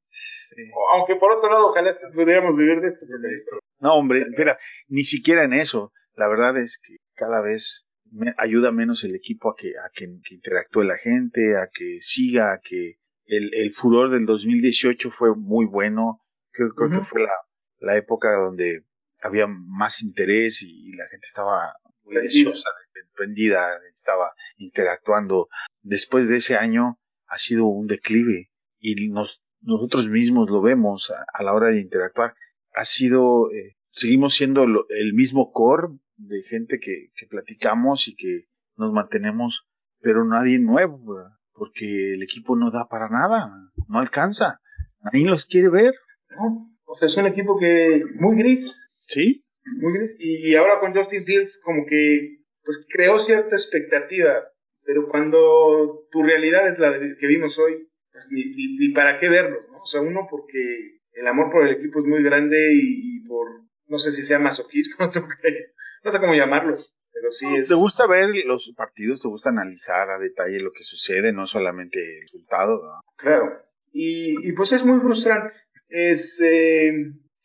sí. 0.09 0.63
Aunque 0.93 1.15
por 1.15 1.31
otro 1.31 1.49
lado, 1.51 1.67
ojalá 1.67 1.91
pudiéramos 2.13 2.55
vivir 2.57 2.81
de 2.81 2.87
esto. 2.87 3.05
porque- 3.05 3.59
No, 3.79 3.95
hombre, 3.95 4.25
mira, 4.37 4.57
ni 4.87 5.01
siquiera 5.01 5.43
en 5.43 5.53
eso. 5.53 5.91
La 6.15 6.27
verdad 6.27 6.57
es 6.57 6.79
que 6.85 6.97
cada 7.15 7.41
vez 7.41 7.85
me 8.11 8.33
ayuda 8.37 8.71
menos 8.71 9.03
el 9.03 9.15
equipo 9.15 9.49
a 9.51 9.55
que, 9.57 9.69
a 9.69 9.89
que, 9.93 10.05
que 10.27 10.35
interactúe 10.35 10.83
la 10.83 10.97
gente, 10.97 11.55
a 11.57 11.67
que 11.71 11.97
siga, 11.99 12.53
a 12.53 12.59
que 12.59 12.95
el, 13.29 13.53
el 13.53 13.73
furor 13.73 14.09
del 14.11 14.25
2018 14.25 15.11
fue 15.11 15.35
muy 15.35 15.65
bueno. 15.65 16.21
Creo, 16.51 16.69
creo 16.75 16.89
que 16.89 17.05
fue 17.05 17.21
la, 17.21 17.31
la 17.79 17.97
época 17.97 18.33
donde 18.35 18.83
había 19.21 19.47
más 19.47 20.01
interés 20.03 20.61
y, 20.61 20.89
y 20.89 20.91
la 20.95 21.05
gente 21.09 21.25
estaba 21.25 21.73
muy 22.03 22.15
deseosa, 22.21 22.69
de- 22.93 22.99
prendida, 23.15 23.67
estaba 23.93 24.31
interactuando. 24.57 25.49
Después 25.81 26.27
de 26.29 26.37
ese 26.37 26.55
año 26.55 26.99
ha 27.27 27.37
sido 27.37 27.65
un 27.65 27.87
declive 27.87 28.49
y 28.79 29.09
nos, 29.09 29.43
nosotros 29.61 30.07
mismos 30.09 30.49
lo 30.49 30.61
vemos 30.61 31.11
a, 31.11 31.25
a 31.33 31.43
la 31.43 31.53
hora 31.53 31.69
de 31.69 31.81
interactuar. 31.81 32.33
Ha 32.73 32.85
sido, 32.85 33.51
eh, 33.51 33.75
seguimos 33.91 34.35
siendo 34.35 34.65
lo- 34.65 34.85
el 34.89 35.13
mismo 35.13 35.51
core 35.51 35.89
de 36.17 36.43
gente 36.43 36.79
que, 36.79 37.11
que 37.15 37.25
platicamos 37.27 38.07
y 38.07 38.15
que 38.15 38.47
nos 38.77 38.93
mantenemos, 38.93 39.67
pero 40.01 40.23
nadie 40.25 40.59
nuevo, 40.59 40.97
¿verdad? 41.13 41.37
Porque 41.59 42.13
el 42.13 42.23
equipo 42.23 42.55
no 42.55 42.71
da 42.71 42.87
para 42.89 43.09
nada, 43.09 43.51
no 43.87 43.99
alcanza, 43.99 44.61
nadie 45.03 45.27
los 45.27 45.45
quiere 45.45 45.69
ver, 45.69 45.93
¿no? 46.29 46.69
O 46.85 46.95
sea, 46.95 47.05
es 47.05 47.17
un 47.17 47.27
equipo 47.27 47.59
que 47.59 48.01
muy 48.15 48.37
gris. 48.37 48.89
¿sí? 49.01 49.45
Muy 49.79 49.93
gris. 49.93 50.15
Y 50.19 50.55
ahora 50.55 50.79
con 50.79 50.95
Justin 50.95 51.25
Fields 51.25 51.61
como 51.63 51.85
que 51.85 52.39
pues 52.63 52.87
creó 52.91 53.19
cierta 53.19 53.55
expectativa, 53.55 54.43
pero 54.85 55.07
cuando 55.09 56.07
tu 56.11 56.23
realidad 56.23 56.67
es 56.67 56.79
la 56.79 56.93
que 57.19 57.27
vimos 57.27 57.57
hoy, 57.59 57.87
pues 58.11 58.29
ni, 58.31 58.43
ni, 58.77 58.89
para 58.93 59.19
qué 59.19 59.29
verlos, 59.29 59.61
¿no? 59.71 59.81
O 59.81 59.85
sea, 59.85 60.01
uno 60.01 60.27
porque 60.29 60.99
el 61.13 61.27
amor 61.27 61.51
por 61.51 61.67
el 61.67 61.75
equipo 61.75 61.99
es 61.99 62.05
muy 62.05 62.23
grande 62.23 62.73
y, 62.73 63.21
por, 63.27 63.47
no 63.87 63.97
sé 63.97 64.11
si 64.11 64.23
sea 64.23 64.39
masoquismo, 64.39 64.95
no 66.03 66.11
sé 66.11 66.19
cómo 66.19 66.33
llamarlos, 66.33 66.93
pero 67.19 67.31
sí 67.31 67.47
es... 67.57 67.67
¿Te 67.67 67.75
gusta 67.75 68.07
ver 68.07 68.29
los 68.45 68.73
partidos? 68.75 69.21
¿Te 69.21 69.27
gusta 69.27 69.49
analizar 69.49 70.09
a 70.09 70.19
detalle 70.19 70.59
lo 70.59 70.71
que 70.71 70.83
sucede, 70.83 71.33
no 71.33 71.45
solamente 71.45 71.99
el 71.99 72.21
resultado? 72.21 72.81
Claro, 73.17 73.59
y, 73.91 74.47
y, 74.47 74.53
pues 74.53 74.71
es 74.71 74.85
muy 74.85 74.99
frustrante, 74.99 75.55
es, 75.89 76.41
eh, 76.41 76.91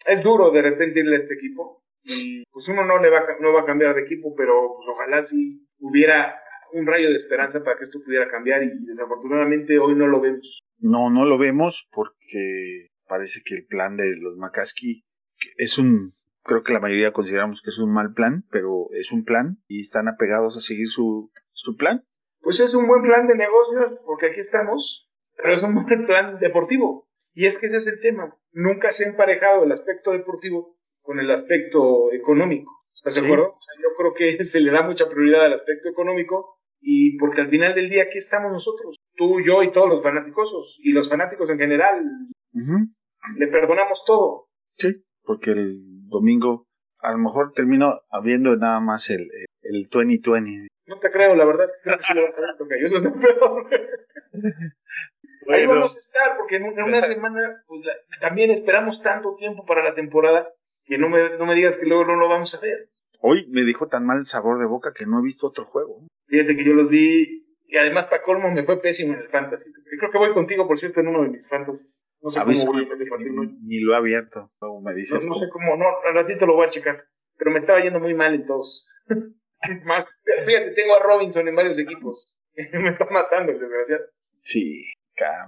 es 0.06 0.22
duro 0.22 0.50
de 0.50 0.62
repente 0.62 1.00
irle 1.00 1.16
a 1.16 1.20
este 1.20 1.34
equipo, 1.34 1.82
y 2.04 2.44
pues 2.50 2.68
uno 2.68 2.84
no 2.84 3.00
le 3.00 3.10
va, 3.10 3.22
no 3.40 3.52
va 3.52 3.62
a 3.62 3.66
cambiar 3.66 3.94
de 3.94 4.02
equipo, 4.02 4.34
pero 4.36 4.76
pues 4.76 4.88
ojalá 4.88 5.22
si 5.22 5.66
hubiera 5.78 6.38
un 6.72 6.86
rayo 6.86 7.08
de 7.08 7.16
esperanza 7.16 7.62
para 7.64 7.78
que 7.78 7.84
esto 7.84 8.00
pudiera 8.04 8.28
cambiar 8.30 8.62
y 8.62 8.70
desafortunadamente 8.84 9.78
hoy 9.78 9.94
no 9.94 10.06
lo 10.06 10.20
vemos. 10.20 10.60
No, 10.78 11.08
no 11.08 11.24
lo 11.24 11.38
vemos 11.38 11.88
porque 11.92 12.88
parece 13.06 13.40
que 13.44 13.54
el 13.54 13.66
plan 13.66 13.96
de 13.96 14.16
los 14.16 14.36
McCaskey 14.36 15.04
es 15.56 15.78
un, 15.78 16.14
creo 16.44 16.62
que 16.62 16.72
la 16.72 16.80
mayoría 16.80 17.12
consideramos 17.12 17.62
que 17.62 17.70
es 17.70 17.78
un 17.78 17.92
mal 17.92 18.12
plan, 18.14 18.44
pero 18.50 18.88
es 18.92 19.10
un 19.12 19.24
plan 19.24 19.58
y 19.66 19.80
están 19.80 20.08
apegados 20.08 20.56
a 20.56 20.60
seguir 20.60 20.88
su, 20.88 21.30
su 21.52 21.76
plan. 21.76 22.04
Pues 22.40 22.60
es 22.60 22.74
un 22.74 22.86
buen 22.86 23.02
plan 23.02 23.26
de 23.26 23.34
negocios 23.34 23.98
porque 24.04 24.26
aquí 24.26 24.40
estamos, 24.40 25.10
pero 25.36 25.52
es 25.52 25.62
un 25.62 25.74
buen 25.74 25.86
plan 26.06 26.38
deportivo. 26.38 27.08
Y 27.32 27.46
es 27.46 27.58
que 27.58 27.66
ese 27.66 27.78
es 27.78 27.86
el 27.88 28.00
tema. 28.00 28.36
Nunca 28.52 28.92
se 28.92 29.04
ha 29.04 29.08
emparejado 29.08 29.64
el 29.64 29.72
aspecto 29.72 30.12
deportivo 30.12 30.76
con 31.02 31.18
el 31.18 31.30
aspecto 31.30 32.12
económico. 32.12 32.70
¿Estás 32.94 33.16
de 33.16 33.22
acuerdo? 33.22 33.58
yo 33.82 33.88
creo 33.98 34.14
que 34.14 34.44
se 34.44 34.60
le 34.60 34.70
da 34.70 34.82
mucha 34.82 35.08
prioridad 35.08 35.46
al 35.46 35.54
aspecto 35.54 35.88
económico 35.88 36.58
y 36.80 37.16
porque 37.18 37.40
al 37.40 37.48
final 37.48 37.74
del 37.74 37.88
día 37.88 38.04
aquí 38.04 38.18
estamos 38.18 38.52
nosotros, 38.52 38.98
tú, 39.16 39.40
yo 39.40 39.62
y 39.62 39.72
todos 39.72 39.88
los 39.88 40.02
fanáticos 40.02 40.78
y 40.82 40.92
los 40.92 41.08
fanáticos 41.08 41.48
en 41.48 41.58
general. 41.58 42.04
Le 43.36 43.46
perdonamos 43.48 44.04
todo. 44.06 44.48
Sí, 44.76 45.02
porque 45.24 45.52
el 45.52 46.08
domingo 46.08 46.66
a 46.98 47.12
lo 47.12 47.18
mejor 47.18 47.52
termino 47.52 48.00
habiendo 48.10 48.56
nada 48.56 48.80
más 48.80 49.10
el, 49.10 49.28
el 49.62 49.88
2020. 49.90 50.68
No 50.86 50.98
te 50.98 51.10
creo, 51.10 51.34
la 51.34 51.44
verdad 51.44 51.64
es 51.64 51.72
que 51.72 51.78
creo 51.82 51.98
que 51.98 52.04
sí 52.04 52.14
lo 52.14 52.22
vas 52.22 52.38
a 52.38 52.64
ver, 52.64 52.80
yo 52.80 52.86
eso 52.86 53.08
es 53.08 53.14
peor. 53.14 53.68
Ahí 55.48 55.66
vamos 55.66 55.94
a 55.94 55.98
estar, 55.98 56.36
porque 56.38 56.56
en 56.56 56.64
una 56.64 57.02
semana 57.02 57.62
pues, 57.66 57.82
también 58.20 58.50
esperamos 58.50 59.02
tanto 59.02 59.34
tiempo 59.36 59.66
para 59.66 59.84
la 59.84 59.94
temporada 59.94 60.48
que 60.84 60.98
no 60.98 61.08
me, 61.08 61.36
no 61.36 61.46
me 61.46 61.54
digas 61.54 61.76
que 61.76 61.86
luego 61.86 62.04
no 62.04 62.16
lo 62.16 62.28
vamos 62.28 62.54
a 62.54 62.60
ver. 62.60 62.88
Hoy 63.20 63.46
me 63.50 63.64
dijo 63.64 63.88
tan 63.88 64.06
mal 64.06 64.18
el 64.18 64.26
sabor 64.26 64.58
de 64.58 64.66
boca 64.66 64.92
que 64.94 65.06
no 65.06 65.20
he 65.20 65.22
visto 65.22 65.46
otro 65.46 65.64
juego. 65.66 66.06
Fíjate 66.26 66.56
que 66.56 66.64
yo 66.64 66.72
los 66.72 66.88
vi 66.88 67.43
y 67.66 67.76
además 67.76 68.06
para 68.06 68.22
colmo 68.22 68.50
me 68.50 68.64
fue 68.64 68.80
pésimo 68.80 69.14
en 69.14 69.20
el 69.20 69.28
fantasy. 69.28 69.70
Creo 69.98 70.10
que 70.10 70.18
voy 70.18 70.32
contigo, 70.32 70.66
por 70.66 70.78
cierto, 70.78 71.00
en 71.00 71.08
uno 71.08 71.22
de 71.22 71.30
mis 71.30 71.48
fantasies. 71.48 72.08
No 72.22 72.30
sé 72.30 72.40
cómo 72.40 72.72
voy 72.72 72.84
a 72.84 73.10
partido. 73.10 73.42
Ni, 73.62 73.80
lo 73.80 73.94
he 73.94 73.96
abierto, 73.96 74.50
luego 74.60 74.80
me 74.80 74.94
dices. 74.94 75.26
No, 75.26 75.34
sé 75.34 75.48
cómo, 75.50 75.76
no, 75.76 75.86
al 76.06 76.14
ratito 76.14 76.46
lo 76.46 76.54
voy 76.54 76.66
a 76.66 76.70
checar. 76.70 77.04
Pero 77.36 77.50
me 77.50 77.60
estaba 77.60 77.80
yendo 77.80 78.00
muy 78.00 78.14
mal 78.14 78.34
en 78.34 78.46
todos. 78.46 78.88
Fíjate, 79.08 80.72
tengo 80.74 80.94
a 80.94 81.02
Robinson 81.02 81.48
en 81.48 81.56
varios 81.56 81.78
equipos. 81.78 82.32
me 82.54 82.90
está 82.90 83.06
matando 83.10 83.52
el 83.52 83.58
desgraciado. 83.58 84.04
Sí, 84.40 84.84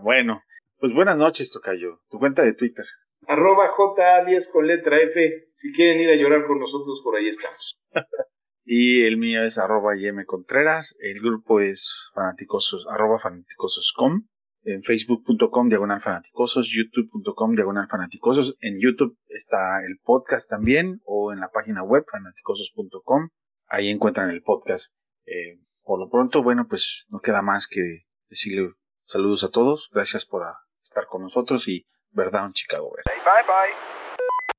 bueno. 0.03 0.43
Pues 0.79 0.93
buenas 0.93 1.17
noches, 1.17 1.51
Tocayo. 1.53 2.01
Tu 2.11 2.19
cuenta 2.19 2.43
de 2.43 2.53
Twitter 2.53 2.85
arroba 3.27 3.71
J10 3.71 4.53
con 4.53 4.67
letra 4.67 4.99
F. 4.99 5.49
Si 5.59 5.73
quieren 5.73 6.01
ir 6.01 6.11
a 6.11 6.17
llorar 6.17 6.47
con 6.47 6.59
nosotros, 6.59 7.01
por 7.03 7.17
ahí 7.17 7.29
estamos. 7.29 7.79
y 8.69 9.05
el 9.05 9.17
mío 9.17 9.45
es 9.45 9.59
arroba 9.59 9.93
Contreras. 10.27 10.97
El 10.99 11.21
grupo 11.21 11.61
es 11.61 12.11
fanaticosos, 12.13 12.85
arroba 12.91 13.21
fanaticosos.com. 13.21 14.27
En 14.65 14.83
facebook.com 14.83 15.69
diagonal 15.69 16.01
fanaticosos, 16.01 16.69
youtube.com 16.69 17.55
diagonal 17.55 17.87
fanaticosos. 17.89 18.57
En 18.59 18.81
YouTube 18.81 19.17
está 19.29 19.79
el 19.87 19.99
podcast 20.03 20.51
también 20.51 21.01
o 21.05 21.33
en 21.33 21.39
la 21.39 21.51
página 21.51 21.85
web 21.85 22.05
fanaticosos.com. 22.11 23.29
Ahí 23.69 23.89
encuentran 23.89 24.31
el 24.31 24.43
podcast. 24.43 24.93
Eh, 25.25 25.61
por 25.85 26.01
lo 26.01 26.11
pronto, 26.11 26.43
bueno, 26.43 26.67
pues 26.69 27.07
no 27.11 27.21
queda 27.21 27.43
más 27.43 27.69
que 27.69 28.07
decirle 28.29 28.73
saludos 29.05 29.45
a 29.45 29.51
todos. 29.51 29.89
Gracias 29.93 30.27
por 30.27 30.43
estar 30.83 31.07
con 31.07 31.23
nosotros 31.23 31.69
y 31.69 31.87
¿verdad? 32.11 32.47
Un 32.47 32.53
Chicago. 32.53 32.91
Bye 32.91 33.15
bye. 33.47 33.95